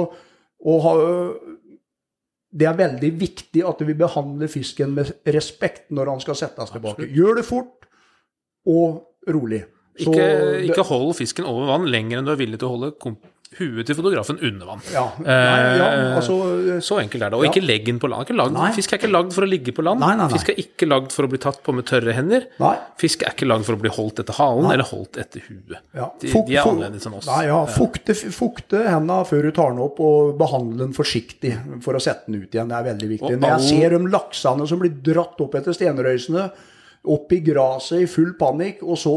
ha 0.60 0.94
det 2.51 2.66
er 2.66 2.78
veldig 2.78 3.10
viktig 3.14 3.62
at 3.66 3.82
vi 3.86 3.94
behandler 3.94 4.51
fisken 4.51 4.97
med 4.97 5.12
respekt 5.31 5.93
når 5.94 6.10
han 6.10 6.22
skal 6.22 6.39
settes 6.39 6.72
tilbake. 6.74 7.05
Absolutt. 7.05 7.14
Gjør 7.14 7.39
det 7.39 7.44
fort 7.47 7.86
og 8.70 9.31
rolig. 9.31 9.60
Så 10.01 10.10
ikke, 10.10 10.27
ikke 10.70 10.86
hold 10.89 11.12
fisken 11.18 11.47
over 11.47 11.70
vann 11.70 11.86
lenger 11.90 12.18
enn 12.18 12.27
du 12.27 12.32
er 12.35 12.40
villig 12.40 12.59
til 12.60 12.70
å 12.70 12.74
holde 12.74 12.90
huet 13.59 13.82
til 13.89 13.97
fotografen 13.98 14.39
under 14.47 14.68
vann. 14.68 14.82
Ja. 14.93 15.02
Nei, 15.18 15.32
ja, 15.35 15.86
eh, 15.89 16.16
altså, 16.20 16.35
så 16.86 17.01
enkelt 17.02 17.24
er 17.27 17.32
det. 17.32 17.39
Og 17.40 17.47
ja. 17.47 17.51
ikke 17.51 17.64
legg 17.64 17.89
den 17.89 17.98
på 17.98 18.06
land. 18.10 18.31
Lagd, 18.39 18.59
fisk 18.77 18.93
er 18.94 19.01
ikke 19.01 19.10
lagd 19.10 19.32
for 19.35 19.43
å 19.43 19.48
ligge 19.51 19.74
på 19.74 19.82
land. 19.82 19.98
Nei, 20.05 20.12
nei, 20.20 20.28
fisk 20.31 20.52
er 20.52 20.60
ikke 20.62 20.86
lagd 20.86 21.10
for 21.14 21.27
å 21.27 21.31
bli 21.32 21.40
tatt 21.43 21.59
på 21.66 21.74
med 21.74 21.89
tørre 21.90 22.14
hender. 22.14 22.47
Fisk 23.01 23.24
er 23.27 23.35
ikke 23.35 23.48
lagd 23.51 23.66
for 23.66 23.74
å 23.74 23.82
bli 23.82 23.90
holdt 23.97 24.22
etter 24.22 24.39
halen 24.39 24.70
eller 24.70 24.86
holdt 24.86 25.18
etter 25.18 25.43
huet. 25.48 25.81
De, 25.90 26.31
de, 26.31 26.31
er 26.55 26.62
annerledes 26.62 27.09
enn 27.10 27.16
oss. 27.18 27.31
Nei, 27.31 27.40
ja, 27.51 27.59
fukte, 27.74 28.14
fukte 28.14 28.85
hendene 28.86 29.24
før 29.27 29.48
du 29.48 29.55
tar 29.56 29.74
den 29.74 29.82
opp, 29.82 29.98
og 30.05 30.36
behandle 30.39 30.85
den 30.85 30.94
forsiktig 30.94 31.56
for 31.82 31.98
å 31.98 32.02
sette 32.02 32.31
den 32.31 32.44
ut 32.44 32.55
igjen. 32.55 32.70
Det 32.70 32.78
er 32.78 32.86
veldig 32.93 33.10
viktig. 33.16 33.32
Når 33.40 33.56
jeg 33.56 33.72
ser 33.72 33.97
de 33.97 34.12
laksene 34.14 34.68
som 34.70 34.85
blir 34.85 34.94
dratt 35.10 35.43
opp 35.43 35.59
etter 35.59 35.74
stenrøysene, 35.74 36.47
opp 37.10 37.32
i 37.32 37.40
gresset 37.43 38.05
i 38.05 38.09
full 38.10 38.36
panikk, 38.39 38.85
og 38.86 38.98
så 39.01 39.16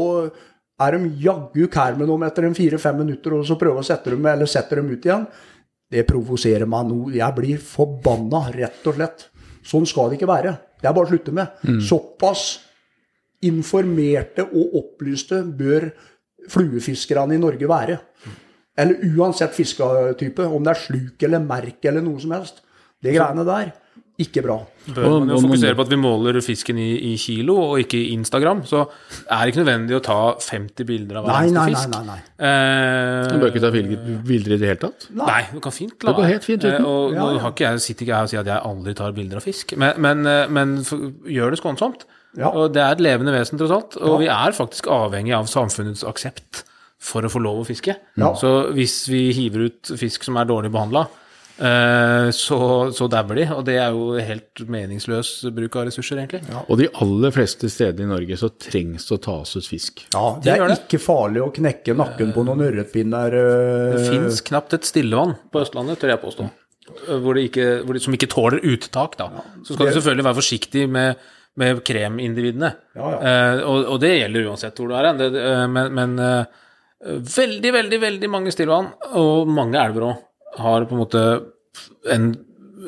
er 0.82 0.96
de 0.98 1.10
jaggu 1.22 1.68
kær 1.70 1.96
med 1.98 2.08
dem 2.10 2.24
etter 2.26 2.46
fire-fem 2.56 2.96
minutter, 3.04 3.36
og 3.36 3.46
så 3.46 3.56
prøver 3.60 3.82
å 3.82 3.86
sette 3.86 4.10
dem, 4.10 4.26
eller 4.26 4.50
setter 4.50 4.80
dem 4.80 4.90
ut 4.90 5.04
igjen. 5.06 5.26
det 5.94 6.06
provoserer 6.08 6.66
meg 6.66 6.88
nå. 6.88 7.10
Jeg 7.14 7.34
blir 7.36 7.58
forbanna, 7.62 8.48
rett 8.50 8.86
og 8.88 8.96
slett. 8.96 9.28
Sånn 9.64 9.86
skal 9.86 10.10
det 10.10 10.16
ikke 10.18 10.26
være. 10.30 10.56
Det 10.80 10.88
er 10.88 10.94
bare 10.96 11.06
å 11.06 11.12
slutte 11.12 11.32
med. 11.32 11.60
Såpass 11.86 12.58
informerte 13.44 14.42
og 14.48 14.74
opplyste 14.80 15.42
bør 15.44 15.90
fluefiskerne 16.50 17.36
i 17.36 17.40
Norge 17.40 17.68
være. 17.68 17.98
Eller 18.76 19.04
uansett 19.14 19.54
fisketype, 19.54 20.48
om 20.48 20.64
det 20.64 20.74
er 20.74 20.82
sluk 20.82 21.22
eller 21.22 21.44
merk 21.44 21.84
eller 21.86 22.02
noe 22.02 22.18
som 22.18 22.34
helst. 22.34 22.64
Det 23.04 23.14
greiene 23.14 23.44
der, 23.46 23.70
ikke 24.22 24.42
bra. 24.44 24.56
Bør 24.94 25.06
man 25.24 25.30
jo 25.32 25.38
fokusere 25.42 25.74
på 25.74 25.82
at 25.82 25.88
vi 25.90 25.96
måler 25.98 26.36
fisken 26.44 26.78
i, 26.78 26.90
i 27.10 27.16
kilo, 27.18 27.56
og 27.72 27.80
ikke 27.82 27.98
i 27.98 28.12
Instagram. 28.14 28.60
Så 28.68 28.84
er 29.26 29.40
det 29.42 29.50
ikke 29.50 29.62
nødvendig 29.64 29.96
å 29.98 30.02
ta 30.06 30.18
50 30.38 30.86
bilder 30.86 31.18
av 31.18 31.26
hver 31.26 31.48
eneste 31.48 31.56
nei, 31.58 31.72
nei. 31.74 31.86
nei, 31.90 32.02
nei. 32.12 32.48
Eh, 32.48 33.32
Du 33.32 33.40
bør 33.42 33.50
ikke 33.50 33.62
ta 33.64 33.70
bilder 33.74 34.54
i 34.54 34.58
det 34.60 34.68
hele 34.70 34.82
tatt. 34.84 35.08
Nei, 35.18 35.40
du 35.50 35.58
kan 35.64 35.74
fint 35.74 35.96
la 36.06 36.12
Det 36.12 36.18
går 36.20 36.30
helt 36.30 36.46
fint 36.46 36.62
uten. 36.62 36.76
Eh, 36.84 36.90
Og 36.92 37.14
Ja, 37.16 37.18
nå 37.24 37.30
ja. 37.34 37.40
har 37.42 37.54
ikke 37.56 37.66
jeg, 37.66 37.80
sitter 37.88 38.06
ikke 38.06 38.14
jeg 38.14 38.28
og 38.28 38.30
sier 38.34 38.44
at 38.44 38.52
jeg 38.52 38.68
aldri 38.70 38.94
tar 39.00 39.16
bilder 39.18 39.40
av 39.42 39.48
fisk, 39.48 39.74
men, 39.82 39.98
men, 40.06 40.22
eh, 40.30 40.46
men 40.48 40.76
gjør 40.84 41.50
det 41.56 41.60
skånsomt. 41.62 42.06
Ja. 42.38 42.50
Og 42.54 42.72
det 42.74 42.82
er 42.82 42.94
et 42.94 43.02
levende 43.02 43.34
vesen, 43.34 43.58
tross 43.58 43.70
alt. 43.74 43.96
Og 43.98 44.14
Ja. 44.14 44.16
vi 44.22 44.30
er 44.30 44.54
faktisk 44.54 44.86
avhengig 44.90 45.34
av 45.34 45.46
samfunnets 45.50 46.04
aksept 46.06 46.62
for 47.04 47.22
å 47.26 47.28
få 47.30 47.42
lov 47.42 47.64
å 47.64 47.66
fiske. 47.66 47.96
Ja. 48.16 48.30
Så 48.38 48.70
hvis 48.74 49.08
vi 49.10 49.32
hiver 49.36 49.66
ut 49.68 49.90
fisk 49.98 50.22
som 50.24 50.36
er 50.38 50.46
dårlig 50.46 50.70
behandla, 50.72 51.08
så, 51.56 52.58
så 52.96 53.06
dauer 53.12 53.38
de. 53.38 53.44
Og 53.54 53.60
det 53.68 53.76
er 53.78 53.92
jo 53.94 54.16
helt 54.18 54.62
meningsløs 54.74 55.28
bruk 55.54 55.76
av 55.78 55.86
ressurser, 55.88 56.18
egentlig. 56.24 56.40
Og 56.66 56.80
de 56.80 56.88
aller 57.04 57.34
fleste 57.34 57.70
steder 57.70 58.02
i 58.02 58.08
Norge 58.10 58.38
så 58.40 58.50
trengs 58.50 59.06
det 59.06 59.14
å 59.18 59.20
tas 59.28 59.54
ut 59.58 59.68
fisk. 59.70 60.02
Ja, 60.14 60.24
det 60.40 60.48
Det 60.48 60.56
er 60.56 60.72
det. 60.72 60.78
ikke 60.88 61.00
farlig 61.04 61.44
å 61.44 61.52
knekke 61.54 61.94
nakken 61.98 62.32
på 62.34 62.44
noen 62.48 62.64
ørretpinner. 62.66 63.36
Det 63.38 64.02
eh, 64.02 64.10
fins 64.10 64.42
knapt 64.50 64.74
et 64.80 64.88
stillevann 64.90 65.36
på 65.54 65.62
Østlandet, 65.62 66.00
tør 66.02 66.14
jeg 66.16 66.22
påstå. 66.24 66.50
Hvor 67.22 67.38
de 67.38 67.46
ikke, 67.48 67.68
hvor 67.86 67.96
de, 67.96 68.02
som 68.02 68.12
ikke 68.18 68.28
tåler 68.34 68.60
uttak. 68.74 69.14
Da. 69.20 69.30
Så 69.64 69.76
skal 69.78 69.88
du 69.88 69.94
selvfølgelig 69.96 70.26
være 70.26 70.40
forsiktig 70.42 70.84
med, 70.90 71.22
med 71.62 71.80
kremindividene. 71.86 72.74
Ja, 72.98 73.14
ja. 73.14 73.22
Eh, 73.30 73.62
og, 73.64 73.88
og 73.94 74.02
det 74.02 74.10
gjelder 74.18 74.50
uansett 74.50 74.82
hvor 74.82 74.90
du 74.90 74.98
er 74.98 75.12
hen. 75.12 75.22
Eh, 75.30 75.64
Men, 75.70 75.94
men 75.96 76.18
eh, 76.18 76.60
veldig, 77.38 77.72
veldig 77.78 77.98
veldig 78.04 78.30
mange 78.32 78.52
stillevann, 78.54 78.90
og 79.16 79.48
mange 79.54 79.80
elver 79.80 80.10
òg, 80.10 80.22
har 80.60 80.86
på 80.88 80.96
en 80.96 81.02
måte 81.02 81.22
en 82.14 82.28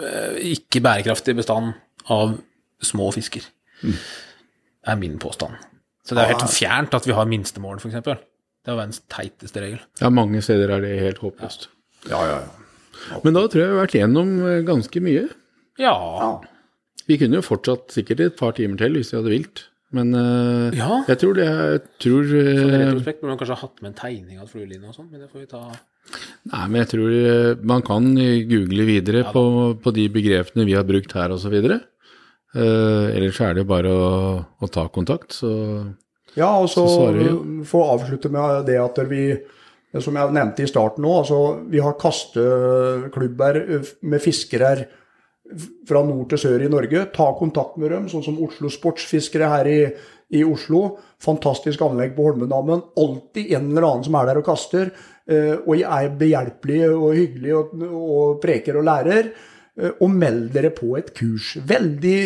eh, 0.02 0.36
ikke 0.55 0.82
bærekraftig 0.84 1.36
bestand 1.38 1.74
av 2.12 2.36
små 2.84 3.10
fisker. 3.14 3.47
Det 3.82 3.97
er 4.93 4.98
min 5.01 5.18
påstand. 5.22 5.56
Så 6.06 6.14
det 6.14 6.22
er 6.22 6.34
helt 6.34 6.52
fjernt 6.52 6.94
at 6.94 7.06
vi 7.09 7.14
har 7.16 7.26
minstemål, 7.26 7.80
f.eks. 7.82 7.97
Det 8.06 8.72
er 8.72 8.78
verdens 8.78 9.01
teiteste 9.10 9.62
regel. 9.62 9.80
Ja, 10.01 10.10
mange 10.10 10.43
steder 10.43 10.70
er 10.76 10.84
det 10.84 10.93
helt 11.02 11.22
håpløst. 11.22 11.68
Ja, 12.10 12.20
ja, 12.26 12.36
ja. 12.44 13.18
Men 13.22 13.34
da 13.36 13.43
tror 13.47 13.60
jeg 13.62 13.70
vi 13.70 13.76
har 13.76 13.84
vært 13.84 13.97
gjennom 13.98 14.30
eh, 14.47 14.60
ganske 14.66 15.02
mye. 15.05 15.24
Ja. 15.82 15.94
Vi 17.06 17.18
kunne 17.20 17.38
jo 17.40 17.47
fortsatt 17.47 17.94
sikkert 17.94 18.22
et 18.24 18.38
par 18.38 18.55
timer 18.56 18.78
til 18.80 18.97
hvis 18.98 19.12
vi 19.12 19.18
hadde 19.20 19.34
vilt. 19.34 19.64
Men 19.94 20.10
uh, 20.14 20.74
Ja. 20.74 21.02
jeg 21.06 21.20
tror 21.22 21.36
det 21.38 21.44
er 21.47 21.60
jeg 21.76 21.82
tror, 22.02 22.24
I 22.26 22.40
eh, 22.43 22.72
retrospekt 22.88 23.20
burde 23.20 23.34
man 23.34 23.38
kanskje 23.38 23.55
ha 23.55 23.62
hatt 23.62 23.82
med 23.82 23.93
en 23.93 23.98
tegning 24.01 24.40
av 24.43 24.48
flueline 24.51 24.88
og 24.90 24.97
sånn, 24.97 25.10
men 25.12 25.22
det 25.22 25.28
får 25.30 25.44
vi 25.44 25.51
ta 25.52 25.62
Nei, 26.46 26.64
men 26.70 26.80
jeg 26.84 26.90
tror 26.92 27.14
eh, 27.18 27.52
man 27.66 27.82
kan 27.86 28.06
eh, 28.22 28.44
google 28.46 28.86
videre 28.86 29.24
på, 29.34 29.42
på 29.82 29.92
de 29.94 30.06
begrepene 30.14 30.66
vi 30.68 30.76
har 30.78 30.86
brukt 30.86 31.14
her 31.16 31.34
osv. 31.34 31.56
Uh, 32.56 33.12
ellers 33.12 33.38
er 33.44 33.56
det 33.58 33.66
bare 33.68 33.90
å, 33.92 34.10
å 34.62 34.68
ta 34.72 34.86
kontakt, 34.88 35.34
så 35.36 35.50
Ja, 36.36 36.54
og 36.56 36.70
så 36.72 36.86
Så 36.88 37.10
vi 37.16 37.26
få 37.68 37.82
avslutte 37.96 38.30
med 38.32 38.64
det 38.68 38.78
at 38.80 39.00
vi, 39.10 39.34
som 40.00 40.16
jeg 40.16 40.36
nevnte 40.36 40.64
i 40.64 40.70
starten 40.70 41.04
nå, 41.04 41.10
altså 41.20 41.40
vi 41.68 41.82
har 41.84 41.98
kasteklubber 42.00 43.60
eh, 43.60 43.90
med 44.08 44.24
fiskere 44.24 44.70
fra 45.86 46.02
nord 46.06 46.30
til 46.30 46.40
sør 46.42 46.64
i 46.64 46.70
Norge. 46.70 47.04
Ta 47.14 47.28
kontakt 47.38 47.76
med 47.80 47.92
dem, 47.92 48.08
sånn 48.10 48.24
som 48.24 48.38
Oslo 48.42 48.70
Sportsfiskere 48.72 49.50
her 49.52 49.68
i, 49.70 49.80
i 50.34 50.42
Oslo. 50.46 50.96
Fantastisk 51.22 51.84
anlegg 51.86 52.16
på 52.16 52.26
Holmendammen. 52.26 52.82
Alltid 52.98 53.52
en 53.52 53.70
eller 53.70 53.88
annen 53.90 54.06
som 54.08 54.16
er 54.18 54.30
der 54.30 54.40
og 54.40 54.48
kaster. 54.48 54.90
Eh, 55.28 55.55
Og 55.66 55.81
er 55.81 56.11
behjelpelig 56.19 56.82
og 56.94 57.15
hyggelig 57.16 57.55
og, 57.57 57.77
og 57.86 58.40
preker 58.43 58.78
og 58.81 58.86
lærer. 58.89 59.31
Eh, 59.77 59.93
Og 60.01 60.11
meld 60.11 60.51
dere 60.55 60.73
på 60.74 60.97
et 60.98 61.12
kurs. 61.15 61.57
Veldig, 61.61 62.19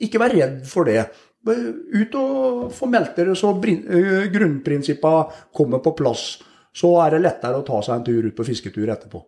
Ikke 0.00 0.22
vær 0.22 0.34
redd 0.34 0.64
for 0.70 0.84
det. 0.84 1.04
Ut 1.44 2.14
og 2.16 2.72
få 2.72 2.88
meldt 2.88 3.18
dere, 3.18 3.34
så 3.36 3.50
eh, 3.68 4.30
grunnprinsippa 4.32 5.14
kommer 5.52 5.82
på 5.84 5.92
plass. 5.98 6.38
Så 6.74 6.94
er 7.04 7.14
det 7.14 7.24
lettere 7.26 7.60
å 7.60 7.66
ta 7.66 7.82
seg 7.84 7.98
en 7.98 8.04
tur 8.06 8.24
ut 8.26 8.36
på 8.36 8.46
fisketur 8.46 8.88
etterpå. 8.90 9.20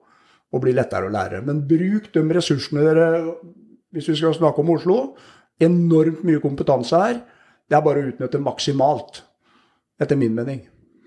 Og 0.54 0.62
bli 0.62 0.72
lettere 0.72 1.08
å 1.08 1.12
lære. 1.12 1.42
Men 1.44 1.66
bruk 1.68 2.12
de 2.14 2.22
ressursene 2.34 2.84
dere 2.86 3.08
Hvis 3.92 4.08
vi 4.10 4.16
skal 4.18 4.34
snakke 4.34 4.60
om 4.60 4.70
Oslo, 4.74 4.96
enormt 5.62 6.24
mye 6.26 6.40
kompetanse 6.42 6.98
her. 7.00 7.20
Det 7.66 7.76
er 7.76 7.84
bare 7.84 8.02
å 8.02 8.08
utnytte 8.10 8.40
maksimalt, 8.42 9.22
etter 10.02 10.18
min 10.20 10.34
mening. 10.36 10.60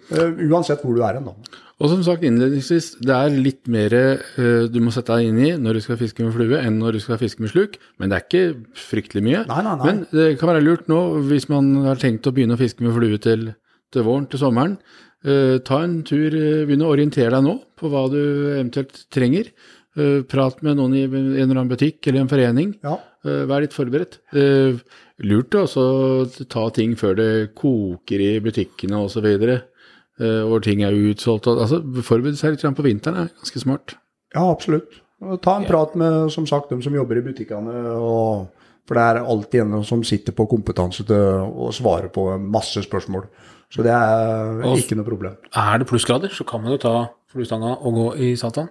Uansett 0.10 0.82
hvor 0.82 0.96
du 0.96 1.04
er 1.06 1.20
hen, 1.20 1.28
da. 1.28 1.36
Og 1.80 1.92
som 1.94 2.02
sagt 2.04 2.26
innledningsvis, 2.28 2.90
det 3.08 3.16
er 3.16 3.36
litt 3.40 3.70
mer 3.72 3.94
uh, 3.96 4.66
du 4.68 4.82
må 4.84 4.92
sette 4.92 5.16
deg 5.16 5.30
inn 5.30 5.40
i 5.40 5.52
når 5.56 5.80
du 5.80 5.84
skal 5.86 6.00
fiske 6.02 6.26
med 6.26 6.36
flue, 6.36 6.60
enn 6.60 6.80
når 6.82 6.98
du 6.98 7.04
skal 7.04 7.20
fiske 7.22 7.44
med 7.44 7.54
sluk. 7.54 7.80
Men 8.00 8.12
det 8.12 8.20
er 8.20 8.26
ikke 8.28 8.82
fryktelig 8.90 9.24
mye. 9.24 9.46
Nei, 9.48 9.62
nei, 9.64 9.76
nei. 9.80 9.88
Men 9.88 10.02
det 10.12 10.30
kan 10.42 10.52
være 10.52 10.66
lurt 10.66 10.92
nå, 10.92 11.00
hvis 11.32 11.48
man 11.52 11.72
har 11.88 12.02
tenkt 12.02 12.28
å 12.28 12.36
begynne 12.36 12.58
å 12.58 12.62
fiske 12.62 12.84
med 12.84 12.98
flue 12.98 13.22
til, 13.24 13.52
til 13.96 14.08
våren, 14.08 14.28
til 14.32 14.44
sommeren. 14.44 14.80
Uh, 15.24 15.58
ta 15.64 15.82
en 15.86 16.02
tur, 16.08 16.36
uh, 16.36 16.66
begynn 16.68 16.84
å 16.84 16.92
orientere 16.92 17.32
deg 17.38 17.48
nå 17.48 17.60
på 17.80 17.92
hva 17.92 18.08
du 18.12 18.20
eventuelt 18.58 19.06
trenger. 19.14 19.54
Eh, 20.00 20.22
prat 20.30 20.60
med 20.62 20.78
noen 20.78 20.96
i 20.96 21.04
en 21.04 21.16
eller 21.34 21.58
annen 21.58 21.72
butikk 21.72 22.08
eller 22.08 22.24
en 22.24 22.32
forening. 22.32 22.74
Ja. 22.86 23.00
Eh, 23.26 23.46
Vær 23.50 23.64
litt 23.64 23.76
forberedt. 23.76 24.20
Eh, 24.38 24.78
Lurt 25.26 25.56
å 25.58 25.66
ta 26.48 26.70
ting 26.72 26.96
før 26.96 27.18
det 27.18 27.32
koker 27.58 28.22
i 28.24 28.30
butikkene 28.40 29.02
osv. 29.04 29.26
Hvor 30.20 30.62
ting 30.62 30.82
er 30.84 30.92
utsolgt. 30.92 31.48
Altså, 31.48 31.80
Forberede 32.04 32.36
seg 32.38 32.52
litt 32.58 32.76
på 32.78 32.84
vinteren 32.86 33.18
er 33.24 33.30
ganske 33.40 33.62
smart. 33.64 33.96
Ja, 34.36 34.44
absolutt. 34.52 35.00
Ta 35.44 35.58
en 35.60 35.66
prat 35.68 35.96
med 36.00 36.30
som 36.32 36.46
sagt, 36.48 36.70
dem 36.70 36.82
som 36.84 36.94
jobber 36.96 37.18
i 37.20 37.24
butikkene. 37.26 37.74
Og, 38.00 38.50
for 38.88 38.96
det 39.00 39.04
er 39.04 39.24
alltid 39.24 39.62
en 39.64 39.84
som 39.88 40.04
sitter 40.04 40.36
på 40.36 40.46
kompetanse 40.50 41.06
til 41.08 41.16
å 41.16 41.72
svare 41.76 42.10
på 42.12 42.26
masse 42.40 42.84
spørsmål. 42.86 43.28
Så 43.70 43.84
det 43.86 43.92
er 43.94 44.62
Og- 44.66 44.78
ikke 44.78 44.96
noe 44.98 45.06
problem. 45.06 45.36
Er 45.56 45.78
det 45.78 45.88
plussgrader, 45.88 46.30
så 46.34 46.44
kan 46.46 46.62
man 46.64 46.72
jo 46.72 46.78
ta 46.78 47.10
fluestanga 47.32 47.78
og 47.86 47.94
gå 47.94 48.08
i 48.18 48.36
satan. 48.36 48.70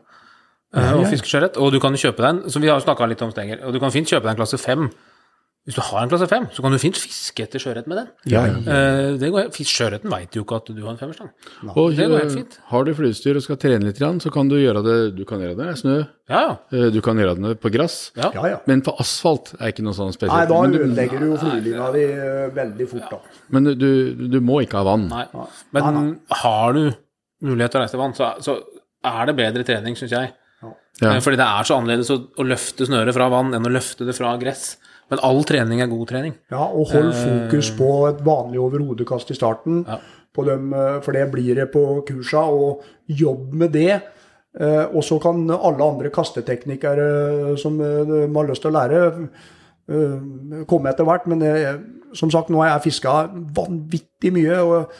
eh, 0.74 0.80
Ja, 0.82 0.96
Og 0.98 1.06
fiskeskjørret. 1.06 1.56
Og 1.56 1.72
du 1.72 1.78
kan 1.80 1.92
kjøpe 1.94 2.16
deg 2.16 2.24
en, 2.44 2.50
som 2.50 2.60
vi 2.60 2.68
har 2.68 2.80
snakka 2.80 3.08
litt 3.08 3.22
om, 3.22 3.30
Stenger, 3.30 3.64
og 3.64 3.72
du 3.72 3.78
kan 3.78 3.90
fint 3.90 4.06
kjøpe 4.06 4.22
deg 4.24 4.30
en 4.30 4.36
klasse 4.44 4.58
fem. 4.58 4.90
Hvis 5.68 5.76
du 5.76 5.82
har 5.84 6.00
en 6.00 6.08
klasse 6.08 6.24
fem, 6.30 6.46
så 6.56 6.62
kan 6.64 6.72
du 6.72 6.78
fint 6.80 6.96
fiske 6.96 7.42
etter 7.44 7.60
sjøørret 7.60 7.84
med 7.90 7.98
den. 8.00 8.06
Ja, 8.32 8.46
ja. 8.48 8.54
Eh, 8.72 9.08
det 9.20 9.28
går, 9.34 9.50
fisk- 9.52 9.74
Sjøørreten 9.76 10.08
veit 10.08 10.32
jo 10.38 10.40
ikke 10.46 10.56
at 10.62 10.70
du 10.72 10.78
har 10.80 10.94
en 10.94 11.00
femmerstang. 11.00 11.28
Og 11.74 11.90
det 11.92 12.06
går 12.08 12.22
helt 12.22 12.30
eh, 12.32 12.36
fint. 12.38 12.56
har 12.70 12.86
du 12.88 12.92
fluestyr 12.96 13.36
og 13.36 13.44
skal 13.44 13.58
trene 13.60 13.84
litt, 13.84 14.00
så 14.24 14.32
kan 14.32 14.48
du 14.48 14.54
gjøre 14.56 14.80
det 14.86 14.94
Du 15.18 15.26
kan 15.28 15.42
gjøre 15.44 15.58
det 15.58 15.66
i 15.74 15.76
snø, 15.82 15.98
Ja, 16.32 16.40
ja. 16.46 16.56
eh, 16.72 16.88
du 16.94 17.02
kan 17.04 17.20
gjøre 17.20 17.36
det 17.44 17.52
på 17.60 17.68
gress. 17.74 17.98
ja. 18.16 18.30
ja, 18.34 18.46
ja. 18.54 18.62
Men 18.66 18.80
på 18.86 18.96
asfalt 19.04 19.52
er 19.60 19.74
ikke 19.74 19.84
noe 19.84 19.92
sånn 19.98 20.16
spesielt. 20.16 20.32
Nei, 20.32 20.48
da 20.48 20.62
men 20.64 20.72
du, 20.72 20.78
ødelegger 20.86 21.20
du 21.20 21.26
jo 21.34 21.36
fluelina 21.44 21.92
di 21.92 22.06
eh, 22.16 22.48
veldig 22.56 22.88
fort, 22.88 23.12
da. 23.12 23.20
men 23.52 23.64
du, 23.76 23.90
du 24.32 24.40
må 24.40 24.62
ikke 24.64 24.80
ha 24.80 24.88
vann. 24.88 25.06
Nei. 25.12 25.26
Nei, 25.36 25.46
Men 25.76 26.20
har 26.42 26.72
du 26.80 26.82
mulighet 27.44 27.70
til 27.76 27.82
å 27.82 27.84
reise 27.84 27.92
til 27.98 28.00
vann, 28.06 28.16
så, 28.16 28.32
så 28.40 28.56
er 29.04 29.28
det 29.28 29.36
bedre 29.44 29.68
trening, 29.68 30.00
syns 30.00 30.16
jeg. 30.16 30.32
Ja. 30.64 31.12
Eh, 31.12 31.20
Fordi 31.22 31.36
det 31.38 31.44
er 31.46 31.68
så 31.68 31.76
annerledes 31.76 32.08
å, 32.10 32.22
å 32.40 32.48
løfte 32.56 32.88
snøret 32.88 33.12
fra 33.14 33.28
vann 33.30 33.52
enn 33.54 33.68
å 33.68 33.76
løfte 33.76 34.08
det 34.08 34.16
fra 34.16 34.32
gress. 34.40 34.78
Men 35.10 35.22
all 35.24 35.43
trening 35.48 35.80
er 35.80 35.89
god 35.90 36.06
trening. 36.10 36.35
Ja, 36.52 36.66
og 36.68 36.90
hold 36.93 37.12
fokus 37.16 37.70
på 37.78 37.90
et 38.10 38.22
vanlig 38.26 38.60
overhodekast 38.60 39.30
i 39.32 39.36
starten. 39.39 39.85
Ja. 39.89 39.98
På 40.35 40.44
dem, 40.44 40.72
eh, 40.72 41.01
for 41.01 41.12
det 41.16 41.30
blir 41.32 41.55
det 41.56 41.70
på 41.72 41.85
kursa, 42.06 42.44
og 42.52 42.82
jobb 43.09 43.52
med 43.55 43.72
det. 43.72 44.02
Eh, 44.60 44.85
Og 44.94 45.02
så 45.05 45.18
kan 45.20 45.48
alle 45.51 45.85
andre 45.85 46.10
kasteteknikere 46.10 47.56
som 47.59 47.80
eh, 47.80 48.28
man 48.28 48.44
har 48.44 48.51
lyst 48.52 48.62
til 48.62 48.70
å 48.70 48.76
lære, 48.78 49.28
eh, 49.89 50.64
komme 50.68 50.90
etter 50.90 51.05
hvert. 51.09 51.26
Men 51.26 51.43
eh, 51.43 51.78
som 52.14 52.30
sagt, 52.30 52.51
nå 52.51 52.62
har 52.62 52.78
jeg 52.78 52.90
fiska 52.93 53.30
vanvittig 53.55 54.32
mye. 54.32 54.60
og 54.62 54.93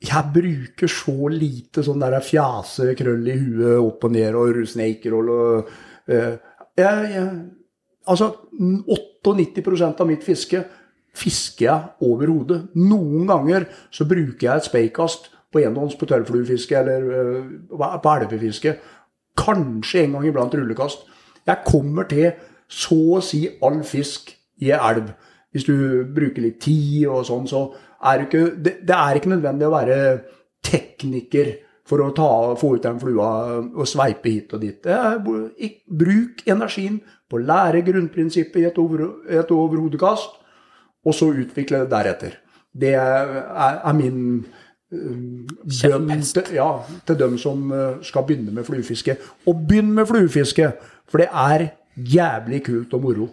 jeg 0.00 0.32
bruker 0.32 0.88
så 0.88 1.28
lite 1.28 1.82
sånn 1.84 2.00
der 2.00 2.20
fjase, 2.24 2.94
krøll 2.96 3.26
i 3.28 3.36
huet, 3.36 3.78
opp 3.84 4.04
og 4.04 4.12
ned 4.14 4.34
og 4.34 4.62
snake 4.66 5.10
roll 5.12 5.28
og 5.28 5.68
eh, 6.08 6.38
jeg, 6.80 7.10
jeg, 7.12 7.26
Altså 8.10 8.32
98% 8.58 10.02
av 10.02 10.08
mitt 10.08 10.24
fiske 10.26 10.64
fisker 11.16 11.66
jeg 11.66 12.06
over 12.06 12.30
hodet. 12.30 12.60
Noen 12.78 13.26
ganger 13.28 13.66
så 13.94 14.06
bruker 14.08 14.46
jeg 14.46 14.56
et 14.56 14.68
speikast 14.68 15.30
på 15.50 15.62
enhånds 15.64 15.96
på 15.98 16.06
tørrfluefiske 16.10 16.76
eller 16.78 17.06
uh, 17.10 17.96
på 18.02 18.14
elvefiske. 18.14 18.76
Kanskje 19.38 20.04
en 20.04 20.18
gang 20.18 20.28
iblant 20.28 20.54
rullekast. 20.54 21.06
Jeg 21.46 21.66
kommer 21.66 22.06
til 22.10 22.30
så 22.70 23.00
å 23.18 23.24
si 23.24 23.46
all 23.64 23.80
fisk 23.86 24.30
i 24.62 24.70
elv. 24.76 25.10
Hvis 25.50 25.66
du 25.66 25.74
bruker 26.14 26.44
litt 26.44 26.60
tid 26.62 27.08
og 27.10 27.24
sånn, 27.26 27.48
så 27.50 27.64
er 28.06 28.20
det 28.20 28.28
ikke 28.28 28.44
Det, 28.54 28.74
det 28.86 28.96
er 28.96 29.18
ikke 29.18 29.34
nødvendig 29.34 29.66
å 29.66 29.74
være 29.74 29.96
tekniker 30.62 31.56
for 31.90 32.04
å 32.04 32.12
ta, 32.14 32.54
få 32.54 32.76
ut 32.76 32.84
den 32.84 33.00
flua 33.02 33.30
og 33.58 33.88
sveipe 33.88 34.30
hit 34.30 34.52
og 34.54 34.62
dit. 34.62 34.86
Er, 34.86 35.18
bruk 35.90 36.44
energien 36.46 37.00
på 37.30 37.38
å 37.38 37.44
lære 37.46 37.84
grunnprinsippet 37.86 38.62
i 38.62 38.68
et, 38.68 38.78
over, 38.82 39.06
et 39.30 39.52
overhodekast, 39.54 40.38
og 41.06 41.16
så 41.16 41.30
utvikle 41.32 41.84
det 41.84 41.92
deretter. 41.92 42.38
Det 42.70 42.94
er, 42.98 43.36
er 43.80 43.94
min 43.96 44.24
bønn 44.90 46.24
til, 46.26 46.50
ja, 46.54 46.70
til 47.06 47.18
dem 47.18 47.36
som 47.38 47.70
skal 48.06 48.26
begynne 48.26 48.54
med 48.54 48.66
fluefiske. 48.66 49.16
Og 49.46 49.62
begynn 49.68 49.94
med 49.94 50.08
fluefiske, 50.10 50.72
for 51.10 51.22
det 51.22 51.30
er 51.30 51.70
jævlig 51.96 52.64
kult 52.66 52.94
og 52.98 53.06
moro. 53.06 53.28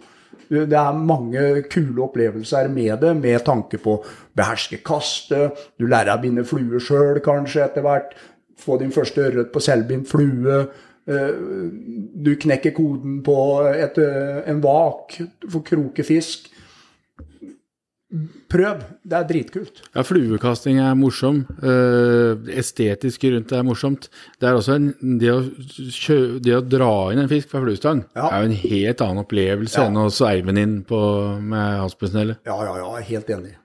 Det 0.48 0.78
er 0.80 0.96
mange 0.96 1.64
kule 1.68 2.06
opplevelser 2.06 2.70
med 2.72 3.02
det, 3.02 3.14
med 3.18 3.44
tanke 3.46 3.80
på 3.84 3.98
beherske 4.38 4.80
kastet. 4.86 5.58
Du 5.80 5.88
lærer 5.90 6.16
å 6.16 6.22
binde 6.22 6.46
flue 6.48 6.80
sjøl 6.80 7.20
kanskje 7.24 7.66
etter 7.66 7.84
hvert. 7.84 8.14
Få 8.58 8.78
din 8.80 8.94
første 8.96 9.26
ørret 9.28 9.52
på 9.54 9.62
selvbindt 9.62 10.08
flue. 10.10 10.62
Du 11.08 12.34
knekker 12.36 12.74
koden 12.76 13.22
på 13.24 13.38
et, 13.72 13.96
en 14.52 14.58
vak 14.64 15.14
for 15.48 15.64
krokefisk. 15.64 16.50
Prøv. 18.48 18.84
Det 19.04 19.16
er 19.18 19.26
dritkult. 19.28 19.82
Ja, 19.92 20.04
fluekasting 20.08 20.78
er 20.80 20.94
morsom. 20.96 21.42
Uh, 21.60 22.40
estetisk 22.56 23.26
rundt 23.28 23.52
det 23.52 23.58
er 23.58 23.66
morsomt. 23.68 24.08
Det 24.40 24.48
er 24.48 24.70
en, 24.72 24.88
det, 25.20 25.34
å 25.34 25.42
kjø, 25.92 26.20
det 26.44 26.56
å 26.56 26.62
dra 26.64 26.92
inn 27.12 27.26
en 27.26 27.32
fisk 27.32 27.52
fra 27.52 27.60
fluestang 27.66 28.06
ja. 28.16 28.30
er 28.30 28.46
jo 28.46 28.50
en 28.52 28.58
helt 28.62 29.04
annen 29.04 29.24
opplevelse 29.26 29.82
ja. 29.82 29.90
enn 29.90 30.00
å 30.00 30.08
sveive 30.14 30.48
den 30.54 30.62
inn 30.64 30.78
på, 30.88 31.02
med 31.44 31.82
havsbøsnellet. 31.84 32.40
Ja, 32.48 32.58
ja, 32.64 32.78
ja. 32.80 33.04
Helt 33.12 33.36
enig. 33.36 33.58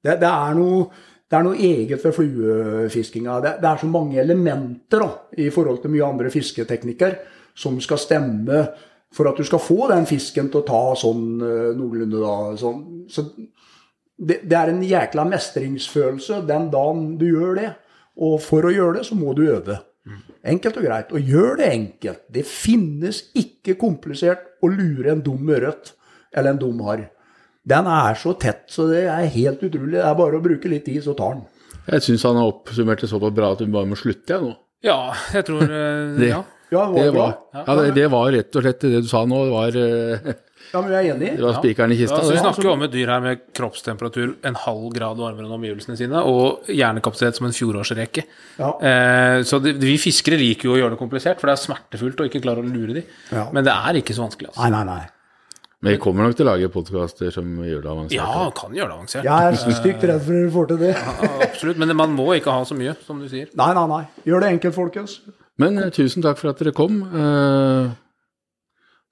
Det, 0.00 0.16
det, 0.22 0.32
er 0.32 0.56
noe, 0.56 0.88
det, 1.28 1.36
er 1.36 1.44
noe, 1.44 1.56
eget 1.60 2.04
ved 2.04 2.14
fluefiskinga. 2.16 3.40
Det, 3.44 3.54
det, 3.62 3.70
er 3.70 3.80
så 3.82 3.88
mange 3.90 4.20
elementer 4.22 5.02
da, 5.04 5.08
i 5.36 5.50
forhold 5.52 5.82
til 5.82 5.92
mye 5.92 6.06
andre 6.06 6.30
fisketeknikker 6.32 7.18
som 7.58 7.76
skal 7.84 8.00
stemme 8.00 8.62
for 9.14 9.28
at 9.28 9.40
du 9.40 9.44
skal 9.44 9.60
få 9.60 9.88
den 9.90 10.06
fisken 10.08 10.48
til 10.52 10.62
å 10.62 10.68
ta 10.68 10.82
sånn 11.00 11.26
uh, 11.40 11.72
noenlunde 11.76 12.22
da. 12.22 12.36
Sånn. 12.60 12.80
Så 13.12 13.26
det, 13.28 14.40
det, 14.44 14.56
er 14.56 14.72
en 14.72 14.80
jækla 14.84 15.26
mestringsfølelse 15.28 16.42
den 16.48 16.70
dagen 16.72 17.12
du 17.20 17.28
gjør 17.28 17.60
det. 17.60 17.68
Og 18.24 18.40
for 18.42 18.66
å 18.66 18.72
gjøre 18.74 18.98
det, 18.98 19.04
så 19.08 19.16
må 19.18 19.36
du 19.36 19.44
øve. 19.46 19.78
Enkelt 20.48 20.80
og 20.80 20.88
greit. 20.88 21.12
Og 21.14 21.30
gjør 21.34 21.60
det 21.60 21.68
enkelt. 21.74 22.24
Det 22.32 22.44
finnes 22.48 23.20
ikke 23.38 23.76
komplisert 23.80 24.56
å 24.64 24.70
lure 24.72 25.12
en 25.12 25.22
dum 25.24 25.48
ørret 25.52 25.92
eller 26.32 26.54
en 26.54 26.60
dum 26.60 26.80
harr. 26.86 27.06
Den 27.68 27.88
er 27.90 28.18
så 28.20 28.34
tett, 28.40 28.64
så 28.72 28.86
det 28.90 29.04
er 29.10 29.30
helt 29.34 29.62
utrolig. 29.64 29.96
Det 29.98 30.04
er 30.04 30.18
bare 30.18 30.38
å 30.38 30.44
bruke 30.44 30.70
litt 30.70 30.86
tid, 30.88 31.02
så 31.04 31.16
tar 31.18 31.36
den. 31.36 31.46
Jeg 31.88 32.04
syns 32.04 32.26
han 32.28 32.38
har 32.40 32.50
oppsummert 32.50 33.02
det 33.02 33.10
såpass 33.10 33.34
bra 33.36 33.52
at 33.54 33.64
vi 33.64 33.70
bare 33.72 33.88
må 33.88 33.96
slutte, 33.98 34.34
jeg 34.34 34.44
nå. 34.44 34.54
Ja, 34.86 35.00
jeg 35.34 35.48
tror 35.48 35.64
uh, 35.64 36.16
det, 36.20 36.30
ja. 36.30 36.44
Ja, 36.68 36.82
det 36.92 37.14
var, 37.14 37.32
ja, 37.56 37.74
det, 37.78 37.92
det 37.96 38.10
var 38.12 38.28
rett 38.28 38.56
og 38.58 38.64
slett 38.64 38.84
det 38.84 39.00
du 39.00 39.08
sa 39.08 39.22
nå. 39.24 39.38
Det 39.48 39.52
var 39.54 39.78
uh, 39.80 40.28
ja, 40.74 40.82
men 40.82 40.90
vi 40.90 40.96
er 40.98 41.08
enig. 41.14 41.30
Det 41.38 41.46
var 41.46 41.56
spikeren 41.56 41.94
i 41.94 41.96
kista. 41.96 42.18
Ja, 42.20 42.26
så 42.26 42.34
vi 42.34 42.42
snakker 42.42 42.68
jo 42.68 42.74
om 42.74 42.84
et 42.84 42.92
dyr 42.92 43.12
her 43.14 43.22
med 43.24 43.46
kroppstemperatur 43.56 44.34
en 44.48 44.58
halv 44.66 44.90
grad 44.96 45.22
varmere 45.22 45.48
enn 45.48 45.56
omgivelsene 45.56 45.96
sine, 45.96 46.20
og 46.28 46.68
hjernekapasitet 46.68 47.40
som 47.40 47.48
en 47.48 47.56
fjorårsreke. 47.56 48.26
Ja. 48.60 48.72
Eh, 48.90 49.38
så 49.48 49.62
det, 49.64 49.78
vi 49.80 49.96
fiskere 50.02 50.36
liker 50.40 50.68
jo 50.68 50.76
å 50.76 50.80
gjøre 50.82 50.96
det 50.96 51.00
komplisert, 51.00 51.40
for 51.40 51.48
det 51.48 51.56
er 51.56 51.64
smertefullt 51.64 52.20
å 52.20 52.28
ikke 52.28 52.44
klare 52.44 52.60
å 52.60 52.68
lure 52.68 53.00
dem. 53.00 53.14
Ja. 53.32 53.48
Men 53.56 53.64
det 53.64 53.72
er 53.72 54.02
ikke 54.02 54.16
så 54.18 54.26
vanskelig. 54.26 54.52
Altså. 54.52 54.66
Nei, 54.66 54.74
nei, 54.76 54.84
nei. 54.92 55.06
Men 55.78 55.94
vi 55.94 55.98
kommer 56.02 56.26
nok 56.26 56.34
til 56.34 56.42
å 56.42 56.48
lage 56.48 56.68
podkaster 56.74 57.30
som 57.30 57.50
gjør 57.62 57.82
det 57.84 57.90
avansert. 57.92 58.16
Ja, 58.18 58.46
kan 58.56 58.72
gjøre 58.74 58.88
det 58.90 58.96
avansert. 58.96 59.26
Jeg 59.28 59.50
er 59.50 59.76
stygt 59.78 60.06
redd 60.10 60.24
for 60.24 60.34
dere 60.34 60.48
får 60.56 60.64
til 60.72 60.80
det. 60.80 60.94
Ja, 60.96 61.28
absolutt. 61.46 61.78
Men 61.78 61.92
man 62.00 62.16
må 62.16 62.32
ikke 62.34 62.50
ha 62.50 62.64
så 62.66 62.74
mye, 62.74 62.96
som 63.06 63.20
du 63.22 63.28
sier. 63.30 63.52
Nei, 63.60 63.68
nei, 63.76 63.84
nei. 63.92 64.00
Gjør 64.26 64.42
det 64.42 64.48
enkelt, 64.56 64.74
folkens. 64.74 65.14
Men 65.62 65.78
uh, 65.78 65.86
tusen 65.94 66.24
takk 66.24 66.40
for 66.40 66.50
at 66.50 66.58
dere 66.58 66.72
kom. 66.74 66.96
Uh, 67.12 67.94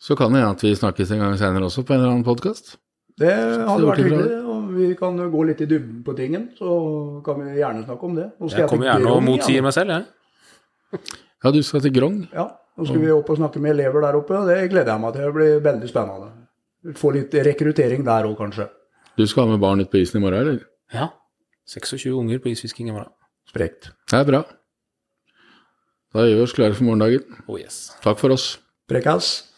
så 0.02 0.18
kan 0.18 0.34
det 0.34 0.42
hende 0.42 0.56
at 0.56 0.64
vi 0.66 0.72
snakkes 0.74 1.12
en 1.14 1.22
gang 1.22 1.36
senere 1.38 1.68
også 1.68 1.84
på 1.86 1.94
en 1.94 2.02
eller 2.02 2.16
annen 2.16 2.26
podkast. 2.26 2.74
Det 3.16 3.30
hadde 3.30 3.86
vært 3.86 4.02
hyggelig, 4.02 4.40
og 4.50 4.64
vi 4.74 4.88
kan 4.98 5.20
gå 5.32 5.44
litt 5.48 5.62
i 5.62 5.68
dybden 5.70 6.02
på 6.04 6.16
tingen. 6.18 6.48
Så 6.58 6.72
kan 7.24 7.38
vi 7.44 7.60
gjerne 7.60 7.84
snakke 7.86 8.10
om 8.10 8.18
det. 8.18 8.26
jeg, 8.42 8.56
jeg 8.58 8.72
kommer 8.72 8.90
gjerne 8.90 9.12
og 9.14 9.22
motsier 9.24 9.62
meg 9.64 9.76
selv, 9.76 9.94
jeg. 9.94 11.14
Ja, 11.44 11.54
du 11.54 11.60
skal 11.62 11.84
til 11.84 11.94
Grong? 11.94 12.18
Ja, 12.34 12.48
nå 12.74 12.88
skal 12.90 13.00
vi 13.06 13.14
opp 13.14 13.30
og 13.30 13.38
snakke 13.38 13.62
med 13.62 13.76
elever 13.76 14.02
der 14.02 14.18
oppe. 14.18 14.34
og 14.34 14.50
Det 14.50 14.58
gleder 14.74 14.92
jeg 14.96 15.04
meg 15.06 15.14
til. 15.14 15.24
Det 15.28 15.36
blir 15.38 15.62
veldig 15.64 15.90
spennende. 15.92 16.28
Få 16.94 17.10
litt 17.16 17.34
rekruttering 17.34 18.04
der 18.06 18.28
òg, 18.28 18.36
kanskje. 18.38 18.68
Du 19.16 19.24
skal 19.26 19.46
ha 19.46 19.54
med 19.54 19.62
barn 19.62 19.80
ut 19.80 19.90
på 19.90 19.98
isen 19.98 20.20
i 20.20 20.24
morgen, 20.24 20.40
eller? 20.40 20.60
Ja. 20.92 21.08
26 21.66 22.12
unger 22.14 22.38
på 22.38 22.52
isfisking 22.52 22.90
i 22.90 22.94
morgen. 22.94 23.10
Sprekt. 23.48 23.90
Det 24.10 24.20
er 24.20 24.28
bra. 24.28 24.42
Da 26.14 26.24
gjør 26.26 26.38
vi 26.38 26.44
oss 26.46 26.54
klare 26.56 26.76
for 26.76 26.86
morgendagen. 26.86 27.40
Oh 27.48 27.58
yes. 27.58 27.90
Takk 28.04 28.20
for 28.20 28.34
oss. 28.34 28.58
Prekkas. 28.88 29.52